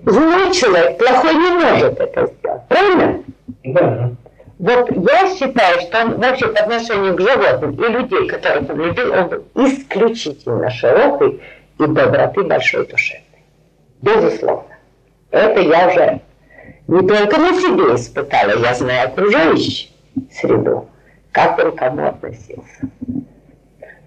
злой 0.05 0.52
человек, 0.52 0.98
плохой 0.98 1.35
не 1.35 1.51
может 1.51 2.01
это 2.01 2.27
сделать. 2.27 2.68
Правильно? 2.68 3.23
Да. 3.64 4.10
Вот 4.59 4.90
я 4.90 5.36
считаю, 5.36 5.81
что 5.82 6.02
он 6.02 6.18
вообще 6.18 6.48
по 6.48 6.60
отношению 6.60 7.14
к 7.14 7.20
животным 7.20 7.73
и 7.73 7.89
людей, 7.89 8.27
которых 8.27 8.70
он 8.70 8.81
любил, 8.81 9.12
он 9.12 9.28
был 9.28 9.66
исключительно 9.66 10.70
широкой 10.70 11.43
и 11.78 11.86
доброты 11.86 12.43
большой 12.43 12.86
душевной. 12.86 13.24
Безусловно. 14.01 14.64
Это 15.31 15.60
я 15.60 15.89
уже 15.89 16.20
не 16.89 17.06
только 17.06 17.39
на 17.39 17.52
себе 17.52 17.94
испытала, 17.97 18.59
я 18.59 18.74
знаю 18.74 19.09
окружающую 19.09 19.90
среду, 20.31 20.89
как 21.32 21.59
он 21.59 21.73
к 21.73 21.78
кому 21.78 22.06
относился. 22.06 22.89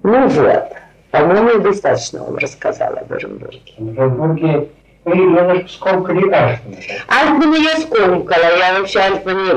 Ну 0.03 0.27
вот, 0.27 0.69
по-моему, 1.11 1.59
достаточно 1.61 2.23
вам 2.23 2.37
рассказала 2.37 2.99
об 2.99 3.11
Оренбурге. 3.11 3.59
Оренбурге 3.77 4.69
немножко 5.05 5.67
скомкали. 5.67 6.59
Альтмана 7.07 7.55
я 7.55 7.77
скомкала, 7.79 8.57
я 8.57 8.79
вообще 8.79 8.99
Альтмане 8.99 9.53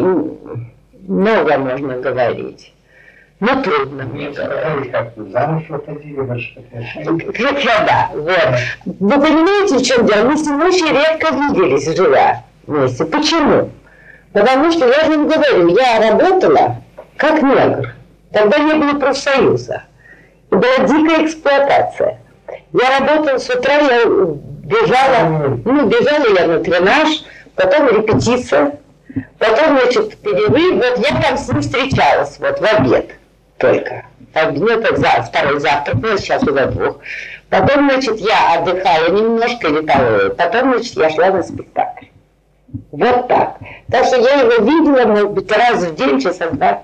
много 1.06 1.59
можно 1.59 1.98
говорить. 1.98 2.73
Но 3.40 3.60
трудно 3.60 4.05
мне 4.05 4.31
говорить. 4.31 4.93
Как 4.93 5.12
замуж 5.16 5.64
выходили, 5.69 6.20
ваши 6.20 6.59
отношения? 6.60 7.85
Да, 7.86 8.10
вот. 8.14 8.97
Вы 9.01 9.20
понимаете, 9.20 9.78
в 9.78 9.82
чем 9.82 10.06
дело? 10.06 10.28
Мы 10.28 10.36
с 10.36 10.47
ним 10.47 10.62
очень 10.62 10.89
редко 10.93 11.35
виделись, 11.35 11.97
живя 11.97 12.44
вместе. 12.66 13.05
Почему? 13.05 13.70
Потому 14.32 14.70
что, 14.70 14.86
я 14.86 15.05
же 15.05 15.10
вам 15.10 15.28
говорю, 15.28 15.69
я 15.77 16.10
работала 16.10 16.77
как 17.16 17.43
негр. 17.43 17.94
Тогда 18.32 18.59
не 18.59 18.74
было 18.74 18.98
профсоюза. 18.98 19.82
Была 20.52 20.86
дикая 20.86 21.24
эксплуатация. 21.24 22.18
Я 22.74 22.98
работала 22.98 23.38
с 23.38 23.48
утра, 23.48 23.72
я 23.72 24.04
бежала, 24.04 25.58
ну, 25.64 25.86
бежала 25.86 26.38
я 26.38 26.46
на 26.46 26.58
тренаж, 26.60 27.24
потом 27.54 27.88
репетиция, 27.88 28.78
потом, 29.38 29.78
значит, 29.78 30.18
перерыв, 30.18 30.74
вот 30.74 30.98
я 30.98 31.22
там 31.22 31.38
с 31.38 31.48
ним 31.48 31.62
встречалась, 31.62 32.38
вот, 32.38 32.60
в 32.60 32.64
обед 32.64 33.12
только. 33.56 34.04
Ну, 34.34 34.68
это 34.68 34.94
за, 34.94 35.22
второй 35.22 35.58
завтрак, 35.58 35.96
ну, 36.02 36.18
сейчас 36.18 36.42
уже 36.42 36.66
двух. 36.66 36.98
Потом, 37.48 37.88
значит, 37.88 38.18
я 38.18 38.58
отдыхала 38.58 39.08
немножко 39.08 39.68
или 39.68 39.86
там, 39.86 40.36
потом, 40.36 40.74
значит, 40.74 40.96
я 40.96 41.08
шла 41.08 41.30
на 41.30 41.42
спектакль. 41.42 42.06
Вот 42.90 43.26
так. 43.26 43.56
Так 43.90 44.04
что 44.04 44.20
я 44.20 44.34
его 44.34 44.62
видела, 44.64 45.06
может 45.06 45.30
быть, 45.30 45.50
раз 45.50 45.82
в 45.82 45.94
день, 45.94 46.20
часа 46.20 46.50
два, 46.50 46.82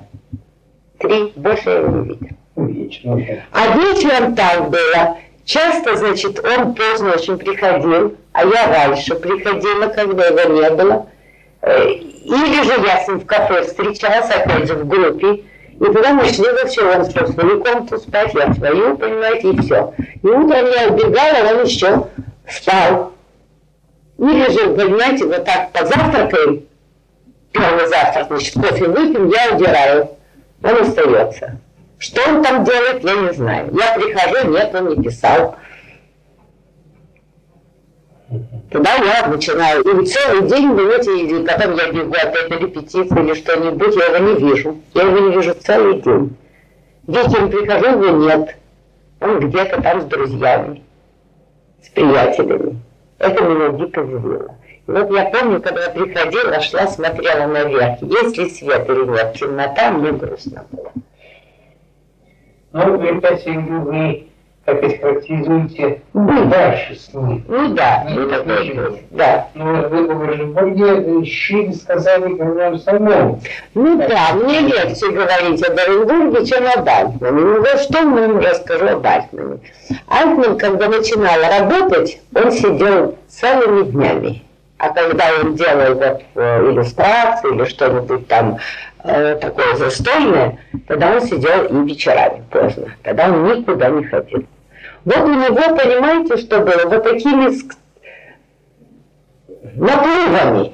три, 0.98 1.34
больше 1.36 1.68
я 1.68 1.76
его 1.76 1.88
не 1.88 2.08
видела. 2.14 2.37
Вечно. 2.66 3.20
А 3.52 3.76
вечером 3.76 4.34
так 4.34 4.68
было. 4.68 5.16
Часто, 5.44 5.96
значит, 5.96 6.44
он 6.44 6.74
поздно 6.74 7.12
очень 7.12 7.38
приходил, 7.38 8.16
а 8.32 8.44
я 8.44 8.66
раньше 8.66 9.14
приходила, 9.14 9.86
когда 9.86 10.26
его 10.26 10.60
не 10.60 10.70
было. 10.70 11.06
Э, 11.62 11.88
Или 11.88 12.62
же 12.64 12.86
я 12.86 13.02
с 13.04 13.08
ним 13.08 13.20
в 13.20 13.26
кафе 13.26 13.62
встречалась, 13.62 14.30
опять 14.30 14.66
же, 14.66 14.74
в 14.74 14.86
группе. 14.88 15.44
И 15.80 15.84
тогда 15.84 16.12
мы 16.12 16.24
шли 16.26 16.50
во 16.50 16.68
все, 16.68 16.92
он 16.92 17.02
в 17.02 17.32
свою 17.32 17.62
комнату 17.62 17.98
спать, 17.98 18.34
я 18.34 18.52
свою, 18.52 18.96
понимаете, 18.96 19.50
и 19.50 19.60
все. 19.60 19.94
И 20.22 20.26
утром 20.26 20.66
я 20.66 20.88
убегала, 20.88 21.54
он 21.54 21.64
еще 21.64 22.08
спал. 22.50 23.12
Или 24.18 24.50
же, 24.50 24.74
понимаете, 24.74 25.24
вот 25.26 25.44
так 25.44 25.70
позавтракаем, 25.72 26.64
первый 27.52 27.86
завтрак, 27.86 28.26
значит, 28.26 28.54
кофе 28.54 28.88
выпьем, 28.88 29.28
я 29.28 29.54
удираю, 29.54 30.10
он 30.64 30.82
остается. 30.82 31.60
Что 31.98 32.20
он 32.28 32.42
там 32.42 32.64
делает, 32.64 33.02
я 33.02 33.14
не 33.16 33.32
знаю. 33.32 33.70
Я 33.76 33.94
прихожу, 33.94 34.50
нет, 34.50 34.74
он 34.74 34.88
не 34.88 35.02
писал. 35.02 35.56
Тогда 38.70 38.94
я 38.96 39.26
начинаю, 39.26 39.82
и 39.82 40.06
целый 40.06 40.48
день, 40.48 40.76
понимаете, 40.76 41.18
и 41.18 41.46
потом 41.46 41.76
я 41.76 41.90
бегу 41.90 42.12
опять 42.12 42.50
на 42.50 42.54
репетицию 42.54 43.24
или 43.24 43.34
что-нибудь, 43.34 43.96
я 43.96 44.04
его 44.06 44.18
не 44.18 44.34
вижу. 44.34 44.76
Я 44.94 45.02
его 45.02 45.18
не 45.18 45.34
вижу 45.34 45.54
целый 45.54 46.02
день. 46.02 46.36
Вечером 47.06 47.50
прихожу, 47.50 47.86
его 47.86 48.16
нет. 48.18 48.56
Он 49.20 49.40
где-то 49.40 49.80
там 49.80 50.02
с 50.02 50.04
друзьями, 50.04 50.82
с 51.82 51.88
приятелями. 51.88 52.78
Это 53.18 53.42
меня 53.42 53.70
дико 53.70 54.04
злило. 54.04 54.54
Вот 54.86 55.10
я 55.10 55.24
помню, 55.24 55.60
когда 55.60 55.84
я 55.84 55.90
приходила, 55.90 56.60
шла, 56.60 56.86
смотрела 56.86 57.46
наверх, 57.46 58.00
есть 58.02 58.38
ли 58.38 58.50
свет 58.50 58.88
или 58.88 59.04
нет, 59.04 59.34
темнота, 59.34 59.90
мне 59.90 60.12
грустно 60.12 60.64
было. 60.70 60.92
Ну, 62.72 62.98
вы 62.98 63.08
опять 63.08 63.46
вы 63.46 64.28
как 64.68 64.84
это 64.84 64.98
характеризуете 64.98 66.02
Ну, 66.12 66.44
дальше 66.44 66.94
с 66.94 67.14
ним. 67.14 67.42
Ну 67.48 67.68
да, 67.74 68.04
Ну, 68.06 68.28
ничего. 68.28 68.74
было, 68.74 68.98
да. 69.10 69.48
Ну, 69.54 69.88
вы 69.88 70.14
в 70.14 70.22
Оренбурге 70.22 71.24
щи 71.24 71.72
сказали 71.72 72.34
говорю 72.34 72.76
самому. 72.76 73.40
Ну 73.74 73.96
да, 73.96 74.34
мне 74.34 74.60
легче 74.60 75.10
говорить 75.10 75.62
об 75.66 75.78
Оренбурге, 75.78 76.44
чем 76.44 76.64
об 76.66 76.86
Альтмане. 76.86 77.40
Ну 77.40 77.58
вот 77.60 77.80
что 77.80 78.02
мы 78.02 78.20
ему 78.20 78.40
расскажу 78.40 78.88
об 78.88 79.06
Альтмане. 79.06 79.60
Альтман, 80.06 80.58
когда 80.58 80.88
начинал 80.88 81.40
работать, 81.40 82.20
он 82.34 82.52
сидел 82.52 83.16
целыми 83.28 83.84
днями. 83.84 84.42
А 84.76 84.90
когда 84.90 85.30
он 85.40 85.56
делал 85.56 85.94
вот 85.94 86.22
э, 86.36 86.70
иллюстрации 86.70 87.52
или 87.52 87.64
что-нибудь 87.64 88.28
там 88.28 88.58
э, 89.04 89.36
такое 89.36 89.74
застольное, 89.76 90.58
тогда 90.86 91.12
он 91.12 91.20
сидел 91.20 91.64
и 91.64 91.88
вечерами 91.88 92.42
поздно. 92.50 92.94
Тогда 93.02 93.26
он 93.26 93.44
никуда 93.44 93.90
не 93.90 94.04
ходил. 94.04 94.44
Вот 95.04 95.20
у 95.20 95.34
него, 95.34 95.76
понимаете, 95.76 96.36
что 96.36 96.60
было? 96.60 96.86
Вот 96.86 97.04
такими 97.04 97.50
наплывами. 99.74 100.72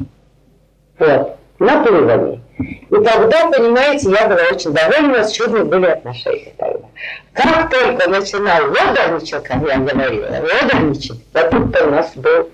Вот, 0.98 1.36
наплывами. 1.58 2.40
И 2.58 2.94
тогда, 2.94 3.50
понимаете, 3.50 4.10
я 4.10 4.28
была 4.28 4.42
очень 4.52 4.72
довольна, 4.72 5.08
у 5.08 5.16
нас 5.16 5.32
чудные 5.32 5.64
были 5.64 5.86
отношения 5.86 6.52
тогда. 6.56 6.86
Как 7.32 7.70
только 7.70 8.08
начинал 8.08 8.68
лодорничать, 8.68 9.42
как 9.42 9.62
я 9.66 9.78
говорила, 9.78 10.26
лодорничать, 10.26 11.20
вот 11.32 11.50
тут 11.50 11.82
у 11.82 11.90
нас 11.90 12.12
был 12.16 12.48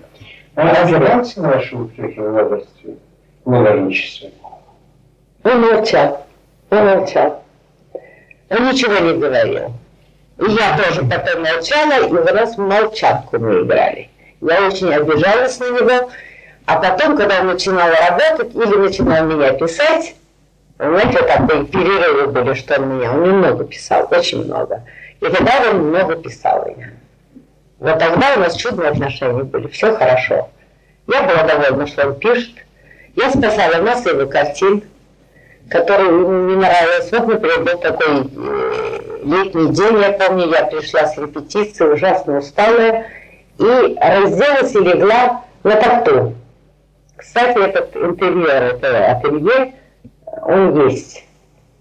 Он 0.55 0.67
обижался 0.67 1.41
на 1.41 1.49
ваши 1.49 1.75
успехи 1.75 2.19
в 2.19 2.33
лодорстве, 2.33 2.95
лодорничестве? 3.45 4.31
Он 5.43 5.61
молчал. 5.61 6.25
Он 6.69 6.85
молчал. 6.85 7.43
Он 8.49 8.69
ничего 8.69 8.97
не 8.99 9.13
говорил. 9.13 9.73
И 10.37 10.51
я 10.51 10.77
тоже 10.77 11.03
потом 11.03 11.43
молчала, 11.43 12.05
и 12.05 12.09
в 12.09 12.25
раз 12.33 12.55
в 12.55 12.59
молчанку 12.59 13.39
мы 13.39 13.61
играли. 13.61 14.09
Я 14.41 14.67
очень 14.67 14.93
обижалась 14.93 15.59
на 15.59 15.69
него. 15.69 16.09
А 16.65 16.79
потом, 16.79 17.17
когда 17.17 17.41
он 17.41 17.47
начинал 17.47 17.89
работать 17.89 18.53
или 18.55 18.75
начинал 18.75 19.25
меня 19.25 19.53
писать, 19.53 20.15
знаете, 20.77 21.21
такие 21.21 21.65
перерывы 21.65 22.27
были, 22.27 22.53
что 22.55 22.79
он 22.79 22.97
меня, 22.97 23.11
он 23.11 23.23
немного 23.23 23.65
писал, 23.65 24.07
очень 24.09 24.45
много. 24.45 24.83
И 25.19 25.25
тогда 25.25 25.69
он 25.69 25.89
много 25.89 26.15
писал 26.15 26.65
меня. 26.65 26.91
Вот 27.79 27.99
тогда 27.99 28.35
у 28.35 28.39
нас 28.39 28.55
чудные 28.55 28.89
отношения 28.89 29.43
были, 29.43 29.67
все 29.67 29.95
хорошо. 29.95 30.49
Я 31.07 31.23
была 31.23 31.43
довольна, 31.43 31.87
что 31.87 32.07
он 32.07 32.15
пишет. 32.19 32.55
Я 33.15 33.29
спасала 33.29 33.81
массу 33.83 34.09
его 34.09 34.29
картин, 34.29 34.83
которые 35.71 36.09
ему 36.09 36.49
не 36.49 36.55
нравились. 36.57 37.11
Вот, 37.11 37.27
например, 37.27 37.63
был 37.63 37.79
такой 37.79 38.27
э, 38.27 38.99
летний 39.23 39.71
день, 39.71 39.99
я 39.99 40.11
помню, 40.11 40.49
я 40.49 40.65
пришла 40.65 41.05
с 41.05 41.17
репетиции, 41.17 41.85
ужасно 41.85 42.39
усталая, 42.39 43.07
и 43.57 43.97
разделась 43.99 44.75
и 44.75 44.79
легла 44.79 45.45
на 45.63 45.75
тахту. 45.77 46.35
Кстати, 47.15 47.57
этот 47.57 47.95
интерьер, 47.95 48.75
это 48.75 49.11
ателье, 49.11 49.75
он 50.41 50.87
есть, 50.89 51.23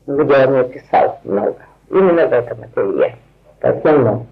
где 0.07 0.37
он 0.37 0.53
написал 0.59 1.21
много. 1.25 1.57
Именно 1.91 2.29
в 2.29 2.33
этом 2.33 2.63
ателье, 2.63 3.17
в 3.61 3.67
основном. 3.67 4.27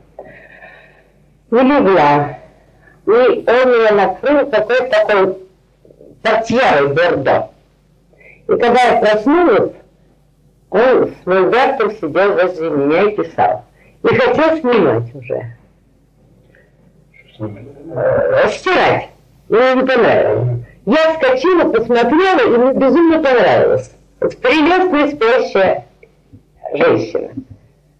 И 1.50 1.54
легла. 1.54 2.38
И 3.06 3.10
он 3.10 3.72
ее 3.72 3.90
накрыл 3.90 4.50
какой-то 4.50 4.88
такой 4.88 5.38
портьерой 6.22 6.94
бордо. 6.94 7.50
И 8.48 8.56
когда 8.56 8.82
я 8.82 9.00
проснулась, 9.00 9.72
он 10.70 11.10
с 11.10 11.26
мольбертом 11.26 11.90
сидел 11.92 12.32
возле 12.32 12.70
меня 12.70 13.02
и 13.02 13.16
писал. 13.16 13.64
И 14.02 14.08
хотел 14.08 14.58
снимать 14.58 15.14
уже. 15.14 15.56
Э, 17.40 18.48
стирать. 18.48 19.08
Мне 19.48 19.74
не 19.74 19.86
понравилось. 19.86 20.64
Я 20.86 21.12
вскочила, 21.12 21.70
посмотрела, 21.70 22.40
и 22.40 22.58
мне 22.58 22.72
безумно 22.74 23.22
понравилось. 23.22 23.92
Вот 24.20 24.36
прелестная 24.38 25.08
спящая 25.08 25.86
женщина. 26.74 27.30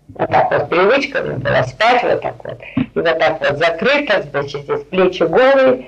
Вот 0.09 0.31
так 0.31 0.51
вот 0.51 0.71
привычка 0.71 1.23
была 1.23 1.63
спать 1.65 2.03
вот 2.03 2.23
так 2.23 2.35
вот. 2.45 2.59
И 2.77 2.91
вот 2.95 3.19
так 3.19 3.41
вот 3.41 3.59
закрыто, 3.59 4.25
значит, 4.31 4.63
здесь 4.63 4.83
плечи 4.85 5.23
голые, 5.23 5.87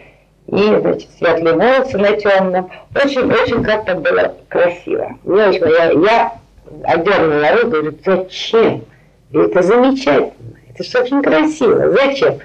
и, 0.51 0.81
значит, 0.81 1.09
светлые 1.17 1.55
волосы 1.55 1.99
на 1.99 2.13
темном. 2.17 2.71
Очень-очень 2.95 3.63
как-то 3.63 3.95
было 3.95 4.35
красиво. 4.49 5.17
Мне 5.25 5.47
очень, 5.47 5.69
я, 5.69 5.91
я 5.93 6.33
одернула 6.85 7.53
руку, 7.53 7.71
говорю, 7.71 7.99
зачем? 8.05 8.85
Это 9.33 9.63
замечательно, 9.63 10.59
это 10.69 10.83
же 10.83 10.99
очень 10.99 11.23
красиво. 11.23 11.91
Зачем? 11.91 12.39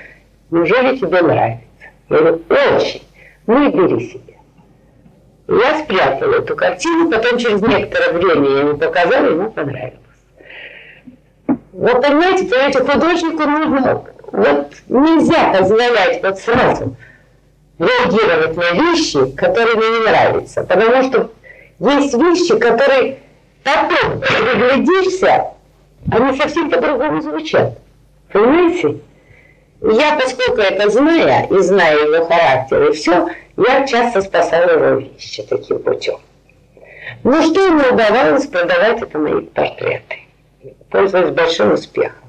Неужели 0.52 0.98
тебе 0.98 1.22
нравится? 1.22 1.64
Я 2.10 2.18
говорю, 2.18 2.42
очень. 2.50 3.02
Ну 3.48 3.68
и 3.68 3.72
бери 3.72 4.08
себе. 4.08 4.36
Я 5.48 5.80
спрятала 5.80 6.36
эту 6.36 6.56
картину, 6.56 7.10
потом 7.10 7.38
через 7.38 7.62
некоторое 7.62 8.14
время 8.14 8.50
я 8.50 8.60
ему 8.62 8.78
показала, 8.78 9.26
ему 9.26 9.52
понравилось. 9.52 10.00
Вот 11.48 12.02
понимаете, 12.02 12.46
понимаете, 12.46 12.80
художнику 12.80 13.50
нужно, 13.50 14.04
вот 14.32 14.74
нельзя 14.88 15.54
позволять 15.54 16.24
вот 16.24 16.40
сразу 16.40 16.96
реагировать 17.80 18.56
на 18.56 18.72
вещи, 18.72 19.32
которые 19.32 19.76
мне 19.76 19.90
не 19.90 20.06
нравятся. 20.08 20.64
Потому 20.64 21.04
что 21.04 21.32
есть 21.80 22.14
вещи, 22.14 22.58
которые 22.58 23.20
потом, 23.64 24.22
когда 24.22 24.54
глядишься, 24.54 25.46
они 26.12 26.38
совсем 26.38 26.70
по-другому 26.70 27.22
звучат. 27.22 27.78
Понимаете? 28.32 29.00
Я, 29.82 30.18
поскольку 30.20 30.62
это 30.62 30.90
зная, 30.90 31.48
и 31.48 31.60
знаю 31.60 32.14
его 32.14 32.26
характер, 32.26 32.90
и 32.90 32.94
все, 32.94 33.28
я 33.58 33.86
часто 33.86 34.22
спасала 34.22 34.72
его 34.72 35.00
вещи 35.00 35.44
таким 35.44 35.80
путем. 35.80 36.18
Ну 37.24 37.42
что 37.42 37.66
ему 37.66 37.94
удавалось 37.94 38.48
продавать 38.48 39.02
это 39.02 39.18
мои 39.18 39.42
портреты. 39.42 40.20
Пользовалась 40.90 41.32
большим 41.32 41.74
успехом. 41.74 42.25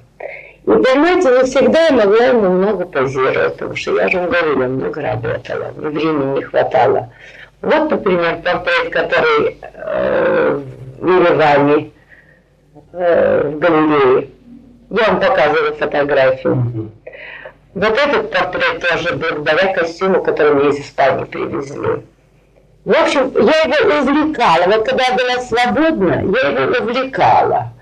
И 0.66 0.68
понимаете, 0.68 1.30
не 1.30 1.44
всегда 1.44 1.86
я 1.86 1.93
могла 1.93 2.24
ему 2.24 2.51
много 2.51 2.86
позировать, 2.86 3.52
потому 3.52 3.76
что 3.76 4.01
я 4.01 4.09
же 4.09 4.18
вам 4.18 4.30
говорила, 4.30 4.66
много 4.66 5.01
работала, 5.01 5.70
времени 5.76 6.38
не 6.38 6.43
хватало. 6.43 7.12
Вот, 7.62 7.88
например, 7.88 8.43
портрет, 8.43 8.93
который 8.93 9.59
э, 9.62 10.60
в 10.98 11.06
Ереване, 11.06 11.93
э, 12.93 13.48
в 13.48 13.59
галерее. 13.60 14.30
Я 14.90 15.06
вам 15.06 15.20
показывала 15.20 15.72
фотографию. 15.76 16.90
Вот 17.74 17.98
этот 17.98 18.32
портрет 18.32 18.80
тоже 18.80 19.14
благодаря 19.14 19.72
костюму, 19.72 20.22
который 20.24 20.55
мне 20.55 20.70
из 20.70 20.80
Испании 20.80 21.24
привезли. 21.26 22.02
В 22.84 22.90
общем, 22.90 23.32
я 23.34 23.62
его 23.62 24.01
увлекала. 24.01 24.64
Вот 24.66 24.84
когда 24.84 25.05
я 25.05 25.14
была 25.14 25.40
свободна, 25.43 26.24
я 26.43 26.48
его 26.48 26.84
увлекала. 26.84 27.72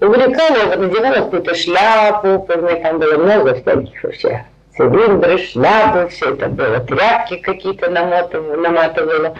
Увлекала 0.00 0.56
его, 0.56 0.76
надевала 0.76 1.24
какую-то 1.24 1.54
шляпу, 1.54 2.44
помню, 2.46 2.80
там 2.82 2.98
было 2.98 3.16
много 3.16 3.54
всяких 3.54 4.02
вообще 4.02 4.44
цилиндры, 4.76 5.38
шляпы, 5.38 6.08
все 6.08 6.34
это 6.34 6.48
было, 6.48 6.80
тряпки 6.80 7.36
какие-то 7.36 7.90
наматывала. 7.90 9.36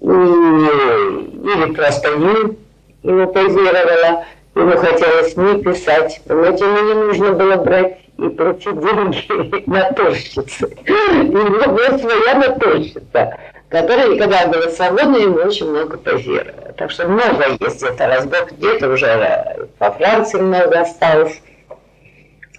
И, 0.00 0.06
или 0.06 1.74
просто 1.74 2.08
ему, 2.10 2.56
ему 3.02 3.32
позировала, 3.32 4.24
ему 4.54 4.76
хотелось 4.76 5.36
не 5.36 5.62
писать. 5.62 6.20
Понимаете, 6.26 6.64
ему 6.64 6.88
не 6.88 6.94
нужно 6.94 7.32
было 7.32 7.56
брать 7.56 7.98
и 8.16 8.28
платить 8.28 8.80
деньги 8.80 9.62
натурщице. 9.66 10.76
И 10.84 10.92
у 10.92 11.22
него 11.22 11.72
была 11.72 11.98
своя 11.98 12.34
натурщица, 12.34 13.38
которая, 13.68 14.16
когда 14.18 14.46
была 14.46 14.68
свободна, 14.70 15.16
ему 15.16 15.36
очень 15.36 15.70
много 15.70 15.96
позировала. 15.98 16.72
Так 16.76 16.90
что 16.90 17.08
много 17.08 17.44
есть 17.60 17.82
где-то 17.82 18.06
разбор, 18.06 18.48
где-то 18.50 18.90
уже 18.90 19.68
по 19.78 19.90
Франции 19.92 20.40
много 20.40 20.80
осталось. 20.80 21.40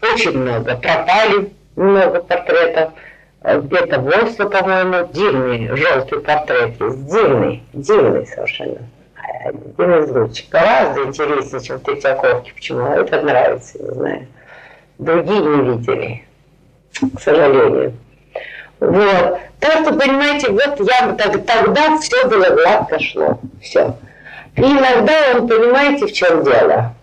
Очень 0.01 0.37
много. 0.37 0.75
Пропали 0.77 1.51
много 1.75 2.21
портретов. 2.21 2.91
Где-то 3.41 4.01
в 4.01 4.07
Осло, 4.07 4.49
по-моему, 4.49 5.07
дивный 5.13 5.75
желтый 5.75 6.19
портрет 6.19 6.79
есть. 6.79 7.05
Дивный, 7.05 7.63
дивный 7.73 8.27
совершенно. 8.27 8.79
Один 9.45 10.03
из 10.03 10.09
лучших. 10.11 10.49
Гораздо 10.49 11.03
интереснее, 11.03 11.63
чем 11.63 11.79
Третьяковки. 11.79 12.51
Почему? 12.53 12.85
Это 12.85 13.21
нравится, 13.21 13.81
не 13.81 13.91
знаю 13.91 14.27
другие 14.99 15.39
не 15.39 15.77
видели, 15.77 16.23
к 17.15 17.19
сожалению. 17.19 17.93
Вот. 18.79 19.39
Так 19.59 19.81
что, 19.83 19.93
понимаете, 19.93 20.51
вот 20.51 20.79
я 20.79 21.13
так, 21.13 21.45
тогда 21.45 21.97
все 21.97 22.27
было 22.27 22.49
гладко 22.55 22.99
шло. 22.99 23.39
Все. 23.61 23.95
И 24.55 24.61
иногда 24.61 25.13
он, 25.35 25.47
понимаете, 25.47 26.07
в 26.07 26.13
чем 26.13 26.43
дело? 26.43 26.93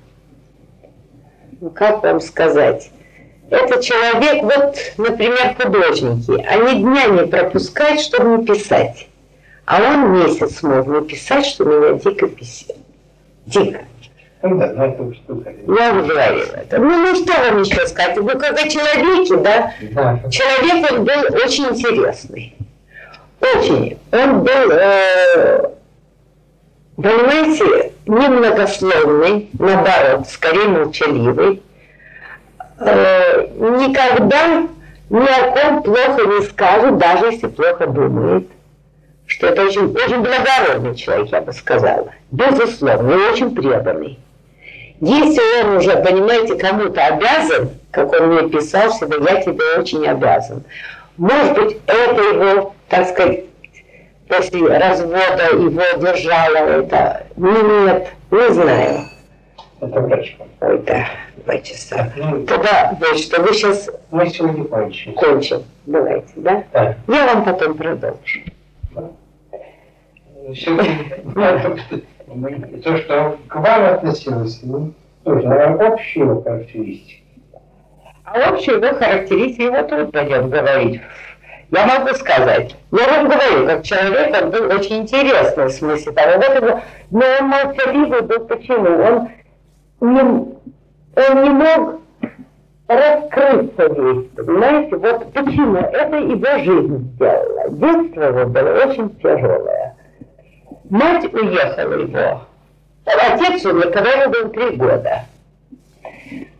Ну, 1.61 1.71
как 1.71 2.03
вам 2.03 2.21
сказать? 2.21 2.91
Это 3.51 3.83
человек, 3.83 4.43
вот, 4.43 4.77
например, 4.97 5.55
художники, 5.61 6.45
они 6.47 6.83
дня 6.83 7.07
не 7.07 7.27
пропускают, 7.27 8.01
чтобы 8.01 8.39
не 8.39 8.47
писать. 8.47 9.07
А 9.67 9.81
он 9.81 10.13
месяц 10.13 10.63
мог 10.63 10.87
не 10.87 11.01
писать, 11.03 11.47
что 11.47 11.65
меня 11.65 11.99
дико 11.99 12.27
бесит. 12.27 12.77
Дико. 13.47 13.81
Я 15.67 15.93
уже 15.93 16.03
говорила 16.03 16.55
это. 16.55 16.79
Ну, 16.79 16.91
ну 16.91 17.15
что 17.17 17.33
вам 17.33 17.63
еще 17.63 17.87
сказать? 17.87 18.17
Вы 18.19 18.33
как 18.33 18.53
о 18.53 18.69
человеке, 18.69 19.37
да? 19.37 19.73
да. 19.93 20.31
Человек 20.31 20.93
он 20.93 21.05
был 21.05 21.37
очень 21.45 21.65
интересный. 21.67 22.55
Очень. 23.41 23.99
Он 24.13 24.43
был, 24.43 24.71
э, 24.73 25.71
понимаете, 26.97 27.93
немногословный, 28.07 29.51
наоборот, 29.59 30.29
скорее 30.29 30.69
молчаливый. 30.69 31.63
Э, 32.79 33.47
никогда 33.59 34.69
ни 35.11 35.27
о 35.27 35.53
ком 35.53 35.83
плохо 35.83 36.23
не 36.27 36.43
скажет, 36.45 36.99
даже 36.99 37.27
если 37.27 37.47
плохо 37.49 37.87
думает. 37.87 38.49
Что 39.27 39.49
это 39.49 39.65
очень, 39.65 39.93
очень 39.93 40.23
благородный 40.23 40.95
человек, 40.95 41.29
я 41.33 41.41
бы 41.41 41.53
сказала. 41.53 42.11
Безусловно, 42.31 43.11
и 43.13 43.33
очень 43.33 43.55
преданный. 43.55 44.19
Если 45.01 45.63
он 45.63 45.77
уже, 45.77 45.97
понимаете, 46.03 46.57
кому-то 46.57 47.05
обязан, 47.05 47.71
как 47.91 48.13
он 48.13 48.35
мне 48.35 48.49
писал 48.49 48.91
всегда, 48.91 49.17
я 49.31 49.43
тебе 49.43 49.79
очень 49.79 50.07
обязан. 50.07 50.65
Может 51.19 51.55
быть, 51.55 51.77
это 51.87 52.23
его, 52.23 52.75
так 52.89 53.09
сказать, 53.09 53.45
после 54.29 54.79
развода 54.79 55.51
его 55.53 56.01
держало 56.01 56.57
это. 56.57 57.27
Ну, 57.37 57.87
нет, 57.87 58.09
не 58.31 58.51
знаю. 58.53 59.01
Это 59.81 60.01
врач. 60.01 60.37
Ой, 60.61 60.79
да, 60.87 61.07
два 61.45 61.59
часа. 61.59 62.13
Ну, 62.17 62.47
Тогда, 62.47 62.97
что, 63.17 63.43
вы 63.43 63.53
сейчас... 63.53 63.91
Мы 64.11 64.29
сегодня 64.31 64.65
кончим. 64.65 65.13
Кончим. 65.15 65.65
Давайте, 65.85 66.33
да? 66.37 66.65
Да. 66.73 66.97
Я 67.09 67.27
вам 67.27 67.45
потом 67.45 67.77
продолжу. 67.77 68.41
Сегодня 70.55 72.05
то, 72.83 72.97
что 72.99 73.39
к 73.49 73.55
вам 73.57 73.85
относилось, 73.85 74.61
ну, 74.63 74.93
тоже, 75.25 75.47
наверное, 75.47 75.91
общие 75.91 76.25
его 76.25 76.43
характеристики. 76.43 77.23
А 78.25 78.51
общие 78.51 78.77
его 78.77 78.95
характеристики, 78.95 79.63
его 79.63 79.83
тут 79.83 80.13
пойдем 80.13 80.51
говорить. 80.51 81.01
Я 81.71 81.87
могу 81.87 82.15
сказать, 82.15 82.77
я 82.93 83.07
вам 83.09 83.29
говорю, 83.29 83.67
как 83.67 83.83
человек, 83.83 84.37
он 84.41 84.51
был 84.51 84.67
очень 84.73 84.99
интересный 84.99 85.67
в 85.67 85.71
смысле 85.71 86.13
того, 86.13 86.37
вот 86.37 86.55
его, 86.55 86.81
но 87.11 87.25
он 87.41 87.49
молчаливый 87.49 88.23
был, 88.23 88.47
почему? 88.47 88.89
Он 89.03 89.29
не, 90.01 90.21
он 90.21 91.43
не 91.43 91.51
мог 91.51 92.01
раскрыться 92.87 93.87
весь, 93.87 94.29
понимаете? 94.37 94.97
Вот 94.97 95.33
почему? 95.33 95.79
Это 95.79 96.17
его 96.17 96.59
жизнь 96.65 96.99
сделала. 97.15 97.69
Детство 97.71 98.23
его 98.23 98.47
было 98.47 98.85
очень 98.85 99.11
тяжелое. 99.17 99.96
Мать 100.91 101.25
уехала 101.33 101.95
его. 101.95 102.43
Отец 103.05 103.65
умер, 103.65 103.91
когда 103.93 104.11
ему 104.11 104.33
было 104.33 104.49
три 104.51 104.77
года. 104.77 105.25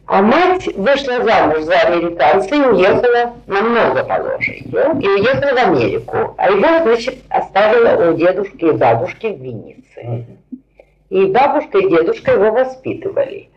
А 0.07 0.23
мать 0.23 0.67
вышла 0.77 1.25
замуж 1.25 1.63
за 1.63 1.81
американца 1.81 2.55
и 2.55 2.61
уехала 2.61 3.35
намного 3.49 4.05
моложе 4.05 4.53
ее, 4.53 4.93
и 5.01 5.09
уехала 5.09 5.53
в 5.53 5.59
Америку. 5.59 6.35
А 6.39 6.51
его, 6.51 6.85
значит, 6.85 7.17
оставила 7.29 8.11
у 8.11 8.17
дедушки 8.17 8.67
и 8.67 8.73
бабушки 8.73 9.27
в 9.27 9.43
Виннице. 9.43 10.27
И 11.11 11.25
бабушка 11.27 11.79
и 11.79 11.91
дедушка 11.91 12.33
его 12.33 12.53
воспитывали. 12.53 13.49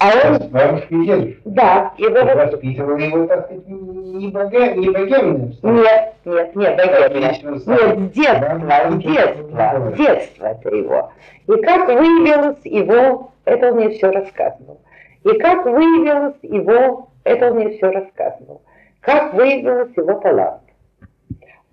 А 0.00 0.10
он, 0.28 0.48
Бабушка 0.50 0.94
и 0.94 1.06
дедушка. 1.06 1.40
да, 1.44 1.92
его 1.98 2.34
Воспитывала 2.34 2.96
его, 2.96 3.26
так 3.26 3.46
сказать, 3.46 3.66
не, 3.66 4.28
бога, 4.28 4.74
не 4.74 4.90
богемным. 4.90 5.52
Нет, 5.62 6.14
нет. 6.54 6.80
Отлично, 6.80 7.58
Саша. 7.58 7.96
Нет, 7.96 7.98
с 7.98 8.12
детства, 8.12 8.58
Да, 8.60 8.90
с 8.90 8.94
детства, 8.96 9.48
да. 9.50 9.90
с 9.90 9.94
детства 9.96 10.46
это 10.46 10.68
его. 10.74 11.12
И 11.48 11.62
как 11.62 11.88
выявилось 11.88 12.60
его, 12.64 13.32
это 13.44 13.70
он 13.70 13.74
мне 13.76 13.90
все 13.90 14.10
рассказывал. 14.12 14.80
И 15.24 15.36
как 15.38 15.64
выявилось 15.64 16.36
его, 16.42 17.08
это 17.24 17.48
он 17.50 17.54
мне 17.56 17.70
все 17.70 17.90
рассказывал. 17.90 18.62
Как 19.00 19.34
выявилось 19.34 19.96
его 19.96 20.14
талант. 20.20 20.62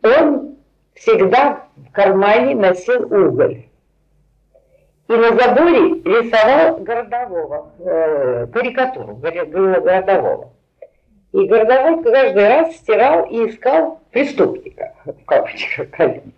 Он 0.04 0.56
всегда 0.96 1.60
в 1.76 1.92
кармане 1.92 2.56
носил 2.56 3.04
уголь. 3.14 3.65
И 5.08 5.14
на 5.14 5.30
заборе 5.36 6.02
рисовал 6.04 6.78
городового, 6.78 7.72
э, 7.80 8.48
карикатуру 8.52 9.16
городового. 9.16 10.50
И 11.32 11.46
городовой 11.46 12.04
каждый 12.04 12.48
раз 12.48 12.76
стирал 12.78 13.26
и 13.26 13.50
искал 13.50 14.00
преступника, 14.12 14.94
в 15.06 15.26
кавычках, 15.26 15.90
конечно. 15.92 16.32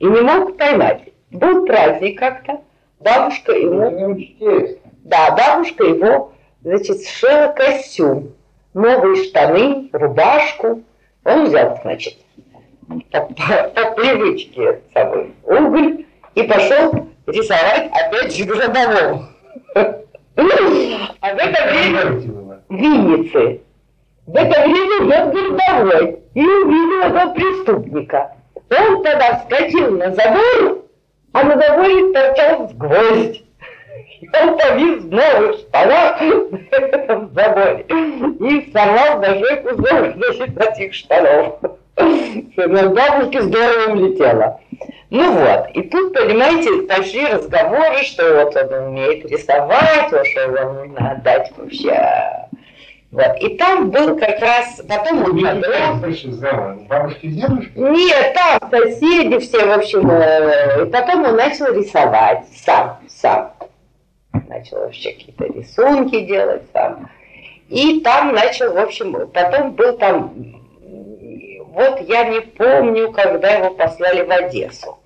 И 0.00 0.04
не 0.06 0.20
мог 0.20 0.56
поймать. 0.58 1.02
Был 1.30 1.64
праздник 1.66 2.18
как-то, 2.18 2.60
бабушка 3.00 3.52
ему, 3.52 4.12
интересно. 4.12 4.90
да, 5.04 5.30
бабушка 5.36 5.84
его, 5.84 6.32
значит, 6.62 7.02
сшила 7.02 7.52
костюм, 7.56 8.32
новые 8.74 9.24
штаны, 9.24 9.88
рубашку. 9.92 10.82
Он 11.24 11.44
взял, 11.44 11.78
значит, 11.82 12.16
по, 13.10 13.20
по- 13.20 13.68
по 13.74 13.90
привычке 13.94 14.80
с 14.90 14.92
собой 14.92 15.32
уголь 15.44 16.06
и 16.34 16.42
пошел 16.44 17.08
рисовать 17.28 17.90
опять 17.92 18.34
же 18.34 18.44
городовому. 18.44 19.26
А 19.74 21.34
в 21.34 21.38
это 21.38 21.70
время 21.70 22.04
было. 22.06 22.60
в. 22.68 23.60
В 24.26 24.36
это 24.36 24.60
время 24.60 25.06
идет 25.06 25.32
городовой 25.32 26.18
и 26.34 26.44
увидел 26.44 27.00
этого 27.02 27.32
преступника. 27.34 28.32
Он 28.70 29.02
тогда 29.02 29.38
вскочил 29.38 29.96
на 29.96 30.14
забор, 30.14 30.84
а 31.32 31.42
на 31.44 31.58
заборе 31.58 32.12
торчал 32.12 32.70
гвоздь. 32.74 33.42
Он 34.40 34.58
повис 34.58 35.04
в 35.04 35.10
новых 35.10 35.58
штанах 35.60 36.20
на 36.20 36.76
этом 36.76 37.30
заборе 37.32 37.86
и 37.88 38.70
сорвал 38.72 39.20
даже 39.20 39.56
кусок 39.62 40.14
значит, 40.16 40.60
этих 40.60 40.94
штанов. 40.94 41.60
На 42.56 42.88
бабушке 42.90 43.42
здорово 43.42 43.92
улетело. 43.92 44.60
Ну 45.10 45.32
вот, 45.32 45.70
и 45.72 45.82
тут, 45.82 46.12
понимаете, 46.12 46.82
пошли 46.86 47.26
разговоры, 47.26 48.02
что 48.02 48.44
вот 48.44 48.54
он 48.56 48.88
умеет 48.88 49.24
рисовать, 49.30 50.12
вот 50.12 50.26
что 50.26 50.40
его 50.40 50.72
нужно 50.74 51.12
отдать 51.12 51.50
вообще. 51.56 52.48
Вот, 53.10 53.40
и 53.40 53.56
там 53.56 53.90
был 53.90 54.18
как 54.18 54.38
раз, 54.40 54.82
потом 54.86 55.24
он 55.24 55.42
подрос. 55.42 56.22
Бабушки 56.88 57.26
и 57.26 57.28
дедушки? 57.28 57.72
Нет, 57.74 58.34
там 58.34 58.70
соседи 58.70 59.38
все, 59.38 59.64
в 59.64 59.78
общем, 59.78 60.10
э, 60.10 60.84
и 60.84 60.90
потом 60.90 61.24
он 61.24 61.36
начал 61.36 61.72
рисовать 61.72 62.44
сам, 62.54 62.98
сам. 63.08 63.52
Начал 64.46 64.80
вообще 64.80 65.12
какие-то 65.12 65.46
рисунки 65.46 66.20
делать 66.20 66.64
сам. 66.74 67.08
И 67.70 68.00
там 68.00 68.34
начал, 68.34 68.74
в 68.74 68.78
общем, 68.78 69.26
потом 69.32 69.72
был 69.72 69.96
там, 69.96 70.34
вот 71.78 72.00
я 72.00 72.24
не 72.24 72.40
помню, 72.40 73.12
когда 73.12 73.50
его 73.52 73.70
послали 73.70 74.24
в 74.24 74.30
Одессу 74.32 74.98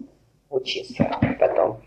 учиться 0.48 1.06
потом. 1.38 1.82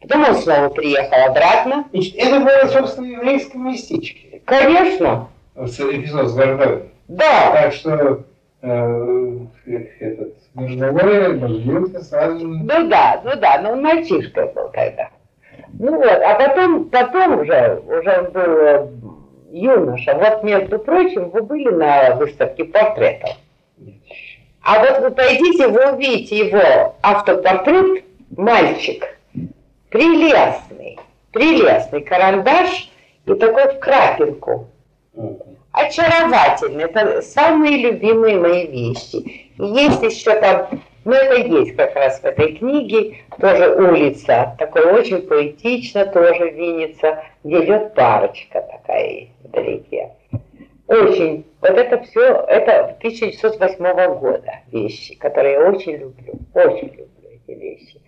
Потом 0.00 0.24
он 0.28 0.34
снова 0.36 0.68
приехал 0.68 1.30
обратно. 1.30 1.86
Значит, 1.92 2.14
это 2.16 2.38
было, 2.38 2.68
собственно, 2.68 3.08
в 3.08 3.10
еврейском 3.10 3.66
местечке. 3.66 4.40
Конечно, 4.44 5.28
эпизод 5.56 6.28
с 6.28 6.34
Городовым. 6.34 6.90
да, 7.08 7.50
Так 7.52 7.72
что 7.72 8.24
э, 8.62 9.38
этот 9.66 10.34
Городовой 10.54 11.38
возлюбился 11.38 12.04
сразу. 12.04 12.46
Ну 12.46 12.88
да, 12.88 13.20
ну 13.24 13.32
да, 13.36 13.60
но 13.62 13.72
он 13.72 13.82
мальчишка 13.82 14.46
был 14.46 14.68
тогда. 14.68 15.10
Ну 15.72 15.96
вот, 15.96 16.06
а 16.06 16.34
потом, 16.34 16.88
потом 16.88 17.40
уже, 17.40 17.82
уже 17.88 18.18
он 18.20 18.30
был 18.30 18.42
э, 18.42 18.88
юноша. 19.50 20.14
Вот, 20.14 20.44
между 20.44 20.78
прочим, 20.78 21.30
вы 21.30 21.42
были 21.42 21.68
на 21.70 22.14
выставке 22.14 22.64
портретов. 22.64 23.36
А 24.64 24.78
вот 24.78 25.00
вы 25.00 25.10
пойдите, 25.10 25.66
вы 25.66 25.92
увидите 25.92 26.38
его 26.38 26.94
автопортрет, 27.02 28.04
мальчик, 28.36 29.18
прелестный, 29.90 30.98
прелестный 31.32 32.02
карандаш 32.02 32.90
и 33.26 33.34
такой 33.34 33.74
в 33.74 33.80
крапинку. 33.80 34.68
Очаровательный, 35.72 36.84
это 36.84 37.22
самые 37.22 37.78
любимые 37.78 38.38
мои 38.38 38.66
вещи. 38.66 39.16
И 39.58 39.64
есть 39.64 40.02
еще 40.02 40.38
там, 40.38 40.68
ну 41.04 41.12
это 41.12 41.36
есть 41.36 41.74
как 41.76 41.96
раз 41.96 42.20
в 42.20 42.24
этой 42.24 42.54
книге, 42.54 43.16
тоже 43.40 43.74
улица, 43.74 44.54
такой 44.58 44.84
очень 44.84 45.22
поэтично 45.22 46.06
тоже 46.06 46.50
Винница, 46.50 47.24
где 47.42 47.64
идет 47.64 47.94
парочка 47.94 48.62
такая 48.62 49.26
вдалеке. 49.42 50.10
Очень, 50.92 51.46
вот 51.62 51.70
это 51.70 52.02
все, 52.02 52.44
это 52.48 52.96
1908 52.98 54.18
года 54.18 54.52
вещи, 54.70 55.16
которые 55.16 55.54
я 55.54 55.70
очень 55.70 55.92
люблю, 55.92 56.34
очень 56.52 56.88
люблю 56.88 57.30
эти 57.30 57.58
вещи. 57.58 58.02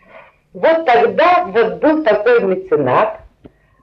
Вот 0.52 0.84
тогда 0.84 1.46
вот 1.46 1.80
был 1.80 2.04
такой 2.04 2.42
меценат, 2.42 3.20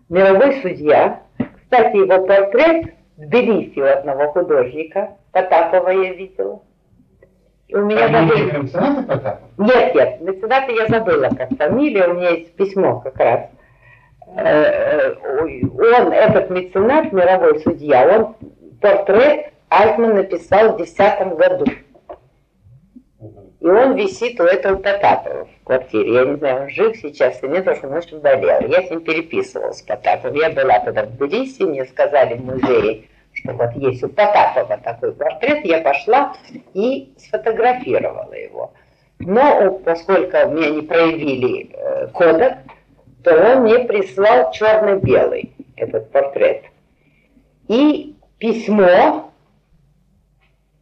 мировой 0.07 0.61
судья, 0.61 1.21
кстати, 1.63 1.95
его 1.95 2.27
портрет 2.27 2.93
в 3.17 3.21
Тбилиси 3.21 3.79
у 3.79 3.85
одного 3.85 4.31
художника, 4.33 5.17
Потапова 5.31 5.89
я 5.89 6.13
видела. 6.13 6.61
И 7.69 7.75
у 7.75 7.83
меня 7.83 8.07
даже... 8.07 8.27
Фамилия 8.27 8.59
мецената 8.59 9.01
Потапова? 9.01 9.49
Нет, 9.57 9.95
нет, 9.95 10.21
мецената 10.21 10.71
я 10.73 10.87
забыла, 10.87 11.29
как 11.35 11.49
фамилия, 11.57 12.07
у 12.07 12.13
меня 12.13 12.29
есть 12.29 12.55
письмо 12.55 12.99
как 12.99 13.17
раз. 13.17 13.49
Э, 14.37 14.43
э, 14.43 15.15
Он, 15.63 16.13
этот 16.13 16.51
меценат, 16.51 17.11
мировой 17.11 17.59
судья, 17.61 18.07
он 18.07 18.35
портрет 18.81 19.53
Альтман 19.69 20.15
написал 20.15 20.73
в 20.73 20.77
2010 20.77 21.37
году. 21.37 21.65
И 23.61 23.67
он 23.67 23.95
висит 23.95 24.39
у 24.39 24.43
этого 24.43 24.77
Потапова 24.77 25.45
в 25.45 25.63
квартире. 25.65 26.13
Я 26.13 26.25
не 26.25 26.35
знаю, 26.35 26.63
он 26.63 26.69
жив 26.69 26.97
сейчас 26.97 27.41
или 27.43 27.51
нет, 27.51 27.65
потому 27.65 27.77
что 27.77 27.87
он 27.87 27.93
очень 27.93 28.19
болел. 28.19 28.67
Я 28.67 28.81
с 28.81 28.89
ним 28.89 29.01
переписывалась 29.01 29.77
с 29.77 29.81
Потаповым. 29.83 30.35
Я 30.35 30.49
была 30.49 30.79
тогда 30.79 31.03
в 31.05 31.11
Тбилиси, 31.11 31.61
мне 31.61 31.85
сказали 31.85 32.33
в 32.33 32.43
музее, 32.43 33.03
что 33.33 33.53
вот 33.53 33.71
есть 33.75 34.03
у 34.03 34.09
Потапова 34.09 34.79
такой 34.83 35.13
портрет. 35.13 35.63
Я 35.63 35.81
пошла 35.81 36.33
и 36.73 37.13
сфотографировала 37.19 38.33
его. 38.33 38.73
Но 39.19 39.79
поскольку 39.85 40.37
меня 40.49 40.71
не 40.71 40.81
проявили 40.81 41.69
э, 41.71 42.07
кодек, 42.07 42.53
то 43.23 43.53
он 43.53 43.61
мне 43.61 43.79
прислал 43.79 44.51
черно-белый 44.51 45.53
этот 45.75 46.11
портрет. 46.11 46.63
И 47.67 48.10
письмо 48.41 49.31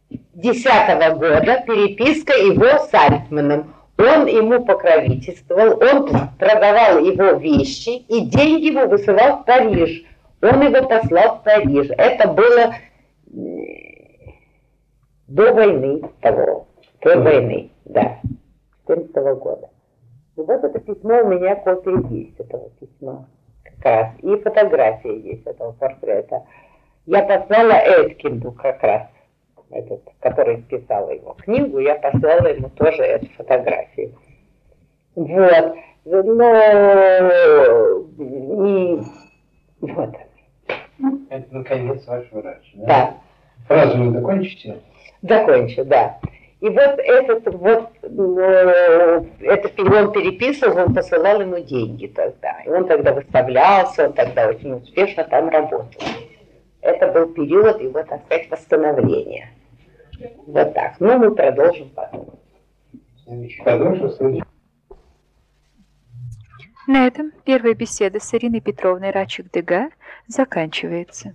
2010 0.08 1.18
года, 1.18 1.62
переписка 1.66 2.32
его 2.32 2.86
с 2.86 2.94
Альтманом. 2.94 3.74
Он 3.98 4.26
ему 4.26 4.64
покровительствовал, 4.64 5.78
он 5.78 6.08
продавал 6.38 7.04
его 7.04 7.38
вещи 7.38 7.98
и 8.08 8.22
деньги 8.22 8.72
ему 8.72 8.88
высылал 8.88 9.42
в 9.42 9.44
Париж. 9.44 10.04
Он 10.40 10.62
его 10.62 10.88
послал 10.88 11.36
в 11.36 11.44
Париж. 11.44 11.90
Это 11.98 12.28
было 12.28 12.74
до 15.28 15.52
войны 15.52 16.00
того, 16.22 16.66
до 17.02 17.20
войны, 17.20 17.70
да, 17.84 18.20
14 18.86 19.14
года. 19.38 19.68
И 20.36 20.40
вот 20.40 20.64
это 20.64 20.78
письмо 20.78 21.20
у 21.22 21.28
меня 21.28 21.56
копия 21.56 22.00
есть 22.08 22.40
этого 22.40 22.70
письма 22.80 23.28
как 23.62 23.84
раз. 23.84 24.12
И 24.22 24.34
фотография 24.36 25.18
есть 25.18 25.46
этого 25.46 25.72
портрета. 25.72 26.42
Я 27.06 27.22
послала 27.22 27.72
Эткинду 27.72 28.52
как 28.52 28.82
раз, 28.82 29.08
этот, 29.70 30.02
который 30.20 30.62
писал 30.62 31.10
его 31.10 31.34
книгу, 31.34 31.78
я 31.78 31.94
послала 31.96 32.48
ему 32.48 32.68
тоже 32.70 33.02
эту 33.02 33.26
фотографию. 33.36 34.14
Вот. 35.14 35.76
Но 36.04 36.54
и 38.18 39.00
вот. 39.80 40.14
Это 41.30 41.46
наконец 41.50 42.06
ваш 42.06 42.30
врач. 42.32 42.72
Да. 42.74 43.14
Фразу 43.66 43.98
вы 43.98 44.12
закончите? 44.12 44.80
Закончу, 45.22 45.84
да. 45.84 46.18
И 46.60 46.68
вот 46.68 46.98
этот 46.98 47.54
вот, 47.54 47.88
э, 48.02 49.24
это 49.40 49.82
он 49.82 50.12
переписывал, 50.12 50.86
он 50.86 50.94
посылал 50.94 51.40
ему 51.40 51.58
деньги 51.60 52.06
тогда. 52.08 52.60
И 52.66 52.68
он 52.68 52.86
тогда 52.86 53.14
выставлялся, 53.14 54.08
он 54.08 54.12
тогда 54.12 54.48
очень 54.48 54.74
успешно 54.74 55.24
там 55.24 55.48
работал. 55.48 55.88
Это 56.82 57.08
был 57.12 57.32
период 57.32 57.80
его, 57.80 58.02
так 58.02 58.24
сказать, 58.24 58.50
восстановления. 58.50 59.50
Вот 60.46 60.74
так. 60.74 60.98
Ну, 61.00 61.18
мы 61.18 61.34
продолжим 61.34 61.90
потом. 61.90 62.38
На 66.86 67.06
этом 67.06 67.32
первая 67.44 67.74
беседа 67.74 68.18
с 68.18 68.34
Ириной 68.34 68.60
Петровной 68.60 69.10
Рачик-Дега 69.10 69.90
заканчивается. 70.26 71.34